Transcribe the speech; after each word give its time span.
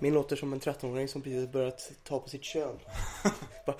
Min 0.00 0.14
låter 0.14 0.36
som 0.36 0.52
en 0.52 0.60
13-åring 0.60 1.08
som 1.08 1.22
precis 1.22 1.52
börjat 1.52 1.92
ta 2.04 2.18
på 2.18 2.28
sitt 2.28 2.44
kön. 2.44 2.78
Bara... 3.66 3.76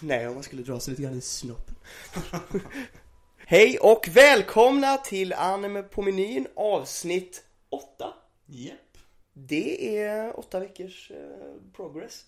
Nej, 0.00 0.28
om 0.28 0.34
man 0.34 0.42
skulle 0.42 0.62
dra 0.62 0.80
sig 0.80 0.90
lite 0.90 1.02
grann 1.02 1.18
i 1.18 1.20
snoppen. 1.20 1.74
Hej 3.36 3.78
och 3.78 4.08
välkomna 4.12 4.96
till 4.96 5.32
Anime 5.32 5.82
på 5.82 6.02
menyn 6.02 6.46
avsnitt 6.54 7.44
8. 7.68 8.14
Japp. 8.46 8.98
Det 9.32 9.98
är 9.98 10.38
åtta 10.38 10.60
veckors 10.60 11.10
eh, 11.10 11.72
progress. 11.76 12.24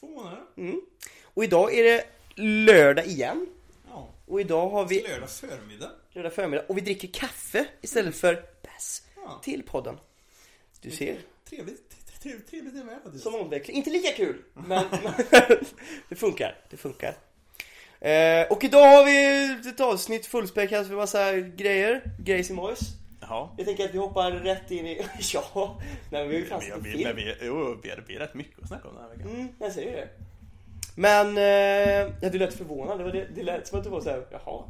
Två 0.00 0.06
månader. 0.06 0.42
Mm. 0.56 0.80
Och 1.22 1.44
idag 1.44 1.74
är 1.74 1.82
det 1.82 2.04
lördag 2.34 3.06
igen. 3.06 3.46
Och 4.26 4.40
idag 4.40 4.70
har 4.70 4.84
vi 4.84 5.02
Lördag 5.02 5.30
förmiddag. 5.30 5.90
lördag 6.12 6.32
förmiddag 6.32 6.64
och 6.68 6.76
vi 6.76 6.80
dricker 6.80 7.08
kaffe 7.08 7.66
istället 7.80 8.16
för 8.16 8.34
bärs 8.34 9.02
Ja. 9.24 9.40
till 9.44 9.62
podden. 9.62 9.96
Du 10.80 10.90
ser, 10.90 11.16
Trevligt. 11.48 11.96
Trevligt, 12.22 12.50
trevligt 12.50 12.74
det 12.74 12.84
med 12.84 12.98
faktiskt. 13.02 13.24
som 13.24 13.34
omväxling. 13.34 13.76
Inte 13.76 13.90
lika 13.90 14.12
kul, 14.12 14.42
men 14.54 14.84
det 16.08 16.16
funkar. 16.16 16.56
Det 16.70 16.76
funkar. 16.76 17.14
Eh, 18.00 18.46
och 18.52 18.64
idag 18.64 18.86
har 18.96 19.04
vi 19.04 19.68
ett 19.70 19.80
avsnitt 19.80 20.26
fullspäckat 20.26 20.86
med 20.88 20.96
massa 20.96 21.32
grejer. 21.32 22.10
Grejs 22.18 22.50
i 22.50 22.52
mojs. 22.52 22.80
Ja. 23.20 23.54
Jag 23.56 23.66
tänker 23.66 23.84
att 23.84 23.94
vi 23.94 23.98
hoppar 23.98 24.30
rätt 24.32 24.70
in 24.70 24.86
i... 24.86 25.06
ja, 25.32 25.80
nej 26.10 26.20
men 26.22 26.28
vi 26.28 26.34
har 26.34 26.42
ju 26.42 26.46
fan 26.48 26.60
sett 26.60 26.74
en 26.76 26.82
film. 26.84 27.00
men 27.02 27.16
vi, 27.16 27.34
jo, 27.42 27.78
vi, 27.82 27.90
hade, 27.90 28.02
vi 28.06 28.14
har 28.14 28.20
rätt 28.20 28.34
mycket 28.34 28.62
att 28.62 28.68
snacka 28.68 28.88
om 28.88 28.94
den 28.94 29.02
här 29.04 29.10
veckan. 29.10 29.30
Mm, 29.30 29.48
jag 29.60 29.72
säger 29.72 29.92
det. 29.92 30.08
Men, 30.98 31.38
eh, 31.38 32.12
ja 32.20 32.30
du 32.32 32.38
lät 32.38 32.54
förvånad. 32.54 32.98
Det, 32.98 33.04
var 33.04 33.12
det, 33.12 33.26
det 33.34 33.42
lät 33.42 33.66
som 33.66 33.78
att 33.78 33.84
du 33.84 33.90
var 33.90 34.00
såhär, 34.00 34.26
jaha. 34.30 34.64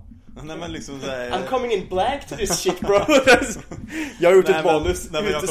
Nej 0.45 0.57
men 0.57 0.73
liksom 0.73 1.01
såhär, 1.01 1.30
I'm 1.30 1.47
coming 1.47 1.73
in 1.73 1.89
black 1.89 2.29
to 2.29 2.37
this 2.37 2.59
shit 2.59 2.80
bro. 2.80 2.95
jag 4.21 4.30
har 4.30 4.37
gjort 4.37 4.49
Nej, 4.49 4.59
ett 4.59 4.65
manus, 4.65 5.11
nej, 5.11 5.23
men 5.23 5.33
jag 5.33 5.43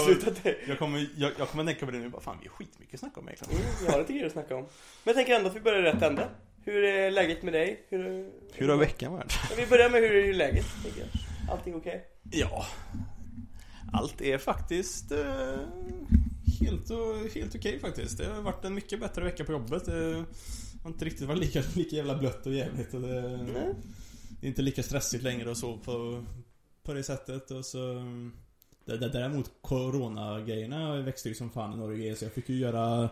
det. 0.44 0.56
jag 0.68 0.80
kommer, 0.80 1.08
jag, 1.18 1.32
jag 1.40 1.50
kommer 1.50 1.66
tänka 1.66 1.86
på 1.86 1.92
det 1.92 1.98
nu 1.98 2.10
bara, 2.10 2.22
fan 2.22 2.38
vi 2.42 2.48
har 2.48 2.56
skitmycket 2.56 2.94
att 2.94 3.00
snacka 3.00 3.20
om 3.20 3.28
egentligen. 3.28 3.62
Mm, 3.62 3.86
jag 3.86 3.92
har 3.92 4.00
lite 4.00 4.14
grejer 4.14 4.26
att 4.26 4.32
snacka 4.32 4.56
om. 4.56 4.62
Men 4.62 4.70
jag 5.04 5.16
tänker 5.16 5.36
ändå 5.36 5.50
att 5.50 5.56
vi 5.56 5.60
börjar 5.60 5.82
rätt 5.82 6.02
ände. 6.02 6.28
Hur 6.64 6.84
är 6.84 7.12
läget 7.12 7.44
med 7.44 7.54
dig? 7.54 7.86
Hur, 7.90 8.30
Hur 8.54 8.70
har 8.70 8.78
veckan 8.78 9.14
varit? 9.14 9.34
Vi 9.58 9.68
börjar 9.68 9.90
med 9.90 10.02
hur 10.02 10.16
är 10.16 10.34
läget. 10.34 10.66
Allting 11.52 11.76
okej? 11.76 12.06
Ja. 12.32 12.66
Allt 13.94 14.22
är 14.22 14.38
faktiskt 14.38 15.12
eh, 15.12 15.18
helt, 16.60 16.90
helt 17.34 17.56
okej 17.56 17.80
faktiskt. 17.80 18.18
Det 18.18 18.26
har 18.26 18.42
varit 18.42 18.66
en 18.66 18.74
mycket 18.74 19.00
bättre 19.00 19.24
vecka 19.24 19.46
på 19.46 19.52
jobbet. 19.52 19.86
Det 19.86 20.26
har 20.84 20.90
inte 20.90 21.06
riktigt 21.06 21.28
varit 21.28 21.40
lika, 21.40 21.64
lika 21.76 21.96
jävla 21.96 22.18
blött 22.18 22.46
och 22.46 22.54
jävligt. 22.54 22.94
Och 22.94 23.02
det, 23.02 23.38
Nej. 23.38 23.76
det 24.40 24.48
är 24.48 24.50
inte 24.50 24.62
lika 24.62 24.84
stressigt 24.84 25.24
längre 25.24 25.50
och 25.50 25.58
så 25.58 25.78
på, 25.78 26.26
på 26.84 26.94
det 26.94 27.04
sättet. 27.04 27.52
Och 27.52 27.66
så, 27.66 28.04
det, 28.86 28.98
det, 28.98 29.10
däremot 29.10 29.52
Corona-grejerna 29.62 31.02
växte 31.02 31.30
ju 31.30 31.36
som 31.36 31.52
fan 31.52 31.74
i 31.74 31.78
Norge. 31.78 32.16
Så 32.16 32.26
jag 32.26 32.32
fick 32.32 32.50
ju 32.50 32.58
göra 32.58 33.10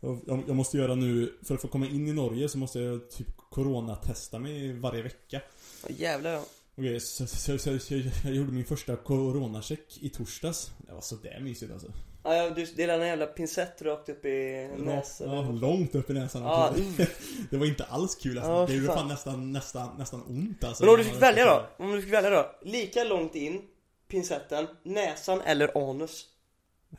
jag, 0.00 0.20
jag 0.26 0.56
måste 0.56 0.78
göra 0.78 0.94
nu, 0.94 1.32
för 1.42 1.54
att 1.54 1.60
få 1.60 1.68
komma 1.68 1.86
in 1.86 2.08
i 2.08 2.12
Norge 2.12 2.48
så 2.48 2.58
måste 2.58 2.80
jag 2.80 3.10
typ 3.10 3.36
Corona-testa 3.50 4.38
mig 4.38 4.72
varje 4.72 5.02
vecka. 5.02 5.40
Ja, 5.82 5.94
jävlar 5.96 6.30
ja. 6.30 6.44
Okej, 6.74 7.00
så, 7.00 7.26
så, 7.26 7.58
så, 7.58 7.78
så, 7.78 7.94
jag 8.24 8.34
gjorde 8.34 8.52
min 8.52 8.64
första 8.64 8.96
coronacheck 8.96 9.98
i 10.00 10.08
torsdags. 10.08 10.72
Det 10.78 10.92
var 10.92 11.00
sådär 11.00 11.40
mysigt 11.40 11.72
alltså. 11.72 11.92
Ja, 12.22 12.50
du, 12.50 12.64
det 12.76 12.82
är 12.82 12.86
den 12.86 13.06
jävla 13.06 13.26
pincett 13.26 13.82
rakt 13.82 14.08
upp 14.08 14.24
i 14.24 14.68
näsan. 14.76 15.30
Ja, 15.30 15.42
långt 15.42 15.94
upp 15.94 16.10
i 16.10 16.12
näsan. 16.12 16.42
Ja, 16.42 16.70
Det 17.50 17.56
var 17.56 17.66
inte 17.66 17.84
alls 17.84 18.14
kul 18.14 18.38
alltså. 18.38 18.52
Ja, 18.52 18.66
det 18.66 18.74
gjorde 18.74 18.86
fan. 18.86 18.96
fan 18.96 19.08
nästan, 19.08 19.52
nästan, 19.52 19.88
nästan 19.98 20.22
ont 20.28 20.64
alltså. 20.64 20.84
Men 20.84 20.90
om 20.94 20.98
du 20.98 21.04
fick 21.04 21.22
välja 21.22 21.44
då? 21.46 21.84
Om 21.84 21.92
du 21.92 22.02
fick 22.02 22.12
välja 22.12 22.30
då? 22.30 22.50
Lika 22.62 23.04
långt 23.04 23.34
in, 23.34 23.62
pincetten, 24.08 24.66
näsan 24.82 25.40
eller 25.40 25.90
anus? 25.90 26.24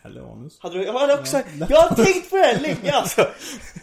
Hellre 0.02 0.24
anus. 0.24 0.58
Hade 0.62 0.78
du, 0.78 0.84
jag 0.84 0.94
hade 0.94 1.14
också, 1.20 1.38
Ja. 1.38 1.66
jag 1.70 1.82
har 1.82 1.96
tänkt 2.06 2.30
på 2.30 2.36
det 2.36 2.44
här 2.44 2.60
länge 2.60 2.92
alltså 2.92 3.28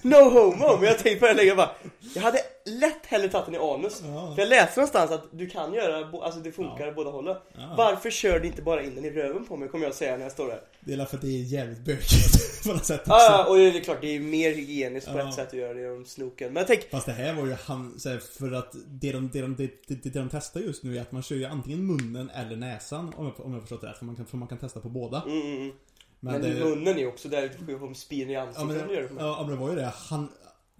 No 0.02 0.14
homo, 0.30 0.76
men 0.76 0.84
jag 0.84 0.90
har 0.90 0.98
tänkt 0.98 1.20
på 1.20 1.26
det 1.26 1.30
här 1.32 1.36
länge 1.36 1.48
jag 1.48 1.56
bara 1.56 1.70
Jag 2.14 2.22
hade 2.22 2.38
lätt 2.66 3.06
hellre 3.06 3.28
tagit 3.28 3.46
den 3.46 3.54
i 3.54 3.58
anus 3.58 4.02
Ja. 4.04 4.32
För 4.34 4.42
jag 4.42 4.48
läste 4.48 4.80
någonstans 4.80 5.10
att 5.10 5.24
du 5.30 5.48
kan 5.48 5.74
göra, 5.74 6.24
alltså 6.24 6.40
det 6.40 6.52
funkar 6.52 6.86
Ja. 6.86 6.92
båda 6.92 7.10
hållen 7.10 7.36
Ja. 7.54 7.74
Varför 7.76 8.10
kör 8.10 8.40
du 8.40 8.46
inte 8.46 8.62
bara 8.62 8.82
in 8.82 8.94
den 8.94 9.04
i 9.04 9.10
röven 9.10 9.44
på 9.44 9.56
mig, 9.56 9.68
kommer 9.68 9.84
jag 9.84 9.94
säga 9.94 10.16
när 10.16 10.22
jag 10.22 10.32
står 10.32 10.48
där 10.48 10.60
Det 10.80 10.92
är 10.92 11.04
för 11.04 11.16
att 11.16 11.22
det 11.22 11.28
är 11.28 11.42
jävligt 11.42 11.78
bökigt 11.84 12.62
på 12.66 12.72
något 12.72 12.84
sätt 12.84 13.00
också. 13.00 13.10
Ja, 13.10 13.44
ja, 13.44 13.50
och 13.50 13.56
det 13.56 13.68
är 13.78 13.80
klart, 13.80 14.00
det 14.00 14.16
är 14.16 14.20
mer 14.20 14.50
hygieniskt 14.54 15.12
på 15.12 15.18
Ja. 15.18 15.28
ett 15.28 15.34
sätt 15.34 15.48
att 15.48 15.54
göra 15.54 15.74
det 15.74 15.80
genom 15.80 16.04
snoken 16.06 16.52
Men 16.52 16.64
tänk, 16.66 16.90
Fast 16.90 17.06
det 17.06 17.12
här 17.12 17.34
var 17.34 17.46
ju 17.46 17.52
han, 17.52 18.00
så 18.00 18.08
här, 18.08 18.18
för 18.38 18.52
att 18.52 18.72
det 18.86 19.12
de, 19.12 19.30
det, 19.32 19.40
de, 19.40 19.56
det, 19.56 19.70
det, 19.88 19.94
det 20.02 20.18
de 20.18 20.28
testar 20.32 20.60
just 20.60 20.82
nu 20.82 20.96
är 20.96 21.00
att 21.02 21.12
man 21.12 21.22
kör 21.22 21.36
ju 21.36 21.44
antingen 21.44 21.86
munnen 21.86 22.30
eller 22.30 22.56
näsan 22.56 23.12
om 23.16 23.24
jag, 23.36 23.46
om 23.46 23.52
jag 23.52 23.60
förstått 23.62 23.80
det 23.80 23.86
rätt. 23.86 23.98
För 23.98 24.04
man 24.04 24.16
kan, 24.16 24.26
för 24.26 24.36
man 24.36 24.48
kan 24.48 24.58
testa 24.58 24.80
på 24.80 24.88
båda. 24.88 25.22
mm, 25.26 25.40
mm, 25.40 25.56
mm. 25.56 25.72
Men, 26.20 26.40
Men, 26.40 26.42
det, 26.54 26.64
munnen 26.64 26.94
är 26.94 26.98
ju 26.98 27.06
också 27.06 27.28
där 27.28 27.50
du 27.66 27.78
får 27.78 27.94
spin 27.94 28.30
i 28.30 28.32
ja, 28.32 28.40
ansiktet 28.40 28.66
men, 28.66 28.80
om 28.80 28.88
du 28.88 28.94
gör 28.94 29.02
det 29.02 29.08
ja, 29.18 29.36
men 29.40 29.50
det 29.50 29.56
var 29.56 29.70
ju 29.70 29.76
det. 29.76 29.92
Han, 29.96 30.28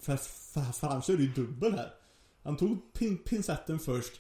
för, 0.06 0.17
för, 0.17 0.72
för 0.72 0.87
han 0.87 1.03
körde 1.03 1.22
ju 1.22 1.28
dubbel 1.28 1.72
här. 1.72 1.91
Han 2.44 2.56
tog 2.56 2.93
pin, 2.93 3.19
pincetten 3.19 3.78
först 3.78 4.12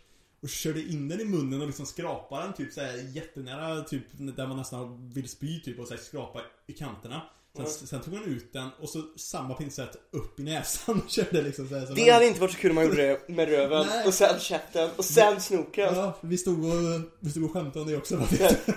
och 0.42 0.48
körde 0.48 0.80
in 0.80 1.08
den 1.08 1.20
i 1.20 1.24
munnen 1.24 1.60
och 1.60 1.66
liksom 1.66 1.86
skrapade 1.86 2.42
den 2.42 2.52
typ 2.52 2.72
såhär 2.72 2.96
jättenära 3.14 3.80
typ 3.82 4.02
där 4.12 4.46
man 4.46 4.56
nästan 4.56 5.10
vill 5.12 5.28
spy 5.28 5.60
typ 5.60 5.78
och 5.80 5.88
så 5.88 5.94
här, 5.94 6.00
skrapa 6.00 6.40
i 6.66 6.72
kanterna. 6.72 7.22
Sen, 7.56 7.64
Ja. 7.64 7.70
sen 7.86 8.00
tog 8.00 8.14
han 8.14 8.24
ut 8.24 8.52
den 8.52 8.68
och 8.80 8.88
så 8.88 9.02
samma 9.16 9.54
pincett 9.54 9.96
upp 10.10 10.40
i 10.40 10.42
näsan 10.42 11.00
och 11.04 11.10
körde 11.10 11.42
liksom 11.42 11.68
såhär. 11.68 11.86
Så 11.86 11.92
Det 11.94 12.10
hade 12.10 12.26
inte 12.26 12.40
varit 12.40 12.52
så 12.52 12.58
kul 12.58 12.70
om 12.70 12.74
man 12.74 12.84
gjorde 12.84 12.96
det 13.02 13.28
med 13.28 13.48
röven, 13.48 13.86
och 14.06 14.14
sen 14.14 14.40
käften, 14.40 14.90
och 14.96 15.04
sen 15.04 15.40
snoken 15.40 15.94
Ja, 15.94 16.18
vi 16.20 16.38
stod 16.38 16.64
och, 16.64 17.00
vi 17.20 17.30
stod 17.30 17.44
och 17.44 17.52
skämtade 17.52 17.80
om 17.84 17.90
det 17.90 17.96
också. 17.96 18.22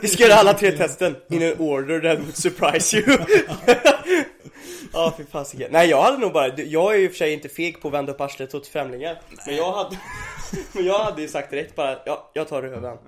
Vi 0.02 0.08
ska 0.08 0.24
göra 0.24 0.34
alla 0.36 0.54
tre 0.54 0.78
testen 0.78 1.16
in 1.30 1.44
an 1.52 1.54
order 1.60 2.02
that 2.02 2.20
would 2.20 2.36
surprise 2.38 2.98
you 2.98 3.18
Ja 4.94 5.14
fy 5.18 5.24
fasiken. 5.32 5.70
Nej 5.72 5.90
jag 5.90 6.02
hade 6.02 6.18
nog 6.18 6.34
bara, 6.34 6.48
jag 6.58 6.96
är 6.96 7.00
ju 7.00 7.10
för 7.10 7.16
sig 7.16 7.34
inte 7.34 7.50
feg 7.50 7.82
på 7.82 7.88
att 7.88 7.94
vända 7.94 8.12
upp 8.12 8.22
arslet 8.22 8.54
åt 8.54 8.68
främlingar 8.68 9.22
Men 9.46 9.56
jag 9.56 9.72
hade 9.72 9.98
Men 10.72 10.86
jag 10.86 11.00
hade 11.00 11.22
ju 11.22 11.28
sagt 11.28 11.52
direkt 11.52 11.76
bara, 11.76 12.00
ja 12.06 12.32
jag 12.34 12.48
tar 12.48 12.62
röven. 12.62 12.98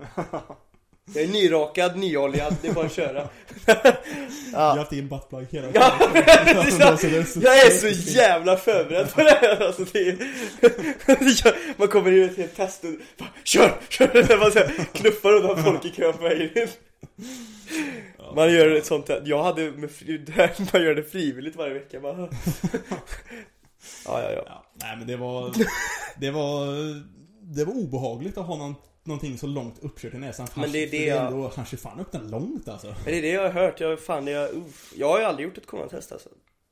Jag 1.14 1.24
är 1.24 1.28
nyrakad, 1.28 1.98
nyoljad, 1.98 2.56
det 2.62 2.68
är 2.68 2.74
bara 2.74 2.86
att 2.86 2.94
köra. 2.94 3.30
Jag 4.52 4.60
har 4.60 4.78
haft 4.78 4.92
in 4.92 5.08
buttplug 5.08 5.48
hela 5.52 5.68
Ja, 5.74 5.94
jag 7.36 7.66
är 7.66 7.70
så 7.70 8.12
jävla 8.12 8.58
förberedd 8.58 9.14
på 9.14 9.22
det 9.22 9.38
här 9.42 9.66
alltså, 9.66 9.84
det 9.84 10.00
är, 10.00 11.78
Man 11.80 11.88
kommer 11.88 12.12
in 12.12 12.34
i 12.38 12.42
ett 12.42 12.56
test 12.56 12.84
och 12.84 12.90
bara, 13.18 13.30
kör, 13.44 13.74
kör! 13.90 14.38
Man 14.40 14.52
så 14.52 14.60
här, 14.60 14.86
knuffar 14.94 15.34
undan 15.34 15.64
folk 15.64 15.86
i 15.86 15.90
kön 15.90 16.14
på 16.14 16.24
vägen 16.24 16.58
in 16.58 16.68
Man 18.36 18.54
gör 18.54 18.76
ett 18.76 18.86
sånt 18.86 19.10
här, 19.10 19.22
jag 19.26 19.44
hade 19.44 19.72
med, 19.72 19.90
fri- 19.92 20.26
man 20.74 20.84
gör 20.84 20.96
det 20.96 21.04
frivilligt 21.04 21.56
varje 21.56 21.74
vecka 21.74 22.00
bara. 22.00 22.18
Ja, 24.06 24.22
ja, 24.22 24.32
ja. 24.32 24.44
Ja, 24.46 24.64
nej 24.74 24.98
men 24.98 25.08
det 25.08 25.18
var, 25.18 25.54
det 26.20 26.32
var, 26.32 26.66
det 27.42 27.66
var 27.66 27.74
obehagligt 27.74 28.38
att 28.38 28.46
ha 28.46 28.56
någon, 28.58 28.76
någonting 29.04 29.38
så 29.38 29.48
långt 29.48 29.80
uppkört 29.80 30.14
i 30.14 30.18
näsan. 30.18 30.48
Han, 30.54 30.62
Men 30.62 30.72
det 30.72 30.80
är 30.84 30.92
det 30.92 31.06
jag- 31.06 31.26
ändå, 31.26 31.52
han 31.56 31.66
kör 31.66 31.78
fan 31.78 32.00
upp 32.00 32.12
den 32.12 32.32
långt 32.32 32.68
alltså. 32.68 32.88
Men 32.88 33.06
det 33.06 33.18
är 33.18 33.22
det 33.22 33.28
jag 33.32 33.42
har 33.42 33.50
hört, 33.50 33.80
jag, 33.80 34.00
fan, 34.00 34.26
det 34.26 34.32
är, 34.32 34.50
uff. 34.56 34.94
jag 34.98 35.08
har 35.10 35.20
ju 35.20 35.26
aldrig 35.26 35.48
gjort 35.48 35.58
ett 35.58 35.66
coronatest 35.68 36.12
alltså. 36.12 36.30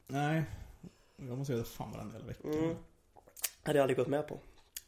Nej. 0.08 0.44
Jag 1.28 1.38
måste 1.38 1.54
göra 1.54 1.64
det 1.64 1.70
fan 1.70 1.92
varenda 1.92 2.14
jävla 2.14 2.28
vecka. 2.28 2.48
Mm. 2.48 2.76
hade 3.64 3.78
jag 3.80 3.84
aldrig 3.84 3.98
gått 3.98 4.08
med 4.08 4.28
på. 4.28 4.40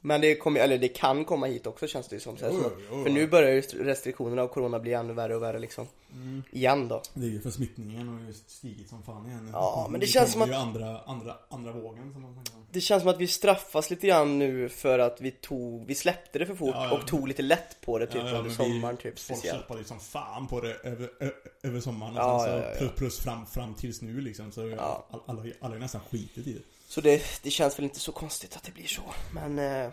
Men 0.04 0.22
det 0.22 0.36
kommer, 0.36 0.60
eller 0.60 0.78
det 0.78 0.88
kan 0.88 1.26
komma 1.26 1.46
hit 1.46 1.68
också 1.68 1.88
känns 1.88 2.08
det 2.08 2.16
ju 2.16 2.20
som. 2.20 2.38
Så 2.38 2.46
här, 2.46 2.52
Jo, 2.54 2.62
så 2.62 2.68
att- 2.68 2.74
jo. 2.92 3.04
För 3.04 3.10
nu 3.10 3.28
börjar 3.28 3.52
ju 3.52 3.62
restriktionerna 3.62 4.42
av 4.42 4.48
corona 4.48 4.80
bli 4.80 4.94
ännu 4.94 5.14
värre 5.14 5.36
och 5.36 5.42
värre 5.44 5.60
liksom. 5.60 5.88
Mm. 6.14 6.44
Igen 6.52 6.88
då. 6.88 7.02
Det 7.14 7.26
är 7.26 7.30
ju 7.30 7.42
för 7.42 7.50
smittningen 7.52 8.08
har 8.08 8.20
ju 8.28 8.34
stigit 8.48 8.90
som 8.90 9.04
fan 9.04 9.26
igen. 9.26 9.50
Ja, 9.54 9.88
men 9.92 10.00
det 10.00 10.08
känns 10.08 10.32
som 10.32 10.42
kommer 10.42 10.54
ju 10.54 10.60
andra, 10.60 11.00
andra, 11.06 11.36
andra 11.50 11.72
vågen 11.72 12.14
som 12.14 12.22
man 12.22 12.32
om. 12.32 12.66
Det 12.72 12.82
känns 12.82 13.02
som 13.04 13.10
att 13.12 13.18
vi 13.20 13.28
straffas 13.28 13.90
lite 13.90 14.08
grann 14.08 14.40
nu 14.40 14.70
för 14.70 15.00
att 15.00 15.22
vi 15.22 15.32
tog, 15.32 15.86
vi 15.86 15.96
släppte 15.96 16.40
det 16.40 16.46
för 16.46 16.56
fort 16.56 16.70
Ja, 16.76 16.86
ja. 16.86 16.98
och 17.02 17.08
tog 17.08 17.28
lite 17.28 17.42
lätt 17.42 17.82
på 17.82 17.98
det 18.00 18.06
typ 18.08 18.16
Ja, 18.16 18.30
ja, 18.30 18.38
under 18.38 18.50
vi- 18.50 18.56
sommaren 18.56 18.98
typ 18.98 19.04
Folk 19.04 19.20
speciellt. 19.40 19.60
kämpade 19.60 19.80
ju 19.80 19.86
som 19.86 20.00
fan 20.00 20.48
på 20.48 20.62
det 20.62 20.74
över, 20.74 21.10
ö, 21.20 21.30
över 21.64 21.80
sommaren. 21.80 22.14
Ja, 22.16 22.36
och 22.36 22.42
sen 22.42 22.52
ja, 22.54 22.62
så 22.62 22.66
ja, 22.68 22.72
ja. 22.74 22.78
Plus, 22.78 22.92
plus 22.98 23.20
fram, 23.20 23.46
fram 23.46 23.74
tills 23.74 24.02
nu 24.02 24.22
liksom. 24.22 24.52
Så 24.52 24.62
alla, 24.62 25.04
alla, 25.26 25.44
alla 25.62 25.74
ju 25.76 25.80
nästan 25.82 26.02
skitit 26.12 26.48
i 26.48 26.54
det. 26.54 26.62
Så 26.92 27.02
det, 27.02 27.24
det 27.44 27.50
känns 27.50 27.80
väl 27.80 27.84
inte 27.84 28.00
så 28.00 28.12
konstigt 28.12 28.56
att 28.56 28.64
det 28.64 28.72
blir 28.72 28.88
så. 28.88 29.02
Men, 29.34 29.60
eh, 29.60 29.90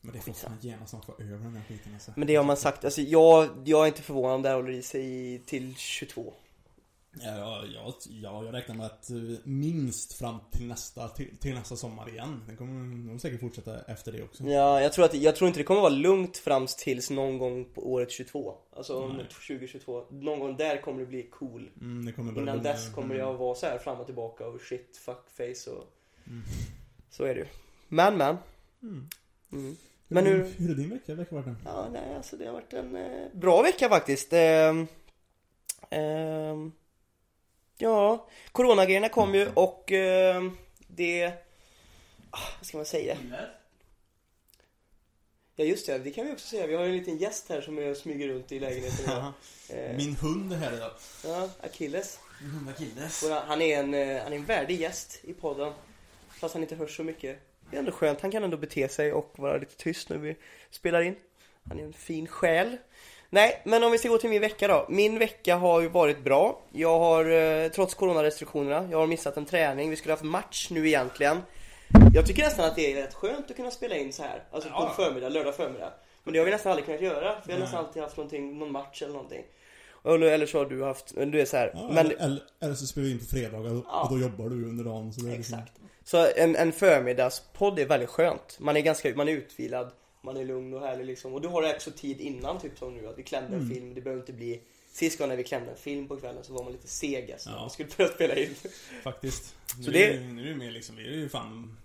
Men 0.00 0.12
det 0.12 0.20
får 0.20 0.32
fan 0.32 0.58
gärna 0.60 0.86
snart 0.86 1.08
vara 1.08 1.18
över 1.18 1.44
den 1.44 1.56
här 1.56 1.62
skiten 1.68 1.94
alltså. 1.94 2.12
men 2.16 2.26
det 2.26 2.36
har 2.36 2.44
man 2.44 2.56
sagt, 2.56 2.84
alltså 2.84 3.00
jag, 3.00 3.48
jag 3.64 3.82
är 3.82 3.86
inte 3.86 4.02
förvånad 4.02 4.34
om 4.34 4.42
det 4.42 4.48
här 4.48 4.56
håller 4.56 4.70
i 4.70 4.82
sig 4.82 5.38
till 5.46 5.76
22. 5.76 6.34
Ja, 7.20 7.36
ja, 7.36 7.64
ja, 7.74 7.94
ja, 8.22 8.44
jag 8.44 8.54
räknar 8.54 8.74
med 8.74 8.86
att 8.86 9.10
eh, 9.10 9.16
minst 9.44 10.12
fram 10.12 10.36
till 10.50 10.66
nästa, 10.66 11.08
till, 11.08 11.36
till 11.36 11.54
nästa 11.54 11.76
sommar 11.76 12.08
igen. 12.08 12.42
Det 12.48 12.56
kommer 12.56 12.72
nog 13.10 13.20
säkert 13.20 13.40
fortsätta 13.40 13.80
efter 13.84 14.12
det 14.12 14.22
också. 14.22 14.44
Ja, 14.44 14.80
jag 14.80 14.92
tror, 14.92 15.04
att, 15.04 15.14
jag 15.14 15.36
tror 15.36 15.48
inte 15.48 15.60
det 15.60 15.64
kommer 15.64 15.80
vara 15.80 15.90
lugnt 15.92 16.36
fram 16.36 16.66
tills 16.78 17.10
någon 17.10 17.38
gång 17.38 17.64
på 17.74 17.92
året 17.92 18.10
22. 18.10 18.54
Alltså 18.76 19.06
Nej. 19.08 19.26
2022. 19.48 20.04
Någon 20.10 20.38
gång 20.40 20.56
där 20.56 20.80
kommer 20.82 21.00
det 21.00 21.06
bli 21.06 21.22
cool. 21.22 21.70
Mm, 21.80 22.04
det 22.06 22.12
kommer 22.12 22.32
börja 22.32 22.42
Innan 22.42 22.56
lugna- 22.56 22.72
dess 22.72 22.90
kommer 22.94 23.14
jag 23.14 23.34
vara 23.34 23.54
så 23.54 23.66
här 23.66 23.78
fram 23.78 24.00
och 24.00 24.06
tillbaka 24.06 24.46
och 24.46 24.60
shit, 24.60 24.96
fuck 24.96 25.30
face 25.36 25.70
och 25.70 25.92
Mm. 26.26 26.42
så 27.10 27.24
är 27.24 27.34
det 27.34 27.40
ju. 27.40 27.46
Men 27.88 28.16
men. 28.16 28.36
Mm. 28.82 29.08
Mm. 29.52 29.76
Men 30.08 30.26
hur, 30.26 30.34
hur- 30.36 30.52
hur 30.58 30.70
är 30.70 30.74
din 30.74 30.90
vecka? 30.90 31.14
Vecka 31.14 31.34
varit 31.34 31.44
den? 31.44 31.56
Ja, 31.64 31.88
nej 31.92 32.14
alltså 32.16 32.36
det 32.36 32.46
har 32.46 32.52
varit 32.52 32.72
en 32.72 32.96
eh, 32.96 33.26
bra 33.34 33.62
vecka 33.62 33.88
faktiskt. 33.88 34.32
Ehm, 34.32 34.86
ehm, 35.90 36.72
ja, 37.78 38.28
coronagrejerna 38.52 39.08
kom 39.08 39.34
ju 39.34 39.48
och 39.54 39.92
ehm, 39.92 40.56
det... 40.86 41.32
Ah, 42.30 42.38
vad 42.58 42.66
ska 42.66 42.76
man 42.76 42.86
säga? 42.86 43.16
Ja 45.58 45.64
just 45.64 45.86
det, 45.86 45.98
det 45.98 46.10
kan 46.10 46.26
vi 46.26 46.32
också 46.32 46.46
säga. 46.46 46.66
Vi 46.66 46.74
har 46.74 46.84
en 46.84 46.92
liten 46.96 47.16
gäst 47.16 47.48
här 47.48 47.60
som 47.60 47.78
är 47.78 47.94
smyger 47.94 48.28
runt 48.28 48.52
i 48.52 48.60
lägenheten 48.60 49.04
idag. 49.04 49.32
Eh, 49.70 49.96
Min 49.96 50.16
hund 50.16 50.52
är 50.52 50.56
här 50.56 50.74
idag. 50.76 50.90
Ja, 51.24 51.50
Achilles. 51.60 52.18
Min 52.42 52.50
hund 52.50 52.68
Achilles. 52.68 53.22
Och 53.22 53.30
han 53.30 53.62
är 53.62 53.78
en, 53.78 53.94
eh, 53.94 54.22
han 54.22 54.32
är 54.32 54.36
en 54.36 54.44
värdig 54.44 54.80
gäst 54.80 55.20
i 55.24 55.32
podden. 55.32 55.72
Fast 56.28 56.54
han 56.54 56.62
inte 56.62 56.74
hörs 56.76 56.96
så 56.96 57.04
mycket. 57.04 57.38
Det 57.70 57.76
är 57.76 57.78
ändå 57.78 57.92
skönt, 57.92 58.20
han 58.20 58.30
kan 58.30 58.44
ändå 58.44 58.56
bete 58.56 58.88
sig 58.88 59.12
och 59.12 59.32
vara 59.36 59.56
lite 59.56 59.76
tyst 59.76 60.08
när 60.08 60.16
vi 60.16 60.36
spelar 60.70 61.02
in. 61.02 61.16
Han 61.68 61.78
är 61.78 61.84
en 61.84 61.92
fin 61.92 62.26
själ. 62.26 62.76
Nej, 63.30 63.62
men 63.64 63.84
om 63.84 63.92
vi 63.92 63.98
ska 63.98 64.08
gå 64.08 64.18
till 64.18 64.30
min 64.30 64.40
vecka 64.40 64.68
då. 64.68 64.86
Min 64.88 65.18
vecka 65.18 65.56
har 65.56 65.80
ju 65.80 65.88
varit 65.88 66.24
bra. 66.24 66.60
Jag 66.72 66.98
har, 66.98 67.24
eh, 67.30 67.68
trots 67.68 67.94
coronarestriktionerna, 67.94 68.88
jag 68.90 68.98
har 68.98 69.06
missat 69.06 69.36
en 69.36 69.44
träning. 69.44 69.90
Vi 69.90 69.96
skulle 69.96 70.12
haft 70.12 70.22
match 70.24 70.68
nu 70.70 70.88
egentligen. 70.88 71.42
Jag 72.14 72.26
tycker 72.26 72.42
nästan 72.42 72.64
att 72.64 72.76
det 72.76 72.92
är 72.92 73.02
rätt 73.02 73.14
skönt 73.14 73.50
att 73.50 73.56
kunna 73.56 73.70
spela 73.70 73.96
in 73.96 74.12
så 74.12 74.22
här. 74.22 74.42
Alltså 74.50 74.70
på 74.70 74.82
en 74.82 74.90
förmiddag, 74.94 75.28
lördag 75.28 75.54
förmiddag. 75.56 75.92
Men 76.24 76.32
det 76.32 76.38
har 76.38 76.46
vi 76.46 76.50
nästan 76.52 76.70
aldrig 76.72 76.86
kunnat 76.86 77.00
göra. 77.02 77.40
För 77.40 77.46
vi 77.46 77.52
har 77.52 77.60
nästan 77.60 77.78
alltid 77.84 78.02
haft 78.02 78.16
någonting, 78.16 78.58
någon 78.58 78.72
match 78.72 79.02
eller 79.02 79.12
någonting. 79.12 79.42
Eller, 80.04 80.26
eller 80.26 80.46
så 80.46 80.58
har 80.58 80.64
du 80.66 80.84
haft, 80.84 81.14
du 81.16 81.40
är 81.40 81.44
så 81.44 81.56
här. 81.56 81.70
Ja, 81.74 81.88
men, 81.92 82.06
eller, 82.18 82.42
eller, 82.62 82.74
så 82.74 82.86
spelar 82.86 83.06
vi 83.06 83.12
in 83.12 83.18
på 83.18 83.24
fredagar 83.24 83.74
och, 83.74 83.84
Ja. 83.88 84.02
och 84.02 84.18
då 84.18 84.22
jobbar 84.24 84.44
du 84.48 84.64
under 84.68 84.84
dagen. 84.84 85.12
Så 85.12 85.20
liksom- 85.26 85.40
Exakt. 85.58 85.72
Så 86.04 86.26
en, 86.36 86.56
en 86.56 86.72
förmiddagspodd 86.72 87.78
är 87.78 87.86
väldigt 87.86 88.08
skönt. 88.10 88.56
Man 88.60 88.76
är 88.76 88.80
ganska, 88.80 89.12
man 89.16 89.28
är 89.28 89.32
utvilad, 89.32 89.90
man 90.26 90.36
är 90.36 90.44
lugn 90.44 90.74
och 90.74 90.80
härlig 90.80 91.06
liksom. 91.06 91.34
Och 91.34 91.40
du 91.40 91.48
har 91.48 91.74
också 91.74 91.90
tid 91.90 92.20
innan, 92.20 92.60
typ 92.60 92.78
som 92.78 92.94
nu, 92.94 93.08
att 93.08 93.18
vi 93.18 93.22
klämde 93.22 93.56
en 93.56 93.62
Mm. 93.62 93.74
film. 93.74 93.94
Det 93.94 94.00
behöver 94.00 94.22
inte 94.22 94.32
bli... 94.32 94.60
Sist 94.92 95.20
när 95.20 95.36
vi 95.36 95.44
klämde 95.44 95.70
en 95.70 95.76
film 95.76 96.08
på 96.08 96.16
kvällen 96.16 96.44
så 96.44 96.52
var 96.52 96.62
man 96.64 96.72
lite 96.72 96.88
seg 96.88 97.32
alltså. 97.32 97.50
Ja. 97.50 97.56
Man 97.60 97.70
skulle 97.70 97.88
börja 97.96 98.10
spela 98.10 98.34
in. 98.34 98.54
Faktiskt. 99.02 99.54
Så 99.66 99.76
nu, 99.80 99.92
det- 99.92 100.14
är, 100.14 100.20
nu 100.20 100.42
är 100.44 100.48
det 100.48 100.54
mer 100.56 100.70
liksom, 100.70 100.96
vi 100.96 101.06
är 101.06 101.10
ju 101.12 101.28
fan 101.28 101.76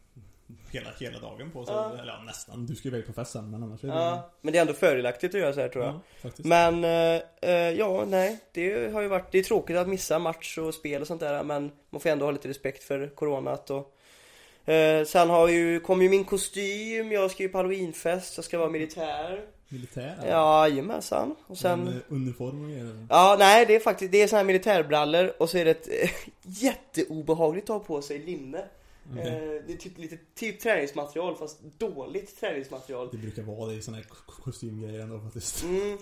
hela, 0.72 0.90
hela 1.00 1.20
dagen 1.20 1.52
på 1.52 1.66
så, 1.66 1.72
Ja. 1.72 1.94
Eller 2.00 2.14
ja, 2.14 2.22
nästan. 2.24 2.66
Du 2.66 2.76
ska 2.76 2.88
ju 2.90 2.96
iväg 2.96 3.08
på 3.08 3.14
fest 3.14 3.32
sen 3.32 3.52
men 3.52 3.64
annars 3.64 3.84
är 3.84 3.88
det 3.88 3.94
Ja, 3.94 4.32
men 4.42 4.52
det 4.54 4.58
är 4.58 4.62
ändå 4.62 4.74
fördelaktigt 4.74 5.36
att 5.36 5.42
göra 5.42 5.54
så 5.54 5.60
här 5.62 5.70
tror 5.70 5.86
jag. 5.86 6.00
ja. 6.22 6.30
Men, 6.38 6.84
eh, 6.84 7.22
eh, 7.42 7.70
ja, 7.72 8.06
nej. 8.08 8.40
Det 8.52 8.94
har 8.94 9.02
ju 9.02 9.08
varit, 9.08 9.32
det 9.32 9.40
är 9.40 9.44
tråkigt 9.44 9.78
att 9.78 9.88
missa 9.90 10.20
match 10.20 10.58
och 10.58 10.74
spel 10.74 11.02
och 11.02 11.08
sånt 11.08 11.20
där 11.22 11.44
men 11.44 11.72
man 11.90 12.02
får 12.02 12.10
ändå 12.10 12.26
ha 12.26 12.32
lite 12.32 12.50
respekt 12.50 12.84
för 12.84 13.08
coronat 13.08 13.70
och 13.70 13.98
eh, 14.66 15.06
Sen 15.06 15.30
har 15.30 15.48
ju, 15.48 15.80
kom 15.80 16.02
ju 16.02 16.10
min 16.10 16.24
kostym, 16.26 17.12
jag 17.12 17.32
ska 17.32 17.44
ju 17.44 17.50
på 17.50 17.58
halloweenfest, 17.58 18.38
jag 18.38 18.46
ska 18.46 18.58
vara 18.58 18.70
militär 18.70 19.46
Militär? 19.74 20.16
Ja, 20.28 20.68
jajamensan. 20.68 21.36
Och 21.48 21.58
sen... 21.58 21.84
Med 21.84 22.02
uniform 22.10 22.64
och 22.64 22.70
grejer? 22.70 23.08
Ja, 23.10 23.36
nej 23.40 23.66
det 23.66 23.76
är 23.76 23.80
faktiskt, 23.80 24.12
det 24.12 24.22
är 24.22 24.28
såna 24.28 24.38
här 24.38 24.46
militärbrallor 24.46 25.34
och 25.40 25.50
så 25.50 25.58
är 25.58 25.66
det 25.66 25.72
ett 25.72 25.88
eh, 26.04 26.10
jätteobehagligt 26.64 27.70
att 27.70 27.78
ha 27.78 27.80
på 27.80 28.02
sig 28.02 28.20
linne. 28.20 28.66
Okej. 29.12 29.28
Eh, 29.28 29.64
det 29.68 29.74
är 29.74 29.78
typ 29.78 29.98
lite, 29.98 30.18
typ 30.36 30.60
träningsmaterial 30.60 31.36
fast 31.36 31.60
dåligt 31.78 32.40
träningsmaterial. 32.40 33.10
Det 33.12 33.18
brukar 33.18 33.42
vara 33.44 33.70
det 33.70 33.76
i 33.76 33.82
såna 33.82 33.98
här 33.98 34.06
kostymgrejer 34.44 35.00
ändå 35.00 35.20
faktiskt. 35.20 35.64
Mm, 35.64 35.98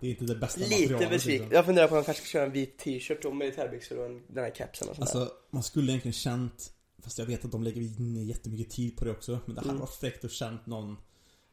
Det 0.00 0.06
är 0.06 0.10
inte 0.10 0.24
det 0.24 0.34
bästa 0.36 0.60
lite 0.60 0.74
materialet. 0.80 1.10
besviken. 1.10 1.42
liksom. 1.42 1.56
Jag 1.56 1.64
funderar 1.66 1.88
på 1.88 1.92
om 1.92 1.96
jag 1.96 2.06
kanske 2.06 2.22
ska 2.22 2.30
köra 2.32 2.44
en 2.44 2.52
vit 2.52 2.78
t-shirt 2.78 3.24
och 3.24 3.36
militärbyxor 3.36 3.98
och 3.98 4.06
en, 4.06 4.22
den 4.26 4.44
här 4.44 4.50
kepsen 4.50 4.88
och 4.88 4.96
sånt 4.96 5.12
där. 5.12 5.20
Alltså, 5.20 5.34
man 5.50 5.62
skulle 5.62 5.92
egentligen 5.92 6.12
känt 6.12 6.72
Fast 7.02 7.18
jag 7.18 7.26
vet 7.26 7.44
att 7.44 7.52
de 7.52 7.62
lägger 7.62 7.80
in 7.80 8.26
jättemycket 8.26 8.70
tid 8.70 8.96
på 8.96 9.04
det 9.04 9.10
också 9.10 9.38
Men 9.46 9.54
det 9.54 9.60
hade 9.60 9.70
Mm. 9.70 9.80
varit 9.80 9.94
fräckt 9.94 10.24
att 10.24 10.30
känt 10.32 10.66
någon 10.66 10.96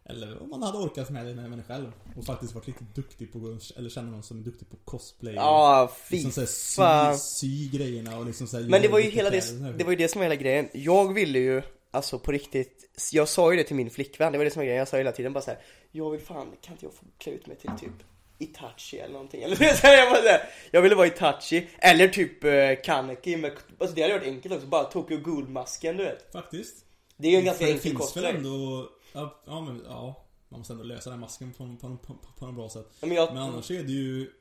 Eller 0.06 0.42
om 0.44 0.50
man 0.50 0.64
hade 0.64 0.78
orkat 0.78 1.10
med 1.10 1.26
det 1.26 1.36
med 1.36 1.50
mig 1.50 1.64
själv 1.68 1.92
Och 2.18 2.26
faktiskt 2.26 2.56
varit 2.56 2.68
lite 2.68 2.86
duktig 2.96 3.34
på 3.34 3.58
Eller 3.76 3.90
känner 3.90 4.12
någon 4.12 4.24
som 4.24 4.40
är 4.40 4.44
duktig 4.44 4.70
på 4.70 4.78
cosplay 4.86 5.34
Ja, 5.34 5.92
fy 6.10 6.16
liksom 6.16 6.32
så 6.32 6.40
här, 6.42 6.48
fan. 6.76 7.18
sy, 7.18 7.70
sy 7.70 7.78
grejerna 7.78 8.18
och 8.18 8.26
liksom 8.26 8.48
så 8.48 8.58
här, 8.58 8.64
Men 8.70 8.82
det 8.82 8.88
var 8.88 9.00
ju 9.00 9.10
hela 9.10 9.30
det, 9.30 9.78
det 9.78 9.84
var 9.84 9.92
ju 9.92 9.98
det 9.98 10.08
som 10.08 10.20
var 10.20 10.24
hela 10.26 10.36
grejen. 10.36 10.70
Jag 10.74 11.14
ville 11.14 11.40
ju, 11.40 11.62
alltså 11.92 12.20
på 12.20 12.32
riktigt, 12.32 12.90
jag 13.12 13.30
sa 13.30 13.52
ju 13.52 13.58
det 13.58 13.64
till 13.64 13.76
min 13.76 13.90
flickvän, 13.90 14.32
det 14.32 14.38
var 14.38 14.46
det 14.46 14.52
som 14.52 14.60
var 14.60 14.66
grejen. 14.66 14.80
Jag 14.80 14.88
sa 14.88 14.98
hela 14.98 15.12
tiden 15.12 15.34
bara 15.34 15.42
så 15.44 15.52
här, 15.52 15.60
jag 15.92 16.12
vill 16.12 16.22
fan, 16.22 16.48
kan 16.62 16.74
inte 16.74 16.86
jag 16.86 16.94
få 16.94 17.06
klä 17.18 17.32
ut 17.32 17.48
mig 17.48 17.58
till 17.58 17.70
typ 17.80 18.04
Itachi 18.38 19.00
eller 19.00 19.14
någonting? 19.14 19.44
Eller 19.44 19.56
så 19.76 19.88
här, 19.88 19.98
jag, 19.98 20.10
bara 20.12 20.22
här, 20.22 20.50
jag 20.72 20.82
ville 20.82 20.96
vara 20.96 21.08
Itachi, 21.08 21.68
eller 21.80 22.08
typ 22.08 22.44
uh, 22.44 22.52
Kaneki 22.84 23.38
med, 23.38 23.52
alltså 23.80 23.96
det 23.96 24.02
hade 24.02 24.14
varit 24.14 24.28
enkelt 24.28 24.54
också, 24.56 24.68
bara 24.68 24.84
Tokyo 24.84 25.18
Ghoul-masken 25.18 25.98
du 25.98 26.04
vet. 26.04 26.32
Faktiskt 26.32 26.86
Det 27.18 27.28
är 27.28 27.32
ju 27.32 27.38
en 27.38 27.46
ganska 27.46 27.66
För 27.66 27.66
det 27.66 27.72
enkel 27.78 27.92
finns 27.92 28.18
väl 28.18 28.24
cosplay. 28.24 28.36
ändå 28.36 28.90
ja, 29.14 29.42
ja 29.46 29.62
men 29.62 29.82
ja 29.86 30.26
Man 30.50 30.60
måste 30.60 30.74
ändå 30.74 30.84
lösa 30.86 31.10
den 31.10 31.20
masken 31.20 31.54
på, 31.54 31.76
på, 31.82 31.98
på, 31.98 32.14
på, 32.14 32.46
på 32.46 32.52
bra 32.52 32.70
sätt 32.70 32.88
Ja, 33.00 33.08
men 33.08 33.16
jag, 33.18 33.34
Men 33.34 33.44
annars 33.44 33.72
är 33.72 33.84
det 33.84 33.92
ju 33.92 34.32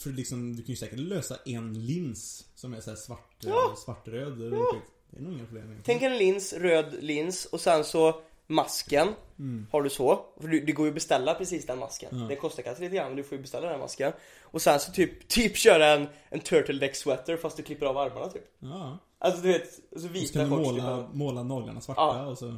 För 0.00 0.10
liksom, 0.10 0.56
du 0.56 0.62
kan 0.62 0.70
ju 0.72 0.76
säkert 0.76 0.98
lösa 0.98 1.36
en 1.46 1.86
lins 1.86 2.44
Som 2.54 2.74
är 2.74 2.80
såhär 2.80 2.96
svart, 2.96 3.36
Ja. 3.40 3.70
eh, 3.70 3.76
svartröd 3.76 4.32
eller 4.32 4.72
skit. 4.72 4.82
Det 5.10 5.18
är 5.18 5.22
nog 5.22 5.32
inga 5.32 5.44
problem 5.44 5.64
egentligen. 5.72 6.00
tänk 6.00 6.02
en 6.12 6.18
lins, 6.18 6.52
röd 6.52 6.96
lins 7.04 7.44
och 7.44 7.60
sen 7.60 7.84
så 7.84 8.20
masken 8.46 9.08
Mm. 9.38 9.66
har 9.72 9.82
du 9.82 9.90
så. 9.90 10.24
För 10.40 10.48
du, 10.48 10.60
det 10.60 10.72
går 10.72 10.86
ju 10.86 10.90
att 10.90 10.94
beställa 10.94 11.34
precis 11.34 11.66
den 11.66 11.78
masken. 11.78 12.20
Ja. 12.20 12.26
Det 12.28 12.36
kostar 12.36 12.62
kanske 12.62 12.84
lite 12.84 12.96
grann 12.96 13.06
men 13.08 13.16
du 13.16 13.22
får 13.24 13.36
ju 13.36 13.42
beställa 13.42 13.68
den 13.70 13.80
masken. 13.80 14.12
Och 14.42 14.62
sen 14.62 14.80
så 14.80 14.92
typ, 14.92 15.28
typ 15.28 15.56
köra 15.56 15.86
en, 15.86 16.08
en 16.28 16.40
turtleneck 16.40 16.96
sweater 16.96 17.36
fast 17.36 17.56
du 17.56 17.62
klipper 17.62 17.86
av 17.86 17.98
armarna 17.98 18.28
typ. 18.28 18.42
Ja. 18.58 18.98
Alltså 19.18 19.42
du 19.42 19.48
vet, 19.48 19.72
så 19.74 19.80
Och 19.94 20.00
så 20.00 20.08
vita 20.08 20.38
shorts 20.48 20.50
måla, 20.50 21.08
måla 21.12 21.42
naglarna 21.42 21.80
svarta 21.80 22.00
Ja. 22.00 22.26
och 22.26 22.38
så 22.38 22.56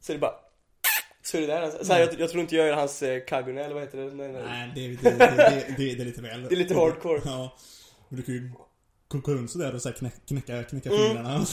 Så 0.00 0.12
är 0.12 0.14
det 0.14 0.20
bara 0.20 0.34
så 1.22 1.36
är 1.36 1.40
det 1.40 1.46
där. 1.46 1.84
Så 1.84 1.92
här, 1.92 2.00
jag, 2.00 2.20
jag 2.20 2.30
tror 2.30 2.40
inte 2.42 2.56
jag 2.56 2.66
gör 2.66 2.74
hans 2.76 3.02
eh, 3.02 3.24
Kagune 3.24 3.64
eller 3.64 3.74
vad 3.74 3.82
heter 3.82 3.98
det? 3.98 4.14
Nej, 4.14 4.32
nej. 4.32 4.42
Nej, 4.42 4.70
det, 4.74 5.10
det, 5.10 5.16
det, 5.18 5.74
det 5.76 5.90
är 6.02 6.04
lite 6.04 6.22
väl 6.22 6.42
Det 6.42 6.54
är 6.54 6.56
lite 6.56 6.74
hardcore. 6.74 7.20
Ja 7.24 7.56
Men 8.08 8.16
du 8.16 8.22
kan 8.22 8.34
ju 8.34 8.50
koka 9.08 9.32
runt 9.32 9.50
sådär 9.50 9.74
och 9.74 9.82
så 9.82 9.88
här 9.88 9.96
knä, 9.96 10.10
knäcka, 10.28 10.62
knäcka 10.64 10.90
Mm. 10.90 11.02
fingrarna 11.06 11.46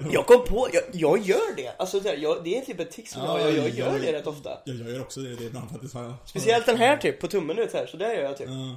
Jag 0.12 0.26
kom 0.26 0.44
på, 0.44 0.68
jag, 0.72 0.82
jag 0.92 1.18
gör 1.18 1.56
det. 1.56 1.72
Alltså 1.78 2.00
så 2.00 2.08
här, 2.08 2.16
jag, 2.16 2.44
det 2.44 2.58
är 2.58 2.60
typ 2.64 2.80
ett 2.80 2.90
tics 2.90 3.12
som 3.12 3.22
Ja, 3.22 3.40
jag, 3.40 3.48
jag, 3.50 3.56
jag 3.56 3.68
jag- 3.68 3.76
gör 3.78 3.98
det 3.98 4.12
rätt 4.12 4.26
ofta. 4.26 4.58
Jag 4.64 4.76
jag 4.76 4.90
gör 4.90 5.00
också 5.00 5.20
det, 5.20 5.34
det 5.36 5.44
är 5.44 5.46
ibland 5.46 5.70
faktiskt 5.70 5.94
jag- 5.94 6.14
Speciellt 6.24 6.66
den 6.66 6.76
här 6.76 6.96
typ, 6.96 7.20
på 7.20 7.28
tummen 7.28 7.58
ut 7.58 7.72
här. 7.72 7.86
Så 7.86 7.96
där 7.96 8.14
gör 8.14 8.22
jag 8.22 8.36
typ. 8.36 8.48
Ja. 8.48 8.76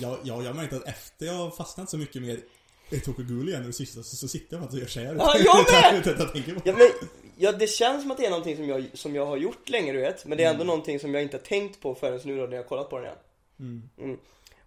Ja, 0.00 0.18
ja, 0.24 0.42
jag 0.42 0.48
har 0.48 0.54
märkt 0.54 0.72
att 0.72 0.88
efter 0.88 1.26
jag 1.26 1.34
har 1.34 1.50
fastnat 1.50 1.90
så 1.90 1.96
mycket 1.98 2.22
mer 2.22 2.40
i 2.90 3.00
Tokyo 3.00 3.24
Ghoul 3.24 3.48
igen 3.48 3.62
nu 3.62 3.72
sista 3.72 4.02
så, 4.02 4.16
så 4.16 4.28
sitter 4.28 4.56
jag 4.56 4.62
faktiskt 4.62 4.74
och 4.74 4.80
gör 4.80 4.88
så 4.88 5.00
här. 5.00 5.14
Ja, 5.18 5.34
jag 5.38 5.56
med! 5.94 6.06
Jag 6.18 6.32
tänker 6.32 6.54
på 6.54 6.60
Ja, 6.64 6.72
men, 6.78 6.88
ja, 7.36 7.52
det 7.52 7.66
känns 7.66 8.02
som 8.02 8.10
att 8.10 8.16
det 8.18 8.26
är 8.26 8.30
någonting 8.30 8.56
som 8.56 8.68
jag, 8.68 8.86
som 8.94 9.14
jag 9.14 9.26
har 9.26 9.36
gjort 9.36 9.68
länge 9.68 9.92
du 9.92 10.00
vet. 10.00 10.24
Men 10.26 10.38
det 10.38 10.44
är 10.44 10.50
ändå 10.50 10.64
någonting 10.64 11.00
som 11.00 11.14
jag 11.14 11.22
inte 11.22 11.36
har 11.36 11.42
tänkt 11.44 11.80
på 11.80 11.94
förrän 11.94 12.20
nu 12.24 12.36
då 12.36 12.42
när 12.46 12.52
jag 12.52 12.62
har 12.62 12.68
kollat 12.68 12.90
på 12.90 12.96
den 12.98 13.04
igen. 13.06 13.18
Mm. 13.98 14.18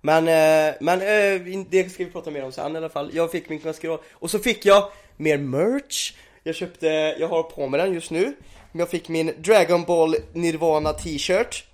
Men, 0.02 0.28
eh, 0.28 0.76
men 0.80 1.02
eh, 1.02 1.66
det 1.70 1.92
ska 1.92 2.06
vi 2.06 2.12
prata 2.12 2.32
mer 2.32 2.44
om 2.44 2.52
sen 2.52 2.76
i 2.76 2.78
alla 2.78 2.90
fall. 2.90 3.10
Jag 3.14 3.32
fick 3.32 3.50
min 3.50 3.62
maskerad. 3.64 4.00
Och 4.14 4.32
så 4.32 4.40
fick 4.40 4.66
jag 4.66 4.92
mer 5.18 5.38
merch. 5.38 6.14
Jag 6.44 6.56
köpte, 6.56 6.88
jag 7.20 7.28
har 7.28 7.44
på 7.44 7.68
mig 7.68 7.80
den 7.80 7.94
just 7.94 8.12
nu. 8.12 8.36
Men 8.72 8.80
jag 8.80 8.90
fick 8.90 9.10
min 9.10 9.34
Dragon 9.38 9.84
Ball 9.84 10.16
Nirvana 10.34 10.94
t-shirt. 10.94 11.66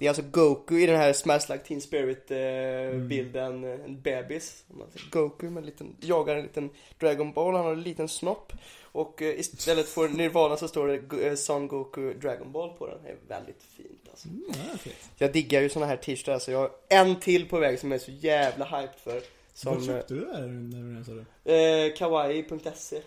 Det 0.00 0.06
är 0.06 0.10
alltså 0.10 0.22
Goku 0.22 0.78
i 0.78 0.86
den 0.86 0.96
här 0.96 1.12
Smash 1.12 1.40
Like 1.48 1.64
Teen 1.64 1.80
Spirit 1.80 2.30
eh, 2.30 3.00
bilden, 3.00 3.64
eh, 3.64 3.84
en 3.84 4.00
bebis. 4.02 4.64
Om 4.70 4.78
man 4.78 4.90
säger 4.90 5.10
Goku 5.10 5.50
med 5.50 5.60
en 5.60 5.66
liten, 5.66 5.96
jagar 6.00 6.36
en 6.36 6.42
liten 6.42 6.70
Dragon 6.98 7.32
Ball, 7.32 7.54
han 7.54 7.64
har 7.64 7.72
en 7.72 7.82
liten 7.82 8.08
snopp. 8.08 8.52
Och 8.82 9.22
eh, 9.22 9.40
istället 9.40 9.88
för 9.88 10.08
Nirvana 10.08 10.56
så 10.56 10.68
står 10.68 10.88
det 10.88 11.26
eh, 11.26 11.34
Son 11.34 11.68
Goku 11.68 12.14
Dragon 12.14 12.52
Ball 12.52 12.76
på 12.78 12.86
den. 12.86 13.02
Det 13.02 13.08
är 13.08 13.16
väldigt 13.28 13.62
fint 13.62 14.08
alltså. 14.10 14.28
Mm, 14.28 14.44
okej. 14.74 14.92
Jag 15.16 15.32
diggar 15.32 15.60
ju 15.60 15.68
såna 15.68 15.86
här 15.86 15.96
t-shirtar 15.96 16.38
så 16.38 16.50
jag 16.50 16.58
har 16.58 16.70
en 16.88 17.20
till 17.20 17.48
på 17.48 17.58
väg 17.58 17.78
som 17.78 17.90
jag 17.90 18.00
är 18.00 18.04
så 18.04 18.10
jävla 18.10 18.64
hyped 18.64 19.00
för. 19.04 19.22
Som 19.54 19.76
eh, 19.76 19.86
köpte 19.86 20.14
du 20.14 20.20
där 20.20 20.46
när 20.46 20.98
du 20.98 21.04
sa 21.04 21.12
det? 21.44 21.86
eh, 21.88 21.96
kawaii.se 21.96 23.02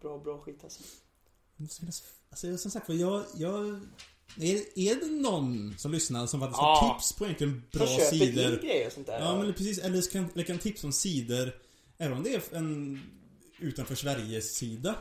Bra, 0.00 0.18
bra 0.18 0.38
skit 0.38 0.64
alltså. 0.64 0.82
Det 1.56 1.66
Alltså 2.30 2.58
som 2.58 2.70
sagt 2.70 2.88
jag, 2.88 3.24
jag 3.34 3.80
är, 4.36 4.78
är 4.78 4.94
det 5.00 5.06
någon 5.06 5.74
som 5.78 5.92
lyssnar 5.92 6.26
som 6.26 6.40
faktiskt 6.40 6.58
Ja. 6.58 6.78
har 6.80 6.94
tips 6.94 7.12
på 7.12 7.24
egentligen 7.24 7.62
Som 7.70 7.78
bra 7.78 7.88
köper 7.88 8.04
sidor? 8.16 8.60
grejer 8.62 8.86
och 8.86 8.92
sånt 8.92 9.06
där. 9.06 9.20
Ja 9.20 9.36
men 9.42 9.54
precis, 9.54 9.78
eller 9.78 10.10
kan, 10.12 10.28
eller 10.34 10.44
kan 10.44 10.58
tips 10.58 10.84
om 10.84 10.92
sidor 10.92 11.52
Även 11.98 12.16
om 12.16 12.22
det 12.22 12.34
är 12.34 12.56
en 12.56 13.02
utanför 13.58 13.94
Sverige-sida 13.94 14.94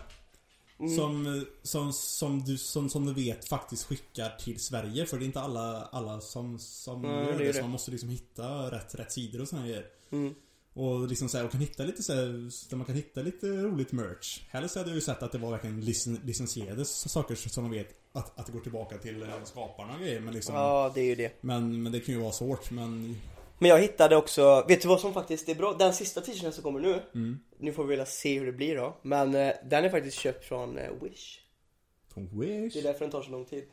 Mm. 0.82 0.96
som, 0.96 1.46
som, 1.64 1.94
som, 1.94 2.44
du, 2.46 2.58
som, 2.58 2.90
som 2.90 3.06
du 3.06 3.14
vet 3.14 3.48
faktiskt 3.48 3.84
skickar 3.84 4.30
till 4.40 4.60
Sverige 4.60 5.06
För 5.06 5.18
det 5.18 5.24
är 5.24 5.26
inte 5.26 5.42
alla, 5.42 5.82
alla 5.82 6.22
som, 6.22 6.60
som 6.60 7.02
Nej, 7.02 7.12
gör 7.26 7.38
det 7.38 7.46
det, 7.46 7.54
så 7.54 7.62
man 7.62 7.70
måste 7.70 7.92
liksom 7.92 8.10
hitta 8.10 8.72
rätt, 8.72 8.96
rätt 8.96 9.12
sidor 9.12 9.42
och 9.42 9.48
såna 9.48 9.62
grejer 9.68 9.86
Mm. 10.12 10.34
Och 10.74 11.08
liksom 11.08 11.30
så 11.30 11.38
här, 11.38 11.46
och 11.46 11.52
kan 11.52 11.62
hitta 11.62 11.84
lite 11.84 12.04
så 12.04 12.14
här, 12.14 12.28
där 12.70 12.78
man 12.78 12.86
kan 12.86 12.96
hitta 12.96 13.22
lite 13.22 13.48
roligt 13.48 13.92
merch 13.92 14.42
Helst 14.50 14.76
hade 14.76 14.90
jag 14.90 14.96
ju 14.96 15.02
sett 15.02 15.24
att 15.24 15.32
det 15.32 15.38
var 15.38 15.52
verkligen 15.52 15.82
licen, 15.82 16.20
licensierade 16.26 16.86
saker 16.86 17.36
som 17.36 17.64
man 17.64 17.72
vet 17.72 17.88
att, 18.12 18.40
att 18.40 18.46
det 18.46 18.52
går 18.52 18.60
tillbaka 18.60 18.98
till 18.98 19.24
eh, 19.24 19.30
skaparna 19.44 19.94
och 19.94 20.00
grejer 20.00 20.20
men 20.20 20.34
liksom 20.34 20.56
Ja, 20.56 20.92
det 20.96 21.02
är 21.02 21.06
ju 21.06 21.16
det. 21.16 21.32
men, 21.42 21.84
men 21.84 21.92
det 21.92 22.00
kan 22.00 22.16
ju 22.16 22.22
vara 22.22 22.32
svårt 22.32 22.72
men 22.72 23.18
Men 23.60 23.70
jag 23.70 23.80
hittade 23.80 24.16
också, 24.16 24.66
vet 24.68 24.82
du 24.82 24.88
vad 24.88 25.00
som 25.00 25.14
faktiskt 25.14 25.50
är 25.50 25.56
bra? 25.56 25.76
Den 25.80 25.94
sista 25.94 26.22
t-shirten 26.22 26.52
som 26.52 26.64
kommer 26.64 26.80
nu, 26.80 27.02
mm. 27.16 27.40
nu 27.58 27.74
får 27.74 27.84
vi 27.84 27.96
väl 27.96 28.08
se 28.08 28.40
hur 28.40 28.46
det 28.46 28.52
blir 28.52 28.76
då. 28.76 28.98
Men 29.02 29.36
eh, 29.36 29.54
den 29.70 29.86
är 29.86 29.90
faktiskt 29.90 30.18
köpt 30.18 30.46
från 30.46 30.78
eh, 30.78 30.90
Wish. 31.02 31.40
Från 32.14 32.40
Wish. 32.40 32.74
Det 32.74 32.80
är 32.80 32.84
därför 32.84 33.00
den 33.00 33.12
tar 33.12 33.22
så 33.22 33.32
lång 33.32 33.46
tid. 33.46 33.64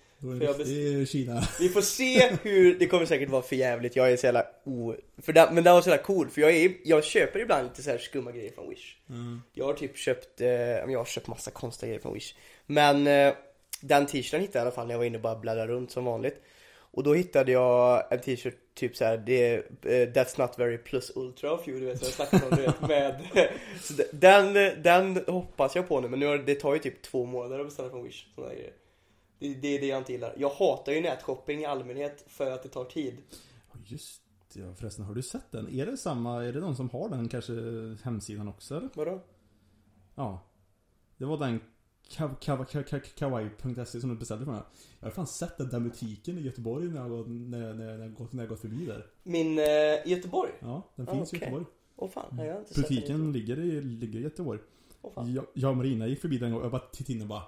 Kina. 1.07 1.43
Vi 1.61 1.69
får 1.69 1.81
se 1.81 2.37
hur, 2.43 2.79
det 2.79 2.87
kommer 2.87 3.07
säkert 3.07 3.31
vara 3.31 3.43
för 3.43 3.57
jävligt. 3.57 3.97
jag 3.97 4.13
är 4.13 4.17
så 4.17 4.27
jävla 4.27 4.47
o... 4.65 4.95
För 5.23 5.33
den, 5.33 5.55
men 5.55 5.65
den 5.65 5.75
var 5.75 5.83
så 5.83 5.91
jävla 5.91 6.03
cool, 6.03 6.31
för 6.31 6.41
jag, 6.41 6.57
är, 6.57 6.73
jag 6.85 7.05
köper 7.05 7.41
ibland 7.41 7.69
lite 7.69 7.83
så 7.83 7.91
här 7.91 7.99
skumma 7.99 8.33
grejer 8.33 8.53
från 8.53 8.71
Wish. 8.71 8.97
Mm. 9.11 9.43
Jag 9.53 9.65
har 9.65 9.75
typ 9.75 9.97
köpt, 9.97 10.41
eh, 10.41 10.49
jag 10.49 10.99
har 10.99 11.05
köpt 11.05 11.27
massa 11.27 11.51
konstiga 11.51 11.89
grejer 11.89 12.01
från 12.03 12.15
Wish. 12.15 12.35
Men 12.67 13.07
eh, 13.07 13.35
den 13.81 14.07
t-shirten 14.07 14.41
hittade 14.41 14.59
jag 14.59 14.63
i 14.63 14.67
alla 14.67 14.75
fall 14.75 14.87
när 14.87 14.95
jag 14.95 14.99
var 14.99 15.05
inne 15.05 15.19
och 15.19 15.23
bara 15.23 15.37
bläddrade 15.37 15.73
runt 15.73 15.91
som 15.91 16.05
vanligt. 16.05 16.43
Och 16.97 17.03
då 17.03 17.15
hittade 17.15 17.53
jag 17.53 18.13
en 18.13 18.21
t-shirt 18.21 18.57
typ 18.75 18.97
såhär, 18.97 19.17
det 19.17 19.47
är 19.47 19.57
eh, 19.83 20.09
That's 20.13 20.41
not 20.41 20.59
very 20.59 20.79
plus 20.79 21.13
ultra 21.15 21.53
of 21.53 21.69
you, 21.69 21.81
du 21.81 21.87
vet, 21.87 21.99
så 21.99 22.05
jag 22.05 22.13
snackade 22.13 22.45
om 22.47 22.57
du 22.57 22.63
vet 22.63 22.81
med 22.81 23.21
så 23.83 23.93
de- 23.93 24.05
den, 24.13 24.83
den 24.83 25.25
hoppas 25.27 25.77
jag 25.77 25.89
på 25.89 26.01
nu, 26.01 26.09
men 26.09 26.21
nu 26.21 26.27
har, 26.27 26.39
det 26.39 26.55
tar 26.55 26.75
ju 26.75 26.81
typ 26.81 27.03
två 27.03 27.25
månader 27.25 27.59
att 27.59 27.67
beställa 27.67 27.91
från 27.91 28.05
Wish, 28.05 28.27
sådana 28.35 28.55
grejer. 28.55 28.73
Det, 29.39 29.55
det 29.55 29.69
är 29.77 29.81
det 29.81 29.87
jag 29.87 29.99
inte 29.99 30.13
gillar. 30.13 30.35
Jag 30.37 30.51
hatar 30.51 30.93
ju 30.93 31.01
nätshopping 31.01 31.61
i 31.61 31.65
allmänhet 31.65 32.25
för 32.27 32.51
att 32.51 32.63
det 32.63 32.69
tar 32.69 32.85
tid. 32.85 33.17
Just 33.85 34.23
ja, 34.55 34.75
förresten, 34.75 35.05
har 35.05 35.15
du 35.15 35.23
sett 35.23 35.53
den? 35.53 35.69
Är 35.69 35.87
det 35.87 35.97
samma, 35.97 36.45
är 36.45 36.53
det 36.53 36.61
de 36.61 36.77
som 36.77 36.91
har 36.91 37.09
den 37.09 37.29
kanske 37.29 37.53
hemsidan 38.03 38.49
också 38.49 38.77
eller? 38.77 38.89
Vadå? 38.95 39.21
Ja. 40.15 40.41
Det 41.17 41.25
var 41.25 41.39
den 41.39 41.61
ka- 42.11 42.37
ka- 42.41 42.65
ka- 42.67 42.85
ka- 42.85 43.15
kawaii.se 43.19 44.01
som 44.01 44.11
du 44.11 44.17
beställde 44.17 44.45
från. 44.45 44.55
Jag 45.01 45.07
har 45.07 45.11
fan 45.11 45.27
sett 45.27 45.59
den 45.59 45.69
där 45.69 45.81
butiken 45.81 46.39
i 46.39 46.41
Göteborg 46.41 46.89
när 46.89 47.01
jag 47.01 47.11
gått, 47.11 47.27
när, 47.29 47.59
när, 47.75 47.75
när, 47.75 47.99
jag 47.99 48.15
gått, 48.15 48.33
när 48.33 48.43
jag 48.43 48.49
gått 48.49 48.61
förbi 48.61 48.87
där. 48.87 49.07
Min, 49.23 49.59
eh, 49.59 49.65
Göteborg? 50.11 50.51
Ja, 50.61 50.83
den 50.97 51.09
Ah, 51.09 51.13
finns 51.15 51.33
i 51.33 51.37
okej. 51.37 51.41
Göteborg. 51.49 51.65
Åh 51.97 52.11
fan, 52.11 52.39
jag 52.39 52.53
har 52.53 52.59
inte 52.61 52.75
sett 52.75 52.89
den. 52.89 52.97
Butiken 52.97 53.33
ligger 53.33 53.59
i, 53.59 53.81
ligger 53.81 54.19
i 54.21 54.23
Göteborg. 54.23 54.61
Åh 55.03 55.13
fan. 55.15 55.33
Jag, 55.35 55.45
jag 55.55 55.71
och 55.71 55.77
Marina 55.77 56.07
gick 56.07 56.21
förbi 56.21 56.39
den 56.39 56.55
och 56.55 56.65
jag 56.65 56.71
bara 56.71 56.83
tittade 56.93 57.13
in 57.13 57.23
och 57.23 57.29
bara 57.29 57.43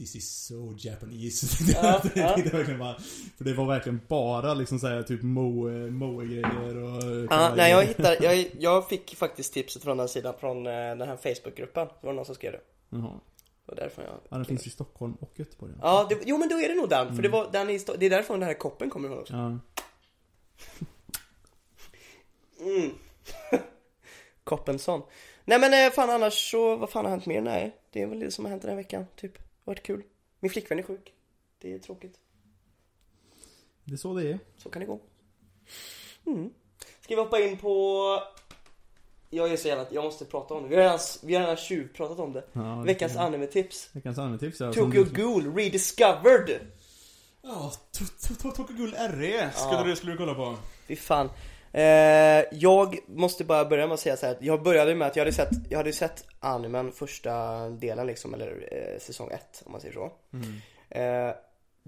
This 0.00 0.16
is 0.16 0.46
so 0.46 0.74
Japanese. 0.78 1.46
Ja, 1.82 2.00
det, 2.02 2.20
ja. 2.20 2.36
det, 2.36 2.78
bara, 2.78 2.94
för 3.36 3.44
det 3.44 3.52
var 3.54 3.66
verkligen 3.66 4.00
bara 4.08 4.54
liksom 4.54 4.78
såhär 4.78 5.02
typ 5.02 5.22
moe, 5.22 5.90
moe-grejer 5.90 6.76
och 6.76 7.26
Ja, 7.30 7.54
nej 7.56 7.70
jag 7.70 7.84
hittade, 7.84 8.18
jag, 8.20 8.50
jag 8.58 8.88
fick 8.88 9.16
faktiskt 9.16 9.54
tipset 9.54 9.82
från 9.82 9.96
den 9.96 10.08
sidan, 10.08 10.34
från 10.40 10.66
eh, 10.66 10.72
den 10.72 11.00
här 11.02 11.16
Facebookgruppen. 11.16 11.86
Det 12.00 12.06
var 12.06 12.12
någon 12.12 12.24
som 12.24 12.34
skrev 12.34 12.52
det. 12.52 12.60
Jaha. 12.90 13.20
Det 13.66 13.66
var 13.66 13.76
därför 13.76 14.02
jag... 14.02 14.12
Ja, 14.28 14.36
den 14.36 14.44
finns 14.44 14.66
i 14.66 14.70
Stockholm 14.70 15.14
och 15.20 15.32
Göteborg. 15.34 15.72
Ja, 15.80 16.06
det, 16.08 16.18
jo 16.26 16.38
men 16.38 16.48
då 16.48 16.60
är 16.60 16.68
det 16.68 16.74
nog 16.74 16.88
den, 16.88 17.16
för 17.16 17.22
det 17.22 17.28
var 17.28 17.52
den 17.52 17.68
Sto- 17.70 17.96
det 17.98 18.06
är 18.06 18.10
därifrån 18.10 18.40
den 18.40 18.46
här 18.46 18.54
koppen 18.54 18.90
kommer 18.90 19.08
ifrån 19.08 19.20
också. 19.20 19.34
Ja. 19.34 19.58
Mm. 22.60 22.90
Koppensson. 24.44 25.02
Nej 25.44 25.60
men 25.60 25.86
eh, 25.86 25.92
fan 25.92 26.10
annars 26.10 26.50
så, 26.50 26.76
vad 26.76 26.90
fan 26.90 27.04
har 27.04 27.10
hänt 27.10 27.26
mer? 27.26 27.40
Nej, 27.40 27.76
det 27.92 28.02
är 28.02 28.06
väl 28.06 28.20
det 28.20 28.30
som 28.30 28.44
har 28.44 28.50
hänt 28.50 28.62
den 28.62 28.68
här 28.70 28.76
veckan, 28.76 29.06
typ. 29.16 29.49
Det 29.64 29.70
varit 29.70 29.82
kul. 29.82 30.02
Min 30.40 30.50
flickvän 30.50 30.78
är 30.78 30.82
sjuk. 30.82 31.12
Det 31.58 31.72
är 31.74 31.78
tråkigt. 31.78 32.18
Det 33.84 33.92
är 33.92 33.96
så 33.96 34.14
det 34.14 34.28
är. 34.30 34.38
Så 34.56 34.70
kan 34.70 34.80
det 34.80 34.86
gå. 34.86 35.00
Mm. 36.26 36.50
Ska 37.00 37.14
vi 37.14 37.20
hoppa 37.20 37.40
in 37.40 37.56
på... 37.58 38.22
Jag 39.30 39.52
är 39.52 39.56
så 39.56 39.68
jävla... 39.68 39.86
Jag 39.90 40.04
måste 40.04 40.24
prata 40.24 40.54
om 40.54 40.62
det. 40.62 40.68
Vi 40.68 40.74
har 40.76 40.82
redan, 40.82 40.98
vi 41.22 41.34
har 41.34 41.40
redan 41.42 41.56
tjuvpratat 41.56 42.18
om 42.18 42.32
det. 42.32 42.44
Ja, 42.52 42.82
Veckans 42.82 43.12
det- 43.12 43.20
anime-tips. 43.20 43.90
Veckans 43.92 44.18
anime-tips 44.18 44.60
ja. 44.60 44.72
som 44.72 44.84
Tokyo 44.84 45.04
du- 45.04 45.22
Ghoul 45.22 45.54
Rediscovered. 45.54 46.60
Ja, 47.42 47.72
Tokyo 48.54 48.76
Ghoul 48.76 48.94
RE 48.94 49.50
skulle 49.52 49.74
Ja. 49.78 49.84
du 49.84 49.96
skulle 49.96 50.12
du 50.12 50.18
kolla 50.18 50.34
på. 50.34 50.56
Fy 50.88 50.96
fan. 50.96 51.28
Eh, 51.72 52.44
jag 52.52 52.98
måste 53.06 53.44
bara 53.44 53.64
börja 53.64 53.86
med 53.86 53.94
att 53.94 54.00
säga 54.00 54.16
så 54.16 54.26
här 54.26 54.32
att 54.32 54.42
jag 54.42 54.62
började 54.62 54.94
med 54.94 55.08
att 55.08 55.16
jag 55.16 55.20
hade 55.20 55.32
sett, 55.32 55.50
jag 55.68 55.78
hade 55.78 55.92
sett 55.92 56.24
animen 56.40 56.92
första 56.92 57.68
delen 57.68 58.06
liksom, 58.06 58.34
eller 58.34 58.68
eh, 58.72 58.98
säsong 58.98 59.30
1 59.30 59.62
om 59.66 59.72
man 59.72 59.80
säger 59.80 59.94
så. 59.94 60.12
Eh, 60.88 61.34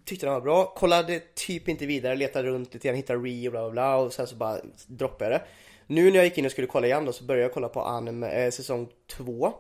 tyckte 0.05 0.27
den 0.27 0.33
var 0.35 0.41
bra, 0.41 0.65
kollade 0.65 1.21
typ 1.35 1.69
inte 1.69 1.87
vidare, 1.87 2.17
letade 2.17 2.49
runt 2.49 2.75
lite 2.75 2.89
grann, 2.89 2.97
hittade 2.97 3.19
re 3.19 3.49
och 3.49 3.53
bla 3.53 3.61
bla 3.61 3.71
bla 3.71 3.97
och 3.97 4.13
sen 4.13 4.27
så 4.27 4.37
bara 4.37 4.61
droppade 4.87 5.31
jag 5.31 5.41
det. 5.41 5.45
Nu 5.87 6.11
när 6.11 6.17
jag 6.17 6.25
gick 6.25 6.39
in 6.39 6.47
och 6.47 6.53
skulle 6.53 6.67
kolla 6.67 6.87
igen 6.87 7.05
då 7.05 7.13
så 7.13 7.25
började 7.25 7.43
jag 7.43 7.55
kolla 7.55 7.69
på 7.69 7.81
anime, 7.83 8.29
eh, 8.29 8.51
säsong 8.51 8.89
2 9.07 9.53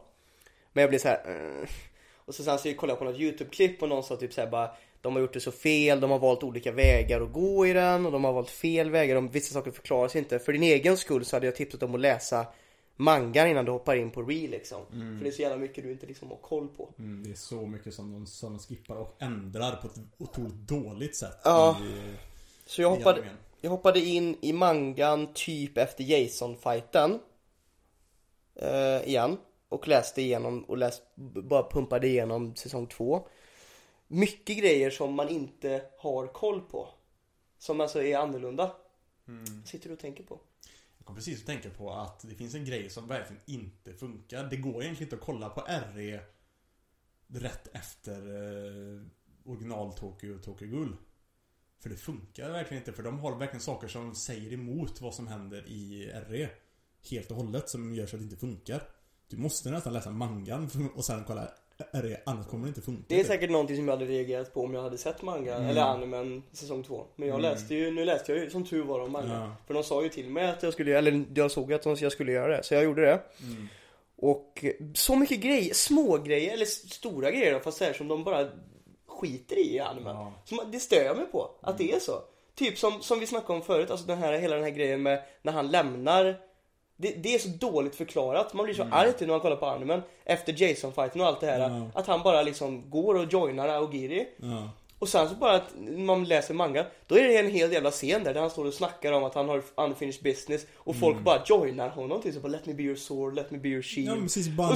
Men 0.73 0.83
jag 0.83 0.91
blev 0.91 0.99
så 0.99 1.09
här. 1.09 1.21
Eh, 1.26 1.69
och 2.17 2.35
så 2.35 2.43
sen 2.43 2.59
så 2.59 2.75
kollade 2.75 2.93
jag 2.93 2.99
på 2.99 3.05
något 3.05 3.21
YouTube-klipp 3.21 3.83
och 3.83 3.88
någon 3.88 4.02
sa 4.02 4.17
typ 4.17 4.33
så 4.33 4.41
här 4.41 4.49
bara 4.49 4.71
de 5.02 5.12
har 5.12 5.21
gjort 5.21 5.32
det 5.32 5.40
så 5.40 5.52
fel, 5.52 6.00
de 6.00 6.11
har 6.11 6.18
valt 6.18 6.42
olika 6.42 6.73
vägar 6.73 7.21
att 7.21 7.32
gå 7.32 7.66
i 7.66 7.73
den 7.73 8.06
och 8.06 8.12
de 8.12 8.25
har 8.25 8.32
valt 8.32 8.50
fel 8.50 8.90
vägar, 8.90 9.14
de, 9.14 9.28
vissa 9.28 9.54
saker 9.54 9.71
förklaras 9.71 10.16
inte. 10.16 10.38
För 10.38 10.52
din 10.52 10.62
egen 10.62 10.97
skull 10.97 11.25
så 11.25 11.37
hade 11.37 11.47
jag 11.47 11.56
tipsat 11.56 11.82
om 11.82 11.94
att 11.94 12.00
läsa 12.00 12.47
mangan 12.97 13.49
innan 13.49 13.64
du 13.64 13.71
hoppar 13.71 13.97
in 13.97 14.11
på 14.11 14.23
re 14.23 14.49
liksom. 14.49 14.87
För 14.90 15.25
det 15.25 15.30
är 15.30 15.32
så 15.32 15.42
jävla 15.42 15.56
mycket 15.56 15.85
du 15.85 15.92
inte 15.92 16.06
liksom 16.06 16.28
har 16.28 16.37
koll 16.37 16.68
på. 16.68 16.94
Mm, 16.99 17.25
det 17.25 17.30
är 17.30 17.35
så 17.35 17.66
mycket 17.66 17.94
som 17.94 18.12
de, 18.12 18.26
som 18.26 18.52
de 18.52 18.59
skippar 18.59 18.97
och 18.97 19.16
ändrar 19.18 19.76
på 19.76 19.87
ett 19.87 19.99
otroligt 20.18 20.54
dåligt 20.54 21.16
sätt. 21.16 21.38
Ja. 21.44 21.78
I, 21.82 22.14
Så 22.66 22.82
jag 22.82 22.90
hoppade, 22.90 23.25
jag 23.61 23.71
hoppade 23.71 24.00
in 24.00 24.37
i 24.40 24.52
mangan 24.52 25.28
typ 25.35 25.78
efter 25.78 26.04
Jason-fighten. 26.04 27.18
Eh, 28.54 29.09
igen. 29.09 29.37
Och 29.68 29.88
läste 29.88 30.23
igenom 30.23 30.64
och 30.64 30.78
läst, 30.78 31.02
bara 31.16 31.71
pumpade 31.71 32.06
igenom 32.06 32.54
säsong 32.56 32.87
två. 32.87 33.28
Mycket 34.12 34.59
grejer 34.59 34.90
som 34.90 35.14
man 35.14 35.28
inte 35.28 35.85
har 35.99 36.26
koll 36.26 36.61
på. 36.61 36.88
Som 37.59 37.81
alltså 37.81 38.02
är 38.02 38.16
annorlunda. 38.16 38.76
Sitter 39.64 39.88
du 39.88 39.95
och 39.95 40.00
tänker 40.00 40.25
på? 40.25 40.40
Jag 40.99 41.07
kom 41.07 41.16
precis 41.16 41.40
att 41.40 41.47
tänka 41.47 41.71
på 41.71 41.92
att 41.92 42.21
det 42.28 42.35
finns 42.35 42.54
en 42.54 42.64
grej 42.64 42.90
som 42.90 43.09
verkligen 43.09 43.42
inte 43.47 43.95
funkar. 43.95 44.45
Det 44.45 44.57
går 44.57 44.83
egentligen 44.83 45.07
inte 45.07 45.16
att 45.16 45.26
kolla 45.26 45.49
på 45.49 45.61
RE 45.95 46.21
rätt 47.26 47.69
efter 47.76 48.16
eh, 48.16 49.02
original 49.45 49.92
Tokyo 49.92 50.35
och 50.35 50.42
Tokyo 50.42 50.69
Ghoul. 50.69 50.97
För 51.78 51.90
det 51.90 51.97
funkar 51.97 52.50
verkligen 52.50 52.83
inte, 52.83 52.92
för 52.92 53.02
de 53.02 53.19
har 53.19 53.37
verkligen 53.37 53.61
saker 53.61 53.88
som 53.88 54.14
säger 54.14 54.52
emot 54.52 55.00
vad 55.00 55.14
som 55.14 55.26
händer 55.26 55.69
i 55.69 56.12
RE. 56.28 56.50
Helt 57.11 57.31
och 57.31 57.37
hållet, 57.37 57.69
som 57.69 57.95
gör 57.95 58.07
så 58.07 58.16
att 58.16 58.21
det 58.21 58.25
inte 58.25 58.37
funkar. 58.37 58.83
Du 59.28 59.37
måste 59.37 59.71
nästan 59.71 59.92
läsa 59.92 60.11
mangan 60.11 60.71
och 60.95 61.04
sen 61.04 61.25
kolla 61.26 61.52
RE, 61.92 62.16
annars 62.26 62.46
kommer 62.46 62.64
det 62.64 62.68
inte 62.68 62.80
funka. 62.80 63.02
Det 63.08 63.20
är 63.20 63.24
säkert 63.24 63.50
någonting 63.50 63.76
som 63.76 63.88
jag 63.88 63.96
hade 63.96 64.06
reagerat 64.10 64.54
på 64.54 64.64
om 64.64 64.74
jag 64.74 64.82
hade 64.82 64.98
sett 64.98 65.22
manga 65.22 65.54
Mm. 65.56 65.68
eller 65.68 65.82
animen 65.82 66.42
säsong 66.52 66.82
två. 66.82 67.04
Men 67.16 67.28
jag 67.28 67.40
läste 67.40 67.74
ju, 67.74 67.90
nu 67.90 68.04
läste 68.04 68.32
jag 68.32 68.44
ju 68.44 68.50
som 68.50 68.64
tur 68.66 68.82
var 68.82 69.00
om 69.00 69.12
manga. 69.12 69.34
Ja. 69.34 69.56
För 69.66 69.74
de 69.74 69.82
sa 69.84 70.02
ju 70.02 70.08
till 70.08 70.30
mig 70.30 70.48
att 70.50 70.62
jag 70.62 70.72
skulle, 70.72 70.98
eller 70.98 71.24
jag 71.34 71.50
såg 71.50 71.72
att 71.72 71.82
de, 71.82 71.96
jag 72.00 72.12
skulle 72.12 72.32
göra 72.32 72.56
det. 72.56 72.62
Så 72.62 72.74
jag 72.74 72.84
gjorde 72.84 73.02
det. 73.02 73.20
Mm. 73.42 73.68
Och 74.16 74.64
så 74.94 75.16
mycket 75.16 75.40
grejer, 75.40 75.74
små 75.74 76.18
grejer 76.18 76.52
eller 76.52 76.66
stora 76.66 77.30
grejer 77.30 77.60
fast 77.60 77.78
så 77.78 77.84
här, 77.84 77.92
som 77.92 78.08
de 78.08 78.24
bara 78.24 78.48
skiter 79.06 79.56
i 79.58 79.74
i 79.76 79.80
animen. 79.80 80.16
Ja. 80.16 80.32
Som, 80.44 80.58
det 80.72 80.80
stör 80.80 81.04
jag 81.04 81.16
mig 81.16 81.26
på, 81.26 81.50
att 81.60 81.78
det 81.78 81.92
är 81.92 81.98
så. 81.98 82.12
Typ 82.54 82.78
som, 82.78 83.02
som 83.02 83.20
vi 83.20 83.26
snackade 83.26 83.52
om 83.52 83.62
förut, 83.62 83.90
alltså 83.90 84.06
den 84.06 84.18
här, 84.18 84.32
hela 84.38 84.54
den 84.54 84.64
här 84.64 84.70
grejen 84.70 85.02
med 85.02 85.22
när 85.42 85.52
han 85.52 85.68
lämnar 85.70 86.36
det, 86.96 87.11
det 87.22 87.34
är 87.34 87.38
så 87.38 87.49
dåligt 87.49 87.94
förklarat, 87.94 88.54
man 88.54 88.64
blir 88.64 88.75
så 88.75 88.87
arg 88.90 89.12
till 89.12 89.26
när 89.26 89.34
man 89.34 89.40
kollar 89.40 89.56
på 89.56 89.66
animen 89.66 90.02
Efter 90.25 90.62
Jason-fighten 90.62 91.20
och 91.20 91.26
allt 91.26 91.40
det 91.40 91.46
här 91.46 91.61
Ja. 91.61 91.90
Att 91.94 92.06
han 92.06 92.22
bara 92.22 92.42
liksom 92.42 92.90
går 92.90 93.14
och 93.14 93.32
joinar 93.32 93.68
Aogiri 93.68 94.28
Ja. 94.37 94.70
Och 95.02 95.09
sen 95.09 95.28
så 95.28 95.35
bara 95.35 95.54
att 95.54 95.68
man 95.97 96.25
läser 96.25 96.54
manga, 96.54 96.87
då 97.06 97.14
är 97.18 97.23
det 97.28 97.37
en 97.38 97.50
hel 97.50 97.73
jävla 97.73 97.90
scen 97.90 98.25
där, 98.25 98.35
där 98.35 98.40
han 98.40 98.50
står 98.50 98.64
och 98.64 98.75
snackar 98.75 99.12
om 99.12 99.25
att 99.25 99.35
han 99.35 99.49
har 99.49 99.62
unfinished 99.76 100.23
business 100.23 100.66
och 100.75 100.97
folk 100.97 101.18
bara 101.21 101.42
joinar 101.47 101.88
honom 101.88 102.23
till 102.23 102.35
så 102.35 102.40
bara 102.40 102.49
Let 102.52 102.66
me 102.66 102.75
be 102.75 102.82
your 102.82 102.97
sword, 102.97 103.35
let 103.35 103.50
me 103.50 103.59
be 103.59 103.68
your 103.68 103.82
shield 103.82 104.09
Ja 104.09 104.14
men 104.14 104.23
precis, 104.25 104.49
Bando 104.49 104.75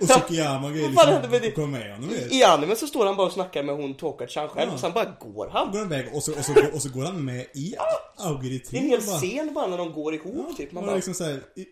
och 0.00 0.08
Sukiyama 0.08 0.66
och 0.66 0.72
grejer 0.72 0.86
Vad 0.88 1.04
fan 1.04 1.12
hände 1.12 1.28
med 1.28 1.42
liksom. 1.42 1.62
Kom 1.62 1.70
med 1.72 1.94
honom 1.94 2.08
vet. 2.08 2.32
I 2.32 2.44
animen 2.44 2.76
så 2.76 2.86
står 2.86 3.06
han 3.06 3.16
bara 3.16 3.26
och 3.26 3.32
snackar 3.32 3.62
med 3.62 3.74
hon 3.76 3.94
Tokachan 3.94 4.48
själv 4.48 4.68
Ja. 4.68 4.74
och 4.74 4.80
sen 4.80 4.92
bara 4.92 5.16
går 5.20 5.48
han 5.52 5.70
går 5.72 5.78
han 5.78 5.86
iväg 5.92 6.06
och 6.14 6.22
så, 6.22 6.32
och 6.38 6.44
så, 6.44 6.52
går- 6.52 6.74
och 6.74 6.82
så 6.82 6.88
går 6.88 7.02
han 7.04 7.24
med 7.24 7.40
i 7.54 7.74
Auguri 8.18 8.58
3 8.58 8.68
Det 8.70 8.76
är 8.78 8.82
en 8.84 8.88
hel 8.90 8.98
och 8.98 9.04
bara- 9.06 9.18
scen 9.18 9.54
bara 9.54 9.66
när 9.66 9.78
de 9.78 9.92
går 9.92 10.14
ihop 10.14 10.56
typ, 10.56 10.72
man 10.72 10.82
och 10.82 10.86
bara 10.86 10.96
liksom 10.96 11.14
så 11.14 11.24
här, 11.24 11.40
i, 11.56 11.66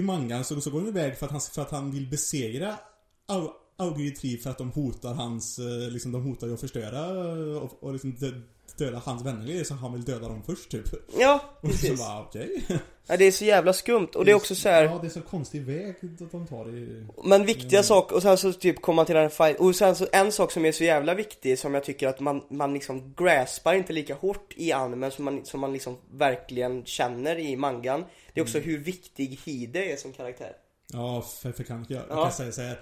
I 0.00 0.02
mangan 0.02 0.44
så, 0.44 0.60
så 0.60 0.70
går 0.70 0.78
han 0.78 0.88
iväg 0.88 1.18
för 1.18 1.26
att 1.26 1.32
han, 1.32 1.40
för 1.40 1.62
att 1.62 1.70
han 1.70 1.90
vill 1.90 2.06
besegra 2.10 2.74
Au, 3.28 3.48
Auguri 3.76 4.10
3 4.10 4.36
för 4.36 4.50
att 4.50 4.58
de 4.58 4.70
hotar 4.72 5.14
hans, 5.14 5.58
eh, 5.58 5.90
liksom 5.90 6.12
de 6.12 6.22
hotar 6.22 6.46
ju 6.46 6.54
att 6.54 6.60
förstöra 6.60 7.06
eh, 7.08 7.56
och, 7.62 7.82
och 7.82 7.92
liksom 7.92 8.14
dö, 8.14 8.30
döda 8.78 9.02
hans 9.04 9.22
vänner 9.24 9.64
så 9.64 9.74
han 9.74 9.92
vill 9.92 10.04
döda 10.04 10.28
dem 10.28 10.42
först 10.46 10.70
typ. 10.70 10.84
Ja, 11.18 11.40
Och 11.60 11.70
så 11.70 11.76
precis 11.76 11.98
bara 11.98 12.20
okej. 12.20 12.64
ja, 13.06 13.16
Det 13.16 13.24
är 13.24 13.32
så 13.32 13.44
jävla 13.44 13.72
skumt 13.72 14.08
och 14.14 14.24
det 14.24 14.30
är 14.30 14.34
också 14.34 14.54
så 14.54 14.68
här. 14.68 14.84
Ja 14.84 14.98
det 15.00 15.06
är 15.06 15.10
så 15.10 15.20
konstig 15.20 15.62
väg 15.62 15.96
att 16.20 16.32
de 16.32 16.46
tar 16.46 16.68
i... 16.76 17.06
Men 17.24 17.46
viktiga 17.46 17.82
saker, 17.82 18.16
och 18.16 18.22
sen 18.22 18.36
så 18.38 18.52
typ 18.52 18.82
kommer 18.82 18.96
man 18.96 19.06
till 19.06 19.14
den 19.14 19.30
fight, 19.30 19.60
och 19.60 19.76
sen 19.76 19.96
så 19.96 20.06
en 20.12 20.32
sak 20.32 20.52
som 20.52 20.64
är 20.64 20.72
så 20.72 20.84
jävla 20.84 21.14
viktig 21.14 21.58
som 21.58 21.74
jag 21.74 21.84
tycker 21.84 22.08
att 22.08 22.20
man, 22.20 22.42
man 22.50 22.74
liksom 22.74 23.14
graspar 23.16 23.74
inte 23.74 23.92
lika 23.92 24.14
hårt 24.14 24.52
i 24.56 24.72
animen 24.72 25.10
som 25.10 25.24
man, 25.24 25.44
som 25.44 25.60
man 25.60 25.72
liksom 25.72 25.96
verkligen 26.12 26.84
känner 26.84 27.38
i 27.38 27.56
mangan 27.56 28.04
Det 28.34 28.40
är 28.40 28.44
också 28.44 28.58
hur 28.58 28.78
viktig 28.78 29.38
Hide 29.44 29.84
är 29.92 29.96
som 29.96 30.12
karaktär 30.12 30.52
Ja, 30.92 31.22
för, 31.42 31.52
för 31.52 31.64
kan 31.64 31.86
jag, 31.88 32.02
jag 32.02 32.18
Ja. 32.18 32.22
kan 32.22 32.32
säga 32.32 32.52
så 32.52 32.60
här. 32.60 32.80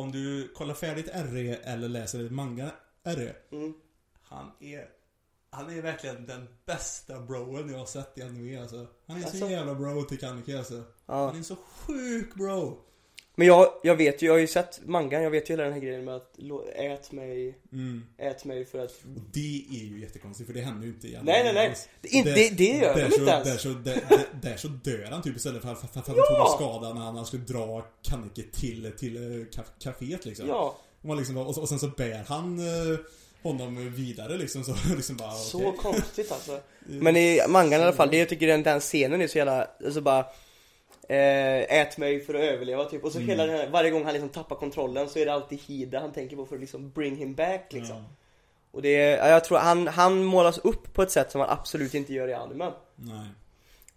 Om 0.00 0.12
du 0.12 0.48
kollar 0.48 0.74
färdigt 0.74 1.08
RE 1.14 1.54
eller 1.54 1.88
läser 1.88 2.30
manga 2.30 2.70
RE. 3.04 3.34
Mm. 3.52 3.74
Han 4.22 4.50
är 4.60 4.88
Han 5.50 5.70
är 5.78 5.82
verkligen 5.82 6.26
den 6.26 6.48
bästa 6.66 7.20
broen 7.20 7.70
jag 7.70 7.78
har 7.78 7.86
sett 7.86 8.18
i 8.18 8.22
anime 8.22 8.60
alltså. 8.60 8.86
Han 9.06 9.16
är 9.16 9.22
Alltså? 9.24 9.38
så 9.38 9.50
jävla 9.50 9.74
bro 9.74 10.02
till 10.02 10.18
Kaneki 10.18 10.56
alltså. 10.56 10.82
Ja. 11.06 11.26
Han 11.26 11.38
är 11.38 11.42
så 11.42 11.56
sjuk 11.56 12.34
bro. 12.34 12.78
Men 13.40 13.46
jag, 13.46 13.68
jag 13.82 13.96
vet 13.96 14.22
ju, 14.22 14.26
jag 14.26 14.32
har 14.34 14.38
ju 14.38 14.46
sett 14.46 14.80
mangan, 14.86 15.22
jag 15.22 15.30
vet 15.30 15.50
ju 15.50 15.52
hela 15.52 15.64
den 15.64 15.72
här 15.72 15.80
grejen 15.80 16.04
med 16.04 16.14
att 16.16 16.38
ät 16.76 17.12
mig, 17.12 17.58
Mm. 17.72 18.04
ät 18.18 18.44
mig 18.44 18.64
för 18.64 18.78
att 18.78 18.90
Och 18.90 19.22
det 19.32 19.64
är 19.70 19.84
ju 19.84 20.00
jättekonstigt 20.00 20.46
för 20.46 20.54
det 20.54 20.60
händer 20.60 20.86
ju 20.86 20.92
inte 20.92 21.08
i 21.08 21.12
Nej, 21.22 21.44
nej, 21.44 21.52
nej. 21.54 21.74
Det- 22.00 22.08
inte- 22.08 22.34
det- 22.34 22.50
det 22.50 22.64
gör 22.64 22.94
där 22.94 23.08
de 23.08 23.14
inte 23.20 23.30
ens. 23.30 23.44
Där 23.48 23.56
så, 23.56 23.68
där, 23.68 24.00
där, 24.08 24.26
där 24.42 24.56
så 24.56 24.68
dör 24.68 25.08
han 25.10 25.22
typ 25.22 25.36
istället 25.36 25.62
för, 25.62 25.74
för, 25.74 25.86
för, 25.88 26.00
att 26.00 26.06
han 26.06 26.16
tog 26.16 26.46
en 26.46 26.52
skada 26.56 26.94
när 26.94 27.00
han 27.00 27.26
skulle 27.26 27.42
dra 27.44 27.86
Kannike 28.02 28.42
till, 28.52 28.92
till 28.98 29.16
eh, 29.16 29.20
kaf- 29.60 29.78
kaféet 29.82 30.24
liksom. 30.26 30.48
Ja, 30.48 30.76
Och, 31.02 31.16
liksom 31.16 31.36
och, 31.36 31.54
så- 31.54 31.60
och 31.60 31.68
sen 31.68 31.78
så 31.78 31.88
bär 31.88 32.24
han 32.28 32.58
eh, 32.58 32.98
honom 33.42 33.92
vidare 33.94 34.36
liksom 34.38 34.64
så 34.64 34.74
liksom 34.96 35.16
bara 35.16 35.32
så 35.32 35.72
konstigt 35.72 36.32
alltså 36.32 36.60
Men 36.86 37.16
i 37.16 37.40
mangan 37.48 37.80
i 37.80 37.82
alla 37.82 37.92
fall, 37.92 38.10
det 38.10 38.16
jag 38.18 38.28
tycker 38.28 38.46
den, 38.46 38.62
den 38.62 38.80
scenen 38.80 39.20
är 39.20 39.26
så 39.28 39.38
jävla, 39.38 39.68
alltså 39.84 40.00
bara 40.00 40.26
Ät 41.12 41.98
mig 41.98 42.20
för 42.20 42.34
att 42.34 42.40
överleva 42.40 42.84
typ. 42.84 43.04
Och 43.04 43.12
så 43.12 43.18
hela 43.18 43.46
den 43.46 43.56
här, 43.56 43.70
varje 43.70 43.90
gång 43.90 44.04
han 44.04 44.12
liksom 44.12 44.28
tappar 44.28 44.56
kontrollen 44.56 45.08
så 45.08 45.18
är 45.18 45.26
det 45.26 45.32
alltid 45.32 45.60
Hida 45.60 46.00
han 46.00 46.12
tänker 46.12 46.36
på 46.36 46.46
för 46.46 46.54
att 46.54 46.60
liksom 46.60 46.90
bring 46.90 47.16
him 47.16 47.34
back 47.34 47.72
liksom. 47.72 47.96
Ja, 47.96 48.04
Och 48.70 48.82
det, 48.82 48.88
är- 48.96 49.16
ja, 49.18 49.28
jag 49.28 49.44
tror 49.44 49.58
han, 49.58 49.88
han 49.88 50.24
målas 50.24 50.58
upp 50.58 50.92
på 50.94 51.02
ett 51.02 51.10
sätt 51.10 51.30
som 51.30 51.40
han 51.40 51.50
absolut 51.50 51.94
inte 51.94 52.12
gör 52.12 52.28
i 52.28 52.34
animen 52.34 52.72
nej. 52.96 53.26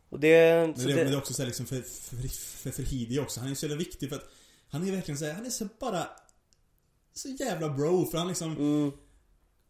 Och 0.09 0.19
det, 0.19 0.55
Men 0.67 0.73
det, 0.73 0.87
det, 0.87 0.95
men 0.95 1.05
det 1.07 1.13
är 1.13 1.17
också 1.17 1.33
så 1.33 1.41
här 1.41 1.47
liksom 1.47 1.65
för, 1.65 1.75
för, 1.81 2.15
för, 2.63 2.69
för 2.71 2.83
Hidi 2.83 3.19
också, 3.19 3.39
han 3.39 3.51
är 3.51 3.55
så 3.55 3.65
jävla 3.65 3.77
viktig 3.77 4.09
för 4.09 4.15
att 4.15 4.25
Han 4.69 4.87
är 4.87 4.91
verkligen 4.91 5.17
så 5.17 5.25
här, 5.25 5.33
han 5.33 5.45
är 5.45 5.49
så 5.49 5.67
bara 5.79 6.07
Så 7.13 7.27
jävla 7.29 7.69
bro 7.69 8.05
för 8.05 8.17
han 8.17 8.27
liksom 8.27 8.51
mm, 8.57 8.91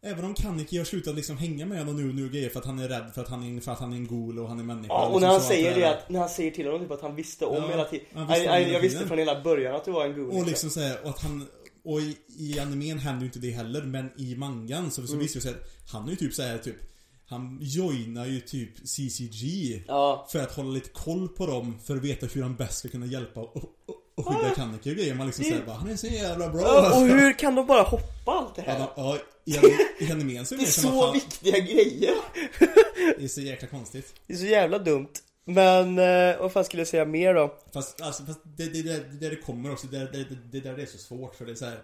Även 0.06 0.26
om 0.26 0.34
Kannike 0.34 0.78
har 0.78 0.86
slutat 0.86 1.16
liksom 1.16 1.38
hänga 1.38 1.66
med 1.66 1.80
honom 1.80 1.96
nu 1.96 2.14
nu 2.14 2.26
och 2.26 2.32
grejer 2.32 2.50
för 2.50 2.60
att 2.60 2.66
han 2.66 2.80
är 2.80 2.88
rädd 2.88 3.12
för 3.14 3.22
att 3.22 3.30
han 3.30 3.58
är, 3.58 3.62
för 3.62 3.72
att 3.72 3.80
han 3.80 3.94
är 3.94 3.98
en 3.98 4.08
gol 4.08 4.40
och 4.40 4.48
han 4.50 4.60
är 4.60 4.64
människa 4.64 4.94
Ja, 4.94 5.06
och 5.06 5.10
liksom 5.10 5.22
när 5.22 5.28
han 5.28 5.42
säger 5.42 5.76
det 5.76 5.90
att, 5.90 6.10
när 6.10 6.20
han 6.20 6.30
säger 6.30 6.52
till 6.52 6.66
honom 6.66 6.82
typ 6.82 6.92
att 6.92 7.02
han 7.02 7.16
visste 7.16 7.46
om 7.46 7.56
Ja, 7.56 7.68
hela 7.70 7.86
tiden 7.86 8.06
jag, 8.14 8.26
visste 8.28 8.44
jag, 8.44 8.70
jag 8.70 8.80
visste 8.80 9.08
från 9.08 9.18
hela 9.18 9.42
början 9.42 9.76
att 9.76 9.86
du 9.86 9.92
var 9.92 10.06
en 10.06 10.16
god 10.16 10.34
Och 10.42 10.46
liksom. 10.48 10.70
såhär, 10.70 10.98
och 11.04 11.10
att 11.10 11.20
han 11.20 11.48
Och 11.86 12.02
i, 12.02 12.18
i 12.40 12.60
animen 12.60 13.00
händer 13.00 13.22
ju 13.22 13.26
inte 13.26 13.40
det 13.40 13.52
heller 13.52 13.82
men 13.82 14.10
i 14.18 14.36
mangan 14.36 14.92
så, 14.92 15.08
så 15.08 15.14
Mm. 15.14 15.28
det 15.34 15.42
sig 15.42 15.52
att 15.52 15.70
Han 15.92 16.06
är 16.06 16.10
ju 16.10 16.16
typ 16.16 16.34
såhär 16.34 16.58
typ 16.58 16.76
Han 17.26 17.58
joinar 17.62 18.26
ju 18.26 18.40
typ 18.40 18.88
CCG 18.88 19.84
Ja, 19.88 20.28
För 20.32 20.40
att 20.40 20.52
hålla 20.56 20.70
lite 20.70 20.90
koll 20.90 21.28
på 21.28 21.46
dem 21.46 21.80
För 21.84 21.96
att 21.96 22.04
veta 22.04 22.26
hur 22.26 22.42
han 22.42 22.56
bäst 22.56 22.78
ska 22.80 22.90
kunna 22.90 23.06
hjälpa 23.06 23.40
och, 23.40 23.56
och, 23.56 23.96
och 24.16 24.28
skydda 24.28 24.56
Kannike 24.56 24.90
och 24.90 24.96
grejer 24.96 25.16
Man 25.16 25.28
liksom 25.28 25.46
säger 25.46 25.66
bara 25.66 25.76
Han 25.76 25.90
är 25.90 25.96
så 25.96 26.08
jävla 26.08 26.50
bra 26.50 26.62
Ja, 26.62 27.00
och 27.00 27.08
hur 27.08 27.34
kan 27.40 27.56
de 27.56 27.68
bara 27.68 27.82
hoppa 27.82 28.32
allt 28.32 28.56
det 28.56 28.62
här? 28.62 28.80
Ja, 28.80 28.94
ja, 28.96 29.18
i, 29.46 29.58
anim- 29.58 29.78
i 30.00 30.12
animen 30.12 30.36
är 30.38 30.50
det 30.50 30.56
det 30.56 30.64
är 30.64 30.66
så 30.66 31.06
han, 31.06 31.14
viktiga 31.14 31.60
grejer 31.60 32.14
Det 33.18 33.24
är 33.24 33.28
så 33.28 33.42
jäkla 33.42 33.68
konstigt 33.68 34.14
Det 34.28 34.34
är 34.34 34.38
så 34.38 34.46
jävla 34.46 34.80
dumt 34.80 35.10
Men, 35.46 36.00
eh, 36.00 36.40
vad 36.40 36.52
fan 36.52 36.66
skulle 36.66 36.82
jag 36.82 36.88
säga 36.88 37.06
mer 37.06 37.34
då? 37.34 37.56
Fast, 37.74 38.02
alltså, 38.02 38.24
fast 38.26 38.40
det, 38.44 38.66
det, 38.66 38.82
det, 38.82 38.94
det 38.94 39.18
där 39.20 39.30
det 39.30 39.36
kommer 39.36 39.72
också, 39.72 39.88
det, 39.88 39.98
det, 40.00 40.18
det, 40.18 40.38
det 40.52 40.60
där 40.60 40.76
det 40.78 40.82
är 40.82 40.86
så 40.86 40.98
svårt 40.98 41.36
för 41.36 41.46
det 41.46 41.52
är 41.52 41.56
så 41.56 41.66
här. 41.66 41.80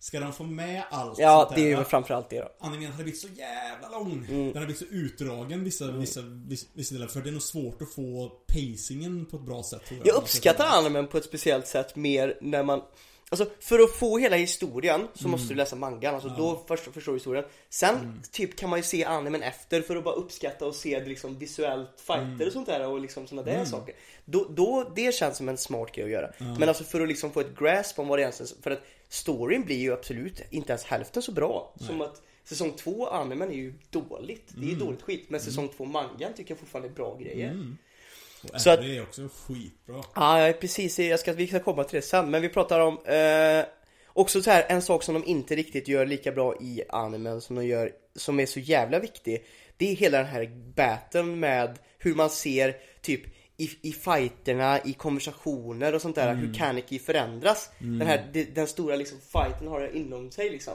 Ska 0.00 0.20
de 0.20 0.32
få 0.32 0.44
med 0.44 0.82
allt 0.90 1.18
Ja, 1.18 1.44
sånt 1.44 1.56
det 1.56 1.72
är 1.72 1.78
ju 1.78 1.84
framförallt 1.84 2.30
det 2.30 2.40
då. 2.40 2.48
Animen 2.58 2.92
hade 2.92 3.02
blivit 3.02 3.20
så 3.20 3.28
jävla 3.28 3.88
lång. 3.88 4.12
Mm. 4.28 4.46
Den 4.46 4.54
hade 4.54 4.66
blivit 4.66 4.78
så 4.78 4.94
utdragen 4.94 5.64
vissa, 5.64 5.90
vissa, 5.90 6.20
vissa, 6.22 6.66
vissa 6.74 6.94
delar. 6.94 7.06
För 7.06 7.20
det 7.20 7.30
är 7.30 7.32
nog 7.32 7.42
svårt 7.42 7.82
att 7.82 7.94
få 7.94 8.32
pacingen 8.46 9.26
på 9.26 9.36
ett 9.36 9.42
bra 9.42 9.62
sätt 9.62 9.86
tror 9.86 9.98
jag. 9.98 10.06
Jag 10.06 10.16
uppskattar 10.16 10.66
animen 10.78 11.06
på 11.06 11.18
ett 11.18 11.24
speciellt 11.24 11.66
sätt 11.66 11.96
mer 11.96 12.38
när 12.40 12.62
man 12.62 12.82
Alltså 13.32 13.46
för 13.60 13.78
att 13.78 13.90
få 13.90 14.18
hela 14.18 14.36
historien 14.36 15.08
så 15.14 15.28
måste 15.28 15.48
du 15.48 15.54
läsa 15.54 15.76
mangan, 15.76 16.14
alltså 16.14 16.28
då 16.28 16.64
först 16.68 16.84
förstår 16.94 17.12
du 17.12 17.18
historien. 17.18 17.44
Sen 17.68 18.22
typ 18.32 18.56
kan 18.56 18.70
man 18.70 18.78
ju 18.78 18.82
se 18.82 19.04
animen 19.04 19.42
efter 19.42 19.82
för 19.82 19.96
att 19.96 20.04
bara 20.04 20.14
uppskatta 20.14 20.66
och 20.66 20.74
se 20.74 21.04
liksom 21.04 21.38
visuellt 21.38 22.00
fighter 22.06 22.46
och 22.46 22.52
sånt 22.52 22.66
där 22.66 22.86
och 22.86 23.00
liksom 23.00 23.26
såna 23.26 23.42
där 23.42 23.64
saker. 23.64 23.94
Då, 24.24 24.46
då, 24.50 24.92
det 24.96 25.14
känns 25.14 25.36
som 25.36 25.48
en 25.48 25.56
smart 25.56 25.92
grej 25.92 26.04
att 26.04 26.10
göra. 26.10 26.30
Men 26.58 26.68
alltså 26.68 26.84
för 26.84 27.00
att 27.00 27.08
liksom 27.08 27.32
få 27.32 27.40
ett 27.40 27.58
grasp 27.58 27.98
om 27.98 28.08
vad 28.08 28.18
det 28.18 28.22
egentligen 28.22 28.62
För 28.62 28.70
att 28.70 28.82
storyn 29.10 29.64
blir 29.64 29.76
ju 29.76 29.92
absolut 29.92 30.42
inte 30.50 30.72
ens 30.72 30.84
hälften 30.84 31.22
så 31.22 31.32
bra 31.32 31.74
Som 31.80 32.00
att 32.00 32.22
säsong 32.44 32.72
två 32.72 33.08
animen 33.08 33.50
är 33.50 33.54
ju 33.54 33.74
dåligt 33.90 34.48
Det 34.56 34.66
är 34.66 34.70
ju 34.70 34.76
dåligt 34.76 35.02
skit 35.02 35.24
Men 35.28 35.40
säsong 35.40 35.68
två 35.76 35.84
mangan 35.84 36.32
tycker 36.36 36.50
jag 36.50 36.58
fortfarande 36.58 36.88
är 36.88 36.92
bra 36.92 37.16
grejer 37.16 37.74
Och 38.52 38.60
så 38.60 38.70
att- 38.70 38.80
är 38.80 39.02
också 39.02 39.28
skitbra. 39.46 40.02
Ja, 40.14 40.52
precis. 40.60 40.98
Jag 40.98 41.20
ska, 41.20 41.32
vi 41.32 41.46
ska 41.46 41.60
komma 41.60 41.84
till 41.84 41.96
det 41.96 42.02
sen. 42.02 42.30
Men 42.30 42.42
vi 42.42 42.48
pratar 42.48 42.80
om 42.80 42.98
eh, 43.04 43.64
också 44.06 44.42
så 44.42 44.50
här 44.50 44.64
en 44.68 44.82
sak 44.82 45.02
som 45.02 45.14
de 45.14 45.24
inte 45.24 45.56
riktigt 45.56 45.88
gör 45.88 46.06
lika 46.06 46.32
bra 46.32 46.54
i 46.60 46.82
animen 46.88 47.40
som 47.40 47.56
de 47.56 47.66
gör, 47.66 47.92
som 48.16 48.40
är 48.40 48.46
så 48.46 48.60
jävla 48.60 48.98
viktig. 48.98 49.44
Det 49.76 49.90
är 49.90 49.96
hela 49.96 50.18
den 50.18 50.26
här 50.26 50.46
battlen 50.76 51.40
med 51.40 51.78
hur 51.98 52.14
man 52.14 52.30
ser 52.30 52.76
typ 53.02 53.22
i, 53.60 53.70
i 53.82 53.92
fighterna, 53.92 54.80
i 54.84 54.92
konversationer 54.92 55.94
och 55.94 56.02
sånt 56.02 56.16
där, 56.16 56.34
hur 56.34 56.54
Kaneki 56.54 56.98
förändras. 56.98 57.70
Den 57.78 58.06
här, 58.06 58.46
den 58.54 58.66
stora 58.66 58.96
liksom 58.96 59.18
fighten 59.20 59.68
har 59.68 59.80
det 59.80 59.96
inom 59.96 60.30
sig 60.30 60.50
liksom. 60.50 60.74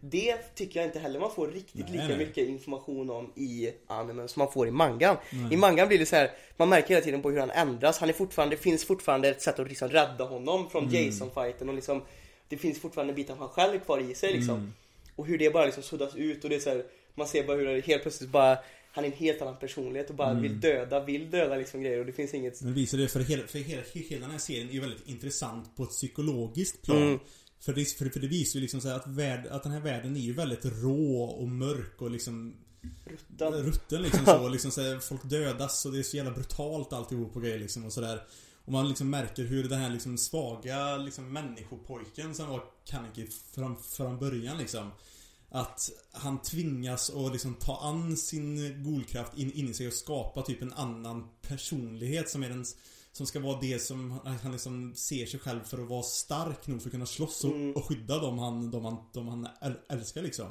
Det 0.00 0.36
tycker 0.54 0.80
jag 0.80 0.88
inte 0.88 0.98
heller 0.98 1.20
man 1.20 1.30
får 1.30 1.48
riktigt 1.48 1.84
Nej, 1.88 1.92
lika 1.92 2.08
nej. 2.08 2.18
mycket 2.18 2.48
information 2.48 3.10
om 3.10 3.32
i 3.36 3.70
animen 3.86 4.28
som 4.28 4.40
man 4.40 4.52
får 4.52 4.68
i 4.68 4.70
mangan. 4.70 5.16
I 5.50 5.56
mangan 5.56 5.88
blir 5.88 5.98
det 5.98 6.06
så 6.06 6.16
här, 6.16 6.30
man 6.56 6.68
märker 6.68 6.88
hela 6.88 7.00
tiden 7.00 7.22
på 7.22 7.30
hur 7.30 7.40
han 7.40 7.50
ändras. 7.50 7.98
Han 7.98 8.08
är 8.08 8.12
fortfarande, 8.12 8.56
det 8.56 8.62
finns 8.62 8.84
fortfarande 8.84 9.28
ett 9.28 9.42
sätt 9.42 9.58
att 9.58 9.68
liksom 9.68 9.88
rädda 9.88 10.24
honom 10.24 10.70
från 10.70 10.90
Jason-fighten 10.90 11.68
och 11.68 11.74
liksom 11.74 12.02
Det 12.48 12.56
finns 12.56 12.80
fortfarande 12.80 13.12
bitar 13.12 13.36
han 13.36 13.48
själv 13.48 13.78
kvar 13.78 14.10
i 14.10 14.14
sig 14.14 14.32
liksom. 14.32 14.72
Och 15.16 15.26
hur 15.26 15.38
det 15.38 15.50
bara 15.50 15.64
liksom 15.64 15.82
suddas 15.82 16.16
ut 16.16 16.44
och 16.44 16.50
det 16.50 16.56
är 16.56 16.60
så 16.60 16.70
här, 16.70 16.84
man 17.14 17.28
ser 17.28 17.44
bara 17.44 17.56
hur 17.56 17.66
det 17.66 17.86
helt 17.86 18.02
plötsligt 18.02 18.30
bara 18.30 18.58
han 18.92 19.04
är 19.04 19.08
en 19.08 19.16
helt 19.16 19.42
annan 19.42 19.56
personlighet 19.58 20.10
och 20.10 20.16
bara 20.16 20.34
vill 20.34 20.60
döda, 20.60 21.04
vill 21.04 21.30
döda 21.30 21.56
liksom 21.56 21.82
grejer 21.82 22.00
och 22.00 22.06
det 22.06 22.12
finns 22.12 22.34
inget 22.34 22.62
Men 22.62 22.74
visar 22.74 22.98
det 22.98 23.08
för 23.08 23.20
hela, 23.20 23.46
för 23.46 23.58
hela, 23.58 23.82
hela 23.92 24.20
den 24.20 24.30
här 24.30 24.38
serien 24.38 24.68
är 24.68 24.72
ju 24.72 24.80
väldigt 24.80 25.08
intressant 25.08 25.76
på 25.76 25.82
ett 25.82 25.90
psykologiskt 25.90 26.82
plan. 26.82 27.02
Mm. 27.02 27.18
För, 27.60 27.72
det, 27.72 27.84
för, 27.84 28.08
för 28.08 28.20
det 28.20 28.26
visar 28.26 28.58
ju 28.58 28.60
liksom 28.60 28.80
så 28.80 28.88
här 28.88 28.96
att, 28.96 29.06
värld, 29.06 29.46
att 29.50 29.62
den 29.62 29.72
här 29.72 29.80
världen 29.80 30.16
är 30.16 30.20
ju 30.20 30.32
väldigt 30.32 30.64
rå 30.64 31.22
och 31.22 31.48
mörk 31.48 32.02
och 32.02 32.10
liksom 32.10 32.56
rutten. 33.04 33.52
rutten 33.52 34.02
liksom 34.02 34.24
så, 34.24 34.48
liksom 34.48 34.70
så 34.70 34.82
här, 34.82 34.98
folk 34.98 35.24
dödas 35.24 35.86
och 35.86 35.92
det 35.92 35.98
är 35.98 36.02
så 36.02 36.16
jävla 36.16 36.32
brutalt 36.32 36.92
alltihop 36.92 37.36
och 37.36 37.42
grejer 37.42 37.58
liksom 37.58 37.84
och 37.84 37.92
sådär. 37.92 38.22
Och 38.64 38.72
man 38.72 38.88
liksom 38.88 39.10
märker 39.10 39.44
hur 39.44 39.68
den 39.68 39.80
här 39.80 39.90
liksom 39.90 40.18
svaga 40.18 40.96
liksom 40.96 41.32
människopojken 41.32 42.34
som 42.34 42.48
var 42.48 42.64
Kaneki 42.84 43.26
från, 43.54 43.82
från 43.82 44.18
början 44.18 44.58
liksom. 44.58 44.90
Att 45.52 45.90
han 46.12 46.42
tvingas 46.42 47.10
att 47.10 47.32
liksom 47.32 47.54
ta 47.54 47.76
an 47.82 48.16
sin 48.16 48.82
golkraft 48.84 49.38
in, 49.38 49.52
in 49.52 49.68
i 49.68 49.74
sig 49.74 49.86
och 49.86 49.92
skapa 49.92 50.42
typ 50.42 50.62
en 50.62 50.72
annan 50.72 51.28
personlighet 51.48 52.28
som 52.30 52.42
är 52.42 52.48
den 52.48 52.64
som 53.12 53.26
ska 53.26 53.40
vara 53.40 53.60
det 53.60 53.78
som 53.82 54.20
han 54.42 54.52
liksom 54.52 54.94
ser 54.94 55.26
sig 55.26 55.40
själv 55.40 55.60
för 55.64 55.82
att 55.82 55.88
vara 55.88 56.02
stark 56.02 56.66
nog 56.66 56.82
för 56.82 56.88
att 56.88 56.92
kunna 56.92 57.06
slåss 57.06 57.44
och, 57.44 57.50
Mm. 57.50 57.72
och 57.76 57.84
skydda 57.84 58.18
dem 58.18 58.38
han, 58.38 58.70
de 58.70 58.84
han, 58.84 58.96
de 59.12 59.28
han 59.28 59.48
äl- 59.62 59.78
älskar 59.88 60.22
liksom. 60.22 60.46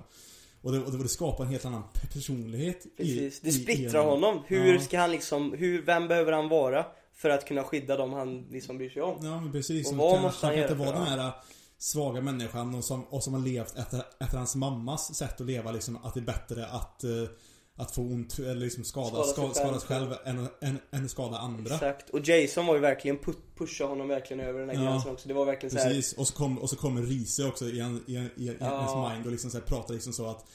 Och 0.62 0.72
det, 0.72 0.80
och 0.80 0.98
det, 0.98 1.08
skapar 1.10 1.44
en 1.46 1.50
helt 1.52 1.66
annan 1.66 1.84
pe- 1.94 2.14
personlighet 2.14 2.86
i- 2.86 2.90
Precis, 2.98 3.40
det 3.40 3.48
i- 3.48 3.50
i 3.50 3.54
splittrar 3.64 4.06
honom. 4.06 4.44
Hur 4.48 4.74
Ja. 4.74 4.82
ska 4.82 5.00
han 5.00 5.12
liksom, 5.12 5.54
hur, 5.54 5.82
vem 5.82 6.08
behöver 6.08 6.32
han 6.32 6.50
vara 6.50 6.86
för 7.16 7.30
att 7.30 7.46
kunna 7.48 7.64
skydda 7.64 7.98
dem 7.98 8.14
han 8.14 8.42
liksom 8.52 8.78
bryr 8.78 8.90
sig 8.90 9.02
om? 9.02 9.18
Ja 9.26 9.42
men 9.42 9.52
precis. 9.52 9.92
Och 9.92 9.98
vad 9.98 10.14
kan, 10.14 10.22
måste 10.22 10.46
han 10.46 10.56
han 10.56 10.64
kan 10.68 10.72
inte 10.72 10.86
vara 10.86 11.00
den 11.00 11.08
här 11.20 11.32
svaga 11.80 12.22
människan 12.22 12.76
och 12.76 12.84
som, 12.84 13.04
och 13.04 13.24
som 13.24 13.34
har 13.34 13.42
levt 13.42 13.78
efter, 13.78 14.04
efter 14.20 14.38
hans 14.38 14.56
mammas 14.56 15.16
sätt 15.16 15.42
att 15.42 15.48
leva 15.48 15.72
liksom. 15.72 15.98
Att 16.04 16.14
det 16.14 16.20
är 16.20 16.26
bättre 16.26 16.68
att, 16.68 17.04
eh, 17.04 17.10
att 17.76 17.92
få 17.92 18.02
ont 18.02 18.40
eller 18.40 18.56
liksom 18.56 18.84
skada, 18.84 19.24
Skada 19.24 19.54
sig 19.54 19.64
skada, 19.64 19.80
själv. 19.80 20.14
än, 20.26 20.48
än, 20.62 20.80
än 20.92 21.06
att 21.06 21.12
skada 21.12 21.38
andra. 21.38 21.74
Exakt, 21.76 22.10
och 22.10 22.28
Jason 22.28 22.66
var 22.66 22.76
ju 22.76 22.82
verkligen 22.82 23.20
pu- 23.20 23.36
pusha 23.58 23.86
honom 23.86 24.08
verkligen 24.08 24.40
över 24.46 24.60
den 24.60 24.70
här 24.70 24.76
Ja. 24.86 24.92
gränsen 24.92 25.12
också. 25.12 25.28
Det 25.28 25.34
var 25.34 25.46
verkligen 25.46 25.72
så 25.72 25.78
här, 25.78 25.90
Precis, 25.90 26.14
och 26.14 26.28
så, 26.28 26.34
kom, 26.34 26.58
och 26.60 26.70
så 26.70 26.76
kommer 26.76 27.02
Riese 27.02 27.40
också 27.48 27.66
i, 27.66 27.80
en, 27.80 28.04
i, 28.08 28.16
en, 28.16 28.26
i, 28.36 28.58
Ja. 28.60 28.78
ens 28.80 29.14
mind 29.14 29.26
och 29.26 29.32
liksom 29.32 29.52
så 29.52 29.58
här, 29.58 29.66
pratar 29.66 29.94
liksom 29.94 30.14
så 30.14 30.26
att 30.30 30.46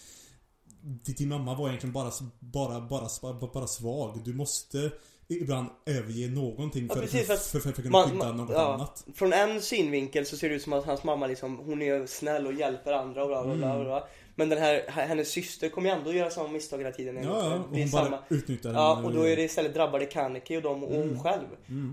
din 1.17 1.29
mamma 1.29 1.55
var 1.55 1.69
egentligen 1.69 1.93
bara, 1.93 2.11
bara, 2.41 2.81
bara, 2.81 3.09
bara, 3.23 3.51
bara 3.53 3.67
svag. 3.67 4.21
Du 4.25 4.33
måste 4.35 4.93
ibland 5.29 5.69
överge 5.87 6.29
någonting 6.31 6.87
Ja, 6.89 6.95
för, 6.95 7.01
precis, 7.03 7.27
för, 7.27 7.35
att 7.35 7.43
för, 7.43 7.61
för, 7.61 7.69
att 7.71 7.83
kunna 7.83 8.03
skydda 8.03 8.33
något 8.33 8.51
ja. 8.53 8.75
annat. 8.75 9.05
Från 9.15 9.33
en 9.33 9.61
synvinkel 9.63 10.27
så 10.27 10.37
ser 10.37 10.49
det 10.49 10.55
ut 10.55 10.63
som 10.63 10.73
att 10.73 10.85
hans 10.85 11.05
mamma 11.05 11.27
liksom, 11.27 11.57
hon 11.59 11.83
är 11.83 12.07
snäll 12.07 12.47
och 12.47 12.53
hjälper 12.53 12.93
andra 12.93 13.23
och 13.23 13.29
bla 13.29 13.45
bla 13.45 13.55
bla, 13.57 13.71
Mm. 13.73 13.85
bla. 13.85 14.07
Men 14.37 14.49
den 14.49 14.59
här, 14.59 14.83
hennes 14.89 15.29
syster 15.29 15.69
kommer 15.69 15.91
ju 15.91 15.97
ändå 15.97 16.13
göra 16.13 16.31
samma 16.31 16.49
misstag 16.49 16.79
hela 16.79 16.91
tiden. 16.91 17.17
Ja, 17.17 17.23
ja, 17.25 17.55
och 17.71 17.77
hon 17.79 17.89
samma, 17.89 18.11
bara 18.11 18.21
utnyttjar 18.29 18.73
Ja, 18.73 18.95
henne. 18.95 19.07
och 19.07 19.15
då 19.15 19.23
är 19.29 19.37
det 19.37 19.43
istället 19.43 19.75
drabbade 19.75 20.07
Kaneki 20.07 20.57
och 20.57 20.63
dem 20.63 20.85
och 20.85 20.95
hon 20.95 21.21
själv. 21.23 21.47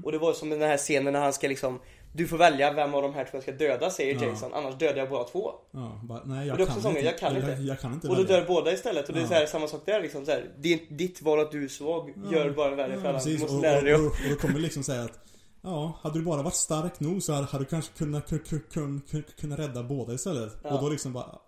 Och 0.04 0.12
det 0.12 0.18
var 0.18 0.34
som 0.34 0.50
den 0.50 0.62
här 0.62 0.78
scenen 0.78 1.14
när 1.14 1.20
han 1.22 1.34
ska 1.34 1.48
liksom 1.48 1.80
Du 2.14 2.28
får 2.28 2.38
välja 2.38 2.74
vem 2.74 2.94
av 2.94 3.02
de 3.02 3.14
här 3.14 3.24
två 3.26 3.30
jag 3.38 3.44
ska 3.44 3.52
döda 3.52 3.90
säger 3.90 4.16
Ja. 4.16 4.26
Jason, 4.30 4.54
annars 4.54 4.76
dödar 4.78 4.98
jag 4.98 5.10
båda 5.10 5.24
två. 5.24 5.52
Ja, 5.72 6.00
bara, 6.04 6.24
nej 6.26 6.40
Och 6.40 6.46
jag 6.48 6.58
det 6.58 6.64
är 6.64 6.66
kan, 6.66 6.76
också 6.76 6.82
sången, 6.82 6.98
inte, 6.98 7.10
jag 7.10 7.20
kan 7.20 7.36
inte. 7.36 7.48
Jag, 7.52 7.62
jag 7.62 7.80
kan 7.80 7.94
inte 7.94 8.08
Och 8.08 8.16
då 8.16 8.24
dör 8.24 8.46
båda 8.48 8.72
istället 8.74 9.10
och 9.10 9.16
det 9.16 9.22
är 9.22 9.28
så 9.28 9.34
här, 9.34 9.46
samma 9.46 9.68
sak 9.68 9.82
där 9.86 10.02
liksom 10.02 10.26
så 10.26 10.32
här, 10.32 10.40
är 10.64 10.94
ditt 10.98 11.22
val 11.22 11.40
att 11.40 11.52
du 11.52 11.64
är 11.64 11.68
svag, 11.68 12.14
gör 12.32 12.50
bara 12.52 12.76
värre 12.76 13.00
för 13.02 13.08
alla. 13.10 13.18
Du 13.20 13.24
precis. 13.24 13.42
måste 13.42 13.56
Och, 13.56 13.62
lära 13.62 13.78
och, 13.78 13.84
dig 13.84 13.94
och, 13.96 14.00
att... 14.00 14.12
och 14.24 14.30
då 14.30 14.36
kommer 14.36 14.60
liksom 14.60 14.84
säga 14.84 15.04
att 15.04 15.20
Ja, 15.64 16.00
hade 16.02 16.20
du 16.20 16.26
bara 16.26 16.42
varit 16.42 16.56
stark 16.56 17.00
nog 17.00 17.24
så 17.24 17.34
hade 17.34 17.60
du 17.64 17.66
kanske 17.66 17.94
kunnat, 17.98 18.30
kun, 18.30 18.40
kun, 18.40 18.62
kun, 18.74 19.02
kun, 19.12 19.24
kunna 19.40 19.58
rädda 19.58 19.84
båda 19.84 20.14
istället. 20.14 20.58
Ja. 20.64 20.74
Och 20.76 20.82
då 20.84 20.90
liksom 20.90 21.14
bara 21.14 21.40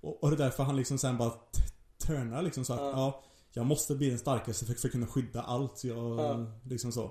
och, 0.00 0.22
och 0.24 0.30
det 0.30 0.36
är 0.36 0.38
därför 0.38 0.62
han 0.62 0.76
liksom 0.76 0.98
sen 0.98 1.18
bara 1.18 1.30
t- 1.30 1.36
turnar 2.06 2.42
liksom 2.42 2.64
så 2.64 2.72
att 2.72 2.80
Ja. 2.80 2.90
ja. 2.90 3.22
Jag 3.52 3.66
måste 3.66 3.94
bli 3.94 4.08
den 4.10 4.18
starkaste 4.18 4.64
för, 4.66 4.74
för 4.74 4.88
att 4.88 4.92
kunna 4.92 5.06
skydda 5.06 5.42
allt. 5.42 5.84
Jag, 5.84 5.96
Ja. 6.20 6.46
liksom 6.64 6.92
så. 6.92 7.10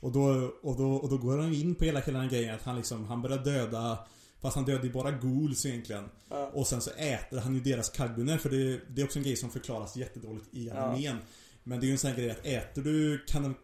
Och 0.00 0.12
då, 0.12 0.52
och 0.62 0.76
då, 0.76 0.92
och 0.92 1.08
då 1.10 1.18
går 1.18 1.38
han 1.38 1.54
in 1.54 1.74
på 1.74 1.84
hela, 1.84 2.00
hela 2.00 2.18
den 2.18 2.28
grejen 2.28 2.54
att 2.54 2.62
han 2.62 2.76
liksom, 2.76 3.04
han 3.04 3.22
börjar 3.22 3.44
döda 3.44 3.98
Fast 4.40 4.56
han 4.56 4.64
dödar 4.64 4.84
ju 4.84 4.92
bara 4.92 5.10
ghouls 5.10 5.66
egentligen. 5.66 6.04
Ja. 6.28 6.50
Och 6.54 6.66
sen 6.66 6.80
så 6.80 6.90
äter 6.90 7.38
han 7.38 7.54
ju 7.54 7.60
deras 7.60 7.90
kagune 7.90 8.38
för 8.38 8.50
det, 8.50 8.80
det 8.88 9.02
är 9.02 9.04
också 9.04 9.18
en 9.18 9.22
grej 9.22 9.36
som 9.36 9.50
förklaras 9.50 9.96
jättedåligt 9.96 10.46
i 10.52 10.66
Ja. 10.66 10.74
animen. 10.74 11.16
Men 11.64 11.80
det 11.80 11.86
är 11.86 11.88
ju 11.88 11.92
en 11.92 11.98
sån 11.98 12.10
här 12.10 12.16
grej 12.16 12.30
att 12.30 12.46
äter 12.46 12.82
du 12.82 13.24
kannab 13.28 13.54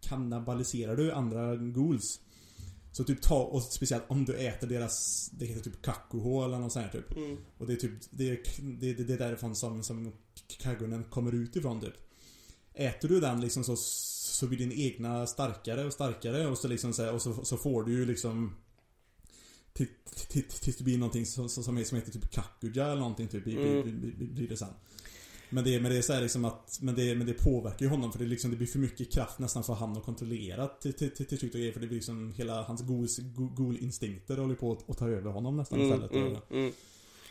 kannibaliserar 0.00 0.96
du 0.96 1.12
andra 1.12 1.56
ghouls 1.56 2.20
Så 2.92 3.04
typ 3.04 3.22
ta, 3.22 3.42
och 3.42 3.62
speciellt 3.62 4.04
om 4.08 4.24
du 4.24 4.34
äter 4.36 4.66
deras, 4.66 5.28
det 5.32 5.46
heter 5.46 5.60
typ 5.60 5.82
kakuho 5.82 6.44
eller 6.44 6.58
något 6.58 6.72
sånt 6.72 6.84
här 6.84 6.92
typ. 6.92 7.16
Mm. 7.16 7.36
Och 7.58 7.66
det 7.66 7.72
är 7.72 7.76
typ, 7.76 7.92
det 8.10 8.30
är, 8.30 8.38
det, 8.80 8.92
det, 8.92 9.04
det 9.04 9.12
är 9.12 9.18
därifrån 9.18 9.56
som, 9.56 9.82
som 9.82 10.12
kagunen 10.62 11.04
kommer 11.04 11.34
ut 11.34 11.56
ifrån 11.56 11.80
typ. 11.80 11.94
Äter 12.74 13.08
du 13.08 13.20
den 13.20 13.40
liksom 13.40 13.64
så, 13.64 13.76
så 14.34 14.46
blir 14.46 14.58
din 14.58 14.72
egna 14.72 15.26
starkare 15.26 15.84
och 15.84 15.92
starkare 15.92 16.46
och 16.46 16.58
så 16.58 16.68
liksom 16.68 16.92
så, 16.92 17.02
här, 17.02 17.12
och 17.12 17.22
så, 17.22 17.44
så 17.44 17.56
får 17.56 17.82
du 17.82 17.92
ju 17.92 18.06
liksom 18.06 18.56
till- 19.72 19.86
till- 20.28 20.42
Tills 20.44 20.76
det 20.76 20.84
blir 20.84 20.98
någonting 20.98 21.26
som, 21.26 21.48
som, 21.48 21.76
heter 21.76 22.10
typ 22.12 22.30
kakuja 22.30 22.84
eller 22.86 23.00
någonting 23.00 23.28
typ 23.28 23.44
blir, 23.44 23.58
Mm. 23.58 24.12
blir, 24.34 24.48
det 24.48 24.56
sen. 24.56 24.68
Men 25.50 25.64
det, 25.64 25.80
men 25.80 25.90
det 25.92 25.98
är 25.98 26.02
så 26.02 26.12
här 26.12 26.22
liksom 26.22 26.44
att, 26.44 26.78
men 26.82 26.94
det, 26.94 27.14
men 27.14 27.26
det 27.26 27.32
påverkar 27.32 27.84
ju 27.86 27.88
honom 27.90 28.12
för 28.12 28.18
det, 28.18 28.24
liksom, 28.24 28.50
det 28.50 28.56
blir 28.56 28.66
för 28.66 28.78
mycket 28.78 29.12
kraft 29.12 29.38
nästan 29.38 29.64
för 29.64 29.74
han 29.74 29.96
att 29.96 30.04
kontrollera 30.04 30.68
till, 30.68 30.92
till, 30.92 31.10
till, 31.10 31.26
till 31.26 31.38
slut 31.38 31.54
och 31.54 31.60
grejer 31.60 31.72
för 31.72 31.80
det 31.80 31.86
blir 31.86 31.96
liksom 31.96 32.32
hela 32.36 32.62
hans 32.62 32.82
ghoul-instinkter 33.56 34.36
håller 34.36 34.54
på 34.54 34.72
att, 34.72 34.90
att 34.90 34.98
ta 34.98 35.08
över 35.08 35.30
honom 35.30 35.56
nästan 35.56 35.80
Mm, 35.80 35.92
istället. 35.92 36.12
mm, 36.12 36.32
Och, 36.32 36.52
mm. 36.52 36.72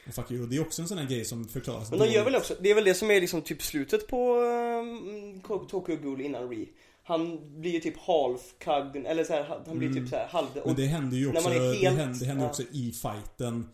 och 0.07 0.13
fuck 0.13 0.31
you. 0.31 0.43
Och 0.43 0.49
det 0.49 0.55
är 0.55 0.61
också 0.61 0.81
en 0.81 0.87
sån 0.87 0.97
här 0.97 1.05
grej 1.09 1.25
som 1.25 1.47
förklaras 1.47 1.89
Men 1.89 1.99
de 1.99 2.07
gör 2.11 2.25
väl 2.25 2.35
också, 2.35 2.55
det 2.61 2.71
är 2.71 2.75
väl 2.75 2.83
det 2.83 2.93
som 2.93 3.11
är 3.11 3.21
liksom 3.21 3.41
typ 3.41 3.61
slutet 3.63 4.07
på 4.07 4.35
um, 4.39 5.41
Tokyo 5.69 5.95
Ghoul 5.95 6.21
innan 6.21 6.49
Re. 6.49 6.65
Han 7.05 7.39
blir 7.61 7.71
ju 7.71 7.79
typ 7.79 7.97
half 7.97 8.41
kaggen, 8.59 9.05
eller 9.05 9.23
så 9.23 9.33
här, 9.33 9.61
han 9.67 9.77
blir 9.77 9.89
Mm. 9.89 10.03
typ 10.03 10.09
så 10.09 10.15
här 10.15 10.27
halv... 10.27 10.47
Men 10.53 10.63
Och 10.63 10.75
det 10.75 10.85
händer 10.85 11.17
ju 11.17 11.29
också, 11.29 11.49
är 11.49 11.59
det 11.59 11.75
helt- 11.75 11.97
händer, 11.97 12.19
det 12.19 12.25
händer 12.25 12.43
ja. 12.43 12.49
också 12.49 12.63
i 12.71 12.91
fighten 12.91 13.69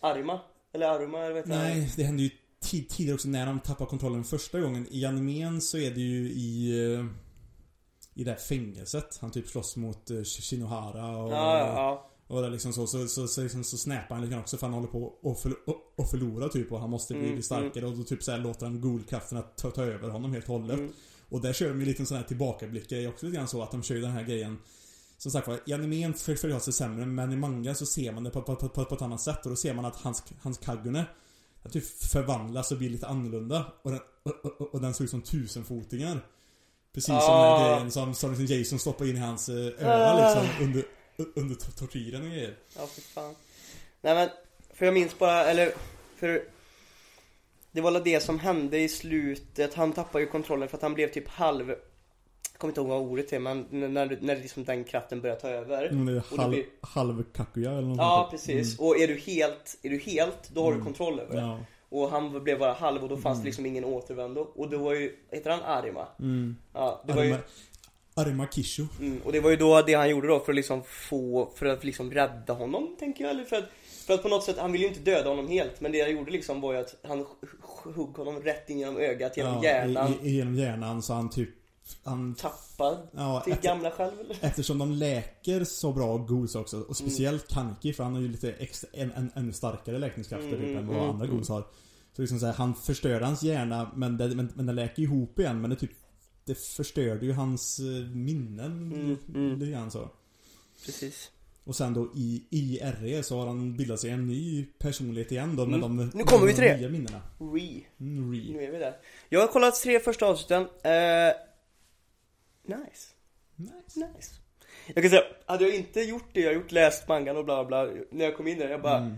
Arima, 0.00 0.40
eller 0.72 0.86
Aruma, 0.88 1.18
eller 1.18 1.34
vet 1.34 1.48
jag. 1.48 1.56
Nej, 1.56 1.92
det 1.96 2.02
händer 2.02 2.24
ju 2.24 2.30
tid, 2.60 2.88
tidigare 2.88 3.14
också 3.14 3.28
när 3.28 3.46
de 3.46 3.60
tappar 3.60 3.86
kontrollen 3.86 4.24
första 4.24 4.60
gången. 4.60 4.86
I 4.90 5.04
animen 5.04 5.60
så 5.60 5.78
är 5.78 5.90
det 5.90 6.00
ju 6.00 6.30
i... 6.30 6.70
eh, 6.94 7.04
I 8.14 8.24
det 8.24 8.30
här 8.30 8.38
fängelset. 8.38 9.18
Han 9.20 9.30
typ 9.30 9.48
slåss 9.48 9.76
mot 9.76 10.10
uh, 10.10 10.24
Shinohara 10.24 11.16
och... 11.16 11.32
Ja, 11.32 11.58
ja. 11.58 12.04
Och 12.26 12.42
det 12.42 12.48
liksom 12.50 12.72
så, 12.72 12.86
så, 12.86 13.08
så, 13.08 13.28
så, 13.28 13.42
liksom, 13.42 13.64
så 13.64 13.76
snappar 13.76 14.14
han 14.14 14.20
lite 14.20 14.30
grann 14.32 14.40
också 14.42 14.56
för 14.56 14.66
han 14.66 14.74
håller 14.74 14.88
på 14.88 15.12
att 15.22 15.40
för, 15.40 15.52
och, 15.66 15.92
och 15.96 16.10
förlora 16.10 16.48
typ 16.48 16.72
och 16.72 16.80
han 16.80 16.90
måste 16.90 17.14
bli 17.14 17.28
Mm, 17.28 17.42
starkare 17.42 17.86
och 17.86 17.96
då 17.96 18.04
typ 18.04 18.22
så 18.22 18.30
här 18.30 18.38
låter 18.38 18.66
han 18.66 18.80
ghoul-krafterna 18.80 19.42
ta, 19.42 19.70
ta 19.70 19.82
över 19.82 20.08
honom 20.08 20.32
helt 20.32 20.48
och 20.48 20.54
hållet. 20.60 20.78
Mm. 20.78 20.92
Och 21.28 21.40
där 21.40 21.52
kör 21.52 21.68
de 21.68 21.80
ju 21.80 21.86
lite 21.86 22.06
sån 22.06 22.16
här 22.16 22.24
tillbakablick-grej 22.24 23.08
också 23.08 23.26
lite 23.26 23.36
grann 23.36 23.48
så 23.48 23.62
att 23.62 23.70
de 23.70 23.82
kör 23.82 23.94
ju 23.94 24.00
den 24.00 24.10
här 24.10 24.22
grejen 24.22 24.58
Som 25.18 25.32
sagt 25.32 25.48
var, 25.48 25.60
i 25.66 25.72
animen 25.72 26.14
följer 26.14 26.48
jag 26.48 26.62
sig 26.62 26.72
sämre 26.72 27.06
men 27.06 27.32
i 27.32 27.36
manga 27.36 27.74
så 27.74 27.86
ser 27.86 28.12
man 28.12 28.24
det 28.24 28.30
på, 28.30 28.42
på, 28.42 28.56
på, 28.56 28.84
på, 28.84 28.94
ett 28.94 29.02
annat 29.02 29.20
sätt 29.20 29.44
och 29.44 29.50
då 29.50 29.56
ser 29.56 29.74
man 29.74 29.84
att 29.84 29.96
hans, 29.96 30.24
hans 30.42 30.58
kagune 30.58 31.04
att 31.62 31.72
typ 31.72 31.84
förvandlas 31.86 32.72
och 32.72 32.78
blir 32.78 32.90
lite 32.90 33.06
annorlunda 33.06 33.72
och 33.82 33.90
den, 33.90 34.00
och, 34.22 34.60
och, 34.60 34.74
och 34.74 34.80
den 34.80 34.94
ser 34.94 35.04
ut 35.04 35.10
som 35.10 35.22
tusenfotingar 35.22 36.26
Precis 36.92 37.06
som 37.06 37.14
den 37.16 37.24
Ah. 37.24 37.58
här 37.58 37.74
grejen 37.74 37.90
som, 37.90 38.14
som 38.14 38.30
liksom 38.34 38.56
Jason 38.56 38.78
stoppar 38.78 39.04
in 39.08 39.16
i 39.16 39.20
hans 39.20 39.48
eh, 39.48 39.56
öra 39.78 40.12
Ah. 40.12 40.40
liksom 40.42 40.64
under, 40.66 40.84
under 41.36 41.54
tor- 41.54 41.72
tortyren 41.78 42.22
och 42.22 42.28
grejer 42.28 42.56
Ja, 42.76 42.86
för 42.86 43.00
fan. 43.00 43.34
Nej 44.00 44.14
men, 44.14 44.28
för 44.74 44.84
jag 44.84 44.94
minns 44.94 45.18
bara, 45.18 45.44
eller, 45.44 45.72
för 46.16 46.42
det 47.78 47.82
var 47.82 47.90
väl 47.90 48.04
det 48.04 48.20
som 48.20 48.38
hände 48.38 48.78
i 48.78 48.88
slutet, 48.88 49.74
han 49.74 49.92
tappade 49.92 50.24
ju 50.24 50.30
kontrollen 50.30 50.68
för 50.68 50.76
att 50.76 50.82
han 50.82 50.94
blev 50.94 51.08
typ 51.12 51.28
halv 51.28 51.68
jag 51.68 52.60
kommer 52.60 52.70
inte 52.70 52.80
ihåg 52.80 52.88
vad 52.90 53.00
ordet 53.02 53.32
är 53.32 53.38
men 53.38 53.66
när, 53.70 54.18
när, 54.20 54.36
liksom 54.36 54.64
den 54.64 54.84
kraften 54.84 55.20
började 55.20 55.40
ta 55.40 55.48
över 55.48 55.86
Mm, 55.88 56.06
det 56.06 56.12
är 56.12 56.14
det 56.14 56.36
halv, 56.42 56.50
blir- 56.50 56.64
halv 56.80 57.22
kakuya 57.32 57.70
eller 57.70 57.82
något 57.88 57.98
Ja 57.98 58.18
sånt 58.20 58.30
precis, 58.30 58.78
Mm. 58.78 58.88
och 58.88 58.98
är 58.98 59.08
du 59.08 59.14
helt, 59.14 59.78
är 59.82 59.90
du 59.90 59.98
helt, 59.98 60.50
då 60.54 60.62
har 60.62 60.68
du 60.70 60.74
Mm. 60.74 60.84
kontroll 60.86 61.20
över 61.20 61.34
det 61.34 61.40
Ja. 61.40 61.58
Och 61.88 62.10
han 62.10 62.44
blev 62.44 62.58
bara 62.58 62.72
halv 62.72 63.02
och 63.02 63.08
då 63.08 63.16
fanns 63.16 63.36
Mm. 63.36 63.42
det 63.42 63.46
liksom 63.46 63.66
ingen 63.66 63.84
återvändo 63.84 64.40
Och 64.40 64.70
då 64.70 64.78
var 64.78 64.94
ju, 64.94 65.16
heter 65.30 65.50
han 65.50 65.62
Arima? 65.62 66.06
Mm. 66.18 66.56
Ja, 66.74 67.02
det 67.06 67.12
var 67.12 67.22
ju 67.24 67.30
Arima, 67.32 67.42
Arima 68.14 68.46
Kisho. 68.46 68.82
Mm, 69.00 69.20
och 69.24 69.32
det 69.32 69.40
var 69.40 69.50
ju 69.50 69.56
då 69.56 69.82
det 69.82 69.94
han 69.94 70.10
gjorde 70.10 70.28
då 70.28 70.40
för 70.40 70.52
att 70.52 70.56
liksom 70.56 70.82
få, 70.84 71.52
för 71.56 71.66
att 71.66 71.84
liksom 71.84 72.10
rädda 72.12 72.52
honom 72.52 72.96
tänker 72.98 73.24
jag 73.24 73.30
eller 73.30 73.44
för 73.44 73.56
att 73.56 73.64
För 74.08 74.14
att 74.14 74.22
på 74.22 74.28
något 74.28 74.44
sätt, 74.44 74.58
han 74.58 74.72
ville 74.72 74.84
ju 74.84 74.88
inte 74.88 75.10
döda 75.10 75.28
honom 75.28 75.48
helt 75.48 75.80
men 75.80 75.92
det 75.92 76.00
han 76.00 76.10
gjorde 76.10 76.30
liksom 76.30 76.60
var 76.60 76.72
ju 76.72 76.78
att 76.78 76.94
han 77.02 77.26
högg 77.96 78.16
honom 78.16 78.42
rätt 78.42 78.70
in 78.70 78.78
genom 78.78 78.96
ögat, 78.96 79.36
genom 79.36 79.62
hjärnan 79.62 80.14
I, 80.22 80.30
genom 80.30 80.54
hjärnan 80.54 81.02
så 81.02 81.12
han 81.12 81.30
typ 81.30 81.48
Han 82.04 82.34
Tappad 82.34 83.08
Ja, 83.12 83.40
till 83.40 83.52
efter, 83.52 83.68
gamla 83.68 83.90
själv 83.90 84.20
eller? 84.20 84.36
eftersom 84.40 84.78
de 84.78 84.92
läker 84.92 85.64
så 85.64 85.92
bra 85.92 86.16
ghouls 86.18 86.54
också 86.54 86.76
Mm. 86.76 86.88
och 86.88 86.96
speciellt 86.96 87.48
Kanki 87.48 87.92
för 87.92 88.04
han 88.04 88.14
har 88.14 88.20
ju 88.20 88.28
lite 88.28 88.52
extra, 88.52 88.90
en, 88.92 89.12
en, 89.12 89.30
ännu 89.34 89.52
starkare 89.52 89.98
läkningskrafter 89.98 90.48
Mm, 90.48 90.60
typ, 90.60 90.76
än 90.76 90.86
vad 90.86 90.96
mm, 90.96 91.08
andra 91.10 91.24
mm. 91.24 91.30
ghouls 91.30 91.48
har. 91.48 91.64
Så 92.16 92.22
liksom 92.22 92.40
så 92.40 92.46
här, 92.46 92.52
han 92.52 92.74
förstörde 92.74 93.24
hans 93.24 93.42
hjärna 93.42 93.90
men 93.94 94.16
det, 94.16 94.28
men, 94.28 94.52
men 94.54 94.66
det 94.66 94.72
läker 94.72 95.02
ihop 95.02 95.38
igen 95.38 95.60
men 95.60 95.70
det 95.70 95.76
typ 95.76 95.92
Det 96.44 96.58
förstörde 96.58 97.26
ju 97.26 97.32
hans 97.32 97.78
eh, 97.78 97.84
minnen 98.14 98.92
Mm, 98.92 99.16
mm. 99.34 99.58
lite 99.58 99.70
grann 99.72 99.90
så. 99.90 100.08
Precis 100.86 101.30
Och 101.68 101.76
sen 101.76 101.94
då 101.94 102.12
i, 102.16 102.44
i 102.50 102.80
RE 102.82 103.22
så 103.22 103.38
har 103.38 103.46
han 103.46 103.76
bildat 103.76 104.00
sig 104.00 104.10
en 104.10 104.26
ny 104.26 104.66
personlighet 104.78 105.32
igen 105.32 105.56
då 105.56 105.66
med 105.66 105.78
Mm. 105.84 105.96
de 105.96 106.10
Nu 106.18 106.24
kommer 106.24 106.46
vi 106.46 106.54
till 106.54 106.64
det. 106.64 106.88
minnena. 106.88 107.22
Re, 107.38 107.80
Mm, 108.00 108.32
re. 108.34 108.52
nu 108.52 108.62
är 108.64 108.70
vi 108.72 108.78
där 108.78 108.96
Jag 109.28 109.40
har 109.40 109.46
kollat 109.46 109.74
tre 109.82 110.00
första 110.00 110.26
avsnitten, 110.26 110.62
eh, 110.62 111.32
Nice 112.66 113.06
Nice. 113.56 114.00
Nice 114.16 114.30
Jag 114.94 115.02
kan 115.04 115.10
säga, 115.10 115.22
hade 115.46 115.64
jag 115.64 115.74
inte 115.74 116.00
gjort 116.00 116.28
det, 116.32 116.40
jag 116.40 116.48
har 116.48 116.54
gjort 116.54 116.72
läst 116.72 117.08
mangan 117.08 117.36
och 117.36 117.44
bla 117.44 117.64
bla 117.64 117.88
När 118.10 118.24
jag 118.24 118.36
kom 118.36 118.46
in 118.48 118.58
där, 118.58 118.68
jag 118.68 118.82
bara 118.82 118.98
Mm. 118.98 119.16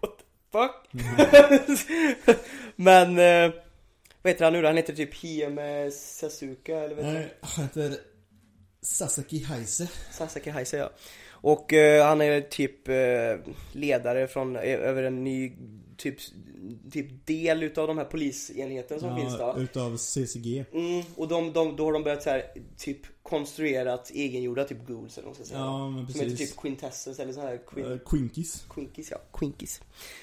What 0.00 0.18
the 0.18 0.24
fuck? 0.52 1.04
Men, 2.76 3.18
eh, 3.18 3.54
vad 4.22 4.32
heter 4.32 4.44
han 4.44 4.52
nu 4.52 4.62
då? 4.62 4.68
Han 4.68 4.76
heter 4.76 4.92
typ 4.94 5.14
Hieme 5.14 5.90
Sasuka 5.90 6.78
eller 6.78 6.94
vad 6.94 7.04
heter 7.04 7.18
Nej, 7.20 7.34
han 7.40 7.64
heter 7.64 7.96
Sasaki 8.82 9.38
Heise. 9.44 9.88
Sasaki 10.12 10.50
Heise 10.50 10.76
ja. 10.76 10.90
Och 11.44 11.72
eh, 11.72 12.06
han 12.06 12.20
är 12.20 12.40
typ 12.40 12.88
eh, 12.88 13.52
ledare 13.72 14.26
från, 14.26 14.56
eh, 14.56 14.62
över 14.62 15.02
en 15.02 15.24
ny 15.24 15.52
typ, 15.96 16.16
typ 16.92 17.26
del 17.26 17.62
utav 17.62 17.86
de 17.86 17.98
här 17.98 18.04
polisenheten 18.04 19.00
som 19.00 19.16
finns 19.16 19.38
då. 19.38 19.56
utav 19.58 19.96
CCG. 19.96 20.64
Mm, 20.72 21.04
och 21.16 21.28
de, 21.28 21.52
de, 21.52 21.76
då 21.76 21.84
har 21.84 21.92
de 21.92 22.02
börjat 22.02 22.22
så 22.22 22.30
här, 22.30 22.42
typ 22.76 22.98
konstruerat 23.22 24.10
egengjorda 24.14 24.64
typ 24.64 24.86
ghouls 24.86 25.18
eller 25.18 25.26
vad 25.26 25.30
man 25.30 25.34
ska 25.34 25.44
säga. 25.44 25.58
Ja, 25.58 25.90
men 25.90 26.06
som 26.06 26.20
heter 26.20 26.30
precis. 26.30 26.50
typ 26.50 26.60
Quintessence 26.60 27.22
eller 27.22 27.32
så 27.32 27.40
här 27.40 27.60
Quin, 27.66 27.84
Uh, 27.84 27.98
Quinkies. 27.98 28.66
Quinkis 28.70 29.10
ja, 29.10 29.18
Quinkis. 29.32 29.80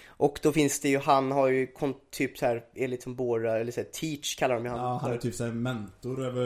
Och 0.07 0.39
då 0.43 0.51
finns 0.51 0.79
det 0.79 0.89
ju, 0.89 0.97
han 0.97 1.31
har 1.31 1.47
ju 1.47 1.67
typ 2.09 2.37
så 2.37 2.45
här, 2.45 2.65
är 2.73 2.87
lite 2.87 3.03
som 3.03 3.15
Bora, 3.15 3.59
eller 3.59 3.71
så 3.71 3.81
här, 3.81 3.87
Teach 3.87 4.35
kallar 4.35 4.55
de 4.55 4.63
ju 4.63 4.69
han. 4.69 4.79
Ja, 4.79 4.99
han 5.01 5.11
är 5.13 5.17
typ 5.17 5.35
såhär 5.35 5.51
mentor 5.51 6.25
över, 6.25 6.43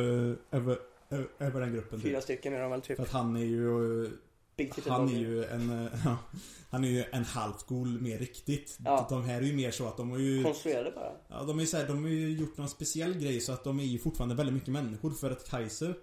över, 0.52 0.78
över, 1.10 1.28
över 1.40 1.62
den 1.62 1.74
gruppen 1.74 2.02
Fyra 2.02 2.16
typ. 2.16 2.24
stycken 2.24 2.54
är 2.54 2.62
de 2.62 2.72
väl 2.72 2.82
typ. 2.82 2.96
För 2.96 3.04
att 3.04 3.12
han 3.12 3.36
är 3.36 3.46
ju, 3.46 4.06
Titted 4.06 4.20
han 4.88 5.10
är 5.10 5.20
ju 5.20 5.44
en, 5.46 5.86
eh, 5.86 5.92
ja, 6.06 6.18
han 6.70 6.84
är 6.84 6.88
ju 6.90 7.04
en 7.12 7.24
halvgol 7.24 8.02
mer 8.02 8.20
riktigt. 8.20 8.78
Ja. 8.86 9.08
De 9.10 9.24
här 9.24 9.38
är 9.42 9.46
ju 9.46 9.54
mer 9.56 9.72
så 9.72 9.88
att 9.88 9.98
de 9.98 10.10
har 10.12 10.18
ju, 10.18 10.44
Konstruerade 10.44 10.92
bara. 10.92 11.12
ja 11.28 11.44
de 11.44 11.58
är 11.58 11.62
ju 11.62 11.68
så 11.68 11.78
här, 11.78 11.88
de 11.88 12.04
har 12.04 12.10
ju 12.10 12.30
gjort 12.38 12.58
någon 12.58 12.70
speciell 12.70 13.14
grej 13.18 13.40
så 13.42 13.52
att 13.52 13.64
de 13.64 13.80
är 13.80 13.84
ju 13.84 14.00
fortfarande 14.00 14.36
väldigt 14.36 14.54
mycket 14.56 14.70
människor 14.70 15.12
för 15.12 15.32
att 15.32 15.50
Kaiser 15.50 15.96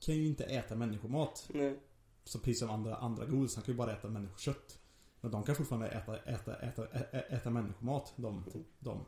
kan 0.00 0.14
ju 0.14 0.26
inte 0.26 0.44
äta 0.44 0.74
människomat. 0.74 1.48
Nej. 1.54 1.80
Så 2.24 2.38
precis 2.38 2.58
som 2.58 2.70
andra, 2.70 2.96
andra 2.96 3.26
ghouls, 3.26 3.54
han 3.54 3.64
kan 3.64 3.74
ju 3.74 3.78
bara 3.78 3.92
äta 3.92 4.08
människokött. 4.08 4.78
Men 5.20 5.30
de 5.30 5.42
kan 5.42 5.54
fortfarande 5.56 5.88
äta, 5.88 6.16
äta, 6.16 6.56
äta, 6.56 6.86
äta, 6.86 7.18
äta 7.20 7.50
människomat, 7.50 8.12
de, 8.16 8.44
de. 8.78 9.04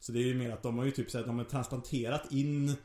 Så 0.00 0.12
det 0.12 0.18
är 0.18 0.24
ju 0.24 0.34
mer 0.34 0.50
att 0.50 0.62
de 0.62 0.78
har 0.78 0.84
ju 0.84 0.90
typ 0.90 1.10
så 1.10 1.18
här, 1.18 1.26
de 1.26 1.38
har 1.38 1.44
transplanterat 1.44 2.32
in 2.32 2.76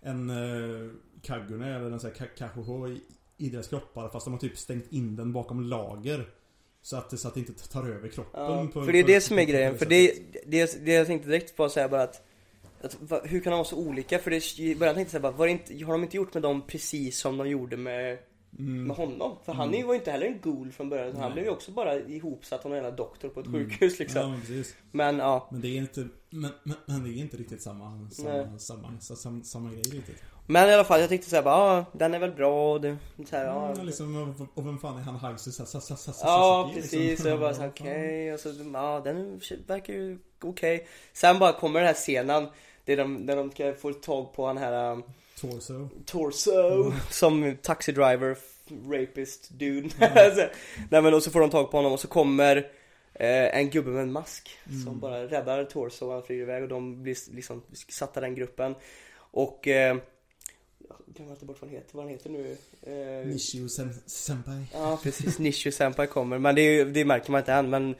en 0.00 0.30
uh, 0.30 0.92
kagune 1.22 1.76
eller 1.76 1.90
en 1.90 2.00
sån 2.00 2.10
här 2.10 2.16
ka- 2.16 2.36
kahoho 2.38 2.96
i, 3.38 3.48
deras 3.50 3.68
kroppar 3.68 4.08
fast 4.08 4.24
de 4.26 4.32
har 4.32 4.40
typ 4.40 4.58
stängt 4.58 4.92
in 4.92 5.16
den 5.16 5.32
bakom 5.32 5.60
lager. 5.60 6.28
Så 6.82 6.96
att, 6.96 7.10
det- 7.10 7.16
så 7.16 7.28
att 7.28 7.34
det 7.34 7.40
inte 7.40 7.68
tar 7.68 7.88
över 7.88 8.08
kroppen. 8.08 8.40
Ja, 8.42 8.66
på- 8.72 8.84
för 8.84 8.92
det 8.92 8.98
är 8.98 9.04
det 9.06 9.20
som 9.20 9.38
är 9.38 9.44
grejen. 9.44 9.78
För 9.78 9.86
det, 9.86 10.14
det, 10.46 10.84
det 10.84 10.92
jag 10.92 11.06
tänkte 11.06 11.28
direkt 11.28 11.56
på 11.56 11.68
säga 11.68 11.88
bara 11.88 12.02
att, 12.02 12.22
att 12.82 12.96
va, 13.00 13.20
hur 13.24 13.40
kan 13.40 13.50
de 13.50 13.56
vara 13.56 13.64
så 13.64 13.76
olika? 13.76 14.18
För 14.18 14.30
det, 14.30 14.58
i 14.58 14.76
början 14.76 14.94
tänkte 14.94 15.14
jag 15.16 15.22
bara, 15.22 15.32
var 15.32 15.46
inte, 15.46 15.84
har 15.84 15.92
de 15.92 16.02
inte 16.02 16.16
gjort 16.16 16.34
med 16.34 16.42
dem 16.42 16.62
precis 16.66 17.18
som 17.18 17.36
de 17.36 17.48
gjorde 17.48 17.76
med, 17.76 18.18
Mm. 18.58 18.84
med 18.84 18.96
honom? 18.96 19.36
För 19.44 19.52
han 19.52 19.74
ju- 19.74 19.82
var 19.82 19.94
ju 19.94 19.98
inte 19.98 20.10
heller 20.10 20.26
en 20.26 20.40
ghoul 20.42 20.72
från 20.72 20.88
början. 20.88 21.16
Han 21.16 21.32
blev 21.32 21.44
ju 21.44 21.50
också 21.50 21.72
bara 21.72 22.00
ihopsatt 22.00 22.66
av 22.66 22.74
en 22.74 22.96
doktor 22.96 23.28
på 23.28 23.40
ett 23.40 23.46
Mm. 23.46 23.60
sjukhus 23.70 23.98
liksom. 23.98 24.20
Ja, 24.20 24.28
men 24.28 24.40
precis. 24.40 24.74
Men 24.92 25.18
ja. 25.18 25.48
Men 25.52 25.60
det 25.60 25.68
är 25.68 25.76
inte, 25.76 26.08
men, 26.30 26.50
men, 26.62 26.76
men 26.86 27.04
det 27.04 27.10
är 27.10 27.16
inte 27.20 27.36
riktigt 27.36 27.62
samma, 27.62 28.10
samma, 28.10 28.58
samma, 28.58 29.00
samma, 29.00 29.44
samma 29.44 29.70
grej 29.70 29.82
riktigt. 29.82 30.16
Men 30.50 30.68
i 30.68 30.74
alla 30.74 30.84
fall, 30.84 31.00
jag 31.00 31.08
tyckte 31.08 31.30
såhär 31.30 31.42
bara, 31.42 31.76
ja 31.76 31.84
den 31.92 32.14
är 32.14 32.18
väl 32.18 32.32
bra 32.32 32.72
och 32.72 32.80
det, 32.80 32.96
så 33.30 33.36
här, 33.36 33.44
ja. 33.44 33.74
Ja, 33.76 33.82
liksom, 33.82 34.16
och, 34.40 34.58
och 34.58 34.66
vem 34.66 34.78
fan 34.78 34.98
är 34.98 35.02
han 35.02 35.38
sa- 36.14 36.26
Ja 36.26 36.70
precis, 36.74 37.22
så 37.22 37.28
jag 37.28 37.40
bara 37.40 37.54
såhär 37.54 37.68
okej, 37.76 38.34
och 38.34 38.40
så 38.40 38.48
ja 38.74 39.00
den 39.04 39.40
verkar 39.66 39.92
ju 39.94 40.18
okej. 40.42 40.86
Sen 41.12 41.38
bara 41.38 41.52
kommer 41.52 41.80
den 41.80 41.86
här 41.86 41.94
scenen 41.94 42.46
Det 42.84 42.92
är 42.92 42.96
de, 42.96 43.14
när 43.14 43.36
de 43.36 43.50
ska 43.50 43.74
få 43.74 43.92
tag 43.92 44.32
på 44.34 44.46
han 44.46 44.56
här 44.58 44.92
um, 44.92 45.02
Torso. 45.40 45.88
Torso 46.06 46.92
som 47.10 47.56
taxi 47.62 47.92
driver, 47.92 48.36
rapist 48.90 49.48
dude. 49.50 49.88
Alltså, 50.00 50.48
Nej 50.90 51.02
men 51.02 51.14
och 51.14 51.22
så 51.22 51.30
får 51.30 51.40
de 51.40 51.50
tag 51.50 51.70
på 51.70 51.76
honom 51.76 51.92
och 51.92 52.00
så 52.00 52.08
kommer 52.08 52.56
eh, 53.14 53.58
en 53.58 53.70
gubbe 53.70 53.90
med 53.90 54.02
en 54.02 54.12
mask 54.12 54.50
som 54.84 55.00
bara 55.00 55.26
räddar 55.26 55.64
Torso 55.64 56.06
och 56.06 56.12
han 56.12 56.22
flyger 56.22 56.42
iväg 56.42 56.62
och 56.62 56.68
de 56.68 57.02
blir 57.02 57.34
liksom 57.34 57.62
satta 57.88 58.20
den 58.20 58.34
gruppen. 58.34 58.74
Och 59.30 59.68
eh, 59.68 59.96
glömmer 61.14 61.32
inte 61.32 61.44
bort 61.44 61.60
vad 61.60 61.70
han 61.70 61.76
heter, 61.78 61.94
vad 61.96 62.04
han 62.04 62.12
heter 62.12 62.30
nu. 62.30 62.56
Eh, 62.82 63.26
Nishio 63.26 63.68
sen- 63.68 64.00
Senpai. 64.06 64.64
Ja 64.72 65.00
precis, 65.02 65.38
Nishio 65.38 65.72
Senpai 65.72 66.06
kommer 66.06 66.38
men 66.38 66.54
det, 66.54 66.60
är 66.62 66.84
det 66.84 67.04
märker 67.04 67.30
man 67.32 67.38
inte 67.40 67.52
än 67.52 67.70
men 67.70 67.94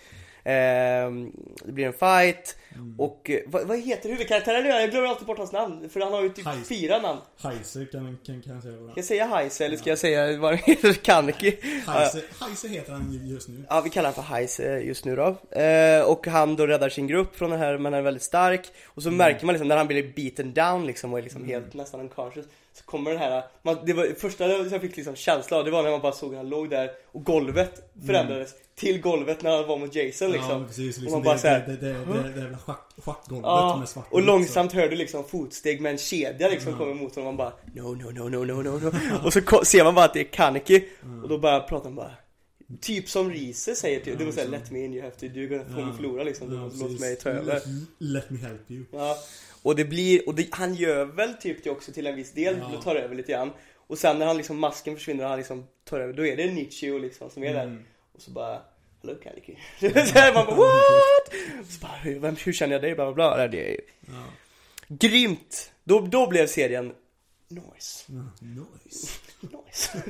Det 1.64 1.72
blir 1.72 1.86
en 1.86 1.92
fight 1.92 2.56
och 2.98 3.30
eh, 3.30 3.40
vad, 3.46 3.66
vad 3.66 3.78
heter 3.78 4.08
huvudkaraktären 4.08 4.62
nu? 4.64 4.68
Jag 4.68 4.90
glömmer 4.90 5.08
alltid 5.08 5.26
bort 5.26 5.38
hans 5.38 5.52
namn 5.52 5.88
för 5.90 6.00
han 6.00 6.12
har 6.12 6.22
ju 6.22 6.28
typ 6.28 6.46
Heise. 6.46 6.64
fyra 6.64 6.98
namn 6.98 7.20
Heise 7.42 7.84
kan, 7.84 8.18
kan, 8.26 8.42
kan 8.42 8.54
jag 8.54 8.62
säga. 8.62 8.76
Ska 8.76 8.92
jag 8.96 9.04
säga 9.04 9.26
Heise 9.26 9.64
eller 9.64 9.76
ska 9.76 9.90
jag 9.90 9.98
säga 9.98 10.38
vad 10.38 10.50
han 10.50 10.58
heter? 10.64 10.92
Kaneki? 11.02 11.56
Heise, 11.86 12.22
Heise 12.40 12.68
heter 12.68 12.92
han 12.92 13.12
ju 13.12 13.34
just 13.34 13.48
nu. 13.48 13.64
Ja 13.68 13.80
vi 13.80 13.90
kallar 13.90 14.10
honom 14.10 14.24
för 14.24 14.34
Heise 14.34 14.80
just 14.80 15.04
nu 15.04 15.16
då 15.16 15.58
eh, 15.60 16.02
Och 16.02 16.26
han 16.26 16.56
då 16.56 16.66
räddar 16.66 16.88
sin 16.88 17.06
grupp 17.06 17.36
från 17.36 17.50
det 17.50 17.56
här 17.56 17.78
men 17.78 17.84
han 17.92 17.94
är 17.94 18.02
väldigt 18.02 18.22
stark 18.22 18.66
Och 18.84 19.02
så 19.02 19.10
märker 19.10 19.46
man 19.46 19.52
liksom 19.52 19.68
när 19.68 19.76
han 19.76 19.86
blir 19.86 20.12
beaten 20.16 20.54
down 20.54 20.86
liksom 20.86 21.12
och 21.12 21.18
är 21.18 21.22
liksom 21.22 21.44
helt 21.44 21.74
nästan 21.74 22.00
unconscious 22.00 22.46
Så 22.72 22.84
kommer 22.84 23.10
den 23.10 23.20
här, 23.20 23.42
man, 23.62 23.76
det 23.86 23.92
var 23.92 24.06
första 24.18 24.48
jag 24.48 24.80
fick 24.80 24.96
liksom 24.96 25.16
känsla 25.16 25.56
av 25.56 25.64
det 25.64 25.70
var 25.70 25.82
när 25.82 25.90
man 25.90 26.00
bara 26.00 26.12
såg 26.12 26.34
han 26.34 26.48
låg 26.48 26.70
där 26.70 26.90
och 27.06 27.24
golvet 27.24 27.92
förändrades 28.06 28.54
till 28.78 29.00
golvet 29.00 29.42
när 29.42 29.56
han 29.56 29.66
var 29.66 29.78
mot 29.78 29.94
Jason 29.94 30.30
liksom. 30.30 30.50
Ja, 30.50 30.66
precis. 30.66 30.96
Och 30.96 31.02
Liksom 31.02 31.18
man 31.18 31.22
bara 31.22 31.34
det, 31.34 31.40
så 31.40 31.48
här, 31.48 31.66
det, 31.66 31.76
det, 31.76 31.92
det, 31.92 32.32
det, 32.34 32.40
jävla 32.40 32.58
schack, 32.58 32.90
schackgolvet 33.04 33.44
Ja, 33.44 33.76
med 33.78 33.88
svart 33.88 34.06
och 34.10 34.22
långsamt 34.22 34.72
hör 34.72 34.88
du 34.88 34.96
liksom 34.96 35.24
fotsteg 35.24 35.80
med 35.80 35.92
en 35.92 35.98
kedja 35.98 36.48
liksom 36.48 36.78
kommer 36.78 36.94
mot 36.94 37.14
honom. 37.14 37.28
Och 37.28 37.34
man 37.34 37.36
bara 37.36 37.52
No, 37.74 37.94
no, 37.94 38.10
no, 38.10 38.28
no, 38.28 38.44
no, 38.44 38.62
no, 38.62 38.78
no. 38.80 39.26
Och 39.26 39.32
så 39.32 39.40
ser 39.64 39.84
man 39.84 39.94
bara 39.94 40.04
att 40.04 40.14
det 40.14 40.20
är 40.20 40.24
Kaneki. 40.24 40.84
Och 41.22 41.28
då 41.28 41.38
bara 41.38 41.60
pratar 41.60 41.90
man 41.90 41.96
bara 41.96 42.12
Typ 42.80 43.08
som 43.08 43.30
Riese 43.30 43.74
säger 43.74 44.00
typ, 44.00 44.18
det 44.18 44.24
var 44.24 44.32
såhär 44.32 44.48
Let 44.48 44.70
me 44.70 44.84
in, 44.84 44.94
you 44.94 45.02
have 45.02 45.14
to, 45.14 45.26
du 45.26 45.48
kommer 45.48 45.64
få 45.64 45.86
mig 45.86 45.96
förlora 45.96 46.22
liksom, 46.22 46.54
Ja, 46.54 46.60
låt 46.62 46.80
precis. 46.80 47.00
mig 47.00 47.16
ta 47.16 47.30
över. 47.30 47.60
Let, 47.98 48.30
me 48.30 48.38
help 48.38 48.70
you. 48.70 48.84
Ja, 48.92 49.16
och 49.62 49.76
det 49.76 49.84
blir, 49.84 50.28
och 50.28 50.34
det, 50.34 50.46
han 50.50 50.74
gör 50.74 51.04
väl 51.04 51.34
typ 51.34 51.64
det 51.64 51.70
också 51.70 51.92
till 51.92 52.06
en 52.06 52.16
viss 52.16 52.32
del, 52.32 52.56
Ja. 52.60 52.70
ja. 52.74 52.82
tar 52.82 52.96
över 52.96 53.14
lite 53.14 53.32
grann. 53.32 53.50
Och 53.76 53.98
sen 53.98 54.18
när 54.18 54.26
han 54.26 54.36
liksom, 54.36 54.58
masken 54.58 54.96
försvinner 54.96 55.24
och 55.24 55.30
han 55.30 55.38
liksom 55.38 55.66
tar 55.84 56.00
över, 56.00 56.12
då 56.12 56.26
är 56.26 56.36
det 56.36 56.52
Nietzsche 56.52 56.98
liksom 56.98 57.30
som 57.30 57.44
är 57.44 57.54
där. 57.54 57.64
Mm. 57.64 57.84
Och 58.18 58.22
så 58.24 58.30
bara 58.30 58.62
Hello 59.02 59.14
här, 59.24 60.34
man 60.34 60.46
bara 60.46 60.56
what? 60.56 61.28
Och 61.60 61.66
så 61.72 61.80
bara, 61.80 61.92
hur, 61.92 62.18
vem, 62.18 62.36
hur 62.36 62.52
känner 62.52 62.72
jag 62.74 62.82
dig? 62.82 62.94
Bla 62.94 63.04
bla 63.12 63.14
bla 63.14 63.48
Det 63.48 63.72
är 63.74 63.80
Ja. 64.06 64.12
grymt! 64.88 65.72
Då, 65.84 66.00
då 66.00 66.26
blev 66.26 66.46
serien 66.46 66.94
Nice, 67.48 68.04
Ja, 68.06 68.22
Nice. 68.84 69.08
nice 69.40 70.02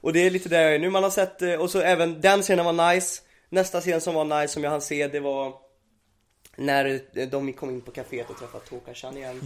Och 0.00 0.12
det 0.12 0.20
är 0.20 0.30
lite 0.30 0.48
där 0.48 0.62
jag 0.62 0.74
är 0.74 0.78
nu, 0.78 0.90
man 0.90 1.02
har 1.02 1.10
sett, 1.10 1.42
eh, 1.42 1.54
och 1.54 1.70
så 1.70 1.80
även 1.80 2.20
den 2.20 2.42
scenen 2.42 2.64
var 2.64 2.92
nice 2.94 3.22
Nästa 3.48 3.80
scen 3.80 4.00
som 4.00 4.14
var 4.14 4.40
nice 4.40 4.52
som 4.54 4.64
jag 4.64 4.70
hann 4.70 4.80
se, 4.80 5.08
det 5.08 5.20
var 5.20 5.54
När 6.56 7.00
eh, 7.14 7.28
de 7.28 7.52
kom 7.52 7.70
in 7.70 7.80
på 7.80 7.90
kaféet 7.90 8.30
och 8.30 8.38
träffade 8.38 8.64
Toka-chan 8.66 9.16
igen 9.16 9.40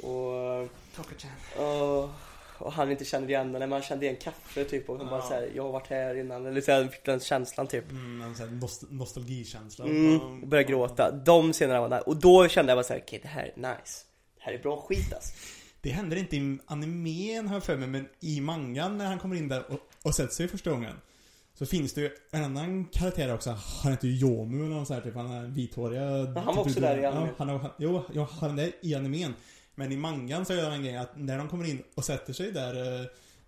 Ja. 0.00 0.06
och, 0.08 0.68
Toka-chan. 0.96 1.64
och, 1.66 2.10
och 2.64 2.72
han 2.72 2.90
inte 2.90 3.04
kände 3.04 3.28
igen 3.32 3.52
den, 3.52 3.60
men 3.60 3.72
han 3.72 3.82
kände 3.82 4.04
igen 4.06 4.16
kaffe 4.22 4.64
typ 4.64 4.88
och 4.90 4.98
han 4.98 5.06
bara 5.06 5.20
Ja. 5.20 5.26
såhär, 5.28 5.50
jag 5.54 5.62
har 5.62 5.72
varit 5.72 5.86
här 5.90 6.14
innan, 6.14 6.46
eller 6.46 6.60
såhär, 6.60 6.88
fick 6.88 7.04
den 7.04 7.20
känslan 7.20 7.66
typ 7.66 7.90
Mm, 7.90 8.22
en 8.22 8.34
sån 8.36 8.60
nost- 8.60 8.86
nostalgikänsla. 8.90 9.84
mm, 9.84 10.20
och 10.42 10.48
började 10.48 10.68
gråta, 10.70 11.10
de 11.10 11.52
scenerna 11.52 11.80
var 11.80 11.88
nice, 11.88 12.02
och 12.02 12.16
då 12.16 12.48
kände 12.48 12.70
jag 12.72 12.76
bara 12.76 12.84
såhär, 12.84 13.00
okej 13.06 13.18
det 13.22 13.28
här 13.28 13.42
är 13.42 13.56
nice 13.56 14.04
Det 14.36 14.42
här 14.42 14.52
är 14.52 14.58
bra 14.58 14.80
skit 14.80 15.12
alltså. 15.14 15.32
Det 15.80 15.90
händer 15.90 16.16
inte 16.16 16.36
i 16.36 16.58
animen 16.66 17.48
har 17.48 17.56
jag 17.56 17.64
för 17.64 17.76
mig, 17.76 17.88
men 17.88 18.08
i 18.20 18.40
mangan 18.40 18.98
när 18.98 19.06
han 19.06 19.18
kommer 19.18 19.36
in 19.36 19.48
där 19.48 19.72
och, 19.72 19.78
och 20.02 20.14
sätter 20.14 20.34
sig 20.34 20.48
första 20.48 20.70
gången. 20.70 20.94
Så 21.58 21.66
finns 21.66 21.92
det 21.94 22.00
ju 22.00 22.10
en 22.30 22.44
annan 22.44 22.84
karaktär 22.84 23.34
också, 23.34 23.50
han 23.82 23.92
heter 23.92 24.08
ju 24.08 24.14
Yomu 24.26 24.64
eller 24.66 24.74
något 24.74 24.88
sånt 24.88 24.98
här, 25.04 25.10
typ, 25.10 25.14
han 25.16 25.30
är 25.30 25.46
vithåriga... 25.46 26.04
Han 26.40 26.56
var 26.56 26.58
också 26.58 26.80
där 26.80 26.98
i 26.98 27.04
animen. 27.04 27.28
Ja, 27.28 27.34
han, 27.38 27.48
har- 27.48 27.70
jo, 27.78 28.02
ja, 28.12 28.28
han 28.40 28.58
är 28.58 28.72
i 28.80 28.94
animen. 28.94 29.34
Men 29.74 29.92
i 29.92 29.96
mangan 29.96 30.46
så 30.46 30.54
gör 30.54 30.64
han 30.64 30.72
en 30.72 30.82
grej 30.82 30.96
att 30.96 31.16
när 31.16 31.38
de 31.38 31.48
kommer 31.48 31.64
in 31.64 31.82
och 31.94 32.04
sätter 32.04 32.32
sig 32.32 32.52
där, 32.52 33.00
eh, 33.00 33.06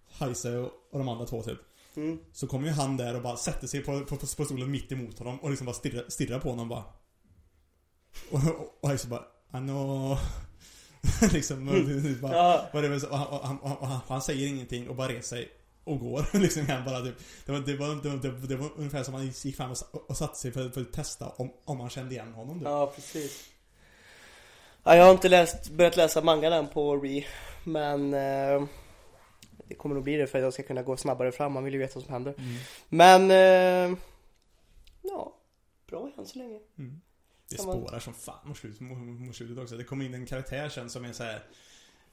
Heise 0.09 0.57
och, 0.57 0.71
och 0.91 0.99
de 0.99 1.09
andra 1.09 1.27
två 1.27 1.43
typ. 1.43 1.59
Mm. 1.97 2.19
Så 2.33 2.47
kommer 2.47 2.69
ju 2.69 2.73
han 2.73 2.97
där 2.97 3.17
och 3.17 3.23
bara 3.23 3.37
sätter 3.37 3.67
sig 3.67 3.83
på, 3.83 4.01
på, 4.01 4.17
på, 4.17 4.27
på 4.27 4.45
stolen 4.45 4.71
mitt 4.71 4.93
emot 4.93 5.19
honom 5.19 5.39
och 5.39 5.51
liksom 5.51 5.67
bara 5.67 5.75
stirrar, 5.75 6.05
stirrar 6.09 6.39
på 6.39 6.51
honom 6.51 6.69
bara. 6.69 6.85
Och, 8.31 8.41
och, 8.49 8.79
och 8.81 8.89
Heise 8.89 9.09
bara, 9.09 9.23
I 9.55 9.57
know... 9.57 10.19
liksom, 11.33 11.67
bara, 12.21 12.35
Ja, 12.35 12.69
och, 12.73 12.83
det 12.83 12.89
var 12.89 13.11
och, 13.11 13.19
han, 13.19 13.27
och, 13.27 13.47
han, 13.47 13.59
och, 13.59 13.69
han, 13.69 13.77
och 13.79 13.87
han, 13.87 14.01
och 14.01 14.09
han 14.09 14.23
säger 14.23 14.49
ingenting 14.49 14.89
och 14.89 14.97
bara 14.97 15.09
reser 15.09 15.37
sig 15.37 15.51
och 15.85 16.01
går 16.01 16.27
liksom 16.39 16.67
han 16.67 16.85
bara 16.85 17.01
typ, 17.01 17.15
det, 17.47 17.53
var, 17.53 17.61
det, 17.61 17.77
var, 17.77 18.03
det, 18.03 18.09
var, 18.09 18.49
det, 18.49 18.57
var, 18.57 18.71
ungefär 18.77 19.03
som 19.03 19.15
han 19.15 19.27
gick 19.27 19.57
fram 19.57 19.71
och, 19.71 20.11
och 20.11 20.17
satte 20.17 20.39
sig 20.39 20.53
för, 20.53 20.71
för 20.71 20.81
att 20.81 20.93
testa 20.93 21.29
om, 21.29 21.53
om 21.65 21.81
han 21.81 21.91
kände 21.91 22.15
igen 22.15 22.33
honom 22.33 22.59
typ. 22.59 22.65
ja 22.65 22.93
precis 22.95 23.45
ja, 24.87 24.97
Jag 24.97 25.05
har 25.05 25.13
inte 25.13 25.29
läst, 25.29 25.71
börjat 25.71 25.97
läsa 25.97 26.21
manga 26.21 26.55
än 26.55 26.69
på 26.69 26.97
Re 26.97 27.25
Men 27.65 28.15
eh, 28.15 28.67
Det 29.69 29.75
kommer 29.75 29.95
nog 29.95 30.05
bli 30.05 30.17
det 30.17 30.27
för 30.27 30.39
att 30.39 30.45
jag 30.45 30.53
ska 30.53 30.63
kunna 30.63 30.83
gå 30.83 30.97
snabbare 30.97 31.33
fram, 31.33 31.53
man 31.53 31.65
vill 31.65 31.75
ju 31.75 31.81
veta 31.81 31.95
vad 31.95 32.05
som 32.05 32.13
händer 32.13 32.35
Mm. 32.39 32.57
Men 32.89 33.31
eh, 33.31 33.99
Ja, 35.03 35.37
bra 35.87 36.11
än 36.19 36.27
så 36.27 36.39
länge 36.39 36.59
Mm. 36.79 37.01
Det 37.51 37.59
spårar 37.59 37.99
som 37.99 38.15
fan 38.15 38.49
mot 38.49 38.57
slutet, 38.59 38.81
mot, 38.81 38.99
mot 38.99 39.37
slutet 39.37 39.59
också. 39.59 39.77
Det 39.77 39.85
kommer 39.85 40.05
in 40.05 40.15
en 40.15 40.27
karaktär 40.27 40.69
sen 40.69 40.91
som 40.91 41.05
är 41.05 41.13
så 41.13 41.23
här. 41.23 41.43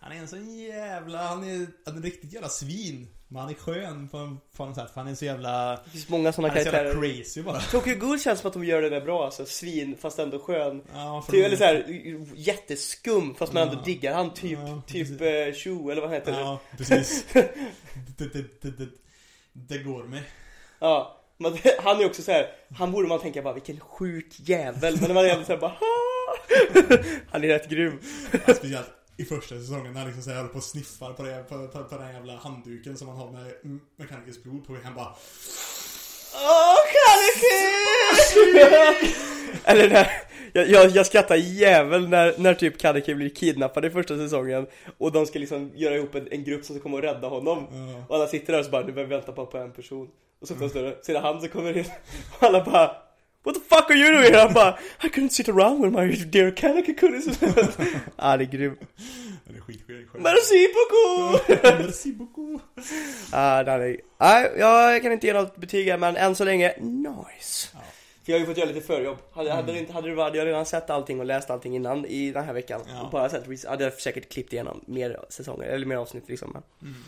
Han 0.03 0.11
är 0.11 0.15
en 0.15 0.27
sån 0.27 0.55
jävla, 0.59 1.23
han 1.27 1.43
är 1.43 1.67
han 1.85 1.95
en 1.97 2.03
riktigt 2.03 2.33
jävla 2.33 2.49
svin. 2.49 3.07
Men 3.27 3.41
han 3.41 3.49
är 3.49 3.53
skön 3.53 4.09
på, 4.09 4.17
en- 4.17 4.37
på 4.57 4.65
något 4.65 4.75
sätt, 4.75 4.91
för 4.93 5.01
han 5.01 5.09
är 5.11 5.15
så 5.15 5.25
jävla, 5.25 5.79
Det 5.85 5.89
finns 5.91 6.09
många 6.09 6.33
sådana 6.33 6.47
han 6.53 6.57
är 6.57 6.61
så 6.63 6.67
jävla 6.69 6.91
karaktärer 6.91 7.13
crazy 7.17 7.41
bara. 7.41 7.59
Tokyo 7.59 7.95
Ghoul 7.95 8.19
känns 8.19 8.39
som 8.39 8.47
att 8.47 8.53
de 8.53 8.63
gör 8.65 8.81
det 8.81 8.89
där 8.89 9.01
bra 9.01 9.25
alltså, 9.25 9.45
svin 9.45 9.97
fast 10.01 10.19
ändå 10.19 10.39
skön 10.39 10.83
Ja, 10.93 11.25
Typ, 11.31 11.45
eller 11.45 11.57
såhär 11.57 11.85
jätteskum 12.35 13.35
fast 13.35 13.53
man 13.53 13.63
ändå 13.63 13.75
Ja. 13.75 13.81
diggar 13.85 14.13
han 14.13 14.33
typ, 14.33 14.59
Ja, 14.67 14.81
typ 14.87 15.21
eh, 15.21 15.53
Shu 15.63 15.91
eller 15.91 16.01
vad 16.01 16.11
heter 16.11 16.31
det? 16.31 16.39
Ja, 16.39 16.59
precis. 16.77 17.25
det, 17.33 17.53
det, 18.17 18.61
det, 18.61 18.77
det, 18.77 18.87
det 19.53 19.77
går 19.77 20.03
med. 20.03 20.21
Ja, 20.79 21.21
men 21.37 21.57
han 21.83 22.01
är 22.01 22.05
också 22.05 22.21
så 22.21 22.31
här. 22.31 22.47
han 22.77 22.91
borde 22.91 23.07
man 23.07 23.19
tänka 23.19 23.41
bara 23.41 23.53
vilken 23.53 23.79
sjuk 23.79 24.27
jävel 24.39 24.97
Men 24.99 25.07
när 25.07 25.13
man 25.13 25.25
är 25.25 25.43
såhär 25.43 25.59
bara! 25.59 25.73
Han 27.31 27.43
är 27.43 27.47
rätt 27.47 27.69
grym 27.69 27.99
Ja, 28.31 28.53
Speciellt 28.53 28.89
i 29.17 29.25
första 29.25 29.55
säsongen 29.55 29.93
när 29.93 29.99
han 29.99 30.07
liksom 30.07 30.23
så 30.23 30.29
här 30.29 30.37
håller 30.37 30.49
på 30.49 30.57
och 30.57 30.63
sniffar 30.63 31.13
på, 31.13 31.23
det, 31.23 31.45
på, 31.49 31.67
på, 31.67 31.83
på 31.83 31.97
den 31.97 32.13
jävla 32.13 32.35
handduken 32.37 32.97
som 32.97 33.07
han 33.07 33.17
har 33.17 33.31
med 33.31 33.53
mekanikers 33.95 34.43
blod 34.43 34.67
på. 34.67 34.77
Han 34.83 34.95
bara 34.95 35.15
Åh, 36.35 36.77
Kaneki! 36.93 37.73
Eller 39.65 39.89
när, 39.89 40.07
jag, 40.53 40.69
jag, 40.69 40.89
jag 40.89 41.05
skrattar 41.05 41.35
jävel 41.35 42.07
när, 42.07 42.33
när 42.37 42.53
typ 42.53 42.77
Kaneki 42.77 43.15
blir 43.15 43.29
kidnappad 43.29 43.85
i 43.85 43.89
första 43.89 44.17
säsongen 44.17 44.67
Och 44.97 45.11
de 45.11 45.25
ska 45.25 45.39
liksom 45.39 45.71
göra 45.75 45.95
ihop 45.95 46.15
en, 46.15 46.27
en 46.31 46.43
grupp 46.43 46.65
som 46.65 46.75
ska 46.75 46.83
komma 46.83 46.97
och 46.97 47.03
rädda 47.03 47.27
honom 47.27 47.67
Ja. 47.71 48.05
Och 48.09 48.15
alla 48.15 48.27
sitter 48.27 48.53
där 48.53 48.59
och 48.59 48.65
så 48.65 48.71
bara, 48.71 48.85
nu 48.85 48.91
behöver 48.91 49.09
vi 49.09 49.15
vänta 49.15 49.31
bara 49.31 49.45
på 49.45 49.57
en 49.57 49.71
person 49.71 50.09
Och 50.41 50.47
så 50.47 50.69
står 50.69 50.81
det, 50.81 50.97
så 51.01 51.11
är 51.11 51.13
det 51.13 51.19
han 51.19 51.39
som 51.39 51.49
kommer 51.49 51.77
in 51.77 51.85
Och 52.37 52.43
alla 52.47 52.63
bara 52.63 52.91
What 53.43 53.55
the 53.55 53.61
fuck 53.61 53.91
are 53.91 53.95
you 53.95 54.11
doing? 54.11 54.33
Han 54.39 54.53
bara 54.53 54.77
I 55.03 55.09
couldn't 55.09 55.29
sit 55.29 55.49
around 55.49 55.81
when 55.81 55.91
my 55.91 56.15
dear 56.15 56.51
Kaneki 56.51 56.93
couldn't 56.93 57.37
ah, 58.15 58.37
det 58.37 58.43
är 58.43 58.51
grymt 58.51 58.79
Den 59.45 59.55
är 59.55 59.61
skitskön. 59.61 60.07
Merci 60.13 60.67
beaucoup! 60.73 61.63
Merci 61.63 62.11
beaucoup. 62.11 62.61
Ah, 63.31 63.63
nej, 63.63 64.01
jag 64.57 65.01
kan 65.01 65.11
inte 65.11 65.27
ge 65.27 65.33
något 65.33 65.57
betyg 65.57 65.87
här, 65.87 65.97
men 65.97 66.17
än 66.17 66.35
så 66.35 66.43
länge, 66.43 66.73
nice. 66.79 67.69
Ja. 67.73 67.79
För 68.23 68.31
jag 68.31 68.35
har 68.35 68.39
ju 68.39 68.45
fått 68.45 68.57
göra 68.57 68.67
lite 68.67 68.87
förjobb. 68.87 69.17
Hade, 69.31 69.51
hade, 69.53 69.71
det 69.71 69.79
inte, 69.79 69.93
hade 69.93 70.15
varit, 70.15 70.23
hade 70.23 70.37
jag 70.37 70.47
redan 70.47 70.65
sett 70.65 70.89
allting 70.89 71.19
och 71.19 71.25
läst 71.25 71.49
allting 71.49 71.75
innan 71.75 72.05
i 72.05 72.31
den 72.31 72.43
här 72.43 72.53
veckan. 72.53 72.81
Ja. 72.87 73.01
Och 73.01 73.11
bara 73.11 73.29
sett, 73.29 73.65
hade 73.65 73.83
jag 73.83 73.93
säkert 73.93 74.29
klippt 74.29 74.53
igenom 74.53 74.83
mer 74.87 75.19
säsonger, 75.29 75.67
eller 75.67 75.85
mer 75.85 75.95
avsnitt 75.95 76.29
liksom. 76.29 76.51
Men. 76.53 76.91
Mm. 76.91 77.03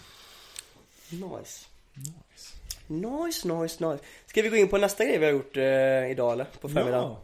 Nice. 1.09 1.65
Nice, 1.93 2.55
nice, 2.87 3.47
nice. 3.47 3.99
Ska 4.25 4.41
vi 4.41 4.49
gå 4.49 4.55
in 4.55 4.67
på 4.67 4.77
nästa 4.77 5.05
grej 5.05 5.17
vi 5.17 5.25
har 5.25 5.33
gjort 5.33 5.57
eh, 5.57 6.11
idag 6.11 6.33
eller? 6.33 6.45
På 6.61 6.69
förmiddagen. 6.69 6.93
Ja. 7.09 7.23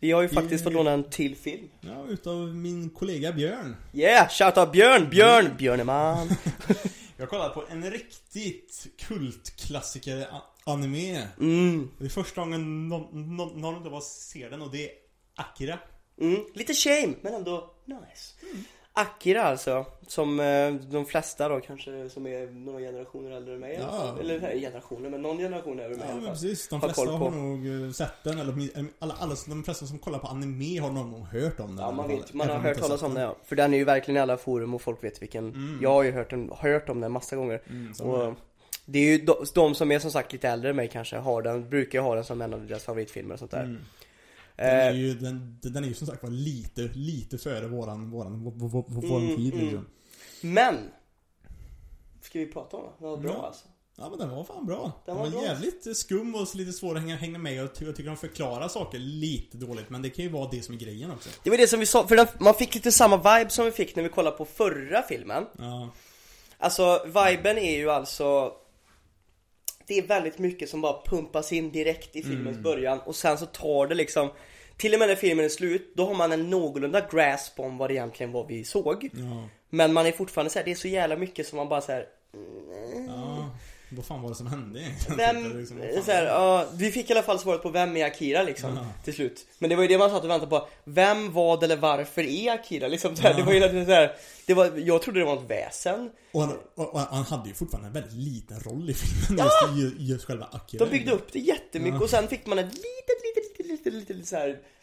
Vi 0.00 0.10
har 0.10 0.22
ju 0.22 0.28
faktiskt 0.28 0.60
Vi- 0.60 0.64
fått 0.64 0.72
låna 0.72 0.90
en 0.90 1.10
till 1.10 1.36
film. 1.36 1.68
ja, 1.80 2.04
utav 2.08 2.36
min 2.36 2.90
kollega 2.90 3.32
Björn. 3.32 3.76
Yeah, 3.92 4.28
shoutout 4.28 4.72
Björn! 4.72 5.10
Björn! 5.10 5.50
Björneman! 5.58 6.28
Jag 7.16 7.22
har 7.26 7.30
kollat 7.30 7.54
på 7.54 7.64
en 7.70 7.90
riktigt 7.90 8.86
kultklassiker 8.98 10.26
anime. 10.64 11.28
Mm, 11.40 11.90
Det 11.98 12.04
är 12.04 12.08
första 12.08 12.40
gången 12.40 12.88
någon, 12.88 13.36
någon, 13.36 13.60
någon 13.60 13.86
av 13.86 13.94
oss 13.94 14.08
ser 14.32 14.50
den 14.50 14.62
och 14.62 14.70
det 14.70 14.84
är 14.84 14.90
Akira. 15.36 15.78
mm. 16.20 16.40
Lite 16.54 16.74
shame, 16.74 17.14
men 17.22 17.34
ändå 17.34 17.74
nice. 17.84 18.34
Akira 19.00 19.42
alltså, 19.42 19.86
som 20.06 20.40
eh, 20.40 20.74
de 20.74 21.04
flesta 21.06 21.48
då 21.48 21.60
kanske 21.60 22.10
som 22.10 22.26
är 22.26 22.46
några 22.46 22.78
generationer 22.80 23.30
äldre 23.30 23.54
än 23.54 23.60
mig 23.60 23.78
Ja. 23.80 23.88
fall. 23.90 24.20
Eller 24.20 24.58
generationer, 24.60 25.10
men 25.10 25.22
någon 25.22 25.38
generation 25.38 25.80
över 25.80 25.96
mig 25.96 26.06
Ja 26.08 26.14
men 26.14 26.24
precis, 26.24 26.68
de 26.68 26.80
Har 26.80 26.88
flesta 26.88 27.10
har 27.12 27.30
nog 27.30 27.84
eh, 27.84 27.90
sett 27.90 28.12
den 28.24 28.38
eller 28.38 28.54
alla, 28.98 29.14
alla, 29.18 29.34
de 29.46 29.64
flesta 29.64 29.86
som 29.86 29.98
kollar 29.98 30.18
på 30.18 30.26
anime 30.26 30.80
har 30.80 30.90
någon 30.90 31.12
gång 31.12 31.24
hört 31.24 31.60
om 31.60 31.76
den. 31.76 31.84
Ja 31.86 31.92
man 31.92 32.08
vet, 32.08 32.34
man 32.34 32.48
har 32.48 32.56
hört 32.58 32.78
talas 32.78 33.02
om 33.02 33.14
den. 33.14 33.22
ja. 33.22 33.36
För 33.44 33.56
den 33.56 33.74
är 33.74 33.78
ju 33.78 33.84
verkligen 33.84 34.16
i 34.16 34.20
alla 34.20 34.36
forum 34.36 34.74
och 34.74 34.82
folk 34.82 35.04
vet 35.04 35.22
vilken 35.22 35.44
Mm. 35.48 35.78
Jag 35.82 35.90
har 35.90 36.02
ju 36.02 36.12
hört 36.12 36.30
den, 36.30 36.50
hört 36.58 36.88
om 36.88 37.00
den 37.00 37.12
massa 37.12 37.36
gånger 37.36 37.60
Mm, 37.70 37.92
Och 38.12 38.34
det 38.84 38.98
är 38.98 39.02
ju 39.12 39.18
de, 39.18 39.34
de 39.54 39.74
som 39.74 39.92
är 39.92 39.98
som 39.98 40.10
sagt 40.10 40.32
lite 40.32 40.48
äldre 40.48 40.70
än 40.70 40.76
mig 40.76 40.88
kanske 40.88 41.16
har 41.16 41.42
den, 41.42 41.68
brukar 41.68 42.00
ha 42.00 42.14
den 42.14 42.24
som 42.24 42.42
en 42.42 42.54
av 42.54 42.66
deras 42.66 42.84
favoritfilmer 42.84 43.32
och 43.32 43.38
sånt 43.38 43.50
där 43.50 43.64
Mm. 43.64 43.78
Den 44.58 44.66
är 44.66 44.90
eh, 44.90 44.96
ju, 44.96 45.14
den, 45.14 45.58
den 45.62 45.84
är 45.84 45.88
ju 45.88 45.94
som 45.94 46.06
sagt 46.06 46.22
var 46.22 46.30
lite, 46.30 46.82
lite 46.82 47.38
före 47.38 47.66
våran, 47.66 48.10
våran, 48.10 48.44
vår, 48.44 48.84
vår, 48.88 49.18
Mm, 49.18 49.36
tid 49.36 49.52
mm. 49.54 49.64
liksom. 49.64 49.86
Men! 50.40 50.74
Ska 52.22 52.38
vi 52.38 52.46
prata 52.46 52.76
om 52.76 52.82
den? 52.82 52.92
Den 52.98 53.10
var 53.10 53.16
bra 53.16 53.32
Ja. 53.32 53.46
alltså 53.46 53.66
Ja 54.00 54.08
men 54.10 54.18
den 54.18 54.30
var 54.30 54.44
fan 54.44 54.66
bra. 54.66 54.92
Den 55.06 55.16
Den, 55.16 55.24
var 55.24 55.30
var, 55.30 55.42
jävligt 55.42 55.96
skum 55.96 56.34
och 56.34 56.54
lite 56.54 56.72
svår 56.72 56.94
att 56.94 57.00
hänga, 57.00 57.16
hänga 57.16 57.38
med 57.38 57.64
och 57.64 57.70
jag 57.80 57.96
tycker 57.96 58.10
de 58.10 58.16
förklarar 58.16 58.68
saker 58.68 58.98
lite 58.98 59.56
dåligt. 59.56 59.90
Men 59.90 60.02
det 60.02 60.10
kan 60.10 60.24
ju 60.24 60.30
vara 60.30 60.50
det 60.50 60.62
som 60.62 60.74
är 60.74 60.78
grejen 60.78 61.10
också. 61.10 61.30
Det 61.42 61.50
var 61.50 61.56
det 61.56 61.66
som 61.66 61.80
vi 61.80 61.86
sa, 61.86 62.06
för 62.06 62.16
den, 62.16 62.26
man 62.40 62.54
fick 62.54 62.74
lite 62.74 62.92
samma 62.92 63.16
vibe 63.16 63.50
som 63.50 63.64
vi 63.64 63.70
fick 63.70 63.96
när 63.96 64.02
vi 64.02 64.08
kollade 64.08 64.36
på 64.36 64.44
förra 64.44 65.02
filmen 65.02 65.46
Ja. 65.58 65.90
Alltså 66.58 67.04
viben 67.06 67.58
är 67.58 67.76
ju 67.76 67.90
alltså 67.90 68.52
Det 69.88 69.98
är 69.98 70.02
väldigt 70.02 70.38
mycket 70.38 70.68
som 70.68 70.80
bara 70.80 71.02
pumpas 71.06 71.52
in 71.52 71.72
direkt 71.72 72.16
i 72.16 72.22
filmens 72.22 72.56
Mm. 72.56 72.62
början 72.62 72.98
och 73.00 73.16
sen 73.16 73.38
så 73.38 73.46
tar 73.46 73.86
det 73.86 73.94
liksom 73.94 74.30
Till 74.76 74.92
och 74.94 74.98
med 74.98 75.08
när 75.08 75.16
filmen 75.16 75.44
är 75.44 75.48
slut, 75.48 75.92
då 75.96 76.04
har 76.06 76.14
man 76.14 76.32
en 76.32 76.50
någorlunda 76.50 77.00
grasp 77.10 77.60
om 77.60 77.78
vad 77.78 77.90
det 77.90 77.94
egentligen 77.94 78.32
var 78.32 78.46
vi 78.46 78.64
såg 78.64 79.10
Ja. 79.12 79.48
Men 79.70 79.92
man 79.92 80.06
är 80.06 80.12
fortfarande 80.12 80.50
såhär, 80.50 80.64
det 80.64 80.70
är 80.70 80.74
så 80.74 80.88
jävla 80.88 81.16
mycket 81.16 81.46
som 81.46 81.56
man 81.56 81.68
bara 81.68 81.80
Ja. 81.80 82.06
Vad 83.90 84.04
fan 84.04 84.22
var 84.22 84.28
det 84.28 84.34
som 84.34 84.46
hände 84.46 84.80
egentligen? 84.80 85.16
Vem, 85.16 85.58
Liksom, 85.58 85.78
vad 85.78 85.88
fan 85.94 86.02
så 86.04 86.10
här, 86.12 86.24
ja, 86.26 86.66
vi 86.74 86.90
fick 86.90 87.10
i 87.10 87.12
alla 87.12 87.22
fall 87.22 87.38
svaret 87.38 87.62
på 87.62 87.68
vem 87.70 87.96
är 87.96 88.04
Akira 88.06 88.42
liksom 88.42 88.76
Ja. 88.76 88.86
till 89.04 89.14
slut 89.14 89.46
Men 89.58 89.70
det 89.70 89.76
var 89.76 89.82
ju 89.82 89.88
det 89.88 89.98
man 89.98 90.10
satt 90.10 90.24
och 90.24 90.30
väntade 90.30 90.50
på 90.50 90.68
Vem, 90.84 91.32
vad 91.32 91.62
eller 91.64 91.76
varför 91.76 92.22
är 92.22 92.52
Akira 92.52 92.88
liksom 92.88 93.14
här, 93.22 93.34
Det 93.34 93.42
var 93.42 93.52
ju 93.52 93.60
så 93.84 93.92
här, 93.92 94.12
det 94.46 94.54
var, 94.54 94.72
jag 94.76 95.02
trodde 95.02 95.18
det 95.20 95.26
var 95.26 95.36
ett 95.36 95.50
väsen 95.50 96.10
Och 96.32 96.40
han, 96.42 96.58
och, 96.74 96.94
och 96.94 97.00
han 97.00 97.24
hade 97.24 97.48
ju 97.48 97.54
fortfarande 97.54 97.86
en 97.88 97.92
väldigt 97.94 98.12
liten 98.12 98.60
roll 98.60 98.90
i 98.90 98.94
filmen 98.94 99.46
Ja! 99.46 99.74
just, 99.76 99.96
just 99.98 100.24
själva 100.24 100.48
Akira. 100.52 100.84
De 100.84 100.90
byggde 100.90 101.12
upp 101.12 101.32
det 101.32 101.38
jättemycket 101.38 101.94
Ja. 101.98 102.04
och 102.04 102.10
sen 102.10 102.28
fick 102.28 102.46
man 102.46 102.58
ett 102.58 102.66
litet, 102.74 103.18
litet, 103.24 103.58
litet, 103.58 103.66
litet, 103.66 103.92
litet, 103.94 104.16
litet 104.16 104.28
så 104.28 104.36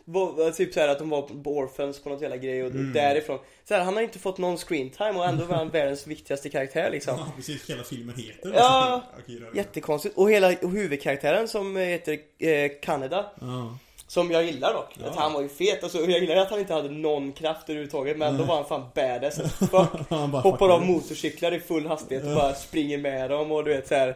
var- 0.05 0.51
Typ 0.51 0.73
så 0.73 0.79
här 0.79 0.87
att 0.87 0.99
de 0.99 1.09
var 1.09 1.21
på 1.21 1.57
Orphans 1.57 1.99
på 2.03 2.09
något 2.09 2.21
jävla 2.21 2.37
grej 2.37 2.63
och 2.63 2.71
Mm. 2.71 2.93
därifrån 2.93 3.39
så 3.67 3.73
här, 3.73 3.83
han 3.83 3.93
har 3.95 4.01
inte 4.01 4.19
fått 4.19 4.37
någon 4.37 4.57
screen 4.57 4.89
time 4.89 5.11
och 5.11 5.25
ändå 5.25 5.45
var 5.45 5.55
han 5.55 5.69
världens 5.69 6.07
viktigaste 6.07 6.49
karaktär 6.49 6.89
liksom 6.91 7.15
Ja, 7.19 7.27
precis. 7.35 7.69
Hela 7.69 7.83
filmen 7.83 8.15
heter 8.15 8.51
Ja. 8.55 9.01
Liksom. 9.27 9.47
Jättekonstigt 9.57 10.17
och 10.17 10.31
hela 10.31 10.47
och 10.61 10.71
huvudkaraktären 10.71 11.47
som 11.47 11.75
heter 11.77 12.17
eh, 12.39 12.71
Kaneda 12.81 13.25
Ja. 13.41 13.77
Som 14.07 14.31
jag 14.31 14.43
gillar 14.43 14.73
dock, 14.73 14.95
Ja. 15.03 15.09
att 15.09 15.15
han 15.15 15.33
var 15.33 15.41
ju 15.41 15.49
fet 15.49 15.83
alltså, 15.83 15.97
jag 15.99 16.09
gillar 16.19 16.35
att 16.35 16.49
han 16.49 16.59
inte 16.59 16.73
hade 16.73 16.89
någon 16.89 17.31
kraft 17.31 17.69
överhuvudtaget 17.69 18.17
men 18.17 18.37
då 18.37 18.43
var 18.43 18.55
han 18.55 18.65
fan 18.65 18.83
badass 18.95 19.35
fuck 19.59 20.09
Han 20.09 20.31
bara 20.31 20.41
Hoppar 20.41 20.69
av 20.69 20.85
motorcyklar 20.85 21.51
i 21.53 21.59
full 21.59 21.85
hastighet 21.87 22.25
och 22.25 22.35
bara 22.35 22.53
springer 22.53 22.97
med 22.97 23.29
dem 23.29 23.51
och 23.51 23.63
du 23.63 23.73
vet 23.73 23.87
såhär 23.87 24.15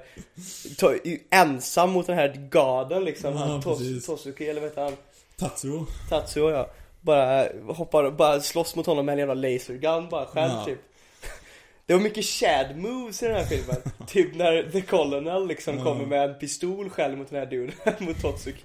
Ensam 1.32 1.90
mot 1.92 2.08
den 2.08 2.16
här 2.16 2.48
gaden 2.52 3.04
liksom, 3.06 3.34
Ja, 3.34 3.40
han 3.40 3.62
Tos. 3.62 4.06
Tosuke 4.06 4.46
eller 4.50 4.62
vad 4.62 4.70
heter 4.70 4.84
han? 4.84 4.94
Tatsuo. 5.40 5.86
Tatsuo 6.10 6.50
ja 6.50 6.70
Bara 7.02 7.48
hoppar, 7.74 8.12
bara 8.12 8.42
slåss 8.42 8.76
mot 8.76 8.86
honom 8.86 9.06
med 9.06 9.14
en 9.14 9.20
jävla 9.20 9.34
lasergun 9.34 10.10
bara 10.10 10.26
själv 10.26 10.52
Ja. 10.54 10.66
typ 10.66 10.80
Det 11.86 11.94
var 11.94 12.02
mycket 12.02 12.26
shad 12.26 12.78
moves 12.78 13.24
i 13.24 13.26
den 13.28 13.36
här 13.36 13.46
filmen 13.46 13.76
Typ 14.08 14.36
när 14.36 14.72
The 14.72 14.82
Colonel 14.82 15.48
liksom 15.48 15.78
Ja. 15.78 15.84
kommer 15.84 16.06
med 16.06 16.30
en 16.30 16.40
pistol 16.40 16.90
själv 16.90 17.18
mot 17.18 17.30
den 17.30 17.40
här 17.40 17.46
duden, 17.46 17.76
mot 18.00 18.22
Totsuki 18.22 18.62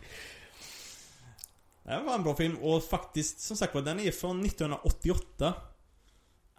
Det 1.83 2.01
var 2.07 2.15
en 2.15 2.23
bra 2.23 2.35
film 2.37 2.57
och 2.57 2.85
faktiskt 2.85 3.41
som 3.41 3.57
sagt 3.57 3.75
var 3.75 3.83
den 3.83 4.01
är 4.01 4.11
från 4.11 4.45
1988. 4.45 5.55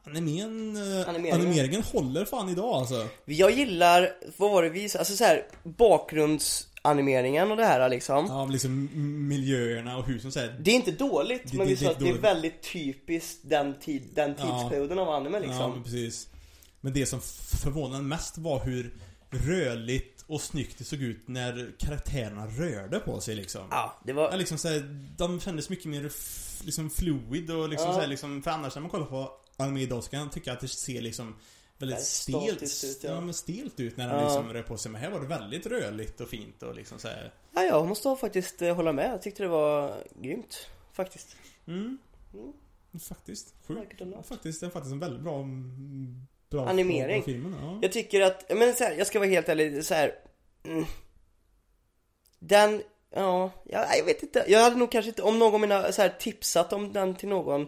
Animen, 0.08 0.76
eh, 0.76 1.10
Animeringen. 1.10 1.42
animeringen 1.48 1.84
håller 1.84 2.26
fan 2.26 2.50
idag 2.50 2.74
alltså. 2.74 3.08
Jag 3.26 3.52
gillar, 3.52 4.12
vad 4.38 4.52
var 4.52 4.64
det 4.64 4.70
vi 4.70 4.84
alltså 4.84 5.16
så 5.16 5.24
här 5.24 5.46
bakgrundsanimeringen 6.86 7.52
och 7.52 7.58
det 7.58 7.66
här 7.66 7.90
liksom 7.90 8.26
Ja, 8.30 8.46
liksom 8.46 8.90
miljöerna 9.28 9.98
och 9.98 10.06
husen 10.08 10.32
så 10.32 10.40
här. 10.40 10.56
Det 10.60 10.72
är 10.72 10.76
inte 10.76 10.92
dåligt, 10.92 11.52
Det- 11.52 11.58
men 11.58 11.68
det- 11.68 11.74
vi 11.74 11.78
sa 11.78 11.84
det 11.86 11.90
är 11.90 11.92
att 11.94 12.00
det 12.00 12.10
är 12.10 12.34
väldigt 12.34 12.62
typiskt 12.74 13.40
den, 13.44 13.80
tid, 13.80 14.04
den 14.14 14.36
Ja. 14.40 14.60
tidsperioden 14.60 15.00
av 15.00 15.10
anime 15.10 15.38
Ja, 15.38 15.44
liksom 15.44 15.72
men 15.72 15.84
precis. 15.84 16.28
Men 16.82 16.94
det 16.94 17.06
som 17.06 17.20
förvånade 17.64 18.04
mest 18.04 18.38
var 18.38 18.60
hur 18.66 18.94
rörligt 19.30 20.24
och 20.28 20.42
snyggt 20.42 20.78
det 20.78 20.84
såg 20.84 21.02
ut 21.02 21.28
när 21.28 21.72
karaktärerna 21.80 22.48
rörde 22.48 23.00
på 23.00 23.22
sig 23.22 23.36
liksom. 23.36 23.62
Ja, 23.72 23.96
det 24.04 24.12
Ja, 24.12 24.16
var, 24.16 24.38
liksom 24.38 24.58
så 24.58 24.68
här, 24.68 25.06
de 25.18 25.40
kändes 25.40 25.70
mycket 25.70 25.86
mer 25.86 26.12
liksom 26.66 26.90
fluid 26.90 27.52
och 27.52 27.70
liksom 27.70 27.88
Ja. 27.88 27.94
så 27.94 28.00
här, 28.00 28.08
liksom, 28.08 28.44
för 28.44 28.52
annars 28.52 28.76
när 28.76 28.82
man 28.82 28.92
kollar 28.92 29.06
på 29.06 29.32
anime 29.58 29.82
idag 29.82 30.04
så 30.04 30.10
kan 30.10 30.20
jag 30.20 30.32
tycka 30.32 30.54
att 30.54 30.60
det 30.60 30.68
ser 30.68 31.02
liksom 31.02 31.36
väldigt 31.78 32.02
stelt, 32.02 32.64
ut, 32.64 33.00
ja. 33.04 33.12
ja. 33.12 33.22
men 33.22 33.34
stelt 33.34 33.80
ut 33.80 33.98
när 33.98 34.10
de 34.10 34.16
Ja. 34.16 34.24
liksom 34.24 34.54
rör 34.54 34.64
på 34.64 34.78
sig. 34.78 34.92
Men 34.92 35.02
här 35.02 35.12
var 35.12 35.20
det 35.20 35.28
väldigt 35.28 35.66
rörligt 35.66 36.22
och 36.22 36.30
fint 36.30 36.64
och 36.64 36.76
liksom 36.76 37.00
så 37.00 37.08
här. 37.08 37.34
ja 37.52 37.64
jag 37.64 37.88
måste 37.88 38.16
faktiskt 38.16 38.62
eh, 38.62 38.76
hålla 38.76 38.94
med, 38.94 39.12
jag 39.12 39.22
tyckte 39.22 39.44
det 39.44 39.50
var 39.50 39.94
grymt 40.22 40.70
Faktiskt 40.94 41.36
Mm. 41.68 41.98
Mm. 42.34 42.54
Faktiskt. 43.00 43.54
Sjukt. 43.68 44.02
Faktiskt, 44.28 44.60
det 44.60 44.66
är 44.66 44.70
faktiskt 44.70 44.94
en 44.94 45.00
väldigt 45.00 45.22
bra, 45.22 45.40
mm, 45.40 46.28
bra 46.50 46.70
Animering. 46.70 47.24
Filmen, 47.24 47.56
ja. 47.62 47.80
Jag 47.82 47.92
tycker 47.92 48.22
att, 48.22 48.52
men 48.58 48.76
så 48.76 48.84
här, 48.84 48.96
jag 48.96 49.08
ska 49.08 49.20
vara 49.20 49.30
helt 49.30 49.50
ärlig, 49.50 49.86
så 49.86 49.94
här. 49.94 50.16
Mm, 50.64 50.86
den, 52.40 52.82
ja, 53.10 53.52
jag, 53.64 53.86
jag 53.98 54.06
vet 54.06 54.24
inte 54.24 54.46
Jag 54.48 54.60
hade 54.60 54.76
nog 54.76 54.92
kanske 54.92 55.10
inte, 55.10 55.22
om 55.22 55.40
någon 55.40 55.62
mina 55.62 55.92
så 55.92 56.02
här, 56.02 56.16
tipsat 56.20 56.74
om 56.74 56.94
den 56.94 57.16
till 57.16 57.30
någon 57.30 57.68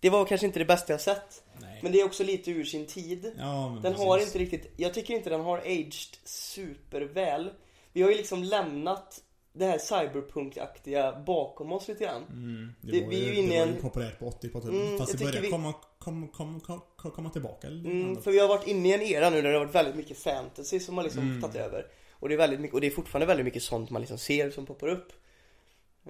Det 0.00 0.10
var 0.10 0.24
kanske 0.24 0.46
inte 0.46 0.58
det 0.58 0.64
bästa 0.64 0.92
jag 0.92 1.00
sett. 1.00 1.42
Men 1.82 1.92
det 1.92 2.00
är 2.00 2.04
också 2.04 2.24
lite 2.24 2.50
ur 2.50 2.64
sin 2.64 2.86
tid 2.86 3.32
ja, 3.38 3.78
Den 3.82 3.92
precis. 3.92 4.06
har 4.08 4.18
inte 4.18 4.38
riktigt, 4.38 4.72
jag 4.76 4.94
tycker 4.94 5.14
inte 5.14 5.30
den 5.30 5.40
har 5.40 5.58
aged 5.58 5.92
superväl 6.24 7.50
Vi 7.92 8.02
har 8.02 8.10
ju 8.10 8.16
liksom 8.16 8.42
lämnat 8.42 9.20
det 9.52 9.64
här 9.66 9.78
cyberpunk-aktiga 9.78 11.22
bakom 11.26 11.72
oss 11.72 11.88
lite 11.88 12.04
grann 12.04 12.22
Mm, 12.30 12.72
det, 12.80 12.92
Det- 12.92 13.04
var, 13.04 13.10
vi 13.10 13.22
är 13.22 13.28
ju, 13.28 13.34
ju 13.34 13.40
inne 13.42 13.54
det 13.54 13.66
var 13.66 13.66
ju 13.66 13.80
populärt 13.80 14.18
på 14.18 14.26
80 14.26 14.48
på 14.48 14.60
typ. 14.60 14.70
Mm, 14.70 14.98
Fast 14.98 15.12
det 15.12 15.18
börjar 15.18 15.32
tycker 15.32 15.42
vi- 15.44 15.50
komma, 15.50 15.74
komma, 15.98 16.28
komma, 16.32 16.60
komma, 16.60 16.80
komma 17.14 17.30
tillbaka. 17.30 17.66
mm, 17.68 18.22
För 18.22 18.30
vi 18.30 18.38
har 18.38 18.48
varit 18.48 18.66
inne 18.66 18.88
i 18.88 18.92
en 18.94 19.02
era 19.02 19.30
nu 19.30 19.42
där 19.42 19.48
det 19.52 19.58
har 19.58 19.64
varit 19.64 19.74
väldigt 19.74 19.96
mycket 19.96 20.18
fantasy 20.18 20.80
som 20.80 20.96
har 20.96 21.04
liksom 21.04 21.22
Mm. 21.22 21.40
tagit 21.40 21.56
över 21.56 21.86
Och 22.12 22.28
det 22.28 22.34
är 22.34 22.38
väldigt 22.38 22.60
mycket, 22.60 22.74
och 22.74 22.80
det 22.80 22.86
är 22.86 22.90
fortfarande 22.90 23.26
väldigt 23.26 23.44
mycket 23.44 23.62
sånt 23.62 23.90
man 23.90 24.02
liksom 24.02 24.18
ser 24.18 24.50
som 24.50 24.66
poppar 24.66 24.88
upp 24.88 25.12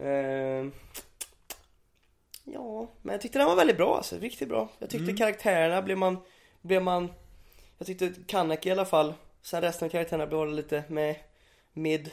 Ehm, 0.01 0.73
Ja, 2.44 2.88
men 3.02 3.12
jag 3.12 3.20
tyckte 3.20 3.38
den 3.38 3.48
var 3.48 3.57
väldigt 3.57 3.76
bra 3.76 3.96
alltså, 3.96 4.16
riktigt 4.18 4.48
bra 4.48 4.68
Jag 4.78 4.90
tyckte 4.90 5.05
Mm. 5.05 5.16
karaktärerna 5.16 5.83
blev 5.83 5.98
man, 5.98 6.16
blev 6.62 6.83
man 6.83 7.09
Jag 7.78 7.87
tyckte 7.87 8.12
Kaneki 8.26 8.68
i 8.68 8.72
alla 8.72 8.85
fall 8.85 9.14
Sen 9.42 9.61
resten 9.61 9.87
av 9.87 9.90
karaktärerna 9.90 10.26
blev 10.26 10.48
lite 10.48 10.85
med 10.88 11.16
mid 11.72 12.11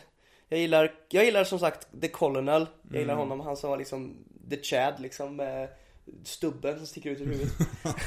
Jag 0.47 0.59
gillar, 0.59 0.93
jag 1.09 1.25
gillar 1.25 1.43
som 1.43 1.59
sagt 1.59 1.87
The 2.01 2.07
Colonel 2.07 2.65
Jag 2.91 2.99
gillar 2.99 3.13
Mm. 3.13 3.27
honom, 3.29 3.39
han 3.39 3.57
som 3.57 3.69
var 3.69 3.77
liksom 3.77 4.17
The 4.49 4.63
Chad 4.63 4.93
liksom 4.99 5.35
med 5.35 5.69
stubben 6.23 6.77
som 6.77 6.87
sticker 6.87 7.09
ut 7.09 7.21
ur 7.21 7.25
huvudet 7.25 7.51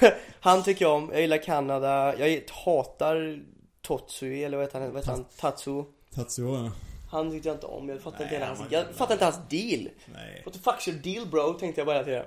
Han 0.40 0.62
tycker 0.62 0.84
jag 0.84 0.94
om, 0.94 1.10
jag 1.12 1.20
gillar 1.20 1.38
Kanada, 1.38 2.18
jag 2.18 2.42
hatar 2.64 3.42
Totsui 3.82 4.44
eller 4.44 4.56
vad 4.56 4.66
heter 4.66 4.80
han, 4.80 4.92
vad 4.92 5.00
heter 5.02 5.12
han? 5.12 5.24
Tatsu 5.40 5.82
Tatsuo, 6.14 6.54
ja. 6.56 6.70
Han 7.12 7.30
tyckte 7.30 7.48
jag 7.48 7.56
inte 7.56 7.66
om, 7.66 7.88
jag 7.88 8.00
fattar 8.00 8.22
inte 8.24 8.34
hela 8.34 8.46
hans, 8.46 8.60
jag 8.70 8.86
fattar 8.94 9.14
inte 9.14 9.24
hans 9.24 9.38
deal 9.50 9.88
Nej. 10.14 10.42
What 10.44 10.54
the 10.54 10.60
fuck's 10.60 10.88
your 10.88 11.02
deal 11.02 11.26
bro, 11.30 11.52
tänkte 11.58 11.80
jag 11.80 11.86
bara 11.86 11.96
hela 11.96 12.04
tiden 12.04 12.24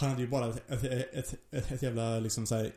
Han 0.00 0.10
hade 0.10 0.22
ju 0.22 0.28
bara 0.28 0.48
ett, 0.48 0.70
ett, 0.70 0.84
ett, 1.14 1.34
ett, 1.50 1.72
ett 1.72 1.82
jävla 1.82 2.18
liksom 2.20 2.46
såhär 2.46 2.72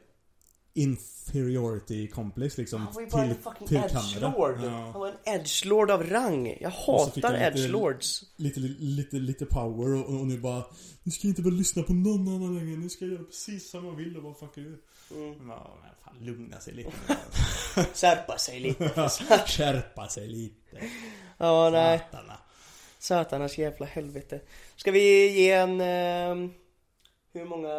inferiority 0.74 2.08
complex 2.08 2.58
liksom 2.58 2.82
Han 2.82 2.94
var 2.94 3.02
ju 3.02 3.08
bara 3.08 3.24
en 3.24 3.34
till, 3.36 3.44
fucking 3.44 3.68
till 3.68 3.78
edgelord 3.78 4.56
Kanada. 4.56 4.70
Han 4.70 4.92
Ja. 4.94 5.00
var 5.00 5.08
en 5.08 5.34
edgelord 5.40 5.92
av 5.92 6.04
rang 6.04 6.58
Jag 6.62 6.70
hatar 6.70 7.22
han 7.22 7.34
lite- 7.34 7.46
edgelords 7.46 8.24
Lite, 8.36 8.60
lite, 8.60 9.16
lite 9.16 9.46
power 9.46 9.94
och, 9.94 10.06
och 10.20 10.28
nu 10.28 10.40
bara 10.40 10.64
Nu 11.04 11.12
ska 11.12 11.28
jag 11.28 11.32
inte 11.32 11.42
bara 11.42 11.54
lyssna 11.54 11.84
på 11.84 11.94
någon 11.94 12.28
annan 12.28 12.56
längre, 12.58 12.78
nu 12.78 12.90
ska 12.90 13.06
jag 13.06 13.14
göra 13.14 13.24
precis 13.24 13.70
som 13.70 13.86
jag 13.86 13.96
vill 13.96 14.18
och 14.18 14.24
vad 14.24 14.38
fuck 14.38 14.58
är 14.58 14.62
det? 14.62 14.78
Mm. 15.16 15.50
Ja, 15.50 15.78
men 15.82 15.92
fan 16.04 16.26
lugna 16.26 16.60
sig 16.60 16.74
lite 16.74 16.92
Särpa 17.94 18.38
sig 18.38 18.60
lite 18.60 19.10
Skärpa 19.48 20.08
sig 20.08 20.28
lite 20.28 20.90
Ja 21.38 21.70
nej, 21.70 22.00
Satan. 22.12 22.38
satanars 23.00 23.58
jävla 23.58 23.86
helvete 23.86 24.42
Ska 24.76 24.92
vi 24.92 25.30
ge 25.40 25.52
en, 25.52 25.82
ehm, 25.82 26.54
hur 27.32 27.46
många, 27.46 27.70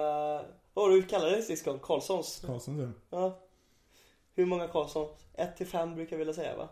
vad 0.74 0.90
det 0.90 0.96
du 0.96 1.02
kallade 1.02 1.36
det 1.36 1.42
sist 1.42 1.64
gång? 1.64 1.78
Karlssons? 1.78 2.42
Karlsson 2.46 2.76
sen. 2.76 2.94
Ja 3.10 3.38
Hur 4.34 4.46
många 4.46 4.68
Karlsson? 4.68 5.08
1 5.34 5.56
till 5.56 5.66
5 5.66 5.94
brukar 5.94 6.12
jag 6.12 6.18
vilja 6.18 6.34
säga 6.34 6.56
va? 6.56 6.68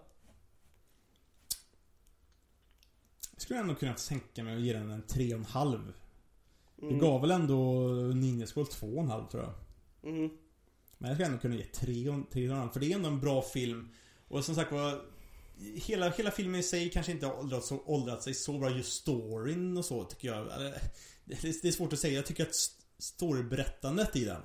Jag 3.32 3.42
skulle 3.42 3.60
ändå 3.60 3.74
kunna 3.74 3.94
tänka 3.94 4.42
mig 4.44 4.56
att 4.56 4.62
ge 4.62 4.72
den 4.72 4.90
en 4.90 5.02
tre 5.02 5.34
och 5.34 5.38
en 5.38 5.44
halv 5.44 5.92
Det 6.76 6.94
gav 6.94 7.20
väl 7.20 7.30
ändå 7.30 7.88
Ninja 8.14 8.46
Scroll 8.46 8.64
2,5 8.66 9.28
tror 9.28 9.42
jag. 9.42 9.52
Mm. 10.12 10.30
Men 11.00 11.08
jag 11.08 11.16
skulle 11.16 11.26
ändå 11.26 11.38
kunna 11.40 11.54
ge 11.54 11.64
3 11.64 12.08
och 12.08 12.14
3,5 12.14 12.72
för 12.72 12.80
det 12.80 12.92
är 12.92 12.94
ändå 12.94 13.08
en 13.08 13.20
bra 13.20 13.42
film. 13.42 13.88
Och 14.28 14.44
som 14.44 14.54
sagt 14.54 14.72
var 14.72 15.00
Hela, 15.74 16.10
hela 16.10 16.30
filmen 16.30 16.60
i 16.60 16.62
sig 16.62 16.90
kanske 16.90 17.12
inte 17.12 17.26
har 17.26 17.38
åldrats, 17.38 17.68
så, 17.68 17.82
åldrats 17.86 18.24
sig 18.24 18.34
så 18.34 18.58
bra. 18.58 18.70
Just 18.70 18.92
storyn 18.92 19.76
och 19.76 19.84
så 19.84 20.04
tycker 20.04 20.28
jag. 20.28 20.46
Det 21.24 21.34
är, 21.34 21.62
det 21.62 21.68
är 21.68 21.72
svårt 21.72 21.92
att 21.92 21.98
säga. 21.98 22.14
Jag 22.14 22.26
tycker 22.26 22.42
att 22.42 22.50
st- 22.50 22.82
storyberättandet 22.98 24.16
i 24.16 24.24
den 24.24 24.42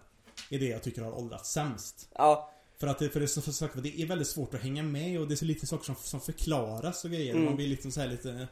är 0.49 0.59
det 0.59 0.65
jag 0.65 0.83
tycker 0.83 1.01
har 1.01 1.11
åldrats 1.11 1.51
sämst. 1.51 2.09
Ja, 2.15 2.51
För 2.77 2.87
att 2.87 2.99
det, 2.99 3.09
för 3.09 3.19
det, 3.19 3.25
är 3.25 3.41
som 3.41 3.53
sagt, 3.53 3.83
det 3.83 4.01
är 4.01 4.05
väldigt 4.05 4.27
svårt 4.27 4.53
att 4.53 4.61
hänga 4.61 4.83
med 4.83 5.19
och 5.19 5.27
det 5.27 5.33
är 5.33 5.35
så 5.35 5.45
lite 5.45 5.67
saker 5.67 5.85
som, 5.85 5.95
som 5.95 6.21
förklaras 6.21 7.05
och 7.05 7.11
grejer. 7.11 7.33
Mm. 7.33 7.45
Man 7.45 7.55
blir 7.55 7.67
liksom 7.67 7.91
så 7.91 8.01
här 8.01 8.07
lite 8.07 8.47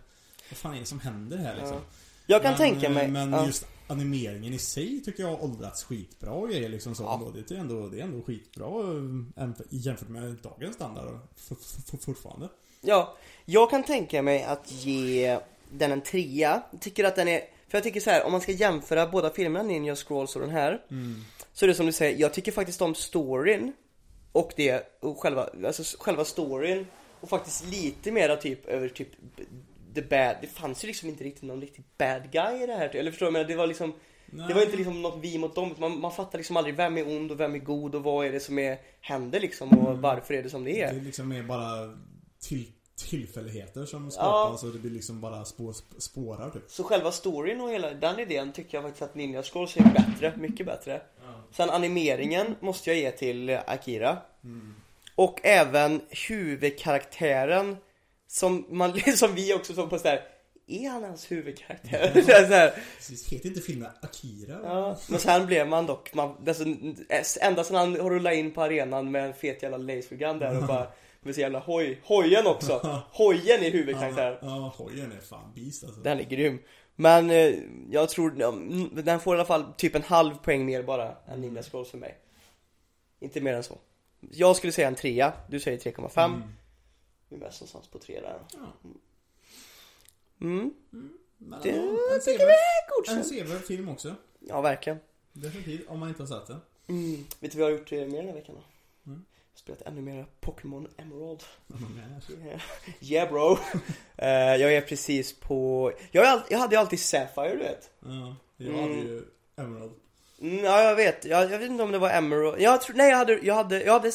Vad 0.50 0.58
fan 0.58 0.76
är 0.76 0.80
det 0.80 0.86
som 0.86 1.00
händer 1.00 1.38
här 1.38 1.56
liksom? 1.56 1.78
Ja. 1.78 1.84
Jag 2.26 2.42
kan 2.42 2.52
men, 2.52 2.58
tänka 2.58 2.90
mig... 2.90 3.08
Men 3.08 3.32
ja. 3.32 3.46
just 3.46 3.66
animeringen 3.88 4.54
i 4.54 4.58
sig 4.58 5.02
tycker 5.06 5.24
jag 5.24 5.30
har 5.30 5.44
åldrats 5.44 5.84
skitbra 5.84 6.32
och 6.32 6.50
grejer 6.50 6.70
liksom 6.70 6.96
så. 6.96 7.04
Ja. 7.04 7.32
Det 7.48 7.56
är 7.56 7.60
ändå, 7.60 7.88
det 7.88 8.00
är 8.00 8.04
ändå 8.04 8.22
skitbra 8.22 8.66
eh, 9.38 9.50
jämfört 9.70 10.10
med 10.10 10.38
dagens 10.44 10.76
standard 10.76 11.20
för, 11.36 11.56
för, 11.56 11.82
för, 11.82 11.98
fortfarande. 11.98 12.50
Ja, 12.82 13.18
jag 13.46 13.70
kan 13.70 13.84
tänka 13.84 14.22
mig 14.22 14.44
att 14.44 14.72
ge 14.72 15.40
den 15.72 15.92
en 15.92 16.02
trea. 16.02 16.64
Jag 16.72 16.82
tycker 16.82 17.04
att 17.04 17.16
den 17.16 17.28
är, 17.28 17.40
för 17.68 17.78
jag 17.78 17.84
tycker 17.84 18.00
så 18.00 18.10
här, 18.10 18.24
om 18.26 18.32
man 18.32 18.42
ska 18.42 18.52
jämföra 18.52 19.08
båda 19.08 19.30
filmerna, 19.30 19.64
Ninja 19.64 19.96
Scrolls 19.96 20.36
och 20.36 20.42
den 20.42 20.52
här. 20.52 20.82
Så 21.54 21.66
är 21.66 21.68
det 21.68 21.76
som 21.76 21.86
du 21.86 21.92
säger, 21.92 22.20
jag 22.20 22.34
tycker 22.34 22.52
faktiskt 22.52 22.82
om 22.82 22.96
storyn 22.96 23.74
och 24.32 24.54
det, 24.56 25.00
och 25.00 25.20
själva, 25.20 25.50
alltså 25.66 25.84
själva 26.00 26.26
storyn 26.26 26.88
och 27.20 27.30
faktiskt 27.30 27.66
lite 27.66 28.12
mera 28.12 28.36
typ 28.36 28.66
över 28.66 28.90
typ 28.90 29.10
the 29.96 30.02
bad, 30.02 30.36
det 30.42 30.48
fanns 30.48 30.84
ju 30.84 30.88
liksom 30.88 31.10
inte 31.10 31.24
riktigt 31.24 31.44
någon 31.44 31.62
riktig 31.62 31.84
bad 31.98 32.32
guy 32.32 32.64
i 32.64 32.66
det 32.66 32.74
här, 32.74 32.96
eller 32.96 33.12
förstår 33.12 33.26
du? 33.26 33.32
Men 33.32 33.48
det 33.48 33.56
var 33.56 33.68
liksom 33.68 33.94
Det 34.48 34.54
var 34.54 34.62
inte 34.62 34.78
liksom 34.78 35.02
något 35.02 35.20
vi 35.22 35.38
mot 35.38 35.56
dem, 35.56 35.76
man, 35.78 36.00
man 36.00 36.12
fattar 36.12 36.38
liksom 36.40 36.58
aldrig 36.58 36.76
vem 36.76 36.98
är 36.98 37.08
ond 37.08 37.32
och 37.32 37.40
vem 37.40 37.56
är 37.56 37.60
god 37.60 37.96
och 37.96 38.04
vad 38.04 38.26
är 38.26 38.32
det 38.32 38.40
som 38.40 38.60
är, 38.60 38.78
händer 39.02 39.40
liksom 39.40 39.70
och 39.80 39.98
varför 39.98 40.34
är 40.34 40.44
det 40.44 40.50
som 40.50 40.64
det 40.64 40.72
Det 40.74 40.82
är. 40.82 40.94
är 40.96 41.02
liksom 41.02 41.30
mer 41.30 41.44
bara 41.44 41.98
till, 42.42 42.66
tillfälligheter 43.10 43.86
som 43.86 44.12
skapas 44.12 44.64
och 44.64 44.72
det 44.74 44.80
blir 44.80 44.92
liksom 44.92 45.22
bara 45.22 45.46
spår, 45.46 45.76
spårar 45.98 46.50
typ. 46.50 46.64
Så 46.68 46.84
själva 46.84 47.12
storyn 47.12 47.62
och 47.62 47.70
hela 47.72 47.94
den 47.94 48.20
idén 48.20 48.52
tycker 48.54 48.78
jag 48.78 48.84
faktiskt 48.84 49.02
att 49.04 49.16
Ninja 49.16 49.44
Scrolls 49.44 49.78
är 49.78 49.84
bättre, 49.84 50.34
mycket 50.38 50.66
bättre. 50.66 51.02
Sen 51.52 51.70
animeringen 51.70 52.56
måste 52.60 52.90
jag 52.90 53.00
ge 53.00 53.12
till 53.12 53.50
Akira. 53.68 54.18
Och 55.16 55.40
även 55.44 56.02
huvudkaraktären 56.28 57.78
som 58.34 58.66
man, 58.70 59.00
som 59.16 59.36
vi 59.36 59.54
också 59.54 59.74
såg 59.74 59.90
på 59.90 59.98
sådär, 59.98 60.22
är 60.68 60.90
han 60.90 61.04
ens 61.04 61.32
huvudkaraktär? 61.32 62.12
här, 62.14 62.22
så 62.48 62.54
här. 62.54 62.74
Precis, 62.98 63.28
heter 63.28 63.50
inte 63.50 63.62
filmen 63.62 63.92
Akira? 64.02 64.60
Ja, 64.64 64.98
men 65.10 65.20
sen 65.20 65.46
blev 65.46 65.68
man 65.68 65.86
dock, 65.86 66.14
man, 66.14 66.48
alltså, 66.48 66.66
ända 67.42 67.64
sedan 67.64 67.76
han 67.76 67.98
rullade 67.98 68.36
in 68.36 68.52
på 68.52 68.62
arenan 68.62 69.12
med 69.12 69.26
en 69.26 69.34
fet 69.34 69.64
jävla 69.64 69.78
lasergun 69.78 70.40
där 70.40 70.58
och 70.58 70.68
bara 70.68 70.88
med 71.22 71.36
så 71.36 71.42
jävla 71.42 71.60
hoj, 71.60 72.02
hojen 72.04 72.48
också. 72.48 73.04
Hojen 73.12 73.64
är 73.64 73.72
huvudkaraktären. 73.72 74.38
Ja, 74.42 74.48
ja, 74.48 74.74
hojen 74.78 75.12
är 75.12 75.20
fan 75.20 75.52
beast 75.56 75.84
alltså. 75.84 76.02
Den 76.02 76.20
är 76.20 76.24
grym. 76.24 76.60
Men 76.96 77.30
eh, 77.30 77.54
jag 77.90 78.10
tror, 78.10 78.34
ja, 78.38 78.54
den 79.04 79.20
får 79.20 79.36
i 79.36 79.38
alla 79.38 79.46
fall 79.46 79.66
typ 79.78 79.96
en 79.96 80.04
halv 80.04 80.36
poäng 80.36 80.66
mer 80.66 80.84
bara 80.84 81.16
än 81.28 81.42
Ninja 81.42 81.64
Scrolls 81.64 81.90
för 81.90 81.98
mig. 81.98 82.18
Inte 83.20 83.42
mer 83.42 83.54
än 83.54 83.64
så. 83.64 83.78
Jag 84.32 84.56
skulle 84.56 84.74
säga 84.74 84.88
en 84.88 84.96
trea, 84.96 85.34
du 85.50 85.60
säger 85.60 85.78
3,5. 85.78 86.26
Mm. 86.26 86.42
Vi 87.34 87.40
är 87.40 87.46
mest 87.46 87.62
någonstans 87.62 87.88
på 87.88 88.00
tre 88.00 88.22
där. 88.22 88.40
Ja. 88.54 88.60
Mm, 90.42 90.74
Men 91.38 91.62
det 91.64 91.70
en 91.70 92.20
tycker 92.26 92.46
vi 92.46 92.52
är 92.52 92.84
en 92.84 92.90
godkänt. 92.98 93.28
sevärd 93.28 93.62
film 93.66 93.90
också. 93.90 94.16
Ja, 94.40 94.62
verkligen. 94.62 95.00
Definitivt, 95.34 95.88
om 95.88 96.00
man 96.00 96.10
inte 96.10 96.22
har 96.22 96.28
sett 96.28 96.48
den. 96.48 96.62
Mm. 96.88 97.26
Vet 97.40 97.52
du 97.52 97.58
vad 97.58 97.72
jag 97.72 97.74
har 97.76 97.80
gjort 97.80 97.92
eh, 97.92 97.98
mer 98.00 98.18
den 98.18 98.26
här 98.28 98.34
veckan 98.34 98.56
då? 98.56 98.62
Mm. 99.12 99.26
Spelat 99.56 99.82
ännu 99.82 100.02
mer 100.02 100.26
Pokémon 100.40 100.88
Emerald. 100.98 101.44
Mm. 101.74 102.46
Yeah, 102.48 102.62
yeah 103.02 103.32
bro. 103.32 103.58
Eh, 104.18 104.30
jag 104.56 104.74
är 104.74 104.82
precis 104.82 105.40
på, 105.40 105.92
jag, 106.12 106.26
all, 106.26 106.42
jag 106.50 106.58
hade 106.60 106.76
ju 106.76 106.80
alltid 106.80 107.00
Sapphire 107.00 107.50
du 107.52 107.58
vet. 107.58 107.90
Ja, 108.00 108.36
jag 108.58 108.68
Mm. 108.70 108.82
hade 108.82 108.94
ju 108.94 109.24
Emerald. 109.56 109.92
Mm, 110.42 110.64
ja 110.66 110.84
jag 110.84 110.96
vet, 110.96 111.26
jag, 111.26 111.52
jag 111.52 111.60
vet 111.60 111.70
inte 111.72 111.84
om 111.84 111.92
det 111.92 111.98
var 112.00 112.10
Emerald. 112.10 112.62
Jag 112.62 112.82
tror, 112.82 112.96
nej 112.96 113.10
jag 113.10 113.18
hade, 113.18 113.40
jag 113.40 113.54
hade, 113.56 113.84
jag 113.84 113.94
hade, 113.94 114.12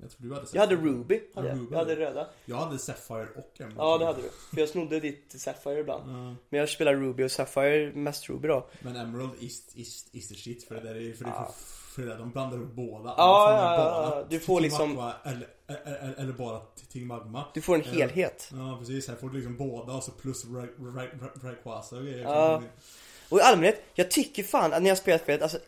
Jag 0.00 0.10
tror 0.10 0.28
du 0.28 0.34
hade 0.34 0.46
jag 0.52 0.60
hade 0.60 0.76
Sapphire. 0.76 0.92
Ruby. 0.92 1.20
Hade 1.34 1.48
Ja, 1.48 1.54
jag. 1.54 1.66
Jag 1.72 1.78
hade 1.78 1.96
röda. 1.96 2.26
Jag 2.44 2.56
hade 2.56 2.78
Sapphire 2.78 3.28
och 3.36 3.60
Emerald. 3.60 3.78
Ja 3.78 3.98
det 3.98 4.04
hade 4.06 4.22
du. 4.22 4.28
För 4.54 4.60
jag 4.60 4.68
snodde 4.68 5.00
ditt 5.00 5.40
Sapphire 5.40 5.78
ibland. 5.80 6.10
Ja, 6.10 6.34
Men 6.48 6.60
jag 6.60 6.68
spelar 6.68 6.94
Ruby 6.94 7.24
och 7.24 7.30
Sapphire, 7.30 7.92
mest 7.94 8.28
Ruby 8.28 8.48
då. 8.48 8.66
men 8.80 8.96
Emerald 8.96 9.30
is, 9.40 9.62
is, 9.74 10.08
is 10.12 10.28
the 10.28 10.34
shit 10.34 10.68
för 10.68 10.74
det 10.74 10.80
där 10.80 10.94
är 11.10 11.12
för 11.12 11.24
Ja. 11.24 11.52
för, 11.56 11.92
för 11.94 12.02
det 12.02 12.08
där, 12.08 12.18
de 12.18 12.30
blandar 12.30 12.58
upp 12.58 12.72
båda. 12.72 13.14
Ja, 13.16 13.52
ja, 13.52 14.16
ja. 14.16 14.26
Du 14.30 14.40
får 14.40 14.60
liksom- 14.60 14.88
Magma 14.94 15.12
Eller, 15.24 15.48
eller, 15.66 16.14
eller 16.18 16.32
bara 16.32 16.60
till 16.92 17.06
Magma. 17.06 17.44
Du 17.54 17.60
får 17.60 17.74
en 17.74 17.82
Ja. 17.84 17.90
helhet. 17.92 18.50
Ja 18.52 18.76
precis, 18.78 19.08
här 19.08 19.16
får 19.16 19.28
du 19.28 19.34
liksom 19.36 19.56
båda 19.56 19.92
och 19.92 20.02
så 20.02 20.10
plus 20.10 20.44
Ra- 20.46 20.76
Ra- 20.78 21.18
Ra- 21.20 21.42
Rayquaza 21.46 21.96
och 21.96 22.02
grejer. 22.02 22.22
Ja. 22.22 22.62
Och 23.28 23.38
i 23.38 23.42
allmänhet, 23.42 23.82
jag 23.94 24.10
tycker 24.10 24.42
fan 24.42 24.72
att 24.72 24.82
när 24.82 24.88
jag 24.88 24.98
spelar 24.98 25.18
spelet, 25.18 25.42
alltså 25.42 25.58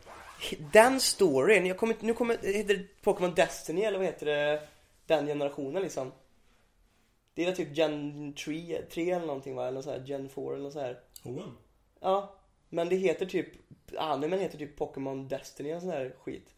den 0.73 1.01
storyn, 1.01 1.67
jag 1.67 1.79
kommer 1.79 1.97
nu 2.01 2.15
kommer, 2.15 2.39
heter 2.39 2.75
det 2.75 3.03
Pokémon 3.03 3.35
Destiny 3.35 3.83
eller 3.83 3.99
vad 3.99 4.07
heter 4.07 4.27
det? 4.27 4.63
Den 5.07 5.27
generationen 5.27 5.83
liksom. 5.83 6.13
Det 7.35 7.45
är 7.45 7.53
typ 7.53 7.77
Gen 7.77 8.33
3, 8.33 8.83
3 8.91 9.11
eller 9.11 9.27
någonting 9.27 9.55
va? 9.55 9.69
Eller 9.69 9.83
så 9.83 9.91
här 9.91 10.05
Gen 10.07 10.29
4 10.29 10.57
eller 10.57 10.71
så 10.71 10.81
här. 10.81 11.01
Hoenn? 11.23 11.57
Ja, 12.01 12.35
men 12.69 12.89
det 12.89 12.97
heter 12.97 13.27
typ, 13.27 13.47
animen 13.99 14.39
heter 14.39 14.59
typ 14.59 14.77
Pokémon 14.77 15.29
Destiny 15.29 15.75
och 15.75 15.81
sån 15.81 15.91
här 15.91 16.17
skit. 16.21 16.55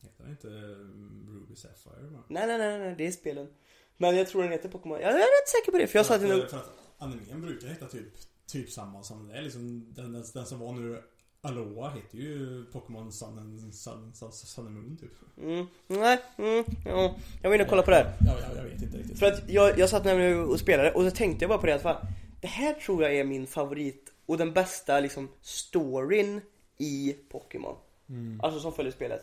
Heter 0.00 0.30
inte 0.30 0.46
um, 0.46 1.26
Ruby 1.30 1.56
Sapphire 1.56 2.06
va? 2.06 2.22
Nej, 2.28 2.46
nej, 2.46 2.58
nej, 2.58 2.78
nej, 2.78 2.94
det 2.98 3.06
är 3.06 3.12
spelen. 3.12 3.54
Men 3.96 4.16
jag 4.16 4.28
tror 4.28 4.42
den 4.42 4.52
heter 4.52 4.68
Pokémon, 4.68 5.00
jag 5.00 5.10
är 5.10 5.14
rätt 5.14 5.48
säker 5.48 5.72
på 5.72 5.78
det 5.78 5.86
för 5.86 5.98
jag 5.98 6.06
satt 6.06 6.22
att, 6.22 6.28
nog 6.28 6.50
för 6.50 6.56
att 6.56 6.72
animen 6.98 7.40
brukar 7.40 7.68
heta 7.68 7.86
typ, 7.86 8.12
typ 8.46 8.70
samma 8.70 9.02
som 9.02 9.28
det 9.28 9.38
är 9.38 9.42
liksom 9.42 9.94
den, 9.94 10.12
den, 10.12 10.24
den 10.34 10.46
som 10.46 10.58
var 10.58 10.72
nu 10.72 11.02
Aloha 11.44 11.90
heter 11.90 12.18
ju 12.18 12.64
Pokémon 12.72 13.12
Sun 13.12 13.38
and, 13.38 13.74
Sun, 13.74 14.12
Sun, 14.14 14.32
Sun 14.32 14.66
and 14.66 14.74
Moon 14.74 14.96
typ. 14.96 15.10
mm, 15.38 15.66
nej, 15.86 16.18
mm, 16.38 16.64
ja. 16.84 17.14
Jag 17.42 17.48
var 17.50 17.54
inne 17.54 17.64
och 17.64 17.70
kollade 17.70 17.84
på 17.84 17.90
det 17.90 17.96
här. 17.96 18.12
Ja, 18.26 18.36
ja, 18.40 18.56
jag 18.56 18.64
vet 18.64 18.82
inte 18.82 18.98
riktigt. 18.98 19.18
För 19.18 19.26
att 19.26 19.48
jag, 19.48 19.78
jag 19.78 19.88
satt 19.90 20.04
nämligen 20.04 20.44
och 20.44 20.60
spelade 20.60 20.92
och 20.92 21.04
så 21.04 21.10
tänkte 21.10 21.42
jag 21.42 21.48
bara 21.48 21.58
på 21.58 21.66
det 21.66 21.74
att 21.74 21.82
fan, 21.82 22.06
det 22.40 22.46
här 22.46 22.72
tror 22.72 23.02
jag 23.02 23.14
är 23.16 23.24
min 23.24 23.46
favorit 23.46 24.12
och 24.26 24.38
den 24.38 24.52
bästa 24.52 25.00
liksom 25.00 25.28
storyn 25.42 26.40
i 26.78 27.16
Pokémon. 27.30 27.76
Mm. 28.08 28.40
Alltså 28.42 28.60
som 28.60 28.72
följer 28.72 28.92
spelet. 28.92 29.22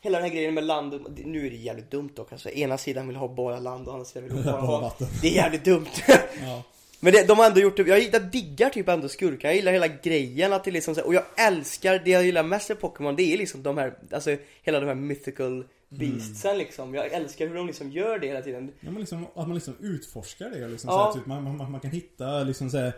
Hela 0.00 0.18
den 0.18 0.28
här 0.28 0.34
grejen 0.34 0.54
med 0.54 0.64
land, 0.64 1.18
nu 1.24 1.46
är 1.46 1.50
det 1.50 1.56
jävligt 1.56 1.90
dumt 1.90 2.10
dock 2.14 2.32
alltså. 2.32 2.50
Ena 2.50 2.78
sidan 2.78 3.06
vill 3.08 3.16
ha 3.16 3.28
bara 3.28 3.58
land 3.58 3.86
och 3.88 3.92
andra 3.92 4.04
sidan 4.04 4.24
vill 4.24 4.44
bara 4.44 4.52
Bara 4.52 4.60
ha 4.60 4.80
vatten. 4.80 5.06
Det 5.22 5.28
är 5.28 5.32
jävligt 5.32 5.64
dumt. 5.64 5.86
Ja. 6.42 6.62
Men 7.00 7.12
det, 7.12 7.28
de 7.28 7.38
har 7.38 7.46
ändå 7.46 7.60
gjort 7.60 7.76
det, 7.76 7.82
jag, 7.82 8.02
jag 8.12 8.30
diggar 8.30 8.70
typ 8.70 8.88
ändå 8.88 9.08
skurkar, 9.08 9.48
jag 9.48 9.56
gillar 9.56 9.72
hela 9.72 9.88
grejen 9.88 10.52
att 10.52 10.64
det 10.64 10.70
liksom 10.70 10.94
och 11.04 11.14
jag 11.14 11.24
älskar, 11.36 11.98
det 12.04 12.10
jag 12.10 12.24
gillar 12.24 12.42
mest 12.42 12.68
med 12.68 12.80
Pokémon 12.80 13.16
det 13.16 13.22
är 13.22 13.38
liksom 13.38 13.62
de 13.62 13.78
här, 13.78 13.94
alltså 14.10 14.36
hela 14.62 14.80
de 14.80 14.86
här 14.86 14.94
mythical 14.94 15.64
beastsen 15.88 16.58
liksom. 16.58 16.94
Jag 16.94 17.06
älskar 17.12 17.46
hur 17.48 17.54
de 17.54 17.66
liksom 17.66 17.90
gör 17.90 18.18
det 18.18 18.26
hela 18.26 18.42
tiden. 18.42 18.72
Ja 18.80 18.90
men 18.90 19.00
liksom, 19.00 19.24
att 19.34 19.46
man 19.48 19.54
liksom 19.54 19.74
utforskar 19.80 20.50
det 20.50 20.68
liksom 20.68 20.90
Ja. 20.90 21.10
så 21.12 21.18
typ, 21.18 21.26
man, 21.26 21.56
man, 21.56 21.70
man 21.70 21.80
kan 21.80 21.90
hitta 21.90 22.42
liksom 22.44 22.70
såhär 22.70 22.92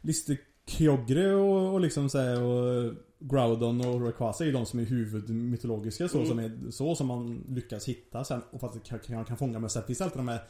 Lister 0.00 0.36
Kyogre 0.66 1.34
och, 1.34 1.72
och 1.74 1.80
liksom 1.80 2.10
såhär 2.10 2.42
och 2.42 2.94
Groudon 3.18 3.80
och 3.86 4.02
Rayquaza 4.02 4.44
är 4.44 4.46
ju 4.46 4.52
de 4.52 4.66
som 4.66 4.78
är 4.78 4.84
huvudmytologiska 4.84 6.08
så 6.08 6.16
Mm. 6.18 6.28
som 6.28 6.38
är 6.38 6.70
så 6.70 6.94
som 6.94 7.06
man 7.06 7.44
lyckas 7.48 7.88
hitta 7.88 8.24
sen 8.24 8.40
och 8.50 8.60
faktiskt 8.60 8.84
kan, 8.86 8.98
kan, 8.98 9.24
kan 9.24 9.36
fånga 9.36 9.58
men 9.58 9.70
sen 9.70 9.82
finns 9.82 9.98
det 9.98 10.04
alltid 10.04 10.18
de 10.18 10.28
här 10.28 10.40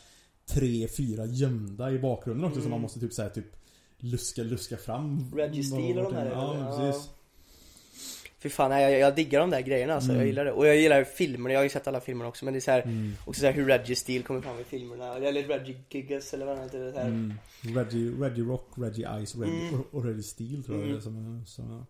tre, 0.46 0.88
fyra 0.88 1.26
gömda 1.26 1.92
i 1.92 1.98
bakgrunden 1.98 2.44
också 2.44 2.54
som 2.54 2.60
Mm. 2.62 2.70
man 2.70 2.80
måste 2.80 3.00
typ 3.00 3.12
såhär 3.12 3.28
typ 3.30 3.56
Luska, 3.98 4.42
luska 4.42 4.76
fram 4.76 5.30
Registeel 5.36 5.98
och 5.98 6.04
de 6.12 6.14
här, 6.14 6.26
Ja, 6.26 6.54
eller? 6.54 6.86
precis 6.90 7.10
Fy 8.38 8.48
fan, 8.50 8.70
jag, 8.82 8.98
jag 8.98 9.14
diggar 9.16 9.40
de 9.40 9.50
där 9.50 9.60
grejerna 9.60 9.94
alltså, 9.94 10.10
Mm. 10.10 10.20
jag 10.20 10.26
gillar 10.26 10.44
det. 10.44 10.52
Och 10.52 10.66
jag 10.66 10.76
gillar 10.76 11.04
filmerna, 11.04 11.52
jag 11.52 11.58
har 11.60 11.64
ju 11.64 11.68
sett 11.70 11.86
alla 11.88 12.00
filmerna 12.00 12.28
också 12.28 12.44
men 12.44 12.54
det 12.54 12.58
är 12.58 12.60
så 12.60 12.70
här, 12.70 12.82
mm. 12.82 13.12
också 13.26 13.40
så 13.40 13.46
här 13.46 13.52
hur 13.52 13.64
Reggie 13.66 13.96
Steel 13.96 14.22
kommer 14.22 14.40
fram 14.40 14.60
i 14.60 14.64
filmerna, 14.64 15.14
eller 15.16 15.42
Reggie 15.42 15.76
Gigas 15.90 16.34
eller 16.34 16.46
vad 16.46 16.54
han 16.56 16.64
heter. 16.64 17.00
Mm. 17.00 17.34
Reggie, 17.60 18.10
Reggie 18.20 18.44
Rock, 18.44 18.68
Reggie 18.76 19.24
Ice, 19.26 19.34
Reggie, 19.36 19.68
Mm. 19.68 19.80
och, 19.90 20.04
Reggie 20.04 20.22
Steel 20.22 20.64
tror 20.64 20.76
jag 20.78 20.82
Mm. 20.84 20.92
det 20.94 21.00
är 21.00 21.02
som 21.02 21.40
är, 21.40 21.44
som 21.44 21.70
är 21.80 21.84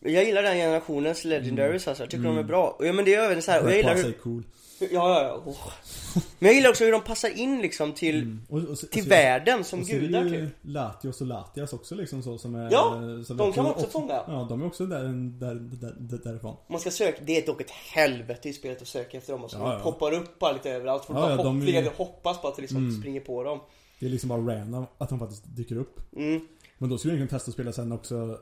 Jag 0.00 0.24
gillar 0.24 0.42
den 0.42 0.56
generationens 0.56 1.24
Legendaries 1.24 1.88
alltså, 1.88 2.02
jag 2.02 2.10
tycker 2.10 2.24
de 2.24 2.28
är 2.28 2.32
Mm. 2.32 2.46
bra. 2.46 2.68
Och, 2.78 2.86
ja, 2.86 2.92
men 2.92 3.04
det 3.04 3.14
är 3.14 3.30
även 3.30 3.42
så 3.42 3.50
här, 3.50 3.62
och 3.64 3.70
jag 3.70 3.76
gillar 3.76 3.94
hur, 3.96 4.12
cool 4.12 4.42
ja, 4.80 4.86
ja, 4.90 5.22
ja. 5.22 5.42
Oh. 5.50 5.72
Men 6.38 6.46
jag 6.46 6.54
gillar 6.54 6.70
också 6.70 6.84
hur 6.84 6.92
de 6.92 7.00
passar 7.00 7.28
in 7.38 7.62
liksom 7.62 7.92
till, 7.92 8.16
Mm. 8.22 8.40
Och- 8.48 8.58
och 8.70 8.78
till 8.78 9.02
så- 9.02 9.08
världen 9.08 9.64
som 9.64 9.80
Och 9.80 9.86
gudar 9.86 10.24
typ. 10.28 10.50
Latios 10.62 11.20
och 11.20 11.26
Latias 11.26 11.72
också 11.72 11.94
liksom 11.94 12.22
så 12.22 12.38
som 12.38 12.54
är... 12.54 12.68
Ja, 12.72 12.90
som 13.26 13.36
de 13.36 13.52
kan 13.52 13.64
man 13.64 13.72
också 13.72 13.86
fånga. 13.86 14.12
Ja, 14.26 14.46
de 14.48 14.62
är 14.62 14.66
också 14.66 14.86
där, 14.86 15.02
där, 15.40 15.54
där, 15.54 15.94
där, 15.98 16.18
därifrån. 16.24 16.56
Man 16.68 16.80
ska 16.80 16.90
söka, 16.90 17.18
det 17.24 17.42
är 17.42 17.46
dock 17.46 17.60
ett 17.60 17.70
helvete 17.70 18.48
i 18.48 18.52
spelet 18.52 18.82
att 18.82 18.88
söka 18.88 19.18
efter 19.18 19.32
dem 19.32 19.44
och 19.44 19.50
så 19.50 19.56
Ja, 19.58 19.62
de 19.64 19.72
ja. 19.72 19.78
poppar 19.78 20.12
upp 20.14 20.38
bara 20.38 20.52
lite 20.52 20.70
överallt. 20.70 21.04
För 21.04 21.14
Ja, 21.14 21.30
ja, 21.30 21.36
hopp, 21.36 21.44
de 21.44 21.68
är- 21.68 21.90
hoppas 21.96 22.40
på 22.40 22.48
att 22.48 22.56
det 22.56 22.62
liksom 22.62 22.78
Mm. 22.78 23.00
springer 23.00 23.20
på 23.20 23.42
dem. 23.44 23.60
Det 24.00 24.06
är 24.06 24.10
liksom 24.10 24.28
bara 24.28 24.40
random 24.58 24.86
att 24.98 25.08
de 25.08 25.18
faktiskt 25.18 25.42
dyker 25.56 25.76
upp. 25.76 26.00
Mm. 26.16 26.40
Men 26.78 26.90
då 26.90 26.98
skulle 26.98 27.14
jag 27.14 27.18
kunna 27.28 27.38
testa 27.38 27.48
att 27.50 27.54
spela 27.54 27.72
sen 27.72 27.92
också 27.92 28.38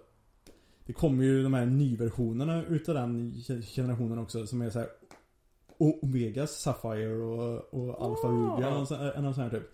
Det 0.87 0.93
kommer 0.93 1.25
ju 1.25 1.43
de 1.43 1.55
här 1.55 1.67
nyversionerna 1.67 2.65
utav 2.65 2.95
den 2.95 3.31
ge- 3.35 3.63
generationen 3.63 4.19
också 4.19 4.47
som 4.47 4.63
är 4.63 4.71
så 4.71 4.79
här 4.79 4.89
O- 5.79 5.99
Omega 6.03 6.47
Sapphire 6.47 7.15
och, 7.17 7.75
och 7.75 8.03
Alpha 8.05 8.29
Ah. 8.29 8.31
Ruby 8.31 8.63
eller 8.63 8.75
någon 8.77 8.87
sån- 8.87 9.01
eller 9.01 9.23
någon 9.23 9.35
sån 9.35 9.43
här 9.45 9.51
typ. 9.51 9.71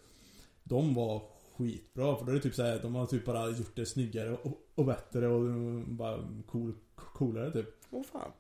De 0.65 0.95
var 0.95 1.23
skitbra 1.57 2.17
för 2.17 2.25
då 2.25 2.31
är 2.31 2.35
det 2.37 2.41
typ 2.43 2.55
så 2.55 2.63
här, 2.63 2.79
de 2.83 2.95
har 2.95 3.07
typ 3.07 3.25
bara 3.25 3.49
gjort 3.51 3.77
det 3.77 3.87
snyggare 3.87 4.33
och, 4.33 4.59
och 4.75 4.85
bättre 4.85 5.29
och 5.29 5.43
bara 5.87 6.19
cool, 6.51 6.73
coolare 6.95 7.51
typ. 7.53 7.69
Åh 7.91 8.03
fan. 8.03 8.31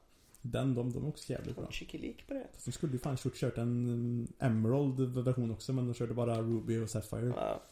Den, 0.42 0.74
de, 0.74 0.92
de 0.92 1.04
är 1.04 1.08
också 1.08 1.32
jävligt 1.32 1.56
bra. 1.56 1.70
Chickelik 1.70 2.26
på 2.28 2.34
det. 2.34 2.46
Fast 2.52 2.64
de 2.64 2.72
skulle 2.72 2.92
ju 2.92 2.98
fan 2.98 3.16
kört, 3.16 3.58
en 3.58 3.88
um, 3.88 4.26
Emerald 4.38 5.00
version 5.00 5.50
också 5.50 5.72
men 5.72 5.86
de 5.86 5.94
körde 5.94 6.14
bara 6.14 6.40
Ruby 6.42 6.78
och 6.84 6.90
Sapphire. 6.90 7.32
Ja. 7.36 7.62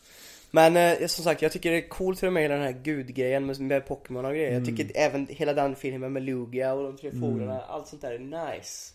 Men 0.51 0.77
eh, 0.77 1.07
som 1.07 1.25
sagt, 1.25 1.43
jag 1.43 1.53
tycker 1.53 1.71
det 1.71 1.77
är 1.85 1.89
coolt 1.89 2.23
är 2.23 2.31
hela 2.31 2.55
den 2.55 2.63
här 2.65 2.81
gudgrejen 2.83 3.47
med, 3.47 3.61
med 3.61 3.87
Pokémon 3.87 4.25
och 4.25 4.31
grejer. 4.33 4.53
Jag 4.53 4.63
Mm. 4.63 4.77
tycker 4.77 4.97
även 4.97 5.27
hela 5.31 5.53
den 5.55 5.77
filmen 5.77 6.13
med 6.13 6.23
Lugia 6.23 6.73
och 6.75 6.83
de 6.85 6.97
tre 6.97 7.11
Mm. 7.11 7.21
fåglarna, 7.21 7.61
allt 7.61 7.89
sånt 7.89 8.03
där 8.03 8.13
är 8.13 8.19
nice. 8.19 8.95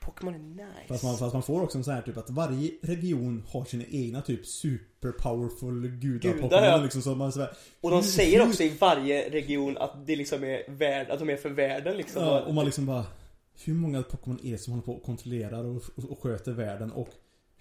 Pokémon 0.00 0.34
är 0.34 0.38
nice. 0.38 0.88
Fast 0.88 1.04
man, 1.04 1.16
fast 1.18 1.32
man 1.32 1.42
får 1.42 1.62
också 1.62 1.78
en 1.78 1.84
sån 1.84 1.94
här 1.94 2.02
typ 2.02 2.16
att 2.16 2.30
varje 2.30 2.70
region 2.82 3.44
har 3.48 3.64
sina 3.64 3.84
egna 3.90 4.22
typ 4.22 4.46
super 4.46 5.12
powerful 5.12 5.88
gudar 5.88 5.98
Gudar, 6.20 6.42
Pokémon 6.42 6.64
ja. 6.64 6.76
liksom 6.76 7.02
så 7.02 7.14
man 7.14 7.32
så 7.32 7.40
här, 7.40 7.50
Och 7.80 7.90
de 7.90 8.02
säger 8.02 8.42
också 8.48 8.62
i 8.62 8.68
varje 8.80 9.30
region 9.30 9.76
att 9.78 10.06
det 10.06 10.16
liksom 10.16 10.44
är 10.44 10.62
värld, 10.70 11.10
att 11.10 11.18
de 11.18 11.30
är 11.30 11.36
för 11.36 11.50
världen 11.50 11.96
liksom. 11.96 12.22
Ja, 12.22 12.40
och 12.40 12.54
man 12.54 12.64
liksom 12.64 12.86
bara 12.86 13.04
Hur 13.64 13.74
många 13.74 14.02
Pokémon 14.02 14.38
är 14.44 14.52
det 14.52 14.58
som 14.58 14.72
håller 14.72 14.84
på 14.84 14.92
och 14.92 15.02
kontrollerar 15.02 15.64
och, 15.64 15.82
och, 15.96 16.10
och 16.10 16.22
sköter 16.22 16.52
världen 16.52 16.92
och 16.92 17.08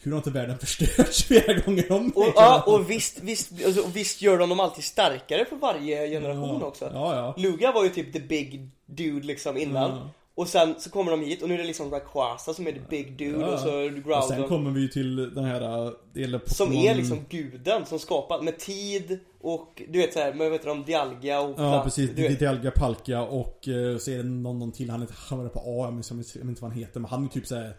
Hur 0.03 0.11
har 0.11 0.17
inte 0.17 0.29
världen 0.31 0.57
förstörts 0.57 1.23
flera 1.27 1.53
gånger 1.59 1.91
om? 1.91 2.09
Och, 2.15 2.33
ja, 2.35 2.63
och 2.67 2.89
visst, 2.89 3.19
visst, 3.21 3.51
alltså, 3.65 3.81
och 3.81 3.95
visst 3.95 4.21
gör 4.21 4.37
de 4.37 4.49
dem 4.49 4.59
alltid 4.59 4.83
starkare 4.83 5.45
för 5.45 5.55
varje 5.55 6.07
generation 6.09 6.57
ja. 6.61 6.65
också. 6.67 6.89
Ja, 6.93 7.15
ja. 7.15 7.33
Lugia 7.37 7.71
var 7.71 7.83
ju 7.83 7.89
typ 7.89 8.13
the 8.13 8.19
big 8.19 8.69
dude 8.85 9.27
liksom 9.27 9.57
innan. 9.57 9.91
Ja. 9.91 10.09
Och 10.37 10.47
sen 10.47 10.75
så 10.79 10.89
kommer 10.89 11.11
de 11.11 11.21
hit 11.21 11.41
och 11.41 11.47
nu 11.49 11.53
är 11.53 11.57
det 11.57 11.63
liksom 11.63 11.91
Rayquaza 11.91 12.53
som 12.53 12.67
är 12.67 12.71
the 12.71 12.79
big 12.89 13.17
dude 13.17 13.39
Ja. 13.39 13.47
och 13.53 13.59
så 13.59 13.67
Och 13.67 14.23
sen 14.23 14.37
Groudon. 14.37 14.49
kommer 14.49 14.71
vi 14.71 14.81
ju 14.81 14.87
till 14.87 15.15
den 15.15 15.43
här 15.43 15.93
delen 16.13 16.41
Som 16.45 16.67
Pokémon- 16.69 16.89
är 16.89 16.95
liksom 16.95 17.19
guden 17.29 17.85
som 17.85 17.99
skapar 17.99 18.41
med 18.41 18.59
tid 18.59 19.19
och 19.41 19.81
du 19.89 19.99
vet 19.99 20.13
såhär, 20.13 20.33
men 20.33 20.51
vet 20.51 20.63
du 20.63 20.69
om 20.69 20.83
Dialga 20.83 21.39
och 21.41 21.55
Ja 21.59 21.81
precis, 21.83 22.09
du 22.15 22.21
vet, 22.21 22.39
Dialga, 22.39 22.71
Palkia 22.71 23.21
och 23.21 23.67
eh, 23.67 23.97
så 23.97 24.11
är 24.11 24.17
det 24.17 24.23
någon, 24.23 24.59
någon 24.59 24.71
till, 24.71 24.89
han 24.89 25.01
är 25.01 25.49
på 25.49 25.59
A, 25.59 25.85
jag 25.85 25.93
minns 25.93 26.11
inte 26.35 26.61
vad 26.61 26.71
han 26.71 26.79
heter 26.79 26.99
men 26.99 27.09
han 27.09 27.25
är 27.25 27.29
typ 27.29 27.47
såhär 27.47 27.73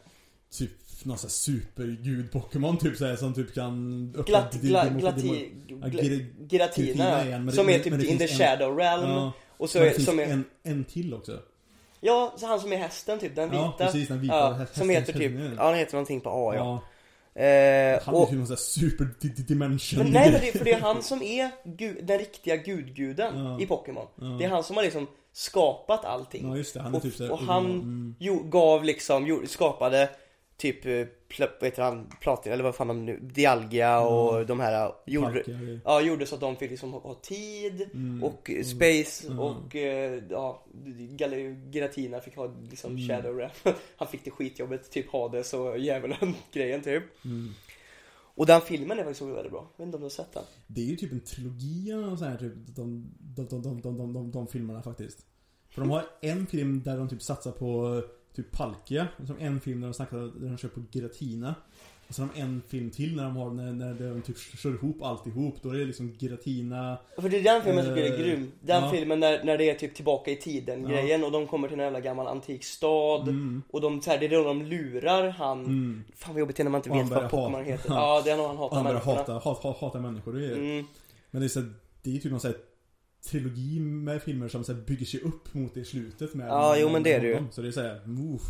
Typ 0.51 0.71
någon 1.07 1.19
sån 1.19 1.29
här 1.29 1.33
supergud 1.33 2.33
Pokémon 2.33 2.79
typ 2.79 2.97
såhär 2.97 3.17
som 3.17 3.35
typ 3.35 3.55
kan 3.55 4.07
öppna 4.19 4.23
Glatt, 4.25 4.53
di- 4.53 4.69
gla, 4.69 4.89
glati, 4.89 5.53
ja, 6.99 7.25
igen, 7.25 7.47
det- 7.47 7.53
som 7.53 7.69
är 7.69 7.79
typ 7.79 7.93
men 7.93 8.07
in 8.07 8.19
the 8.19 8.25
en- 8.25 8.29
shadow 8.39 8.77
realm 8.79 9.11
Ja, 9.11 9.33
och 9.57 9.71
så 9.71 9.79
är, 9.79 9.91
finns 9.91 10.05
som 10.05 10.19
är, 10.19 10.25
en, 10.25 10.45
en 10.63 10.85
till 10.85 11.15
också. 11.15 11.39
Ja, 12.01 12.35
så 12.37 12.47
han 12.47 12.61
som 12.61 12.73
är 12.73 12.77
hästen 12.77 13.19
typ, 13.19 13.37
den 13.37 13.51
vita. 13.51 13.63
Ja 13.63 13.75
precis, 13.79 14.09
den 14.09 14.21
vita 14.21 14.35
ja, 14.35 14.53
hästen- 14.53 14.79
som 14.79 14.91
heter 14.91 15.13
typ, 15.13 15.33
ja 15.57 15.65
han 15.65 15.75
heter 15.75 15.93
någonting 15.93 16.21
på 16.21 16.31
A 16.31 16.55
ja, 16.55 16.61
Ja, 16.65 16.83
Eh, 17.43 18.01
han 18.05 18.15
är 18.15 18.21
och, 18.23 18.29
ju 18.33 18.37
någon 18.39 18.47
sån 18.47 18.55
här 18.55 18.57
super 18.57 19.09
di- 19.21 19.29
di- 19.29 19.43
dimension 19.43 20.03
men 20.03 20.13
nej 20.13 20.33
men 20.33 20.41
det, 20.41 20.59
för 20.59 20.65
det 20.65 20.73
är 20.73 20.81
han 20.81 21.03
som 21.03 21.23
är 21.23 21.51
gud, 21.65 22.07
den 22.07 22.19
riktiga 22.19 22.57
gudguden 22.57 23.39
Ja. 23.39 23.61
i 23.61 23.67
Pokémon. 23.67 24.07
Det 24.39 24.45
är 24.45 24.49
han 24.49 24.65
som 24.65 24.77
har 24.77 24.83
liksom 24.83 25.07
skapat 25.33 26.05
allting. 26.05 26.49
Ja 26.49 26.57
just 26.57 26.75
det, 26.75 26.81
han 26.81 26.93
är 26.93 26.97
och, 26.97 27.03
typ 27.03 27.15
såhär 27.15 27.31
och 27.33 27.39
han 27.39 27.65
mm. 27.67 28.15
jo, 28.19 28.43
gav 28.43 28.85
liksom, 28.85 29.43
skapade 29.47 30.11
typ, 30.57 30.87
eh, 30.87 31.07
vad 31.39 31.65
heter 31.69 31.83
han, 31.83 32.07
Platin, 32.21 32.53
eller 32.53 32.65
vad 32.65 32.75
fan 32.75 32.89
de 32.89 33.05
nu, 33.05 33.19
Dialga 33.23 34.01
och 34.01 34.47
de 34.47 34.61
här, 34.61 34.93
gjorde, 35.07 35.43
det- 35.43 35.81
ja, 35.85 36.01
gjorde 36.01 36.27
så 36.27 36.35
att 36.35 36.41
de 36.41 36.57
fick 36.57 36.71
liksom 36.71 36.93
ha, 36.93 37.01
ha 37.01 37.15
tid 37.15 37.89
Mm. 37.95 38.25
och 38.25 38.51
eh, 38.51 38.65
space 38.65 39.27
Mm. 39.27 39.39
och 39.39 39.77
eh, 39.77 40.23
ja, 40.31 40.65
Giratina 41.73 42.21
fick 42.21 42.37
ha 42.37 42.55
liksom 42.71 42.91
Mm. 42.97 43.09
shadow 43.09 43.39
rap 43.39 43.53
Han 43.97 44.09
fick 44.09 44.25
det 44.25 44.31
skitjobbet, 44.31 44.91
typ 44.91 45.13
Hades 45.13 45.55
och 45.55 45.79
djävulen 45.79 46.35
grejen 46.53 46.83
typ 46.83 47.25
Mm. 47.25 47.51
Och 48.39 48.47
den 48.47 48.61
filmen 48.61 48.99
är 48.99 49.05
faktiskt 49.05 49.23
väldigt 49.23 49.53
bra, 49.53 49.71
jag 49.77 49.85
vet 49.85 49.87
inte 49.87 49.97
om 49.97 50.01
du 50.01 50.05
har 50.05 50.11
sett 50.11 50.33
den? 50.33 50.43
Det 50.67 50.81
är 50.81 50.85
ju 50.85 50.97
typ 50.97 51.13
en 51.13 51.21
trilogi 51.21 51.91
eller 51.91 52.07
sånt 52.09 52.21
här, 52.21 52.37
typ, 52.37 52.53
de, 52.67 53.07
de, 53.19 53.47
de, 53.47 53.63
de, 53.63 53.81
de, 53.83 53.97
de, 53.99 54.13
de, 54.13 54.31
de 54.31 54.47
filmerna 54.47 54.83
faktiskt. 54.83 55.19
För 55.71 55.81
de 55.81 55.91
har 55.91 56.05
en 56.23 56.47
film 56.47 56.83
där 56.85 56.97
de 56.97 57.09
typ 57.09 57.23
satsar 57.23 57.51
på 57.53 58.03
typ 58.37 58.53
Palkia. 58.53 59.09
Och 59.16 59.24
de 59.24 59.37
en 59.45 59.61
film 59.61 59.80
där 59.80 59.89
de 59.89 59.95
snackar, 59.95 60.16
där 60.16 60.49
de 60.49 60.59
kör 60.59 60.68
på 60.68 60.82
Giratina. 60.93 61.55
Och 62.09 62.14
så 62.14 62.22
har 62.22 62.28
de 62.34 62.41
en 62.41 62.62
film 62.68 62.91
till 62.91 63.16
när 63.16 63.24
de 63.24 63.37
har, 63.37 63.51
när, 63.51 63.72
när 63.72 63.95
de 63.95 64.22
typ 64.22 64.39
kör 64.39 64.74
ihop 64.74 65.03
alltihop. 65.03 65.62
Då 65.62 65.70
är 65.70 65.78
det 65.78 65.84
liksom 65.84 66.16
Giratina. 66.18 66.99
För 67.18 67.28
det 67.28 67.39
är 67.39 67.43
den 67.43 67.62
filmen 67.62 67.87
jag 67.87 67.95
tycker 67.97 68.11
är 68.11 68.18
Eh, 68.18 68.24
grym 68.24 68.53
Den 68.61 68.84
ja. 68.84 68.91
filmen 68.91 69.20
när, 69.20 69.45
när 69.45 69.59
det 69.59 69.70
är 69.70 69.74
typ 69.74 69.95
tillbaka 69.95 70.30
i 70.30 70.37
tiden 70.37 70.82
Ja. 70.82 70.89
grejen 70.89 71.24
och 71.24 71.32
de 71.32 71.47
kommer 71.47 71.68
till 71.68 71.78
en 71.78 71.84
jävla 71.84 72.01
gammal 72.01 72.26
antik 72.26 72.64
stad 72.64 73.28
Mm. 73.28 73.62
Och 73.70 73.80
de, 73.80 74.03
så 74.03 74.11
här, 74.11 74.18
det 74.18 74.26
är 74.26 74.30
då 74.30 74.45
de 74.45 74.62
lurar 74.62 75.28
han 75.28 75.64
Mm. 75.64 76.05
Fan 76.14 76.34
vad 76.34 76.41
jobbigt 76.41 76.57
det 76.57 76.62
är 76.62 76.64
när 76.64 76.70
man 76.70 76.78
inte 76.78 76.91
Och 76.91 76.97
vet 76.97 77.11
vad 77.11 77.30
Pokémon 77.30 77.64
heter 77.64 77.91
Ja 77.95 78.22
det 78.24 78.30
är 78.30 78.37
nog 78.37 78.47
han 78.47 78.57
Och 78.57 78.62
hatar 78.62 78.76
han 78.76 78.84
börjar 78.84 79.01
hata, 79.01 79.32
hata, 79.32 79.74
hata, 79.80 80.01
människor. 80.01 80.32
Det 80.32 80.47
är, 80.47 80.53
mm. 80.53 80.87
Men 81.30 81.41
det 81.41 81.47
är 81.47 81.49
så 81.49 81.61
här, 81.61 81.72
det 82.03 82.16
är 82.16 82.20
typ 82.20 82.30
någon 82.30 82.41
sån 82.41 82.51
här 82.51 82.61
trilogi 83.27 83.81
med 83.81 84.22
filmer 84.22 84.49
som 84.49 84.64
så 84.64 84.72
här 84.72 84.81
bygger 84.81 85.07
sig 85.07 85.20
upp 85.20 85.55
mot 85.55 85.74
det 85.74 85.85
slutet 85.85 86.35
med 86.35 86.49
Ja, 86.49 86.70
med, 86.72 86.81
jo, 86.81 86.89
men 86.89 87.03
det 87.03 87.12
är 87.12 87.20
det 87.20 87.27
ju. 87.27 87.39
Så 87.53 87.62
det 87.62 87.68
är 87.68 87.72
såhär, 87.72 88.01
move. 88.05 88.43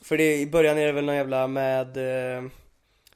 För 0.00 0.18
det, 0.18 0.36
i 0.40 0.46
början 0.46 0.78
är 0.78 0.86
det 0.86 0.92
väl 0.92 1.04
någon 1.04 1.14
jävla 1.16 1.46
med 1.46 1.96
eh, 1.96 2.44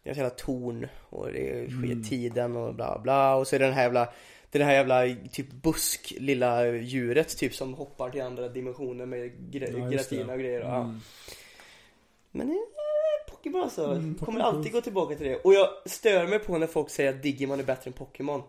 ett 0.05 0.17
jävla 0.17 0.31
torn 0.31 0.87
och 1.11 1.33
det 1.33 1.51
är 1.51 1.65
Mm. 1.67 2.03
tiden 2.05 2.57
och 2.57 2.75
bla 2.75 2.99
bla 2.99 3.35
och 3.35 3.47
så 3.49 3.55
är 3.57 3.61
det 3.61 3.65
den 3.67 3.75
här 3.75 3.83
jävla 3.83 4.05
Det 4.51 4.59
är 4.59 4.61
det 4.61 4.65
här 4.65 4.73
jävla 4.75 5.03
typ 5.33 5.53
busk 5.53 6.15
lilla 6.19 6.67
djuret 6.73 7.37
typ 7.39 7.55
som 7.55 7.75
hoppar 7.75 8.11
till 8.11 8.23
andra 8.23 8.49
dimensioner 8.49 9.07
med 9.07 9.21
gra- 9.21 9.93
Ja, 9.93 10.17
det. 10.27 10.33
och 10.33 10.39
grejer 10.39 10.61
ja. 10.61 10.77
Mm. 10.81 11.01
Men 12.31 12.51
eh, 12.51 12.57
Pokémon 13.31 13.63
alltså, 13.63 13.85
Mm, 13.85 14.15
kommer 14.15 14.41
alltid 14.41 14.73
gå 14.73 14.81
tillbaka 14.81 15.15
till 15.15 15.27
det 15.27 15.37
och 15.37 15.55
jag 15.55 15.69
stör 15.87 16.27
mig 16.27 16.39
på 16.39 16.59
när 16.59 16.67
folk 16.67 16.91
säger 16.91 17.11
att 17.11 17.23
Digimon 17.23 17.61
är 17.61 17.65
bättre 17.65 17.89
än 17.89 17.93
Pokémon 17.93 18.43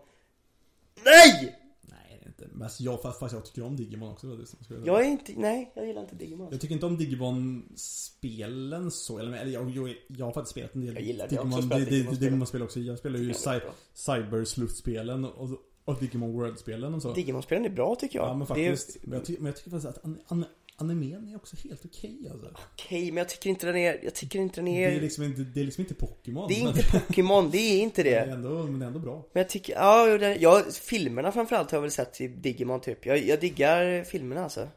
Nej! 1.04 1.56
Nej, 1.80 2.18
det 2.20 2.24
är 2.24 2.28
inte. 2.28 2.43
Men 2.54 2.62
alltså, 2.62 2.82
jag, 2.82 3.02
fast, 3.02 3.32
jag 3.32 3.44
tycker 3.44 3.62
om 3.62 3.76
Digimon 3.76 4.12
också. 4.12 4.46
Skulle 4.60 4.86
Jag 4.86 5.00
är 5.00 5.10
inte, 5.10 5.32
nej 5.36 5.72
jag 5.74 5.86
gillar 5.86 6.02
inte 6.02 6.14
Digimon 6.14 6.48
Jag 6.50 6.60
tycker 6.60 6.74
inte 6.74 6.86
om 6.86 6.96
Digimon-spelen 6.96 8.90
så, 8.90 9.18
eller, 9.18 9.32
eller 9.38 9.52
jag, 9.52 9.70
jag, 9.70 9.94
jag 10.06 10.26
har 10.26 10.32
faktiskt 10.32 10.50
spelat 10.50 10.74
en 10.74 10.80
del 10.80 10.94
Jag 10.94 11.02
gillar 11.04 11.28
det. 11.28 11.34
Jag 11.34 11.46
också 11.46 11.60
Digimon, 11.60 12.14
Digimon-spel. 12.14 12.62
Också. 12.62 12.80
Jag 12.80 12.98
spelar 12.98 13.18
ju 13.18 13.34
cy. 13.34 13.60
Cyber-slutspelen 13.94 15.24
och, 15.24 15.50
och 15.84 15.98
Digimon 16.00 16.32
World-spelen 16.32 16.94
och 16.94 17.02
så. 17.02 17.12
Digimon-spelen 17.12 17.64
är 17.64 17.70
bra 17.70 17.94
tycker 17.94 18.18
jag 18.18 18.28
Ja, 18.28 18.34
men 18.34 18.46
Det 18.46 18.66
är- 18.66 18.70
faktiskt. 18.70 19.06
Men, 19.06 19.18
jag 19.18 19.26
ty, 19.26 19.36
men 19.36 19.46
jag 19.46 19.56
tycker 19.56 19.70
faktiskt 19.70 19.98
att 19.98 20.04
an, 20.04 20.18
an, 20.26 20.44
animen 20.76 21.28
är 21.28 21.36
också 21.36 21.56
helt 21.68 21.84
okej 21.84 22.28
alltså. 22.32 22.50
Okej, 22.72 23.06
men 23.06 23.16
jag 23.16 23.28
tycker 23.28 23.50
inte 23.50 23.66
den 23.66 23.76
är, 23.76 24.04
jag 24.04 24.14
tycker 24.14 24.38
inte 24.38 24.56
den 24.60 24.64
Det 24.64 24.84
är 24.84 24.90
är 24.96 25.00
liksom 25.00 25.24
inte, 25.24 25.40
det 25.42 25.60
är 25.60 25.64
liksom 25.64 25.82
inte 25.82 25.94
Pokémon. 25.94 26.48
Det 26.48 26.54
är 26.60 26.64
men- 26.64 26.76
inte 26.76 26.90
Pokémon, 26.90 27.50
det 27.50 27.58
är 27.58 27.80
inte 27.82 28.02
det 28.02 28.14
är 28.14 28.26
det. 28.26 28.32
ändå, 28.32 28.48
men 28.62 28.82
är 28.82 28.86
ändå 28.86 28.98
bra. 28.98 29.26
Men 29.32 29.40
jag 29.40 29.48
tycker, 29.48 29.72
ja, 29.74 30.18
det- 30.18 30.36
ja 30.36 30.62
filmerna 30.82 31.32
framförallt 31.32 31.70
har 31.70 31.76
jag 31.76 31.82
väl 31.82 31.90
sett 31.90 32.20
i 32.20 32.28
Digimon 32.28 32.80
typ. 32.80 33.06
Jag, 33.06 33.18
jag 33.26 33.40
diggar 33.40 34.04
filmerna 34.04 34.44
alltså. 34.44 34.68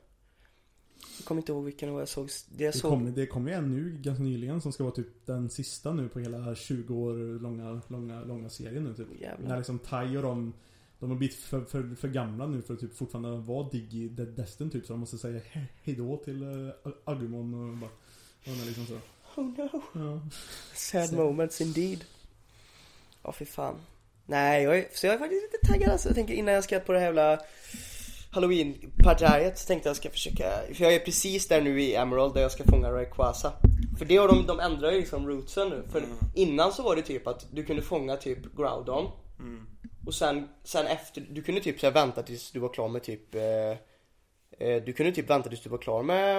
Jag 1.17 1.25
kommer 1.25 1.41
inte 1.41 1.51
ihåg 1.51 1.65
vilken 1.65 1.93
jag 1.93 2.07
såg, 2.07 2.29
det 2.57 2.63
jag 2.63 2.73
Det 2.73 2.77
såg. 2.77 2.91
kommer, 2.91 3.11
det 3.11 3.25
kommer 3.27 3.51
ju 3.51 3.57
en 3.57 3.75
nu 3.75 3.97
ganska 4.01 4.23
nyligen 4.23 4.61
som 4.61 4.71
ska 4.71 4.83
vara 4.83 4.93
typ 4.95 5.25
den 5.25 5.49
sista 5.49 5.93
nu 5.93 6.09
på 6.09 6.19
hela 6.19 6.55
20 6.55 6.95
år 6.95 7.39
långa, 7.39 7.81
långa, 7.87 8.23
långa 8.23 8.49
serien 8.49 8.83
nu 8.83 8.93
typ. 8.93 9.07
Jävlar. 9.21 9.49
När 9.49 9.57
liksom 9.57 9.79
Tai 9.79 10.17
och 10.17 10.23
de 10.23 10.53
De 10.99 11.09
har 11.09 11.17
blivit 11.17 11.35
för, 11.37 11.61
för, 11.65 11.95
för 11.95 12.07
gamla 12.07 12.47
nu 12.47 12.61
för 12.61 12.73
att 12.73 12.79
typ 12.79 12.97
fortfarande 12.97 13.37
vara 13.37 13.69
Diggy 13.69 14.07
Destin 14.09 14.69
typ 14.69 14.85
så 14.85 14.93
de 14.93 14.99
måste 14.99 15.17
säga 15.17 15.39
he- 15.53 15.65
hejdå 15.83 16.17
till 16.17 16.43
uh, 16.43 16.71
Agumon 17.05 17.53
och 17.71 17.77
bara 17.77 17.89
och 18.45 18.65
liksom 18.67 18.85
så. 18.85 18.93
Oh 19.41 19.45
no. 19.45 19.69
Ja. 19.93 20.21
Sad 20.73 21.09
Så- 21.09 21.15
moments 21.15 21.61
indeed. 21.61 22.03
Ja, 23.23 23.31
fy 23.31 23.45
fan. 23.45 23.75
Nej, 24.25 24.63
jag 24.63 24.77
är, 24.77 24.87
så 24.93 25.07
jag 25.07 25.13
är 25.15 25.19
faktiskt 25.19 25.43
lite 25.53 25.73
taggad 25.73 25.89
alltså. 25.91 26.09
Jag 26.09 26.15
tänker 26.15 26.33
innan 26.33 26.53
jag 26.53 26.63
ska 26.63 26.79
på 26.79 26.91
det 26.93 26.99
här 26.99 27.05
jävla 27.05 27.39
Halloween-partiet 28.31 29.57
så 29.59 29.67
tänkte 29.67 29.89
jag 29.89 29.95
ska 29.95 30.09
försöka, 30.09 30.51
för 30.73 30.83
jag 30.83 30.93
är 30.93 30.99
precis 30.99 31.47
där 31.47 31.61
nu 31.61 31.81
i 31.81 31.95
Emerald 31.95 32.33
där 32.33 32.41
jag 32.41 32.51
ska 32.51 32.63
fånga 32.63 32.91
Rayquaza. 32.91 33.53
För 33.97 34.05
det 34.05 34.17
har 34.17 34.27
de, 34.27 34.45
de 34.45 34.59
ändrar 34.59 34.91
ju 34.91 34.97
liksom 34.99 35.27
rootsen 35.27 35.69
nu. 35.69 35.83
För 35.91 36.03
innan 36.35 36.73
så 36.73 36.83
var 36.83 36.95
det 36.95 37.01
typ 37.01 37.27
att 37.27 37.45
du 37.51 37.65
kunde 37.65 37.81
fånga 37.81 38.15
typ 38.15 38.55
Groudon. 38.55 39.11
Och 40.07 40.13
sen, 40.15 40.49
sen 40.63 40.87
efter, 40.87 41.21
du 41.29 41.41
kunde 41.43 41.61
typ 41.61 41.79
så 41.79 41.85
här 41.85 41.93
vänta 41.93 42.23
tills 42.23 42.51
du 42.51 42.59
var 42.59 42.69
klar 42.69 42.87
med 42.87 43.03
typ 43.03 43.35
eh, 43.35 43.41
eh, 44.67 44.83
Du 44.85 44.93
kunde 44.93 45.11
typ 45.11 45.29
vänta 45.29 45.49
tills 45.49 45.61
du 45.61 45.69
var 45.69 45.77
klar 45.77 46.03
med 46.03 46.37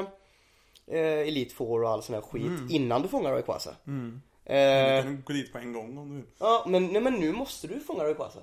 eh, 0.86 1.28
Elite 1.28 1.54
Four 1.54 1.82
och 1.82 1.90
all 1.90 2.02
sån 2.02 2.14
här 2.14 2.22
skit 2.22 2.70
innan 2.70 3.02
du 3.02 3.08
fångar 3.08 3.32
Rayquaza. 3.32 3.76
Mm. 3.86 4.20
Eh, 4.44 4.96
Du 4.96 5.02
kan 5.02 5.22
gå 5.24 5.32
dit 5.32 5.52
på 5.52 5.58
en 5.58 5.72
gång 5.72 5.98
om 5.98 6.08
du 6.10 6.16
vill. 6.16 6.26
Ja, 6.38 6.64
men, 6.68 6.86
nej, 6.86 7.02
men 7.02 7.14
nu 7.14 7.32
måste 7.32 7.66
du 7.66 7.80
fånga 7.80 8.04
Rayquaza. 8.04 8.40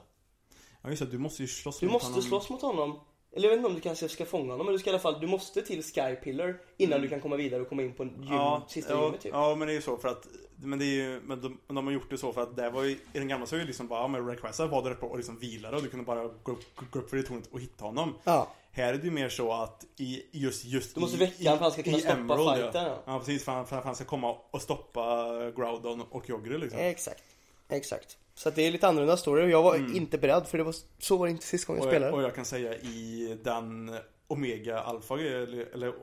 Ja 0.81 0.89
just 0.89 1.01
det, 1.01 1.07
du 1.07 1.17
måste 1.17 1.41
ju 1.41 1.47
slåss 1.47 1.79
Du 1.79 1.85
mot 1.85 1.93
måste 1.93 2.07
honom. 2.07 2.21
slåss 2.21 2.49
mot 2.49 2.61
honom. 2.61 2.99
Eller 3.35 3.43
jag 3.45 3.49
vet 3.49 3.57
inte 3.57 3.67
om 3.67 3.75
du 3.75 3.81
kanske 3.81 4.09
ska 4.09 4.25
fånga 4.25 4.51
honom, 4.51 4.65
men 4.65 4.73
du 4.73 4.79
ska 4.79 4.89
i 4.89 4.93
alla 4.93 4.99
fall, 4.99 5.19
du 5.21 5.27
måste 5.27 5.61
till 5.61 5.83
Skypillar 5.83 6.57
innan 6.77 7.01
du 7.01 7.09
kan 7.09 7.21
komma 7.21 7.35
vidare 7.35 7.61
och 7.61 7.69
komma 7.69 7.81
in 7.81 7.93
på 7.93 8.03
gym, 8.03 8.13
Ja, 8.29 8.65
sista 8.67 8.93
ja, 8.93 9.05
gymmet 9.05 9.21
typ. 9.21 9.31
ja, 9.33 9.55
men 9.55 9.67
det 9.67 9.73
är 9.73 9.75
ju 9.75 9.81
så 9.81 9.97
för 9.97 10.07
att 10.07 10.27
Men 10.55 10.79
det 10.79 10.85
är 10.85 10.95
ju, 10.95 11.21
men 11.23 11.41
de, 11.41 11.59
de 11.67 11.87
har 11.87 11.93
gjort 11.93 12.09
det 12.09 12.17
så 12.17 12.33
för 12.33 12.41
att 12.41 12.55
det 12.55 12.69
var 12.69 12.83
ju, 12.83 12.91
i 12.91 12.97
den 13.13 13.27
gamla 13.27 13.45
så 13.45 13.55
var 13.55 13.59
det 13.59 13.65
liksom 13.65 13.87
bara, 13.87 14.01
ja 14.01 14.07
men 14.07 14.25
var 14.25 14.83
där 14.83 14.91
uppe 14.91 15.05
och 15.05 15.17
liksom 15.17 15.39
vilade 15.39 15.77
och 15.77 15.83
du 15.83 15.89
kunde 15.89 16.05
bara 16.05 16.23
gå, 16.23 16.31
gå, 16.43 16.57
gå 16.91 16.99
upp 16.99 17.09
för 17.09 17.17
det 17.17 17.23
tornet 17.23 17.47
och 17.51 17.59
hitta 17.59 17.85
honom. 17.85 18.13
Ja. 18.23 18.47
Här 18.71 18.93
är 18.93 18.97
det 18.97 19.05
ju 19.05 19.11
mer 19.11 19.29
så 19.29 19.51
att 19.51 19.85
i 19.97 20.23
just, 20.31 20.65
just 20.65 20.95
Du 20.95 21.01
måste 21.01 21.17
i, 21.17 21.19
väcka 21.19 21.49
honom 21.49 21.49
för 21.49 21.53
att 21.53 21.61
han 21.61 21.71
ska 21.71 21.83
kunna 21.83 21.97
stoppa 21.97 22.13
Emerald, 22.13 22.61
fighten, 22.61 22.85
ja. 22.85 23.03
ja. 23.05 23.19
precis, 23.19 23.43
för, 23.43 23.51
han, 23.51 23.67
för 23.67 23.77
att 23.77 23.85
han 23.85 23.95
ska 23.95 24.05
komma 24.05 24.35
och 24.51 24.61
stoppa 24.61 25.27
Groudon 25.55 26.01
och 26.01 26.29
Jogre 26.29 26.57
liksom 26.57 26.79
Exakt. 26.79 27.23
Exakt. 27.69 28.17
Så 28.37 28.49
att 28.49 28.55
det 28.55 28.61
är 28.67 28.71
lite 28.71 28.87
annorlunda 28.87 29.17
story 29.17 29.43
och 29.45 29.49
jag 29.49 29.63
var 29.63 29.75
Mm. 29.75 29.95
inte 29.95 30.17
beredd 30.17 30.47
för 30.47 30.57
det 30.57 30.63
var 30.63 30.75
så 30.99 31.17
var 31.17 31.25
det 31.25 31.31
inte 31.31 31.45
sist 31.45 31.65
gången 31.65 31.81
jag 31.83 31.91
spelade. 31.91 32.11
och 32.11 32.23
jag 32.23 32.35
kan 32.35 32.45
säga 32.45 32.75
i 32.75 33.37
den 33.43 33.95
Omega 34.27 34.79
Alpha 34.79 35.19
eller, 35.19 35.73
eller 35.73 35.93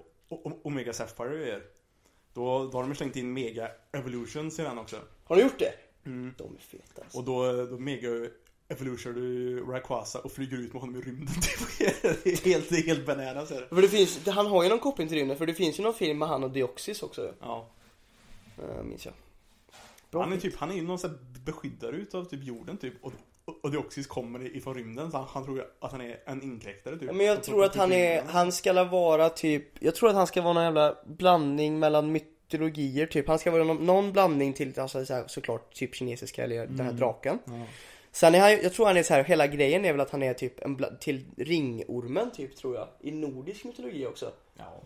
Omega 0.62 0.92
Sapphire 0.92 1.52
är 1.52 1.62
då, 2.34 2.64
då 2.72 2.78
har 2.78 2.82
de 2.82 2.94
slängt 2.94 3.16
in 3.16 3.32
Mega 3.32 3.68
Evolutions 3.92 4.58
i 4.58 4.62
den 4.62 4.78
också 4.78 4.96
Har 5.24 5.36
du 5.36 5.42
gjort 5.42 5.58
det? 5.58 5.72
Mm. 6.06 6.34
De 6.38 6.54
är 6.56 6.60
feta 6.60 7.02
alltså. 7.02 7.18
Och 7.18 7.24
då, 7.24 7.66
då 7.66 7.78
Mega 7.78 8.08
Evolution 8.68 9.14
du 9.14 9.60
Rayquaza 9.64 10.18
och 10.18 10.32
flyger 10.32 10.56
ut 10.58 10.72
med 10.72 10.80
honom 10.80 10.96
i 10.96 11.00
rymden 11.00 11.34
Det 11.78 12.30
är 12.32 12.44
helt, 12.44 12.68
det 12.70 12.76
är 12.76 12.82
helt 12.82 13.06
bananas 13.06 13.50
är 13.50 13.60
det. 13.60 13.68
För 13.68 13.82
det 13.82 13.88
finns, 13.88 14.26
han 14.26 14.46
har 14.46 14.62
ju 14.62 14.68
någon 14.68 14.78
koppling 14.78 15.08
till 15.08 15.16
rymden 15.18 15.36
för 15.36 15.46
det 15.46 15.54
finns 15.54 15.78
ju 15.78 15.82
någon 15.82 15.94
film 15.94 16.18
med 16.18 16.28
han 16.28 16.44
och 16.44 16.50
Deoxys 16.50 17.02
också. 17.02 17.34
Ja. 17.40 17.66
Uh, 18.58 18.82
minns 18.82 19.04
jag. 19.06 19.14
Bra 20.12 20.22
Han 20.22 20.32
är 20.32 20.36
typ, 20.36 20.56
han 20.56 20.70
är 20.70 20.74
ju 20.74 20.82
någon 20.82 20.98
sån 20.98 21.10
här 21.10 21.18
beskyddare 21.44 21.96
utav 21.96 22.24
typ 22.24 22.44
jorden 22.44 22.76
typ 22.76 22.94
och, 23.00 23.12
och, 23.44 23.64
och 23.64 23.70
Deoxys 23.70 24.06
kommer 24.06 24.56
ifrån 24.56 24.74
rymden 24.74 25.10
så 25.10 25.16
han, 25.16 25.26
han 25.30 25.44
tror 25.44 25.66
att 25.80 25.92
han 25.92 26.00
är 26.00 26.20
en 26.26 26.42
inkräktare 26.42 26.98
typ 26.98 27.12
men 27.12 27.26
jag 27.26 27.42
tror 27.42 27.64
att 27.64 27.76
han 27.76 27.92
är, 27.92 28.16
rymden. 28.16 28.34
han 28.34 28.52
ska 28.52 28.84
vara 28.84 29.28
typ, 29.28 29.64
jag 29.80 29.94
tror 29.94 30.08
att 30.08 30.14
han 30.14 30.26
ska 30.26 30.42
vara 30.42 30.52
någon 30.52 30.64
jävla 30.64 30.96
blandning 31.06 31.78
mellan 31.78 32.12
mytologier 32.12 33.06
typ. 33.06 33.28
Han 33.28 33.38
ska 33.38 33.50
vara 33.50 33.64
någon, 33.64 33.86
någon 33.86 34.12
blandning 34.12 34.52
till, 34.52 34.80
alltså 34.80 35.04
så 35.04 35.14
här, 35.14 35.24
såklart 35.26 35.74
typ 35.74 35.94
kinesiska 35.94 36.44
eller 36.44 36.66
den 36.66 36.86
här 36.86 36.92
draken. 36.92 37.38
Ja. 37.44 37.52
Sen 38.12 38.34
är 38.34 38.40
han, 38.40 38.50
jag 38.50 38.72
tror 38.72 38.86
han 38.86 38.96
är 38.96 39.02
så 39.02 39.14
här, 39.14 39.24
hela 39.24 39.46
grejen 39.46 39.84
är 39.84 39.92
väl 39.92 40.00
att 40.00 40.10
han 40.10 40.22
är 40.22 40.34
typ 40.34 40.60
en 40.60 40.84
till 41.00 41.24
ringormen 41.36 42.30
typ 42.30 42.56
tror 42.56 42.74
jag. 42.74 42.88
I 43.00 43.10
nordisk 43.10 43.64
mytologi 43.64 44.06
också. 44.06 44.32
Ja. 44.54 44.82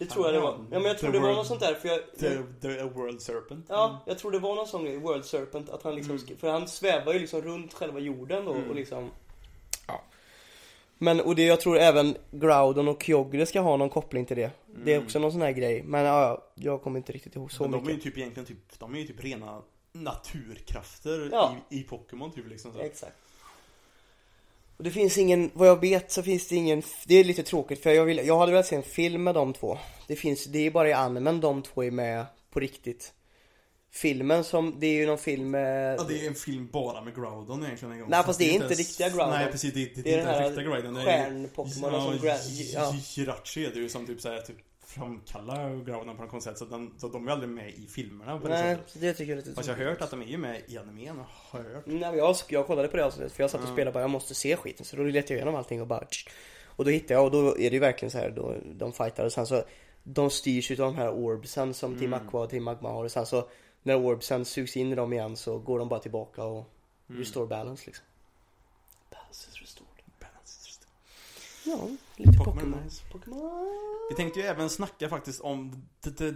Det 0.00 0.06
tror 0.06 0.24
jag 0.26 0.34
det 0.34 0.40
var. 0.40 0.50
Ja 0.52 0.78
men 0.78 0.84
jag 0.84 0.98
tror 0.98 1.12
The 1.12 1.18
det 1.18 1.22
var 1.24 1.32
något 1.34 1.46
sånt 1.46 1.60
där 1.60 1.74
för 1.74 1.88
jag... 1.88 1.98
The, 2.18 2.36
the 2.60 2.82
World 2.82 3.22
Serpent. 3.22 3.66
Ja, 3.68 4.00
jag 4.06 4.18
tror 4.18 4.30
det 4.30 4.38
var 4.38 4.54
någon 4.54 4.66
sån 4.66 4.84
grej, 4.84 4.98
World 4.98 5.24
Serpent, 5.24 5.70
att 5.70 5.82
han 5.82 5.94
liksom, 5.94 6.16
sk- 6.18 6.36
för 6.36 6.48
han 6.50 6.68
svävar 6.68 7.12
ju 7.12 7.18
liksom 7.18 7.42
runt 7.42 7.74
själva 7.74 7.98
jorden 7.98 8.48
och, 8.48 8.56
och 8.68 8.74
liksom 8.74 9.10
Ja. 9.88 10.02
Men, 10.98 11.20
och 11.20 11.34
det 11.34 11.44
jag 11.44 11.60
tror 11.60 11.78
även 11.78 12.16
Groudon 12.30 12.88
och 12.88 13.02
Kyogre 13.02 13.46
ska 13.46 13.60
ha 13.60 13.76
någon 13.76 13.90
koppling 13.90 14.26
till 14.26 14.36
det. 14.36 14.50
Det 14.84 14.94
är 14.94 15.02
också 15.02 15.18
någon 15.18 15.32
sån 15.32 15.42
här 15.42 15.52
grej, 15.52 15.82
men 15.82 16.04
ja, 16.04 16.20
ja, 16.22 16.44
jag 16.54 16.82
kommer 16.82 16.98
inte 16.98 17.12
riktigt 17.12 17.36
ihåg 17.36 17.52
så 17.52 17.62
Men 17.62 17.70
de 17.72 17.76
är 17.76 17.80
ju 17.80 17.86
mycket. 17.86 18.02
typ 18.04 18.18
egentligen 18.18 18.46
typ, 18.46 18.78
de 18.78 18.94
är 18.94 18.98
ju 18.98 19.06
typ 19.06 19.24
rena 19.24 19.62
naturkrafter 19.92 21.28
Ja. 21.32 21.54
i, 21.70 21.80
i 21.80 21.82
Pokémon 21.82 22.32
typ 22.32 22.48
liksom 22.48 22.72
så. 22.72 22.78
Exakt 22.80 23.16
Och 24.80 24.84
det 24.84 24.90
finns 24.90 25.18
ingen, 25.18 25.50
vad 25.54 25.68
jag 25.68 25.80
vet 25.80 26.12
så 26.12 26.22
finns 26.22 26.48
det 26.48 26.56
ingen, 26.56 26.82
det 27.06 27.14
är 27.14 27.24
lite 27.24 27.42
tråkigt 27.42 27.82
för 27.82 27.90
jag 27.90 28.04
vill, 28.04 28.26
jag 28.26 28.38
hade 28.38 28.52
velat 28.52 28.66
se 28.66 28.76
en 28.76 28.82
film 28.82 29.24
med 29.24 29.34
de 29.34 29.52
två 29.52 29.78
Det 30.06 30.16
finns, 30.16 30.44
det 30.44 30.66
är 30.66 30.70
bara 30.70 30.88
i 30.88 30.92
animen 30.92 31.40
de 31.40 31.62
två 31.62 31.84
är 31.84 31.90
med 31.90 32.26
på 32.50 32.60
riktigt 32.60 33.12
Filmen 33.90 34.44
som, 34.44 34.76
det 34.80 34.86
är 34.86 34.94
ju 34.94 35.06
någon 35.06 35.18
film 35.18 35.50
med 35.50 35.98
Ja, 35.98 36.04
det 36.08 36.24
är 36.24 36.28
en 36.28 36.34
film 36.34 36.68
bara 36.72 37.04
med 37.04 37.14
Groudon 37.14 37.64
egentligen 37.64 37.92
en 37.92 38.00
gång. 38.00 38.10
Nej, 38.10 38.22
fast 38.22 38.38
det 38.38 38.50
är 38.50 38.54
inte 38.54 38.74
riktiga 38.74 39.08
Groudon. 39.08 39.30
Nej 39.30 39.52
precis, 39.52 39.74
det, 39.74 39.94
det, 39.94 40.02
Det 40.02 40.12
är 40.12 40.16
den 40.16 40.26
inte 40.26 40.40
här 40.40 40.44
riktiga 40.48 40.64
Groudon. 40.64 40.94
Det 40.94 41.00
är- 41.00 41.04
stjärn-Pokémonen 41.04 42.18
som 42.18 42.28
ja. 42.74 42.94
Jirachi 43.16 43.66
är 43.66 43.70
det 43.70 43.78
ju 43.78 43.88
som 43.88 44.06
typ 44.06 44.20
såhär 44.20 44.40
typ 44.40 44.56
framkallar 44.94 45.84
Groudon 45.84 46.16
på 46.16 46.22
något 46.24 46.42
sätt. 46.42 46.58
Så, 46.58 46.64
den, 46.64 46.94
så 46.98 47.08
de 47.08 47.28
är 47.28 47.32
aldrig 47.32 47.50
med 47.50 47.70
i 47.74 47.86
filmerna 47.86 48.38
på 48.38 48.48
det 48.48 48.54
Nej, 48.54 48.76
sättet. 48.76 48.90
så 48.90 48.98
det 48.98 49.12
tycker 49.14 49.32
jag 49.32 49.38
är 49.42 49.42
lite 49.44 49.54
Fast 49.54 49.68
jag 49.68 49.76
har 49.76 49.84
hört 49.84 50.00
att 50.00 50.10
de 50.10 50.22
är 50.22 50.26
ju 50.26 50.38
med 50.38 50.62
i 50.66 50.78
animen, 50.78 51.24
har 51.26 51.60
jag 51.64 51.70
hört. 51.74 51.86
Nej, 51.86 51.98
men 52.10 52.18
jag, 52.18 52.36
jag 52.48 52.66
kollade 52.66 52.88
på 52.88 52.96
det 52.96 53.04
avsnittet 53.04 53.32
för 53.32 53.42
jag 53.42 53.50
satt 53.50 53.60
och 53.62 53.68
spelade 53.68 53.92
bara, 53.94 54.00
jag 54.00 54.10
måste 54.10 54.34
se 54.34 54.56
skiten. 54.56 54.84
Så 54.86 54.96
då 54.96 55.02
letade 55.02 55.32
jag 55.34 55.36
igenom 55.38 55.54
allting 55.54 55.80
och 55.80 55.86
bara. 55.86 56.06
Och 56.64 56.84
då 56.84 56.90
hittade 56.90 57.14
jag 57.14 57.24
och 57.24 57.30
då 57.30 57.58
är 57.58 57.70
det 57.70 57.74
ju 57.74 57.78
verkligen 57.78 58.10
så 58.10 58.18
här, 58.18 58.30
då, 58.30 58.56
de 58.74 58.92
fightar 58.92 59.24
och 59.24 59.32
sen 59.32 59.46
så 59.46 59.64
De 60.02 60.30
styrs 60.30 60.70
utav 60.70 60.86
de 60.86 60.96
här 60.98 61.10
orbsen 61.10 61.74
som 61.74 61.98
Team 61.98 62.12
Mm. 62.14 62.26
Aqua 62.26 62.40
och 62.42 62.50
Team 62.50 62.64
Magma 62.64 62.88
har 62.92 63.04
och 63.04 63.12
sen 63.12 63.26
så 63.26 63.48
När 63.82 63.96
orbsen 63.96 64.44
sugs 64.44 64.76
in 64.76 64.92
i 64.92 64.94
dem 64.94 65.12
igen 65.12 65.36
så 65.36 65.58
går 65.58 65.78
de 65.78 65.88
bara 65.88 66.00
tillbaka 66.00 66.44
och 66.44 66.70
Mm. 67.10 67.20
restore 67.20 67.46
balance 67.46 67.86
liksom 67.86 68.04
Balance 69.10 69.48
is 69.50 69.60
restored 69.60 70.04
Balance 70.20 70.60
is 70.60 70.66
restored. 70.66 70.88
Ja, 71.70 71.88
lite 72.16 72.38
Pokémon 72.38 72.90
Vi 74.10 74.16
tänkte 74.16 74.40
ju 74.40 74.46
även 74.46 74.70
snacka 74.70 75.08
faktiskt 75.08 75.40
om 75.40 75.88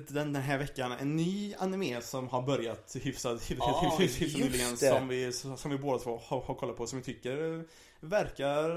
den 0.09 0.37
här 0.37 0.59
veckan 0.59 0.93
en 0.93 1.17
ny 1.17 1.55
anime 1.59 2.01
som 2.01 2.29
har 2.29 2.43
börjat 2.43 2.97
hyfsat, 3.03 3.51
Ah, 3.59 3.97
hyfsat, 3.99 4.41
nyligen 4.41 4.77
som 4.77 5.09
vi, 5.09 5.33
som 5.33 5.71
vi 5.71 5.79
båda 5.79 5.99
två 5.99 6.21
har, 6.25 6.41
har 6.41 6.55
kollat 6.55 6.77
på 6.77 6.87
som 6.87 6.99
vi 6.99 7.05
tycker 7.05 7.65
verkar 8.01 8.69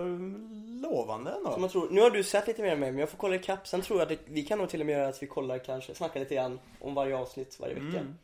lovande 0.82 1.32
Som 1.32 1.46
ändå. 1.46 1.58
man 1.60 1.70
tror, 1.70 1.90
nu 1.90 2.02
har 2.02 2.10
du 2.10 2.24
sett 2.24 2.48
lite 2.48 2.62
mer 2.62 2.72
än 2.72 2.80
mig 2.80 2.92
men 2.92 3.00
jag 3.00 3.10
får 3.10 3.18
kolla 3.18 3.36
ikapp 3.36 3.68
Sen 3.68 3.82
tror 3.82 4.00
jag 4.00 4.12
att 4.12 4.20
vi 4.26 4.44
kan 4.44 4.58
nog 4.58 4.70
till 4.70 4.80
och 4.80 4.86
med 4.86 4.94
göra 4.94 5.08
att 5.08 5.24
vi 5.24 5.28
kollar 5.28 5.60
kanske, 5.60 5.96
snackar 5.96 6.20
lite 6.20 6.36
grann 6.36 6.60
om 6.80 6.94
varje 6.94 7.18
avsnitt 7.18 7.58
varje 7.60 7.74
vecka 7.74 8.00
Mm. 8.00 8.18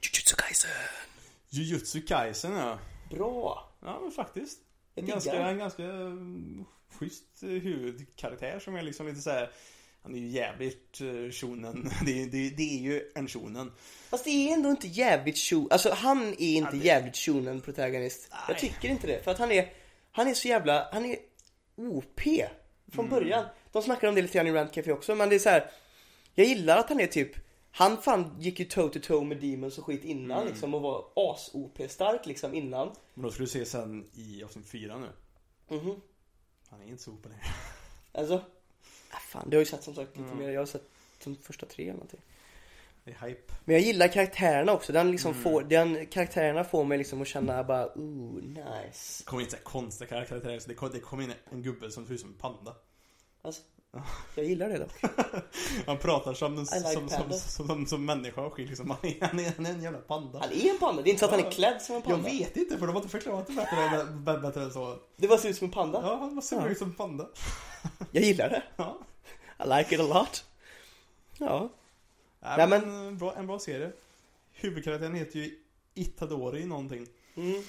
Jujutsu 0.00 0.36
Kaisen 0.36 0.70
Jujutsu 1.48 2.00
Kaisen 2.00 2.52
ja. 2.56 2.78
Bra! 3.10 3.68
Ja 3.80 3.98
men 4.02 4.10
faktiskt. 4.10 4.58
Jag 4.94 5.02
En 5.02 5.10
ganska, 5.10 5.32
en 5.32 5.58
ganska 5.58 5.82
mm, 5.84 6.64
schysst 6.98 7.42
eh, 7.42 7.48
huvudkaraktär 7.48 8.58
som 8.58 8.76
är 8.76 8.82
liksom 8.82 9.06
lite 9.06 9.20
såhär 9.20 9.50
Han 10.02 10.14
är 10.14 10.18
ju 10.18 10.26
jävligt 10.28 11.00
uh, 11.00 11.30
shonen. 11.30 11.90
Det, 12.06 12.22
är- 12.22 12.26
det, 12.26 12.50
det 12.50 12.62
är 12.62 12.82
ju 12.82 13.02
en 13.14 13.28
shonen. 13.28 13.72
Fast 14.10 14.24
det 14.24 14.30
är 14.30 14.54
ändå 14.54 14.70
inte 14.70 14.88
jävligt 14.88 15.38
shonen, 15.38 15.68
alltså 15.70 15.90
han 15.92 16.22
är 16.28 16.40
inte 16.40 16.76
Ja, 16.76 16.80
det- 16.82 16.86
jävligt 16.86 17.16
shonen 17.16 17.60
protagonist. 17.60 18.28
Jag 18.30 18.38
Nej. 18.48 18.58
tycker 18.60 18.88
inte 18.88 19.06
det, 19.06 19.24
för 19.24 19.30
att 19.30 19.38
han 19.38 19.50
är, 19.52 19.72
han 20.12 20.28
är 20.28 20.34
så 20.34 20.48
jävla, 20.48 20.88
han 20.92 21.04
är 21.04 21.16
OP 21.76 22.20
från 22.92 23.06
Mm. 23.06 23.10
början. 23.20 23.44
De 23.72 23.82
snackar 23.82 24.08
om 24.08 24.14
det 24.14 24.22
lite 24.22 24.34
grann 24.34 24.46
i 24.46 24.52
Rant 24.52 24.72
Café 24.72 24.92
också, 24.92 25.14
men 25.14 25.28
det 25.28 25.34
är 25.34 25.38
så 25.38 25.48
här. 25.48 25.70
Jag 26.34 26.46
gillar 26.46 26.78
att 26.78 26.88
han 26.88 27.00
är 27.00 27.06
typ, 27.06 27.30
han 27.70 28.02
fan 28.02 28.36
gick 28.40 28.58
ju 28.58 28.64
toe 28.64 28.88
to 28.88 28.98
toe 29.00 29.24
med 29.24 29.36
Demons 29.40 29.78
och 29.78 29.84
skit 29.86 30.04
innan 30.04 30.38
Mm. 30.38 30.48
liksom 30.52 30.74
och 30.74 30.82
var 30.82 31.04
as-OP-stark 31.16 32.26
liksom 32.26 32.54
innan. 32.54 32.90
Men 33.14 33.22
då 33.24 33.30
ska 33.30 33.42
du 33.42 33.46
se 33.48 33.64
sen 33.64 34.10
i 34.14 34.44
avsnitt 34.44 34.66
fyra 34.66 34.98
nu. 34.98 35.08
Mhm. 35.76 36.00
Han 36.70 36.80
är 36.82 36.86
inte 36.86 37.02
så 37.02 37.10
open 37.10 37.30
längre. 37.30 37.44
Alltså, 38.12 38.34
ah, 39.10 39.16
fan 39.28 39.50
det 39.50 39.56
har 39.56 39.60
ju 39.60 39.66
sett 39.66 39.82
som 39.84 39.94
sagt 39.94 40.16
lite 40.16 40.28
Mm. 40.28 40.38
mer, 40.38 40.50
jag 40.50 40.60
har 40.60 40.66
sett 40.66 40.88
de 41.24 41.36
första 41.36 41.66
tre 41.66 41.84
eller 41.84 41.92
någonting. 41.92 42.20
Det 43.04 43.10
är 43.10 43.26
hype. 43.28 43.54
Men 43.64 43.74
jag 43.76 43.82
gillar 43.84 44.08
karaktärerna 44.08 44.72
också, 44.72 44.92
den 44.92 45.10
liksom 45.10 45.30
Mm. 45.32 45.42
får, 45.42 45.62
den 45.62 46.06
karaktärerna 46.06 46.64
får 46.64 46.84
mig 46.84 46.98
liksom 46.98 47.22
att 47.22 47.28
känna 47.28 47.64
bara, 47.64 47.86
ooh, 47.98 48.42
nice. 48.42 49.22
Det 49.22 49.24
kommer 49.24 49.42
inte 49.42 49.56
så 49.56 49.62
konstiga 49.62 50.08
karaktärer. 50.08 50.58
Så 50.58 50.68
det 50.68 50.74
kom, 50.74 50.90
det 50.92 51.00
kom 51.00 51.20
in 51.20 51.32
en 51.52 51.62
gubbe 51.62 51.90
som 51.90 52.06
ser 52.06 52.14
ut 52.14 52.20
som 52.20 52.30
en 52.30 52.36
panda. 52.36 52.74
Alltså, 53.42 53.62
jag 54.34 54.44
gillar 54.44 54.68
det 54.68 54.78
dock. 54.78 54.92
Han 55.86 55.98
pratar 55.98 56.34
som, 56.34 56.52
en, 56.52 56.60
like 56.60 56.80
som, 56.92 57.08
som, 57.08 57.32
som, 57.66 57.86
som, 57.86 58.04
människa 58.04 58.40
och 58.40 58.54
skit 58.54 58.68
liksom. 58.68 58.90
Han 58.90 58.98
är, 59.02 59.16
han, 59.20 59.38
är, 59.40 59.52
han 59.56 59.66
är 59.66 59.70
en 59.70 59.82
jävla 59.82 59.98
panda. 59.98 60.38
Han 60.38 60.52
är 60.52 60.70
en 60.70 60.78
panda, 60.78 61.02
det 61.02 61.08
är 61.08 61.10
inte 61.10 61.18
så 61.20 61.24
att 61.24 61.30
han 61.30 61.40
är 61.40 61.44
Ja. 61.44 61.50
klädd 61.50 61.82
som 61.82 61.94
en 61.96 62.02
Jag 62.06 62.10
panda. 62.14 62.28
vet 62.30 62.56
inte 62.56 62.78
för 62.78 62.86
de 62.86 62.92
har 62.92 63.02
inte 63.02 63.08
förklarat 63.08 63.46
det 63.46 63.52
bättre, 63.52 64.38
bättre, 64.40 64.62
än 64.62 64.72
så. 64.72 64.98
Det 65.16 65.28
bara 65.28 65.38
ser 65.38 65.48
ut 65.48 65.56
som 65.56 65.64
en 65.64 65.70
panda. 65.72 66.00
Ja, 66.02 66.16
han 66.16 66.42
ser 66.42 66.56
Ja. 66.56 66.68
ut 66.68 66.78
som 66.78 66.88
en 66.88 66.94
panda. 66.94 67.28
Jag 68.12 68.24
gillar 68.24 68.48
det. 68.50 68.62
Ja. 68.76 68.98
I 69.64 69.68
like 69.68 69.94
it 69.94 70.00
a 70.00 70.04
lot. 70.04 70.44
Ja. 71.38 71.68
Nej, 72.40 72.54
Nej, 72.56 72.68
men, 72.68 73.06
en, 73.06 73.18
bra, 73.18 73.34
en 73.36 73.46
bra 73.46 73.58
serie. 73.58 73.92
Huvudkaraktären 74.52 75.14
heter 75.14 75.38
ju 75.38 75.58
Itadori 75.94 76.64
någonting. 76.64 77.06
Mm. 77.36 77.62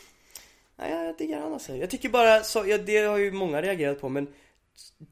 Nej, 0.75 0.91
jag 0.91 1.17
diggar 1.17 1.41
han 1.41 1.53
alltså. 1.53 1.75
Jag 1.75 1.89
tycker 1.89 2.09
bara, 2.09 2.43
så, 2.43 2.65
ja, 2.67 2.77
det 2.77 2.97
har 2.97 3.17
ju 3.17 3.31
många 3.31 3.61
reagerat 3.61 4.01
på 4.01 4.09
men 4.09 4.27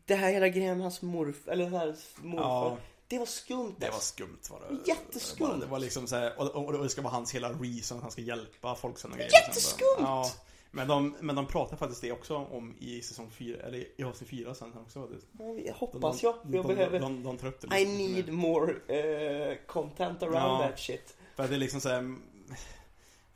det 0.05 0.15
här 0.15 0.31
hela 0.31 0.49
grejen 0.49 0.77
med 0.77 0.83
hans 0.83 1.01
morf, 1.01 1.47
eller 1.47 1.65
här 1.69 1.95
morfar. 2.21 2.43
Ja. 2.69 2.77
Det 3.07 3.19
var 3.19 3.25
skumt 3.25 3.75
Det 3.79 3.85
var 3.87 3.93
alltså. 3.93 4.13
skumt 4.13 4.39
var 4.49 4.59
det. 4.59 4.89
Jätteskumt. 4.91 5.47
Det 5.47 5.53
var, 5.53 5.59
det 5.59 5.65
var 5.65 5.79
liksom 5.79 6.07
så 6.07 6.15
här, 6.15 6.57
och, 6.57 6.83
det 6.83 6.89
ska 6.89 7.01
vara 7.01 7.13
hans 7.13 7.35
hela 7.35 7.49
reason 7.53 7.97
att 7.97 8.01
han 8.01 8.11
ska 8.11 8.21
hjälpa 8.21 8.75
folk 8.75 8.97
sådana 8.97 9.17
grejer. 9.17 9.31
Jätteskumt! 9.47 9.97
Ja. 9.99 10.31
Men 10.71 10.87
de, 10.87 11.15
men 11.19 11.35
de 11.35 11.47
pratar 11.47 11.77
faktiskt 11.77 12.01
det 12.01 12.11
också 12.11 12.35
om 12.35 12.75
i 12.79 13.01
säsong 13.01 13.29
4, 13.31 13.57
eller 13.63 14.01
i 14.01 14.03
avsnitt 14.03 14.29
4 14.29 14.55
sen 14.55 14.73
också. 14.77 14.99
Jag 14.99 15.55
De, 15.55 15.71
hoppas 15.75 16.21
de, 16.21 16.25
jag, 16.27 16.35
för 16.41 16.53
jag 16.55 16.65
de, 16.65 16.75
behöver 16.75 16.99
De, 16.99 17.23
de 17.23 17.37
tar 17.37 17.47
upp 17.47 17.61
det 17.61 17.77
I 17.79 17.85
lite 17.85 18.13
need 18.13 18.33
more 18.33 18.71
eh, 18.87 19.57
content 19.67 20.23
around 20.23 20.35
Ja. 20.37 20.67
that 20.69 20.79
shit. 20.79 21.15
För 21.35 21.47
det 21.47 21.55
är 21.55 21.59
liksom 21.59 21.81
såhär 21.81 22.15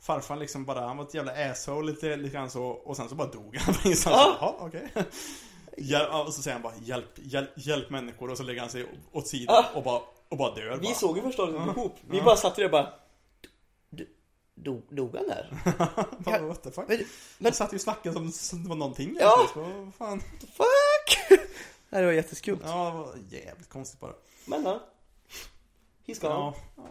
Farfar 0.00 0.36
liksom 0.36 0.64
bara, 0.64 0.80
han 0.86 0.96
var 0.96 1.04
ett 1.04 1.14
jävla 1.14 1.50
asshole 1.50 1.90
lite, 1.90 2.16
lite 2.16 2.34
grann 2.34 2.50
så 2.50 2.64
Och 2.64 2.96
sen 2.96 3.08
så 3.08 3.14
bara 3.14 3.28
dog 3.28 3.56
han 3.56 3.74
Ja. 3.84 4.36
Jaha, 4.40 4.54
okej 4.58 4.88
Hjäl- 5.80 6.08
ja, 6.10 6.24
Och 6.24 6.34
så 6.34 6.42
säger 6.42 6.54
han 6.54 6.62
bara 6.62 6.72
hjälp, 6.82 7.10
hjälp, 7.14 7.50
hjälp 7.56 7.90
människor 7.90 8.30
och 8.30 8.36
så 8.36 8.42
lägger 8.42 8.60
han 8.60 8.70
sig 8.70 8.86
åt 9.12 9.28
sidan 9.28 9.54
Ja. 9.72 9.78
och 9.78 9.82
bara, 9.84 10.00
och 10.28 10.36
bara 10.36 10.54
dör 10.54 10.76
Vi 10.76 10.86
bara. 10.86 10.94
såg 10.94 11.16
ju 11.16 11.22
första 11.22 11.42
avsnittet 11.42 11.66
Ja. 11.66 11.72
ihop. 11.72 11.96
Vi 12.10 12.18
Ja. 12.18 12.24
bara 12.24 12.36
satt 12.36 12.56
där 12.56 12.64
och 12.64 12.70
bara 12.70 12.92
"D- 13.90 14.04
Dog, 14.54 14.82
dog 14.90 15.16
han 15.16 15.28
där? 15.28 15.56
Bara, 16.18 16.38
What 16.42 16.62
the 16.62 16.70
fuck? 16.70 16.88
Men, 16.88 17.04
Men, 17.38 17.52
satt 17.52 17.72
ju 17.72 17.76
och 17.76 17.80
snackade 17.80 18.14
som, 18.14 18.32
som 18.32 18.62
det 18.62 18.68
var 18.68 18.76
någonting 18.76 19.16
Ja. 19.20 19.48
så, 19.54 19.92
fan. 19.98 20.20
fuck! 20.40 21.18
Nej, 21.90 22.00
det 22.00 22.06
var 22.06 22.12
jätteskumt. 22.12 22.60
Ja, 22.64 22.84
det 22.90 22.98
var 22.98 23.14
jävligt 23.44 23.68
konstigt 23.68 24.00
bara 24.00 24.12
Men 24.44 24.64
ja. 24.64 24.80
He's 26.06 26.20
gone. 26.20 26.34
Ja, 26.76 26.88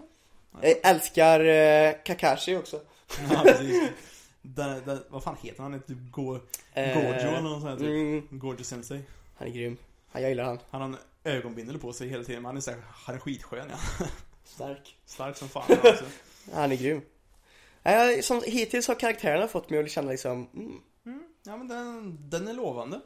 Jag 0.62 0.76
älskar 0.84 1.40
eh, 1.40 1.94
Kakashi 2.06 2.56
också. 2.58 2.82
ja 3.30 3.42
precis 3.44 3.90
den, 4.42 4.82
den, 4.86 5.00
Vad 5.10 5.24
fan 5.24 5.36
heter 5.42 5.64
han? 5.64 5.82
Typ 5.82 5.98
Go, 6.12 6.40
Eh, 6.74 6.94
Gojo 6.94 7.08
eller 7.10 7.42
något 7.42 7.62
sånt 7.62 7.64
här 7.64 7.78
typ 7.78 7.88
Mm, 7.88 8.28
Gojo 8.40 8.64
Sensei 8.64 9.02
Han 9.36 9.48
är 9.48 9.52
grym. 9.52 9.78
Ja, 10.12 10.20
jag 10.20 10.30
gillar 10.30 10.44
han. 10.44 10.60
Han 10.70 10.82
har 10.82 10.88
en 10.90 10.98
ögonbindel 11.24 11.80
på 11.80 11.94
sig 11.94 12.08
hela 12.10 12.24
tiden, 12.24 12.42
men 12.42 12.46
han 12.50 12.58
är, 12.58 12.62
så 12.62 12.72
här, 12.72 12.80
han 12.90 13.16
är 13.16 13.20
skitskön 13.20 13.68
ja. 13.70 14.06
Stark. 14.44 14.98
Stark 15.06 15.38
som 15.38 15.50
fan 15.50 15.64
alltså. 15.84 16.06
Ja, 16.52 16.56
han 16.60 16.72
är 16.72 16.76
grym. 16.76 17.02
Jag- 17.84 18.24
som, 18.24 18.42
hittills 18.46 18.88
har 18.88 18.96
karaktärerna 18.96 19.48
fått 19.48 19.70
mig 19.70 19.80
att 19.80 19.92
känna 19.92 20.12
liksom, 20.12 20.48
mm. 20.54 20.82
Mm, 21.06 21.24
ja 21.44 21.58
men 21.58 21.68
den, 21.68 22.18
den 22.30 22.48
är 22.48 22.54
lovande. 22.54 23.02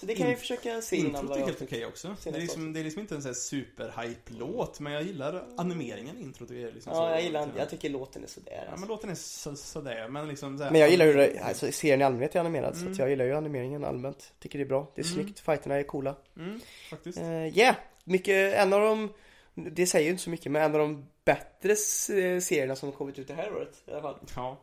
Så 0.00 0.06
det 0.06 0.14
kan 0.14 0.26
vi 0.26 0.32
In- 0.32 0.38
försöka 0.38 0.82
se 0.82 0.96
innan 0.96 1.20
Introt 1.22 1.38
är 1.38 1.44
helt 1.44 1.62
okej 1.62 1.86
också. 1.86 2.16
Det 2.24 2.30
är, 2.30 2.40
liksom, 2.40 2.72
det 2.72 2.80
är 2.80 2.84
liksom 2.84 3.00
inte 3.00 3.14
en 3.14 3.22
sån 3.22 3.28
här 3.28 3.34
super-hype-låt, 3.34 4.80
men 4.80 4.92
jag 4.92 5.02
gillar 5.02 5.44
animeringen 5.56 6.18
i 6.18 6.22
introt. 6.22 6.50
är 6.50 6.72
liksom 6.72 6.92
så, 6.92 6.98
Ja, 6.98 7.10
jag 7.10 7.22
gillar 7.22 7.48
Jag 7.56 7.70
tycker 7.70 7.90
låten 7.90 8.22
är 8.24 8.26
sådär. 8.28 8.52
Ja 8.52 8.60
Alltså. 8.60 8.80
men 8.80 8.88
låten 8.88 9.10
är 9.10 9.14
så, 9.14 9.56
sådär, 9.56 10.08
men 10.08 10.28
liksom 10.28 10.58
så 10.58 10.64
här, 10.64 10.70
Men 10.70 10.80
jag 10.80 10.90
gillar 10.90 11.06
hur 11.06 11.14
det, 11.16 11.38
alltså, 11.38 11.72
serien 11.72 12.00
i 12.00 12.04
allmänhet 12.04 12.36
är 12.36 12.40
animerad 12.40 12.74
så 12.74 12.80
Mm. 12.80 12.92
att 12.92 12.98
jag 12.98 13.10
gillar 13.10 13.24
ju 13.24 13.32
animeringen 13.34 13.84
allmänt. 13.84 14.32
Tycker 14.38 14.58
det 14.58 14.64
är 14.64 14.68
bra. 14.68 14.92
Det 14.94 15.00
är 15.00 15.04
Mm. 15.06 15.14
snyggt, 15.14 15.40
fighterna 15.40 15.74
är 15.74 15.82
coola. 15.82 16.16
Mm, 16.36 16.60
faktiskt. 16.90 17.18
Ja, 17.18 17.24
uh, 17.24 17.58
yeah. 17.58 17.76
mycket, 18.04 18.54
en 18.54 18.72
av 18.72 18.80
de, 18.80 19.12
det 19.54 19.86
säger 19.86 20.04
ju 20.04 20.10
inte 20.10 20.22
så 20.22 20.30
mycket, 20.30 20.52
men 20.52 20.62
en 20.62 20.72
av 20.74 20.78
de 20.80 21.06
bättre 21.24 21.76
serierna 21.76 22.76
som 22.76 22.92
kommit 22.92 23.18
ut 23.18 23.28
det 23.28 23.34
här 23.34 23.52
året 23.56 23.82
i 23.86 23.90
alla 23.92 24.02
fall. 24.02 24.16
Ja. 24.36 24.58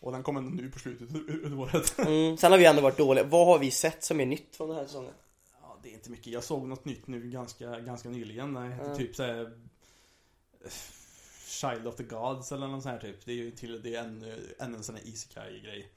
Och 0.00 0.12
den 0.12 0.22
kommer 0.22 0.40
nu 0.40 0.70
på 0.70 0.78
slutet 0.78 1.08
av 1.52 1.60
året. 1.60 1.98
Mm. 1.98 2.36
Sen 2.36 2.52
har 2.52 2.58
vi 2.58 2.64
ändå 2.66 2.82
varit 2.82 2.96
dåliga. 2.98 3.24
Vad 3.24 3.46
har 3.46 3.58
vi 3.58 3.70
sett 3.70 4.04
som 4.04 4.20
är 4.20 4.26
nytt 4.26 4.56
från 4.56 4.68
den 4.68 4.76
här 4.78 4.84
säsongen? 4.86 5.12
Ja, 5.62 5.78
det 5.82 5.88
är 5.88 5.92
inte 5.94 6.10
mycket. 6.10 6.26
Jag 6.26 6.44
såg 6.44 6.68
något 6.68 6.84
nytt 6.84 7.06
nu 7.06 7.30
ganska, 7.30 7.80
ganska 7.80 8.08
nyligen. 8.08 8.54
Ja. 8.54 8.96
typ 8.96 9.16
såhär 9.16 9.52
eh, 10.64 10.70
Child 11.46 11.86
of 11.86 11.96
the 11.96 12.02
Gods 12.02 12.52
eller 12.52 12.66
något 12.66 12.82
sånt 12.82 12.92
här 12.92 13.00
typ. 13.12 13.24
Det 13.24 13.32
är 13.32 13.36
ju 13.36 13.50
till, 13.50 13.82
det 13.82 13.94
är 13.94 14.00
ännu, 14.04 14.54
ännu 14.60 14.76
en 14.76 14.82
sån 14.84 14.94
här 14.94 15.06
isekai-grej. 15.08 15.88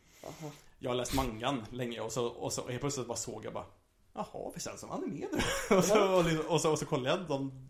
Jag 0.79 0.89
har 0.89 0.95
läst 0.95 1.13
mangan 1.13 1.65
länge 1.71 1.99
och 1.99 2.11
så, 2.11 2.25
och 2.27 2.53
så 2.53 2.67
helt 2.67 2.81
plötsligt 2.81 3.07
bara 3.07 3.17
såg 3.17 3.45
jag 3.45 3.53
bara 3.53 3.65
Jaha, 4.13 4.51
vi 4.53 4.59
säljs 4.59 4.79
som 4.81 4.91
anime 4.91 5.27
nu? 5.31 5.37
och, 5.77 5.83
så, 5.83 6.15
och, 6.17 6.23
liksom- 6.25 6.45
och, 6.45 6.61
så, 6.61 6.71
och 6.71 6.79
så 6.79 6.85
kollade 6.85 7.09
jag 7.09 7.27
de, 7.27 7.69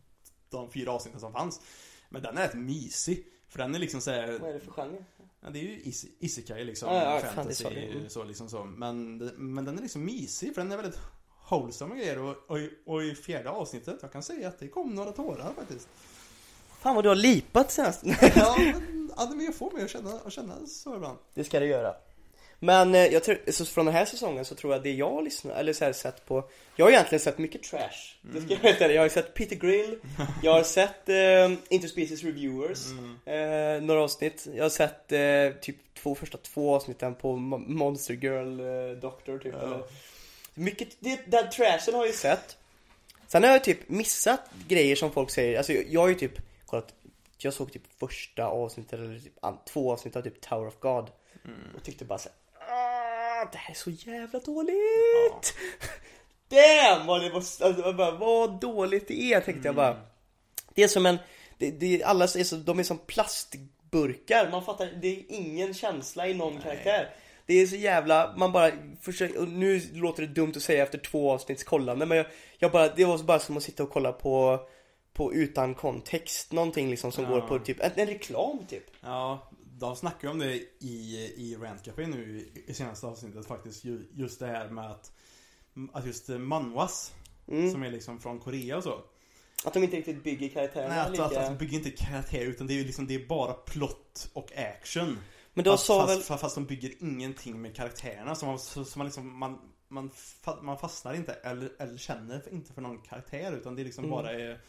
de 0.49 0.71
fyra 0.71 0.91
avsnitten 0.91 1.19
som 1.19 1.33
fanns. 1.33 1.61
Men 2.09 2.21
den 2.21 2.37
är 2.37 2.41
rätt 2.47 2.53
mysig. 2.53 3.25
För 3.47 3.57
den 3.59 3.75
är 3.75 3.79
liksom 3.79 4.01
såhär 4.01 4.39
Vad 4.39 4.49
är 4.49 4.53
det 4.53 4.59
för 4.59 4.71
genre? 4.71 5.05
Ja, 5.43 5.49
det 5.49 5.59
är 5.59 5.63
ju 5.63 5.81
is- 5.83 6.05
isekai 6.19 6.63
liksom, 6.65 6.89
Ja, 6.93 7.15
ja, 7.15 7.19
fan, 7.21 7.35
fantasy 7.35 7.63
det 7.63 7.69
sa 7.69 7.75
du. 7.75 7.85
Mm. 7.97 8.09
så 8.09 8.23
liksom 8.23 8.49
så. 8.49 8.63
Men, 8.63 9.17
men 9.37 9.65
den 9.65 9.77
är 9.77 9.81
liksom 9.81 10.05
mysig 10.05 10.55
för 10.55 10.61
den 10.61 10.71
är 10.71 10.77
väldigt 10.77 10.99
wholesome 11.49 11.95
grejer 11.95 12.19
och, 12.19 12.35
och, 12.47 12.59
i- 12.59 12.71
och 12.85 13.03
i 13.03 13.15
fjärde 13.15 13.49
avsnittet, 13.49 13.99
jag 14.01 14.11
kan 14.11 14.23
säga 14.23 14.47
att 14.47 14.59
det 14.59 14.67
kom 14.67 14.95
några 14.95 15.11
tårar 15.11 15.53
faktiskt. 15.53 15.87
Fan 16.79 16.95
vad 16.95 17.03
du 17.05 17.07
har 17.09 17.15
lipat 17.15 17.71
senast. 17.71 18.01
Ja, 18.35 18.55
men 18.59 19.11
anime 19.15 19.51
får 19.51 19.71
mig 19.71 19.83
att 19.83 19.89
känna, 19.89 20.11
att 20.25 20.33
känna 20.33 20.65
så 20.67 20.95
ibland. 20.95 21.17
Det 21.33 21.43
ska 21.43 21.59
det 21.59 21.65
göra. 21.65 21.95
Men 22.63 22.95
eh, 22.95 23.05
jag 23.05 23.23
tror, 23.23 23.51
så 23.51 23.65
från 23.65 23.85
den 23.85 23.95
här 23.95 24.05
säsongen 24.05 24.45
så 24.45 24.55
tror 24.55 24.73
jag 24.73 24.83
det 24.83 24.91
jag 24.91 25.11
har 25.11 25.21
lyssnat, 25.21 25.57
eller 25.57 25.73
så 25.73 25.85
här, 25.85 25.93
sett 25.93 26.25
på 26.25 26.49
Jag 26.75 26.85
har 26.85 26.91
egentligen 26.91 27.19
sett 27.19 27.37
mycket 27.37 27.63
trash. 27.63 28.15
Det 28.21 28.41
ska 28.41 28.53
jag 28.53 28.59
veta. 28.59 28.93
Jag 28.93 29.01
har 29.01 29.09
sett 29.09 29.33
Peter 29.33 29.55
Grill, 29.55 29.97
jag 30.43 30.51
har 30.53 30.63
sett 30.63 31.09
eh, 31.09 31.51
Interspecies 31.69 32.23
Reviewers, 32.23 32.85
eh, 33.25 33.81
några 33.83 34.01
avsnitt. 34.03 34.47
Jag 34.55 34.63
har 34.63 34.69
sett 34.69 35.11
eh, 35.11 35.61
typ 35.61 35.75
två 35.93 36.15
första 36.15 36.37
två 36.37 36.75
avsnitten 36.75 37.15
på 37.15 37.33
Mo- 37.33 37.67
Monster 37.67 38.13
Girl 38.13 38.59
eh, 38.59 38.97
Doctor 38.97 39.39
typ. 39.39 39.53
Ja. 39.53 39.65
Eller, 39.65 39.83
mycket, 40.53 40.87
det, 40.99 41.19
den 41.27 41.49
trashen 41.49 41.93
har 41.93 42.01
jag 42.01 42.07
ju 42.07 42.13
sett. 42.13 42.57
Sen 43.27 43.43
har 43.43 43.51
jag 43.51 43.63
typ 43.63 43.89
missat 43.89 44.41
grejer 44.67 44.95
som 44.95 45.11
folk 45.11 45.29
säger, 45.31 45.57
alltså 45.57 45.73
jag, 45.73 45.85
jag 45.89 46.01
har 46.01 46.07
ju 46.07 46.15
typ 46.15 46.33
kollat 46.65 46.93
Jag 47.37 47.53
såg 47.53 47.71
typ 47.73 47.83
första 47.99 48.45
avsnittet 48.45 48.93
eller 48.93 49.19
typ, 49.19 49.33
två 49.73 49.91
avsnitt 49.93 50.15
av 50.15 50.21
typ 50.21 50.41
Tower 50.41 50.67
of 50.67 50.79
God 50.79 51.09
och 51.75 51.83
tyckte 51.83 52.05
bara 52.05 52.19
såhär 52.19 52.35
"Ah, 53.41 53.49
Det 53.51 53.57
här 53.57 53.71
är 53.71 53.77
så 53.77 53.89
jävla 53.89 54.39
dåligt! 54.39 55.53
Damn 56.49 57.07
vad 57.07 57.21
det 57.21 57.29
var, 57.29 57.37
alltså, 57.37 57.93
bara, 57.93 58.11
vad 58.11 58.59
dåligt 58.61 59.07
det 59.07 59.21
är 59.33 59.41
tänkte 59.41 59.67
jag 59.67 59.75
bara. 59.75 60.01
Det 60.73 60.83
är 60.83 60.87
som 60.87 61.05
en, 61.05 61.17
det, 61.57 61.71
det, 61.71 62.03
alla 62.03 62.23
är 62.23 62.43
så, 62.43 62.55
de 62.55 62.79
är 62.79 62.83
som 62.83 62.97
plastburkar, 62.97 64.51
man 64.51 64.65
fattar, 64.65 64.85
det 65.01 65.07
är 65.07 65.23
ingen 65.29 65.73
känsla 65.73 66.27
i 66.27 66.33
någon 66.33 66.61
karaktär. 66.61 67.09
Det 67.45 67.53
är 67.53 67.67
så 67.67 67.75
jävla, 67.75 68.33
man 68.37 68.51
bara 68.51 68.71
försöker, 69.01 69.39
och 69.41 69.47
nu 69.47 69.81
låter 69.93 70.21
det 70.21 70.33
dumt 70.33 70.53
att 70.55 70.61
säga 70.63 70.83
efter 70.83 70.97
två 70.97 71.31
avsnitts 71.31 71.63
kollande 71.63 72.05
men 72.05 72.17
jag, 72.17 72.25
jag 72.59 72.71
bara, 72.71 72.87
det 72.87 73.05
var 73.05 73.17
bara 73.17 73.39
som 73.39 73.57
att 73.57 73.63
sitta 73.63 73.83
och 73.83 73.89
kolla 73.89 74.11
på 74.11 74.59
på 75.13 75.33
utan 75.33 75.75
kontext, 75.75 76.51
någonting 76.51 76.89
liksom 76.89 77.11
som 77.11 77.23
Ja. 77.23 77.29
går 77.29 77.41
på 77.41 77.59
typ, 77.59 77.79
en, 77.83 77.91
en 77.95 78.07
reklam 78.07 78.65
typ. 78.69 78.83
Ja, 79.01 79.49
de 79.81 79.95
snackar 79.95 80.27
ju 80.27 80.31
om 80.31 80.39
det 80.39 80.55
i, 80.79 81.33
i 81.37 81.57
Rant 81.61 81.83
Café 81.85 82.07
nu 82.07 82.51
i, 82.67 82.73
senaste 82.73 83.07
avsnittet 83.07 83.45
faktiskt. 83.45 83.83
Ju, 83.83 84.07
just 84.13 84.39
det 84.39 84.47
här 84.47 84.69
med 84.69 84.91
att, 84.91 85.11
att 85.93 86.05
just 86.05 86.29
eh, 86.29 86.37
manwas, 86.37 87.13
Mm. 87.47 87.71
som 87.71 87.83
är 87.83 87.91
liksom 87.91 88.19
från 88.19 88.39
Korea 88.39 88.77
och 88.77 88.83
så. 88.83 89.01
Att 89.65 89.73
de 89.73 89.83
inte 89.83 89.97
riktigt 89.97 90.23
bygger 90.23 90.49
karaktärerna 90.49 90.95
Nej, 90.95 90.99
att, 90.99 91.11
lika 91.11 91.23
att, 91.23 91.37
att 91.37 91.45
de 91.47 91.57
bygger 91.57 91.77
inte 91.77 91.91
karaktär 91.91 92.39
utan 92.39 92.67
det 92.67 92.73
är 92.73 92.75
ju 92.75 92.83
liksom, 92.85 93.07
det 93.07 93.15
är 93.15 93.27
bara 93.27 93.53
plott 93.53 94.29
och 94.33 94.51
action. 94.57 95.17
Men 95.53 95.63
då 95.65 95.71
fast, 95.71 95.85
sa 95.85 96.07
fast, 96.07 96.29
väl, 96.31 96.37
fast, 96.37 96.55
de 96.55 96.65
bygger 96.65 96.91
ingenting 96.99 97.61
med 97.61 97.75
karaktärerna 97.75 98.35
så 98.35 98.45
man, 98.45 98.59
så, 98.59 98.85
så 98.85 98.99
man 98.99 99.07
liksom, 99.07 99.39
man, 99.39 99.59
man, 99.87 100.11
man 100.61 100.77
fastnar 100.77 101.13
inte 101.13 101.33
eller, 101.33 101.71
eller 101.79 101.97
känner 101.97 102.53
inte 102.53 102.73
för 102.73 102.81
någon 102.81 102.97
karaktär 102.97 103.51
utan 103.53 103.75
det 103.75 103.81
är 103.81 103.85
liksom 103.85 104.03
Mm. 104.05 104.15
bara 104.15 104.31
är, 104.31 104.59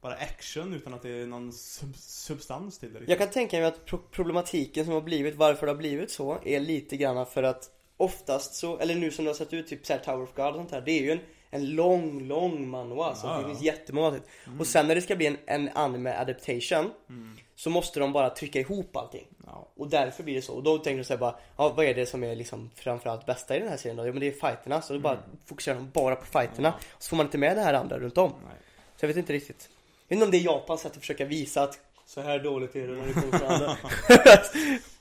bara 0.00 0.14
action 0.14 0.74
utan 0.74 0.94
att 0.94 1.02
det 1.02 1.08
är 1.10 1.26
någon 1.26 1.52
sub, 1.52 1.96
substans 1.96 2.78
till 2.78 2.92
det 2.92 3.00
jag 3.06 3.18
kan 3.18 3.28
tänka 3.30 3.56
mig 3.56 3.66
att 3.66 3.84
pro- 3.84 4.02
problematiken 4.10 4.84
som 4.84 4.94
har 4.94 5.00
blivit, 5.00 5.34
varför 5.34 5.66
det 5.66 5.72
har 5.72 5.76
blivit 5.78 6.10
så, 6.10 6.38
är 6.44 6.60
lite 6.60 6.96
grann 6.96 7.26
för 7.26 7.42
att 7.42 7.70
oftast 7.96 8.54
så, 8.54 8.78
eller 8.78 8.94
nu 8.94 9.10
som 9.10 9.24
det 9.24 9.28
har 9.30 9.36
sett 9.36 9.52
ut, 9.52 9.66
typ 9.68 9.86
så 9.86 9.92
här 9.92 10.00
Tower 10.00 10.22
of 10.22 10.34
God 10.34 10.46
och 10.46 10.54
sånt 10.54 10.70
här, 10.70 10.80
det 10.80 10.92
är 10.92 11.02
ju 11.02 11.10
en, 11.12 11.20
en 11.50 11.66
lång, 11.74 12.22
lång 12.22 12.68
manhwa, 12.68 13.14
så 13.14 13.26
Ja, 13.26 13.34
det 13.36 13.42
ja. 13.42 13.48
finns 13.48 13.62
jättemånga 13.62 14.06
avsnitt. 14.06 14.24
Och 14.58 14.66
sen 14.66 14.86
när 14.88 14.94
det 14.94 15.00
ska 15.02 15.16
bli 15.16 15.26
en, 15.26 15.36
en 15.46 15.68
anime 15.74 16.12
adaptation, 16.16 16.90
Mm. 17.08 17.36
så 17.56 17.70
måste 17.70 18.00
de 18.00 18.12
bara 18.12 18.30
trycka 18.30 18.58
ihop 18.60 18.96
allting. 18.96 19.26
Ja. 19.46 19.68
Och 19.76 19.88
därför 19.88 20.22
blir 20.22 20.34
det 20.34 20.42
så. 20.42 20.52
Och 20.54 20.62
då 20.62 20.78
tänker 20.78 20.98
de 20.98 21.04
såhär 21.04 21.18
bara, 21.18 21.36
ja 21.56 21.72
vad 21.76 21.86
är 21.86 21.94
det 21.94 22.06
som 22.06 22.24
är 22.24 22.34
liksom 22.36 22.70
framförallt 22.74 23.26
bästa 23.26 23.56
i 23.56 23.58
den 23.60 23.68
här 23.68 23.76
serien 23.76 23.96
då? 23.96 24.06
Ja 24.06 24.12
men 24.12 24.20
det 24.20 24.26
är 24.26 24.30
fighterna, 24.32 24.82
så 24.82 24.92
då 24.92 24.98
bara 25.00 25.18
fokuserar 25.46 25.74
de 25.76 25.90
bara 25.90 26.16
på 26.16 26.26
fighterna. 26.26 26.68
Mm. 26.68 26.80
Så 26.98 27.08
får 27.08 27.16
man 27.16 27.26
inte 27.26 27.38
med 27.38 27.56
det 27.56 27.62
här 27.62 27.74
andra 27.74 27.98
runt 27.98 28.18
om. 28.18 28.30
Nej. 28.44 28.56
Så 28.96 29.04
jag 29.04 29.08
vet 29.08 29.16
inte 29.16 29.32
riktigt. 29.32 29.68
Jag 30.10 30.16
vet 30.16 30.22
inte 30.22 30.24
om 30.24 30.30
det 30.30 30.36
är 30.38 30.54
Japans 30.54 30.80
sätt 30.80 30.92
att 30.92 30.98
försöka 31.00 31.24
visa 31.24 31.62
att 31.62 31.78
så 32.06 32.20
här 32.20 32.38
dåligt 32.38 32.76
är 32.76 32.88
det 32.88 32.94
när 32.96 33.06
det 33.06 33.12
kommer 33.12 33.38
från 33.38 33.48
andra. 33.52 33.76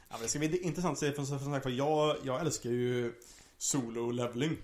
Ja, 0.10 0.16
men 0.16 0.22
det 0.22 0.28
ska 0.28 0.39
bli 0.39 0.62
intressant 0.62 0.93
att 0.93 0.99
se 0.99 1.12
för 1.12 1.24
som 1.24 1.39
sagt 1.39 1.64
för 1.64 1.70
jag, 1.70 2.18
jag 2.24 2.41
älskar 2.41 2.70
ju 2.70 3.14
solo 3.57 4.12
leveling. 4.12 4.57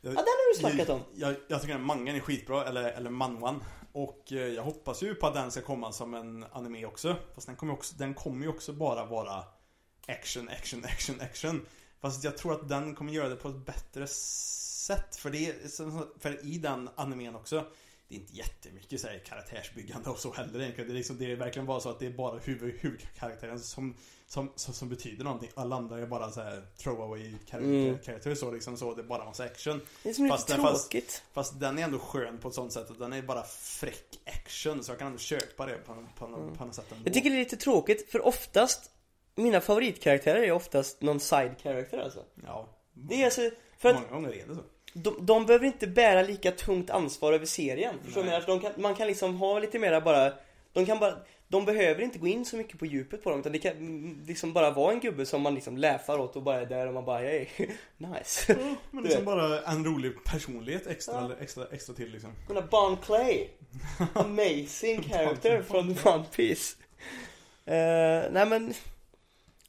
Jag, 0.00 0.10
Ja, 0.12 0.16
den 0.16 0.16
har 0.26 0.54
du 0.54 0.58
snackat 0.60 0.88
om. 0.88 1.00
Jag, 1.14 1.34
jag 1.48 1.60
tycker 1.60 1.74
den 1.74 1.82
mangan 1.84 2.14
är 2.16 2.20
skitbra, 2.20 2.64
eller, 2.64 2.82
eller 2.92 3.10
manwan. 3.10 3.64
Och 3.92 4.32
eh, 4.32 4.38
jag 4.38 4.62
hoppas 4.62 5.02
ju 5.02 5.14
på 5.14 5.26
att 5.26 5.34
den 5.34 5.50
ska 5.50 5.60
komma 5.60 5.92
som 5.92 6.14
en 6.14 6.44
anime 6.52 6.86
också. 6.86 7.16
Fast 7.34 7.46
den 7.46 7.56
kommer, 7.56 7.72
ju 7.72 7.76
också, 7.78 7.94
den 7.96 8.14
kommer 8.14 8.42
ju 8.42 8.48
också 8.48 8.72
bara 8.72 9.04
vara 9.04 9.44
action, 10.06 10.48
action, 10.48 10.84
action, 10.84 11.20
action. 11.20 11.66
Fast 12.00 12.24
jag 12.24 12.38
tror 12.38 12.52
att 12.52 12.68
den 12.68 12.94
kommer 12.94 13.12
göra 13.12 13.28
det 13.28 13.36
på 13.36 13.48
ett 13.48 13.66
bättre 13.66 14.06
sätt. 14.06 15.16
För, 15.16 15.30
det, 15.30 15.46
är- 15.46 15.68
så- 15.68 16.06
för 16.20 16.46
i 16.46 16.58
den 16.58 16.88
animen 16.94 17.34
också 17.36 17.64
det 18.10 18.16
är 18.16 18.20
inte 18.20 18.36
jättemycket 18.36 19.00
så 19.00 19.06
här, 19.08 19.18
karaktärsbyggande 19.18 20.10
och 20.10 20.18
så 20.18 20.32
heller 20.32 20.60
egentligen. 20.60 20.88
Det 20.88 20.94
är, 20.94 20.96
liksom, 20.96 21.18
det 21.18 21.32
är 21.32 21.36
verkligen 21.36 21.66
bara 21.66 21.80
så 21.80 21.88
att 21.90 21.98
det 21.98 22.06
är 22.06 22.10
bara 22.10 22.38
huvud, 22.38 22.74
huvudkaraktären 22.80 23.60
som, 23.60 23.94
som, 24.26 24.52
som, 24.56 24.74
som 24.74 24.88
betyder 24.88 25.24
någonting. 25.24 25.50
Alla 25.54 25.76
andra 25.76 25.98
är 25.98 26.06
bara 26.06 26.30
så 26.30 26.40
här 26.40 26.62
throwaway 26.76 27.34
Mm. 27.52 27.98
karaktärer 27.98 28.34
så 28.34 28.50
liksom 28.50 28.76
så. 28.76 28.94
Det 28.94 29.02
är 29.02 29.06
bara 29.06 29.24
massa 29.24 29.44
action. 29.44 29.80
Det 30.02 30.08
är 30.10 30.14
som 30.14 30.24
lite 30.24 30.36
Fast 30.36 30.48
den- 30.48 30.60
fast- 30.62 30.90
tråkigt. 30.90 31.22
Fast 31.32 31.60
den 31.60 31.78
är 31.78 31.82
ändå 31.82 31.98
skön 31.98 32.38
på 32.38 32.48
ett 32.48 32.54
sånt 32.54 32.72
sätt 32.72 32.90
att 32.90 32.98
den 32.98 33.12
är 33.12 33.22
bara 33.22 33.42
fräck 33.42 34.20
action. 34.24 34.84
Så 34.84 34.92
jag 34.92 34.98
kan 34.98 35.06
ändå 35.06 35.18
köpa 35.18 35.66
det 35.66 35.74
på, 35.74 35.94
på, 35.94 36.26
på, 36.26 36.54
på 36.58 36.64
något 36.64 36.74
sätt 36.74 36.92
ändå. 36.92 37.02
Jag 37.06 37.14
tycker 37.14 37.30
det 37.30 37.36
är 37.36 37.40
lite 37.40 37.56
tråkigt, 37.56 38.10
för 38.10 38.26
oftast 38.26 38.90
mina 39.34 39.60
favoritkaraktärer 39.60 40.42
är 40.42 40.52
oftast 40.52 41.02
någon 41.02 41.20
side 41.20 41.54
character 41.62 41.98
alltså. 41.98 42.24
Ja. 42.46 42.68
Det 42.92 43.14
är 43.20 43.24
alltså, 43.24 43.50
för 43.78 43.88
att 43.88 43.94
Många 43.94 44.08
gånger 44.08 44.28
är 44.34 44.46
det 44.46 44.54
så. 44.54 44.62
De, 44.92 45.26
de 45.26 45.46
behöver 45.46 45.66
inte 45.66 45.86
bära 45.86 46.22
lika 46.22 46.50
tungt 46.50 46.90
ansvar 46.90 47.32
över 47.32 47.46
serien. 47.46 47.94
Förstår 48.04 48.22
du 48.22 48.30
de 48.46 48.60
kan, 48.60 48.72
man 48.76 48.94
kan 48.94 49.06
liksom 49.06 49.36
ha 49.36 49.58
lite 49.58 49.78
mera 49.78 50.00
bara, 50.00 50.32
de 50.72 50.86
kan 50.86 50.98
bara, 50.98 51.16
de 51.48 51.64
behöver 51.64 52.02
inte 52.02 52.18
gå 52.18 52.26
in 52.26 52.44
så 52.44 52.56
mycket 52.56 52.78
på 52.78 52.86
djupet 52.86 53.22
på 53.24 53.30
dem 53.30 53.40
utan 53.40 53.52
det 53.52 53.58
kan 53.58 53.72
mm, 53.72 54.22
liksom 54.26 54.52
bara 54.52 54.70
vara 54.70 54.92
en 54.92 55.00
gubbe 55.00 55.26
som 55.26 55.42
man 55.42 55.54
liksom 55.54 55.76
läfar 55.76 56.18
åt 56.18 56.36
och 56.36 56.42
bara 56.42 56.60
är 56.60 56.66
där 56.66 56.86
och 56.86 56.94
man 56.94 57.04
bara, 57.04 57.18
hey, 57.18 57.46
nice. 57.96 58.56
Ja, 58.60 58.74
men 58.90 59.04
liksom 59.04 59.24
bara 59.24 59.62
en 59.62 59.84
rolig 59.84 60.24
personlighet 60.24 60.86
extra, 60.86 61.14
Ja. 61.14 61.30
extra, 61.40 61.66
extra 61.72 61.94
till 61.94 62.10
liksom. 62.12 62.30
Den 62.46 62.56
där 62.56 62.62
Bon 62.70 62.96
Clay. 62.96 63.48
Amazing 64.14 65.02
character 65.02 65.62
från 65.62 65.96
One 66.04 66.24
Piece. 66.36 66.76
Eh, 67.64 68.32
nej 68.32 68.46
men, 68.46 68.74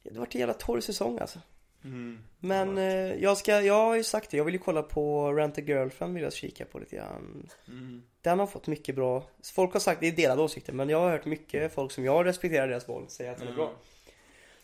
det 0.04 0.14
har 0.14 0.20
varit 0.20 0.36
en 0.36 0.40
jävla 0.40 0.54
torr 0.54 0.80
säsong 0.80 1.20
alltså. 1.20 1.40
Mm. 1.84 2.20
Men 2.40 2.78
eh, 2.78 3.16
jag 3.24 3.38
ska, 3.38 3.62
jag 3.62 3.86
har 3.86 3.96
ju 3.96 4.04
sagt 4.04 4.32
det, 4.32 4.38
jag 4.38 4.46
vill 4.46 4.54
ju 4.54 4.60
kolla 4.60 4.84
på 4.84 5.34
Rent 5.34 5.58
a 5.58 5.62
Girlfriend 5.62 6.14
vill 6.14 6.24
jag 6.24 6.34
kika 6.34 6.66
på 6.66 6.80
lite 6.80 6.96
grann. 6.96 7.50
Mm. 7.68 8.04
Den 8.22 8.40
har 8.40 8.48
fått 8.48 8.68
mycket 8.68 8.96
bra, 8.96 9.24
folk 9.54 9.74
har 9.74 9.80
sagt, 9.80 10.02
det 10.02 10.08
är 10.08 10.12
delade 10.12 10.42
åsikter 10.42 10.74
men 10.74 10.90
jag 10.90 11.00
har 11.00 11.12
hört 11.12 11.26
mycket 11.26 11.74
folk 11.74 11.92
som 11.92 12.06
jag 12.06 12.26
respekterar 12.26 12.68
deras 12.68 12.88
val 12.88 13.10
säga 13.10 13.32
att 13.32 13.38
den 13.38 13.48
är 13.48 13.54
bra. 13.54 13.74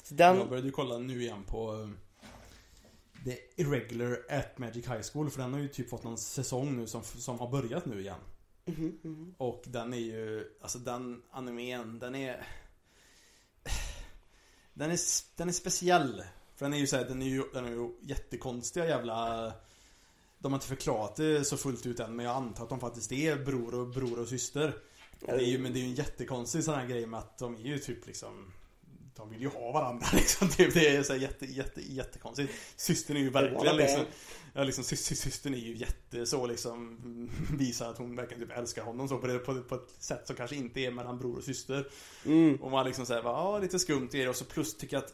Så 0.03 0.13
den, 0.13 0.37
Jag 0.37 0.49
började 0.49 0.67
ju 0.67 0.71
kolla 0.71 0.97
nu 0.97 1.21
igen 1.21 1.43
på 1.43 1.89
The 3.25 3.61
Irregular 3.61 4.19
at 4.29 4.57
Magic 4.57 4.87
High 4.87 5.01
School 5.13 5.29
för 5.29 5.41
den 5.41 5.53
har 5.53 5.59
ju 5.59 5.67
typ 5.67 5.89
fått 5.89 6.03
någon 6.03 6.17
säsong 6.17 6.77
nu 6.77 6.87
som, 6.87 7.03
som 7.03 7.39
har 7.39 7.49
börjat 7.49 7.85
nu 7.85 7.99
igen. 7.99 8.19
Mhm, 8.65 8.99
mhm. 9.01 9.35
Och 9.37 9.63
den 9.67 9.93
är 9.93 9.97
ju, 9.97 10.45
alltså 10.61 10.79
den 10.79 11.21
animen, 11.31 11.99
den 11.99 12.15
är 12.15 12.47
Den 14.73 14.91
är, 14.91 14.99
den 15.37 15.49
är 15.49 15.53
speciell 15.53 16.23
För 16.57 16.65
den 16.65 16.73
är 16.73 16.77
ju 16.77 16.87
såhär, 16.87 17.05
den 17.05 17.21
är 17.21 17.25
ju, 17.25 17.43
den 17.53 17.65
är 17.65 17.69
ju 17.69 17.89
jättekonstiga 18.01 18.85
jävla 18.85 19.51
De 20.39 20.51
har 20.51 20.57
inte 20.57 20.67
förklarat 20.67 21.15
det 21.15 21.45
så 21.45 21.57
fullt 21.57 21.85
ut 21.85 21.99
än 21.99 22.15
men 22.15 22.25
jag 22.25 22.35
antar 22.35 22.63
att 22.63 22.69
de 22.69 22.79
faktiskt 22.79 23.11
är 23.11 23.35
bror 23.35 23.75
och 23.75 23.87
bror 23.87 24.19
och 24.19 24.27
syster 24.27 24.73
det 25.19 25.31
är 25.31 25.39
ju, 25.39 25.57
Men 25.57 25.73
det 25.73 25.79
är 25.79 25.81
ju 25.81 25.87
en 25.87 25.95
jättekonstig 25.95 26.63
sån 26.63 26.75
här 26.75 26.87
grej 26.87 27.05
med 27.05 27.19
att 27.19 27.37
de 27.37 27.55
är 27.55 27.59
ju 27.59 27.77
typ 27.77 28.07
liksom 28.07 28.53
De 29.15 29.29
vill 29.29 29.41
ju 29.41 29.47
ha 29.47 29.71
varandra 29.71 30.07
liksom 30.13 30.49
typ. 30.49 30.73
Det 30.73 30.87
är 30.87 31.03
så 31.03 31.13
här 31.13 31.19
jätte, 31.19 31.45
jätte, 31.45 31.81
jättekonstigt 31.81 32.53
Systern 32.75 33.17
är 33.17 33.21
ju 33.21 33.29
verkligen 33.29 33.77
liksom. 33.77 34.05
Ja 34.53 34.63
liksom 34.63 34.83
sy- 34.83 34.95
sy- 34.95 35.15
systern 35.15 35.53
är 35.53 35.57
ju 35.57 35.75
jätte 35.77 36.25
så 36.25 36.47
liksom 36.47 36.99
Visar 37.57 37.89
att 37.89 37.97
hon 37.97 38.15
verkligen 38.15 38.47
typ 38.47 38.57
älskar 38.57 38.83
honom 38.83 39.07
så 39.07 39.17
på, 39.17 39.27
det, 39.27 39.39
på, 39.39 39.61
på 39.63 39.75
ett 39.75 39.95
sätt 39.99 40.27
som 40.27 40.35
kanske 40.35 40.55
inte 40.55 40.79
är 40.79 40.91
mellan 40.91 41.19
bror 41.19 41.37
och 41.37 41.43
syster 41.43 41.87
Mm. 42.25 42.55
Och 42.55 42.71
man 42.71 42.85
liksom 42.85 43.05
säger 43.05 43.23
ja 43.23 43.59
lite 43.59 43.79
skumt 43.79 44.09
i 44.13 44.17
det 44.17 44.29
och 44.29 44.35
så 44.35 44.45
plus 44.45 44.77
tycker 44.77 44.95
jag 44.95 45.03
att 45.03 45.13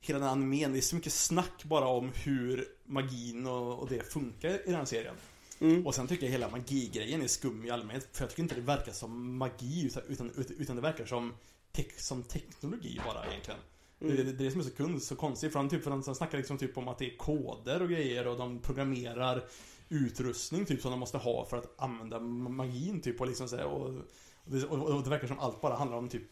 Hela 0.00 0.18
den 0.18 0.28
animen, 0.28 0.72
det 0.72 0.78
är 0.78 0.82
så 0.82 0.96
mycket 0.96 1.12
snack 1.12 1.64
bara 1.64 1.86
om 1.86 2.10
hur 2.14 2.64
magin 2.84 3.46
och, 3.46 3.78
och 3.78 3.88
det 3.88 4.12
funkar 4.12 4.68
i 4.68 4.72
den 4.72 4.86
serien 4.86 5.14
Mm. 5.62 5.86
Och 5.86 5.94
sen 5.94 6.06
tycker 6.06 6.24
jag 6.26 6.30
hela 6.30 6.50
magigrejen 6.50 7.22
är 7.22 7.26
skum 7.26 7.64
i 7.64 7.70
allmänhet 7.70 8.08
För 8.12 8.22
jag 8.22 8.30
tycker 8.30 8.42
inte 8.42 8.54
det 8.54 8.60
verkar 8.60 8.92
som 8.92 9.36
magi 9.36 9.86
utan, 9.86 10.02
utan, 10.08 10.30
utan 10.58 10.76
det 10.76 10.82
verkar 10.82 11.06
som, 11.06 11.34
tek, 11.72 12.00
som 12.00 12.22
teknologi 12.22 13.00
bara 13.06 13.26
egentligen 13.26 13.60
Mm. 14.02 14.16
det, 14.16 14.22
det, 14.22 14.32
det 14.32 14.42
är 14.42 14.44
det 14.44 14.50
som 14.50 14.60
är 14.60 14.64
så, 14.64 14.70
kund, 14.70 15.02
så 15.02 15.16
konstigt, 15.16 15.52
för 15.52 15.58
han, 15.58 15.68
typ, 15.68 15.84
för 15.84 15.90
han 15.90 16.02
snackar 16.02 16.38
liksom 16.38 16.58
typ 16.58 16.78
om 16.78 16.88
att 16.88 16.98
det 16.98 17.12
är 17.12 17.16
koder 17.16 17.82
och 17.82 17.88
grejer 17.88 18.26
och 18.26 18.38
de 18.38 18.58
programmerar 18.58 19.44
utrustning 19.88 20.64
typ 20.64 20.82
som 20.82 20.90
de 20.90 21.00
måste 21.00 21.18
ha 21.18 21.46
för 21.46 21.56
att 21.56 21.80
använda 21.80 22.18
ma- 22.18 22.48
magin 22.48 23.00
typ 23.00 23.20
och 23.20 23.26
liksom 23.26 23.48
så 23.48 23.56
här, 23.56 23.64
och, 23.64 23.86
och, 23.86 24.02
det, 24.44 24.64
och, 24.64 24.94
och 24.96 25.02
det 25.02 25.10
verkar 25.10 25.26
som 25.26 25.38
allt 25.38 25.60
bara 25.60 25.76
handlar 25.76 25.98
om 25.98 26.08
typ 26.08 26.22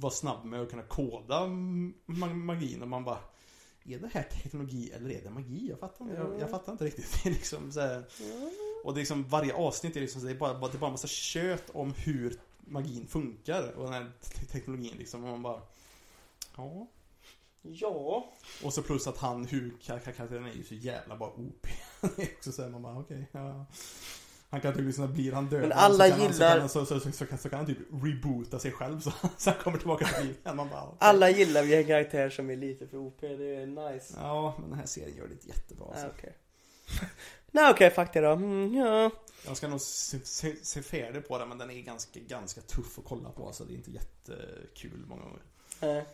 vara 0.00 0.12
snabb 0.12 0.44
med 0.44 0.60
att 0.62 0.70
kunna 0.70 0.82
koda 0.82 1.40
ma- 1.46 2.34
magin 2.34 2.82
och 2.82 2.88
man 2.88 3.04
bara 3.04 3.18
Är 3.84 3.98
det 3.98 4.08
här 4.12 4.22
teknologi 4.22 4.90
eller 4.92 5.10
är 5.10 5.22
det 5.22 5.30
magi? 5.30 5.66
Jag 5.70 5.78
fattar 5.80 6.04
inte, 6.04 6.16
jag, 6.16 6.40
jag 6.40 6.50
fattar 6.50 6.72
inte 6.72 6.84
riktigt. 6.84 7.20
Det 7.24 7.28
är 7.28 7.32
liksom 7.32 7.72
så 7.72 7.80
här, 7.80 8.04
och 8.84 8.94
det 8.94 8.98
är 8.98 9.02
liksom 9.02 9.28
varje 9.28 9.54
avsnitt 9.54 9.96
är 9.96 10.00
liksom 10.00 10.24
det 10.24 10.30
är 10.30 10.34
bara, 10.34 10.52
det 10.68 10.74
är 10.76 10.78
bara 10.78 10.86
en 10.86 10.92
massa 10.92 11.08
kött 11.08 11.70
om 11.70 11.92
hur 11.96 12.40
magin 12.60 13.06
funkar 13.06 13.72
och 13.76 13.84
den 13.84 13.92
här 13.92 14.12
te- 14.20 14.44
teknologin 14.46 14.94
liksom 14.98 15.24
och 15.24 15.30
man 15.30 15.42
bara 15.42 15.62
Ja 16.56 16.86
Ja. 17.62 18.32
och 18.64 18.74
så 18.74 18.82
plus 18.82 19.06
att 19.06 19.18
han, 19.18 19.44
hur 19.46 19.70
kar- 19.82 19.98
kar- 19.98 20.12
karaktären 20.12 20.44
är 20.44 20.52
ju 20.52 20.64
så 20.64 20.74
jävla 20.74 21.16
bara 21.16 21.30
OP. 21.30 21.66
det 22.16 22.22
är 22.22 22.28
också 22.36 22.52
såhär, 22.52 22.68
man 22.68 22.82
bara 22.82 22.98
okej, 22.98 23.26
ja. 23.32 23.66
Han 24.50 24.60
kan 24.60 24.74
typ 24.74 24.86
liksom, 24.86 25.12
blir 25.12 25.32
han 25.32 25.48
död 25.48 25.60
Men 25.60 25.72
alla 25.72 26.04
så 26.04 26.10
kan 26.10 26.20
han, 26.20 26.32
så, 26.32 26.42
gillar- 26.42 26.58
kan 26.58 26.68
så, 26.68 26.86
så, 26.86 27.00
så, 27.12 27.26
kan, 27.26 27.38
så 27.38 27.48
kan 27.48 27.58
han 27.58 27.66
typ 27.66 27.78
reboota 28.02 28.58
sig 28.58 28.72
själv 28.72 29.00
så, 29.00 29.12
så 29.36 29.50
han 29.50 29.58
kommer 29.58 29.78
tillbaka 29.78 30.06
till 30.06 30.22
livet 30.22 30.38
okej. 30.46 30.96
Alla 30.98 31.30
gillar 31.30 31.62
vi 31.62 31.74
en 31.74 31.86
karaktär 31.86 32.30
som 32.30 32.50
är 32.50 32.56
lite 32.56 32.86
för 32.86 32.96
OP, 32.96 33.20
det 33.20 33.56
är 33.56 33.66
nice. 33.66 34.14
Ja, 34.16 34.56
men 34.60 34.70
den 34.70 34.78
här 34.78 34.86
serien 34.86 35.16
gör 35.16 35.28
det 35.28 35.46
jättebra 35.48 35.86
alltså. 35.86 36.06
Ah, 36.06 36.10
okej. 36.16 36.36
Nej 37.50 37.70
okej, 37.70 37.90
fuck 37.90 38.12
det 38.12 38.20
då. 38.20 38.30
Mm, 38.30 38.74
ja. 38.74 39.10
Jag 39.46 39.56
ska 39.56 39.68
nog 39.68 39.80
se, 39.80 40.18
se, 40.24 40.56
se 40.62 40.82
färdig 40.82 41.28
på 41.28 41.38
den 41.38 41.48
men 41.48 41.58
den 41.58 41.70
är 41.70 41.80
ganska, 41.82 42.20
ganska 42.20 42.60
tuff 42.60 42.98
att 42.98 43.04
kolla 43.04 43.30
på 43.30 43.52
så 43.52 43.64
det 43.64 43.72
är 43.72 43.76
inte 43.76 43.90
jättekul 43.90 45.04
många 45.06 45.22
gånger. 45.22 45.42
Nej. 45.80 46.04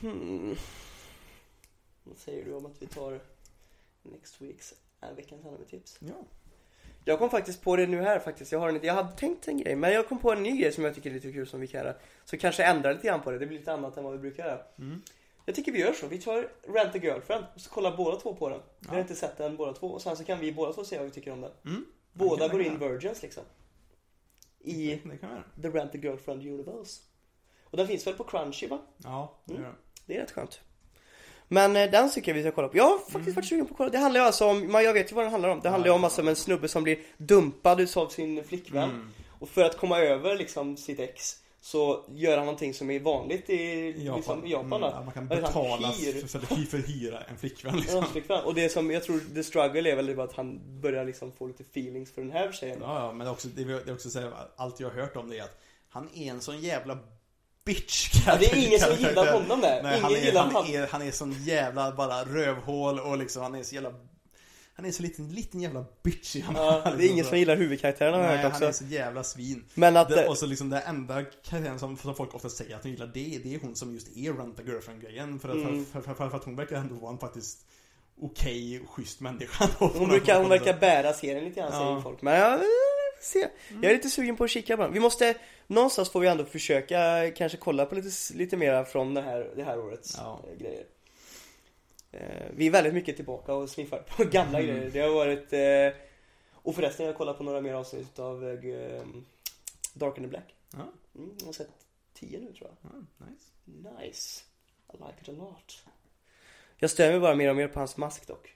Hmm. 0.00 0.56
Vad 2.04 2.16
säger 2.18 2.44
du 2.44 2.52
om 2.54 2.66
att 2.66 2.82
vi 2.82 2.86
tar 2.86 3.20
next 4.02 4.40
weeks, 4.42 4.74
veckans 5.16 5.44
anime-tips? 5.46 5.96
Ja. 6.00 6.14
Jag 7.04 7.18
kom 7.18 7.30
faktiskt 7.30 7.62
på 7.62 7.76
det 7.76 7.86
nu 7.86 8.00
här 8.02 8.18
faktiskt. 8.18 8.52
Jag, 8.52 8.58
har 8.58 8.68
en, 8.68 8.80
jag 8.82 8.94
hade 8.94 9.12
tänkt 9.16 9.48
en 9.48 9.58
grej, 9.58 9.76
men 9.76 9.92
jag 9.92 10.08
kom 10.08 10.18
på 10.18 10.32
en 10.32 10.42
ny 10.42 10.56
grej 10.60 10.72
som 10.72 10.84
jag 10.84 10.94
tycker 10.94 11.10
är 11.10 11.14
lite 11.14 11.32
kul 11.32 11.46
som 11.46 11.60
vi 11.60 11.66
kan 11.66 11.80
göra. 11.84 11.94
Så 12.24 12.36
kanske 12.38 12.64
ändra 12.64 12.92
lite 12.92 13.06
grann 13.06 13.22
på 13.22 13.30
det. 13.30 13.38
Det 13.38 13.46
blir 13.46 13.58
lite 13.58 13.72
annat 13.72 13.96
än 13.96 14.04
vad 14.04 14.12
vi 14.12 14.18
brukar 14.18 14.44
göra. 14.44 14.60
Mm. 14.78 15.02
Jag 15.46 15.54
tycker 15.54 15.72
vi 15.72 15.78
gör 15.80 15.92
så. 15.92 16.06
Vi 16.06 16.18
tar 16.20 16.48
Rent 16.62 16.94
a 16.94 16.98
Girlfriend 17.02 17.44
och 17.54 17.60
så 17.60 17.70
kollar 17.70 17.96
båda 17.96 18.16
två 18.16 18.34
på 18.34 18.48
den. 18.48 18.60
Vi 18.80 18.88
har 18.88 18.94
Ja. 18.96 19.00
inte 19.00 19.14
sett 19.14 19.36
den 19.38 19.56
båda 19.56 19.72
två. 19.72 19.86
Och 19.86 20.02
sen 20.02 20.16
så 20.16 20.24
kan 20.24 20.40
vi 20.40 20.52
båda 20.52 20.72
två 20.72 20.84
se 20.84 20.96
vad 20.96 21.06
vi 21.06 21.12
tycker 21.12 21.32
om 21.32 21.40
den. 21.40 21.50
Mm. 21.66 21.84
Båda 22.12 22.48
går 22.48 22.62
in 22.62 22.78
virgins 22.78 23.22
liksom. 23.22 23.42
I. 24.60 24.98
The 25.62 25.68
Rent 25.68 25.94
a 25.94 25.98
Girlfriend 25.98 26.42
Universe. 26.46 27.02
Och 27.64 27.76
den 27.76 27.86
finns 27.86 28.06
väl 28.06 28.14
på 28.14 28.24
Crunchy 28.24 28.66
va? 28.66 28.78
Ja, 28.96 29.34
det 29.44 29.52
Mm. 29.54 29.64
gör 29.64 29.70
det. 29.70 29.76
Det 30.06 30.16
är 30.16 30.20
rätt 30.20 30.30
skönt. 30.30 30.60
Men 31.48 31.76
eh, 31.76 31.90
den 31.90 32.10
tycker 32.10 32.30
jag 32.30 32.36
vi 32.36 32.42
ska 32.42 32.52
kolla 32.52 32.68
på. 32.68 32.76
Jag 32.76 32.84
har 32.84 32.98
faktiskt 32.98 33.16
Mm. 33.16 33.34
varit 33.34 33.44
sugen 33.46 33.66
på 33.66 33.72
att 33.72 33.76
kolla. 33.76 33.90
Det 33.90 33.98
handlar 33.98 34.20
ju 34.20 34.26
alltså 34.26 34.46
om, 34.46 34.72
man, 34.72 34.84
jag 34.84 34.92
vet 34.92 35.10
ju 35.12 35.14
vad 35.14 35.24
den 35.24 35.32
handlar 35.32 35.48
om. 35.48 35.60
Det 35.60 35.68
handlar 35.68 35.88
ju 35.88 35.94
om 35.94 36.04
alltså 36.04 36.22
om 36.22 36.28
en 36.28 36.36
snubbe 36.36 36.68
som 36.68 36.82
blir 36.82 36.98
dumpad 37.16 37.96
av 37.96 38.08
sin 38.08 38.44
flickvän. 38.44 38.90
Mm. 38.90 39.10
Och 39.38 39.48
för 39.48 39.62
att 39.62 39.76
komma 39.76 39.98
över 40.00 40.36
liksom 40.36 40.76
sitt 40.76 41.00
ex 41.00 41.36
så 41.60 42.04
gör 42.14 42.36
han 42.36 42.46
någonting 42.46 42.74
som 42.74 42.90
är 42.90 43.00
vanligt 43.00 43.50
i 43.50 43.94
Japan. 44.04 44.16
Liksom, 44.16 44.46
i 44.46 44.50
Japan. 44.50 44.72
Mm, 44.72 44.82
ja, 44.82 45.02
man 45.04 45.12
kan 45.14 45.28
han 45.28 45.42
betala 45.42 45.88
hyr. 45.88 46.26
för, 46.26 46.38
för, 46.38 46.78
att 46.78 46.88
hyra 46.88 47.20
en 47.20 47.36
flickvän 47.36 47.76
liksom. 47.76 48.04
flickvän. 48.04 48.44
Och 48.44 48.54
det 48.54 48.68
som 48.68 48.90
jag 48.90 49.04
tror 49.04 49.34
the 49.34 49.44
struggle 49.44 49.90
är 49.90 49.96
väl 49.96 50.16
bara 50.16 50.24
att 50.24 50.36
han 50.36 50.80
börjar 50.80 51.04
liksom 51.04 51.32
få 51.32 51.46
lite 51.46 51.62
feelings 51.62 52.12
för 52.12 52.22
den 52.22 52.30
här 52.30 52.52
tjejen. 52.52 52.78
Ja, 52.80 53.06
ja, 53.06 53.12
men 53.12 53.28
också, 53.28 53.48
det 53.48 53.64
det 53.64 53.88
är 53.90 53.92
också 53.94 54.10
så 54.10 54.20
här, 54.20 54.32
allt 54.56 54.80
jag 54.80 54.90
har 54.90 55.00
hört 55.00 55.16
om 55.16 55.28
det 55.30 55.38
är 55.38 55.42
att 55.42 55.60
han 55.88 56.08
är 56.14 56.30
en 56.30 56.40
sån 56.40 56.60
jävla 56.60 56.98
bitch 57.64 58.10
Ja, 58.26 58.36
det 58.40 58.46
är 58.52 58.66
ingen 58.66 58.80
som 58.80 58.94
gillar 58.96 59.32
honom 59.32 59.60
där. 59.60 59.82
Nej, 59.82 59.92
ingen 59.92 60.02
han, 60.04 60.12
är, 60.14 60.18
gillar 60.18 60.42
han, 60.44 60.54
han. 60.54 60.66
är, 60.66 60.86
han 60.86 61.02
är 61.02 61.10
sån 61.10 61.32
jävla 61.44 61.92
bara 61.92 62.24
rövhål 62.24 63.00
och 63.00 63.18
liksom 63.18 63.42
han 63.42 63.54
är 63.54 63.62
så 63.62 63.74
jävla 63.74 63.92
Han 64.76 64.86
är 64.86 64.90
så 64.92 65.02
liten, 65.02 65.28
liten 65.28 65.60
jävla 65.60 65.84
bitch. 66.02 66.36
Ja, 66.54 66.92
det 66.98 67.04
är 67.06 67.10
ingen 67.10 67.24
som 67.24 67.38
gillar 67.38 67.56
huvudkaraktären 67.56 68.14
har 68.14 68.20
jag 68.20 68.28
hört 68.38 68.52
han 68.52 68.62
är 68.62 68.68
också. 68.68 68.84
så 68.84 68.90
jävla 68.90 69.24
svin. 69.24 69.64
Men 69.74 69.96
att... 69.96 70.08
Det, 70.08 70.26
och 70.28 70.38
så 70.38 70.46
liksom 70.46 70.70
det 70.70 70.80
enda 70.80 71.22
karaktären 71.24 71.78
som, 71.78 71.96
som 71.96 72.14
folk 72.14 72.34
ofta 72.34 72.48
säger 72.48 72.76
att 72.76 72.82
de 72.82 72.88
gillar 72.88 73.06
det, 73.06 73.40
det 73.44 73.54
är 73.54 73.60
hon 73.60 73.76
som 73.76 73.94
just 73.94 74.16
är 74.16 74.32
Rent 74.32 74.58
a 74.58 74.62
Girlfriend 74.66 75.02
grejen. 75.02 75.38
För, 75.40 75.48
att- 75.48 75.54
Mm. 75.54 75.84
för, 75.84 76.00
för, 76.00 76.14
för, 76.14 76.28
för, 76.30 76.36
att 76.36 76.44
hon 76.44 76.56
verkar 76.56 76.76
ändå 76.76 76.94
vara 76.94 77.12
en 77.12 77.18
faktiskt 77.18 77.58
okej, 78.20 78.82
schysst 78.88 79.20
människa. 79.20 79.68
Hon 79.78 80.08
brukar, 80.08 80.38
hon 80.40 80.48
verkar 80.48 80.78
bära 80.80 81.12
serien 81.12 81.44
lite 81.44 81.60
grann 81.60 81.70
Ja. 81.72 81.78
säger 81.78 82.00
folk. 82.00 82.22
Men 82.22 82.60
se. 83.24 83.48
Jag 83.82 83.84
är 83.84 83.94
lite 83.94 84.10
sugen 84.10 84.36
på 84.36 84.44
att 84.44 84.50
kika 84.50 84.76
på 84.76 84.82
den. 84.82 84.92
Vi 84.92 85.00
måste, 85.00 85.34
någonstans 85.66 86.10
får 86.10 86.20
vi 86.20 86.28
ändå 86.28 86.44
försöka 86.44 87.30
kanske 87.36 87.58
kolla 87.58 87.86
på 87.86 87.94
lite, 87.94 88.34
lite 88.34 88.56
mera 88.56 88.84
från 88.84 89.14
det 89.14 89.22
här, 89.22 89.52
det 89.56 89.62
här 89.62 89.78
årets 89.78 90.14
Ja. 90.18 90.42
eh, 90.50 90.58
grejer. 90.58 90.84
Eh, 92.12 92.46
vi 92.56 92.66
är 92.66 92.70
väldigt 92.70 92.94
mycket 92.94 93.16
tillbaka 93.16 93.54
och 93.54 93.70
sniffar 93.70 93.98
på 94.16 94.24
gamla 94.30 94.58
Mm. 94.60 94.74
grejer. 94.76 94.90
Det 94.90 95.00
har 95.00 95.14
varit, 95.14 95.52
eh, 95.52 96.00
och 96.52 96.74
förresten 96.74 97.06
jag 97.06 97.16
kollat 97.16 97.38
på 97.38 97.44
några 97.44 97.60
mer 97.60 97.74
avsnitt 97.74 98.18
av 98.18 98.48
eh, 98.48 99.02
Dark 99.94 100.18
and 100.18 100.26
the 100.26 100.30
Black. 100.30 100.54
Ja, 100.72 100.92
Mm, 101.16 101.36
jag 101.38 101.46
har 101.46 101.52
sett 101.52 101.70
tio 102.14 102.38
nu 102.40 102.52
tror 102.52 102.70
jag. 102.82 102.90
ja, 102.92 103.26
nice. 103.26 104.00
Nice. 104.04 104.40
I 104.92 104.96
like 104.96 105.14
it 105.22 105.28
a 105.28 105.32
lot. 105.32 105.84
Jag 106.76 106.90
stör 106.90 107.10
mig 107.10 107.20
bara 107.20 107.34
mer 107.34 107.50
och 107.50 107.56
mer 107.56 107.68
på 107.68 107.78
hans 107.78 107.96
mask 107.96 108.26
dock. 108.26 108.54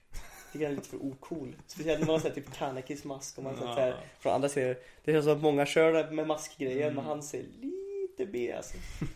Tycker 0.52 0.64
han 0.66 0.72
är 0.72 0.76
lite 0.76 0.88
för 0.88 1.02
ocool. 1.02 1.56
Speciellt 1.66 2.00
när 2.00 2.06
man 2.06 2.14
har 2.14 2.20
sett 2.20 2.34
typ 2.34 2.52
Kanakis 2.54 3.04
mask 3.04 3.38
och 3.38 3.44
man 3.44 3.54
har 3.58 3.66
sett 3.66 3.76
här 3.76 3.96
från 4.20 4.32
andra 4.34 4.48
serier. 4.48 4.78
Det 5.04 5.12
känns 5.12 5.24
som 5.24 5.34
att 5.36 5.42
många 5.42 5.66
kör 5.66 6.10
med 6.10 6.26
maskgrejen 6.26 6.82
Mm. 6.82 6.94
men 6.94 7.04
han 7.04 7.22
ser 7.22 7.42
lite 7.60 8.26
B 8.32 8.52
alltså. 8.56 8.76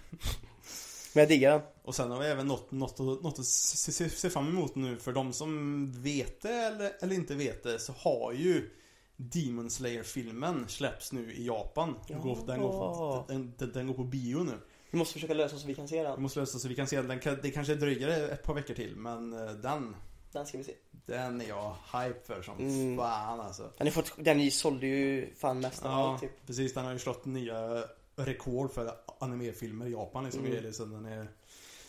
Men 1.14 1.20
jag 1.22 1.28
diggar 1.28 1.50
den. 1.52 1.60
Och 1.82 1.94
sen 1.94 2.10
har 2.10 2.20
vi 2.20 2.26
även 2.26 2.46
något, 2.46 2.70
något, 2.70 2.92
att- 3.00 3.22
något 3.22 3.38
att 3.38 3.44
se, 3.46 3.92
se, 3.92 4.08
se 4.10 4.30
fram 4.30 4.48
emot 4.48 4.74
nu 4.74 4.96
för 4.96 5.12
de 5.12 5.32
som 5.32 5.92
vet 6.02 6.40
det 6.40 6.52
eller, 6.54 6.92
eller 7.00 7.14
inte 7.14 7.34
vet 7.34 7.62
det 7.62 7.78
så 7.78 7.92
har 7.92 8.32
ju 8.32 8.70
Demon 9.16 9.70
Slayer-filmen 9.70 10.64
släpps 10.68 11.12
nu 11.12 11.32
i 11.32 11.46
Japan. 11.46 11.94
Ja. 12.08 12.18
Går, 12.18 12.38
den, 12.46 12.60
går, 12.60 13.24
den, 13.28 13.54
den, 13.58 13.72
den 13.72 13.86
går 13.86 13.94
på 13.94 14.04
bio 14.04 14.38
nu. 14.38 14.52
Vi 14.90 14.98
måste 14.98 15.12
försöka 15.14 15.34
lösa 15.34 15.58
så 15.58 15.66
vi 15.66 15.74
kan 15.74 15.88
se 15.88 15.98
Vi 15.98 16.02
den. 16.04 16.22
måste 16.22 16.40
lösa 16.40 16.58
så 16.58 16.68
vi 16.68 16.74
kan 16.74 16.86
se 16.86 17.02
den. 17.02 17.20
Det 17.42 17.50
kanske 17.50 17.74
dröjer 17.74 18.28
ett 18.28 18.42
par 18.42 18.54
veckor 18.54 18.74
till 18.74 18.96
men 18.96 19.32
eh, 19.32 19.52
den, 19.52 19.96
Den 20.32 20.46
ska 20.46 20.58
vi 20.58 20.64
se. 20.64 20.72
den 21.06 21.40
är 21.40 21.48
jag 21.48 21.74
hype 21.92 22.20
för 22.26 22.42
som 22.42 22.58
Mm. 22.58 22.96
fan 22.96 23.40
alltså. 23.40 23.70
Den, 23.78 23.86
är 23.86 23.90
fått, 23.90 24.12
den 24.16 24.50
sålde 24.50 24.86
ju 24.86 25.34
fan 25.34 25.60
mest 25.60 25.84
av 25.84 25.90
Ja, 25.92 26.12
allt 26.12 26.20
typ. 26.20 26.46
precis. 26.46 26.74
Den 26.74 26.84
har 26.84 26.92
ju 26.92 26.98
slått 26.98 27.24
nya 27.24 27.84
rekord 28.16 28.72
för 28.72 28.94
animefilmer 29.18 29.86
i 29.86 29.90
Japan 29.92 30.24
liksom. 30.24 30.46
Mm. 30.46 30.72
Så 30.72 30.84
den 30.84 31.06
är, 31.06 31.10
Det 31.10 31.18
är 31.18 31.22
väl 31.22 31.28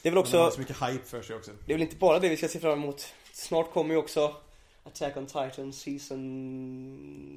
den 0.03 0.13
har 0.13 0.19
också, 0.21 0.51
så 0.51 0.59
mycket 0.59 0.81
hype 0.81 1.05
för 1.05 1.21
sig 1.21 1.35
också. 1.35 1.51
det 1.65 1.73
är 1.73 1.75
väl 1.77 1.81
inte 1.83 1.95
bara 1.95 2.19
det 2.19 2.29
vi 2.29 2.37
ska 2.37 2.47
se 2.47 2.59
fram 2.59 2.73
emot. 2.73 3.13
Snart 3.33 3.73
kommer 3.73 3.93
ju 3.93 3.97
också 3.99 4.35
Attack 4.83 5.17
on 5.17 5.25
Titan 5.25 5.73
season 5.73 6.19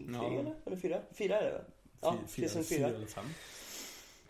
3 0.09 0.15
Ja. 0.35 0.41
eller? 0.41 0.55
Eller 0.67 0.77
4? 0.77 1.01
4 1.15 1.41
är 1.41 1.45
det 1.45 1.51
väl? 1.53 1.65
Ja, 2.01 2.15
season 2.29 2.65
4. 2.65 2.87
eller 2.89 3.07
fem. 3.07 3.25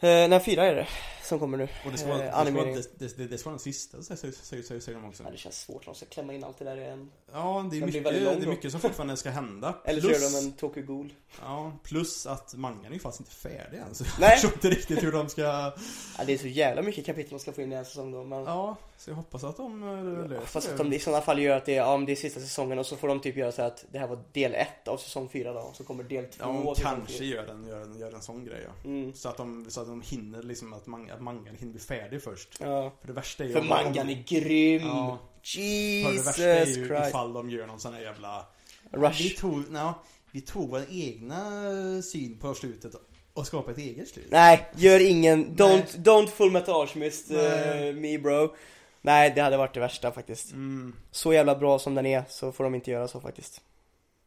Eh, 0.01 0.29
nej, 0.29 0.41
fyra 0.41 0.65
är 0.65 0.75
det. 0.75 0.87
som 1.23 1.39
kommer 1.39 1.59
nu. 1.59 1.69
Och 1.85 1.93
det 1.93 1.99
ska 1.99 2.09
vara, 2.09 2.25
Eh, 2.25 2.45
det 2.45 2.51
ska 2.51 2.63
vara, 2.63 2.75
det, 2.99 3.17
det, 3.17 3.27
det, 3.27 3.39
ska 3.39 3.49
vara 3.49 3.57
den 3.57 3.59
sista, 3.59 4.03
säger, 4.03 4.33
säger, 4.33 4.63
säger, 4.63 4.81
säger 4.81 4.99
de 4.99 5.09
också. 5.09 5.23
Ja, 5.23 5.31
det 5.31 5.37
känns 5.37 5.61
svårt 5.61 5.81
att 5.81 5.85
de 5.85 5.95
ska 5.95 6.07
klämma 6.07 6.35
in 6.35 6.45
allt 6.45 6.59
det 6.59 6.65
där 6.65 6.77
i 6.77 6.85
en... 6.85 7.11
Ja, 7.37 7.67
det 7.71 7.77
är, 7.77 7.81
Den 7.81 7.87
mycket, 7.87 8.05
det 8.05 8.45
är 8.45 8.47
mycket 8.47 8.73
som 8.73 8.81
fortfarande 8.81 9.17
ska 9.17 9.31
hända. 9.31 9.75
Eller 9.85 10.01
så 10.01 10.09
Plus- 10.09 10.35
gör 10.35 10.41
de 10.41 10.47
en 10.47 10.53
Tokyo 10.53 10.83
Ghoul. 10.83 11.13
Ja, 11.41 11.73
plus 11.83 12.27
att 12.27 12.55
mangan 12.55 12.85
är 12.87 12.91
ju 12.91 12.99
faktiskt 12.99 13.21
inte 13.21 13.33
färdig 13.33 13.79
än. 13.79 13.95
Så 13.95 14.05
jag 14.05 14.21
Nej. 14.21 14.31
förstår 14.31 14.53
inte 14.53 14.71
riktigt 14.71 15.03
hur 15.03 15.13
de 15.13 15.29
ska... 15.29 15.43
Ja, 15.43 16.25
det 16.27 16.33
är 16.33 16.39
så 16.39 16.47
jävla 16.47 16.83
mycket 16.83 17.07
kapitel 17.07 17.31
de 17.31 17.39
ska 17.39 17.53
få 17.53 17.63
in 17.63 17.73
i 17.73 17.75
en 17.75 17.85
säsong 17.85 18.13
då. 18.13 18.25
Men... 18.25 18.45
Ja, 18.45 18.77
så 18.97 19.11
jag 19.11 19.15
hoppas 19.15 19.45
att 19.45 19.57
de 19.57 19.83
eh, 19.83 20.29
löser 20.29 20.47
Fast 20.47 20.71
att 20.71 20.79
de 20.79 20.93
i 20.93 20.99
sådana 20.99 21.23
fall 21.23 21.39
gör 21.39 21.57
att 21.57 21.65
det 21.65 21.73
är, 21.73 21.77
ja, 21.77 21.99
det 22.07 22.13
är 22.13 22.17
sista 22.17 22.41
säsongen 22.41 22.79
och 22.79 22.87
så 22.87 22.97
får 22.97 23.09
de 23.09 23.21
typ 23.21 23.37
göra 23.37 23.53
så 23.53 23.63
att 23.63 23.85
det 23.93 23.99
här 23.99 24.07
var 24.07 24.19
del 24.33 24.55
ett 24.55 24.89
av 24.89 24.97
säsong 24.97 25.29
fyra 25.29 25.53
då. 25.53 25.61
Och 25.61 25.77
så 25.77 25.85
kommer 25.85 26.05
del 26.05 26.25
två 26.25 26.45
Ja, 26.45 26.75
kanske 26.79 27.25
gör 27.25 27.47
en, 27.47 27.67
gör, 27.67 27.81
en, 27.81 27.99
gör 27.99 28.13
en 28.13 28.23
sån 28.23 28.45
grej 28.45 28.67
ja. 28.67 28.91
Mm. 28.91 29.15
Så 29.15 29.29
att 29.29 29.37
de, 29.37 29.67
så 29.69 29.81
att 29.81 29.87
de 29.87 30.01
hinner 30.01 30.43
liksom 30.43 30.73
att, 30.73 30.87
man, 30.87 31.11
att 31.11 31.21
mangan 31.21 31.57
hinner 31.57 31.73
bli 31.73 31.81
färdig 31.81 32.23
först. 32.23 32.57
Ja. 32.61 32.93
För 33.01 33.07
det 33.07 33.13
värsta 33.13 33.45
är 33.45 33.49
ju 33.49 33.55
För 33.55 33.63
mangan 33.63 34.11
är 34.11 34.25
grym! 34.27 34.83
Ja, 34.83 35.19
för 35.47 36.09
det 36.09 36.13
Jesus 36.13 36.27
värsta 36.27 36.45
är 36.45 36.67
ju 36.67 36.87
Christ! 36.87 37.09
ifall 37.09 37.33
de 37.33 37.51
gör 37.51 37.67
någon 37.67 37.81
sån 37.81 37.95
här 37.95 38.01
jävla... 38.01 38.47
Vi 38.91 38.99
Rush. 38.99 39.41
tog, 39.41 39.65
ja, 39.73 40.03
vi 40.31 40.41
tog 40.41 40.71
vår 40.71 40.83
egna 40.91 42.03
syn 42.03 42.39
på 42.39 42.55
slutet 42.55 42.95
och 43.33 43.47
skapade 43.47 43.73
ett 43.73 43.79
eget 43.79 44.09
slut. 44.09 44.27
Nej, 44.31 44.71
gör 44.77 45.01
ingen, 45.01 45.57
don't, 45.57 45.69
Nej. 45.69 45.87
don't 45.97 46.27
full 46.27 46.51
metal 46.51 46.81
alchemist 46.81 47.31
uh, 47.31 47.37
Nej. 47.37 47.93
me 47.93 48.19
bro. 48.19 48.55
Nej, 49.01 49.33
det 49.35 49.41
hade 49.41 49.57
varit 49.57 49.75
det 49.75 49.81
värsta 49.81 50.13
faktiskt. 50.13 50.53
Mm. 50.53 50.95
Så 51.11 51.33
jävla 51.33 51.55
bra 51.55 51.79
som 51.79 51.95
den 51.95 52.07
är 52.07 52.25
så 52.29 52.53
får 52.53 52.65
de 52.65 52.75
inte 52.75 52.91
göra 52.91 53.09
så 53.09 53.21
faktiskt. 53.21 53.61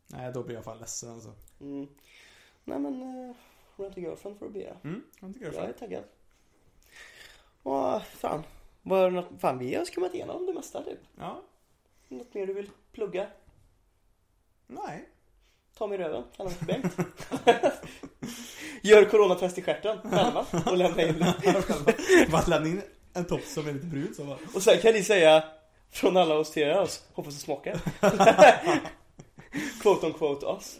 Nej, 0.07 0.31
då 0.33 0.43
blir 0.43 0.55
jag 0.55 0.63
fan 0.63 0.77
ledsen 0.79 1.09
alltså. 1.09 1.33
Mm. 1.61 1.87
Nej 2.65 2.79
men, 2.79 3.01
uh, 3.01 3.35
Rent 3.77 3.97
a 3.97 3.99
Girlfriend 3.99 4.39
får 4.39 4.45
det 4.45 4.51
bli 4.51 4.63
ja. 4.63 4.89
Mm, 4.89 5.03
jag 5.19 5.33
tycker 5.33 5.45
Jag 5.45 5.53
det 5.53 5.59
är 5.59 5.73
taggad. 5.73 6.03
Och 7.63 8.01
fan, 8.03 8.43
var 8.89 9.03
det 9.09 9.15
något, 9.15 9.41
fan 9.41 9.57
vi 9.57 9.75
har 9.75 9.85
skummat 9.85 10.13
igenom 10.13 10.45
det 10.45 10.53
mesta 10.53 10.83
typ. 10.83 10.99
Ja, 11.19 11.41
Något 12.07 12.33
mer 12.33 12.47
du 12.47 12.53
vill 12.53 12.69
plugga? 12.91 13.27
nej. 14.67 15.09
Ta 15.77 15.87
mig 15.87 15.99
i 15.99 16.03
röven, 16.03 16.23
kalla 16.37 16.49
mig 16.49 16.57
för 16.59 16.65
Bengt. 16.65 16.95
Gör 18.81 19.05
coronatest 19.05 19.57
i 19.57 19.61
stjärten 19.61 19.97
själva 20.01 20.45
och 20.65 20.77
lämna 20.77 21.01
in 21.01 21.19
det. 21.19 22.27
Bara 22.31 22.45
lämna 22.47 22.67
in 22.69 22.81
en 23.13 23.25
topp 23.25 23.41
som 23.41 23.67
är 23.67 23.73
lite 23.73 23.85
brun 23.85 24.13
så 24.15 24.23
bara... 24.23 24.37
Och 24.53 24.63
sen 24.63 24.77
kan 24.81 24.93
ni 24.93 25.03
säga 25.03 25.43
från 25.91 26.17
alla 26.17 26.35
oss 26.35 26.51
till 26.51 26.71
oss, 26.71 27.03
hoppas 27.13 27.33
det 27.33 27.39
smakar. 27.39 27.79
quote 29.81 30.05
on 30.05 30.13
quote 30.13 30.45
oss. 30.45 30.79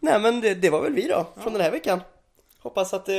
Nej 0.00 0.20
men 0.20 0.40
det, 0.40 0.54
det 0.54 0.70
var 0.70 0.82
väl 0.82 0.92
vi 0.92 1.08
då, 1.08 1.26
från 1.36 1.52
den 1.52 1.62
här 1.62 1.70
veckan. 1.70 2.00
Hoppas 2.58 2.94
att 2.94 3.08
eh, 3.08 3.14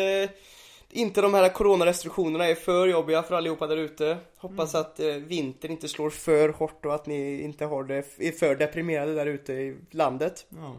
inte 0.92 1.22
de 1.22 1.34
här 1.34 1.50
coronarestriktionerna 1.50 2.46
är 2.46 2.56
för 2.56 2.88
jobbiga 2.88 3.24
för 3.24 3.36
allihopa 3.36 3.68
där 3.68 3.78
ute. 3.78 4.18
Hoppas 4.38 4.76
att 4.76 5.00
eh, 5.00 5.14
vintern 5.14 5.72
inte 5.72 5.88
slår 5.88 6.10
för 6.10 6.50
hårt 6.50 6.86
och 6.86 6.96
att 6.96 7.06
ni 7.06 7.42
inte 7.42 7.66
har 7.66 7.84
det, 7.84 7.96
är 8.18 8.32
för 8.32 8.56
deprimerade 8.56 9.14
där 9.14 9.26
ute 9.26 9.54
i 9.54 9.78
landet. 9.92 10.46
Ja. 10.50 10.76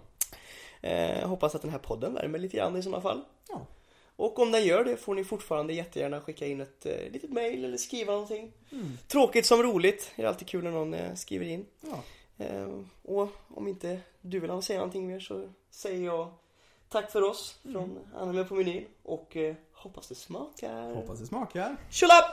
Eh, 0.88 1.28
hoppas 1.28 1.54
att 1.54 1.62
den 1.62 1.70
här 1.70 1.78
podden 1.78 2.14
värmer 2.14 2.38
lite 2.38 2.56
grann 2.56 2.76
i 2.76 2.82
sådana 2.82 3.02
fall. 3.02 3.20
Ja. 3.48 3.66
Och 4.16 4.38
om 4.38 4.52
den 4.52 4.64
gör 4.64 4.84
det 4.84 4.96
får 4.96 5.14
ni 5.14 5.24
fortfarande 5.24 5.72
jättegärna 5.72 6.20
skicka 6.20 6.46
in 6.46 6.60
ett 6.60 6.86
eh, 6.86 7.12
litet 7.12 7.30
mail 7.30 7.64
eller 7.64 7.76
skriva 7.76 8.12
någonting. 8.12 8.52
Tråkigt 9.08 9.46
som 9.46 9.62
roligt. 9.62 10.12
Det 10.16 10.22
är 10.22 10.26
alltid 10.26 10.48
kul 10.48 10.64
när 10.64 10.70
någon 10.70 10.94
eh, 10.94 11.14
skriver 11.14 11.46
in. 11.46 11.66
ja. 11.80 12.02
Eh, 12.40 12.68
och 13.02 13.28
om 13.48 13.68
inte 13.68 14.00
du 14.20 14.40
vill 14.40 14.62
säga 14.62 14.78
någonting 14.78 15.06
mer 15.06 15.20
så 15.20 15.48
säger 15.70 16.04
jag 16.04 16.32
tack 16.88 17.10
för 17.10 17.22
oss 17.22 17.58
från 17.62 17.98
Anime 18.16 18.44
på 18.44 18.54
menyn 18.54 18.84
och 19.02 19.36
eh, 19.36 19.54
hoppas 19.82 20.08
det 20.08 20.14
smakar. 20.14 20.94
Hoppas 20.94 21.18
det 21.18 21.26
smakar. 21.26 21.76
Tjolapp! 21.90 22.24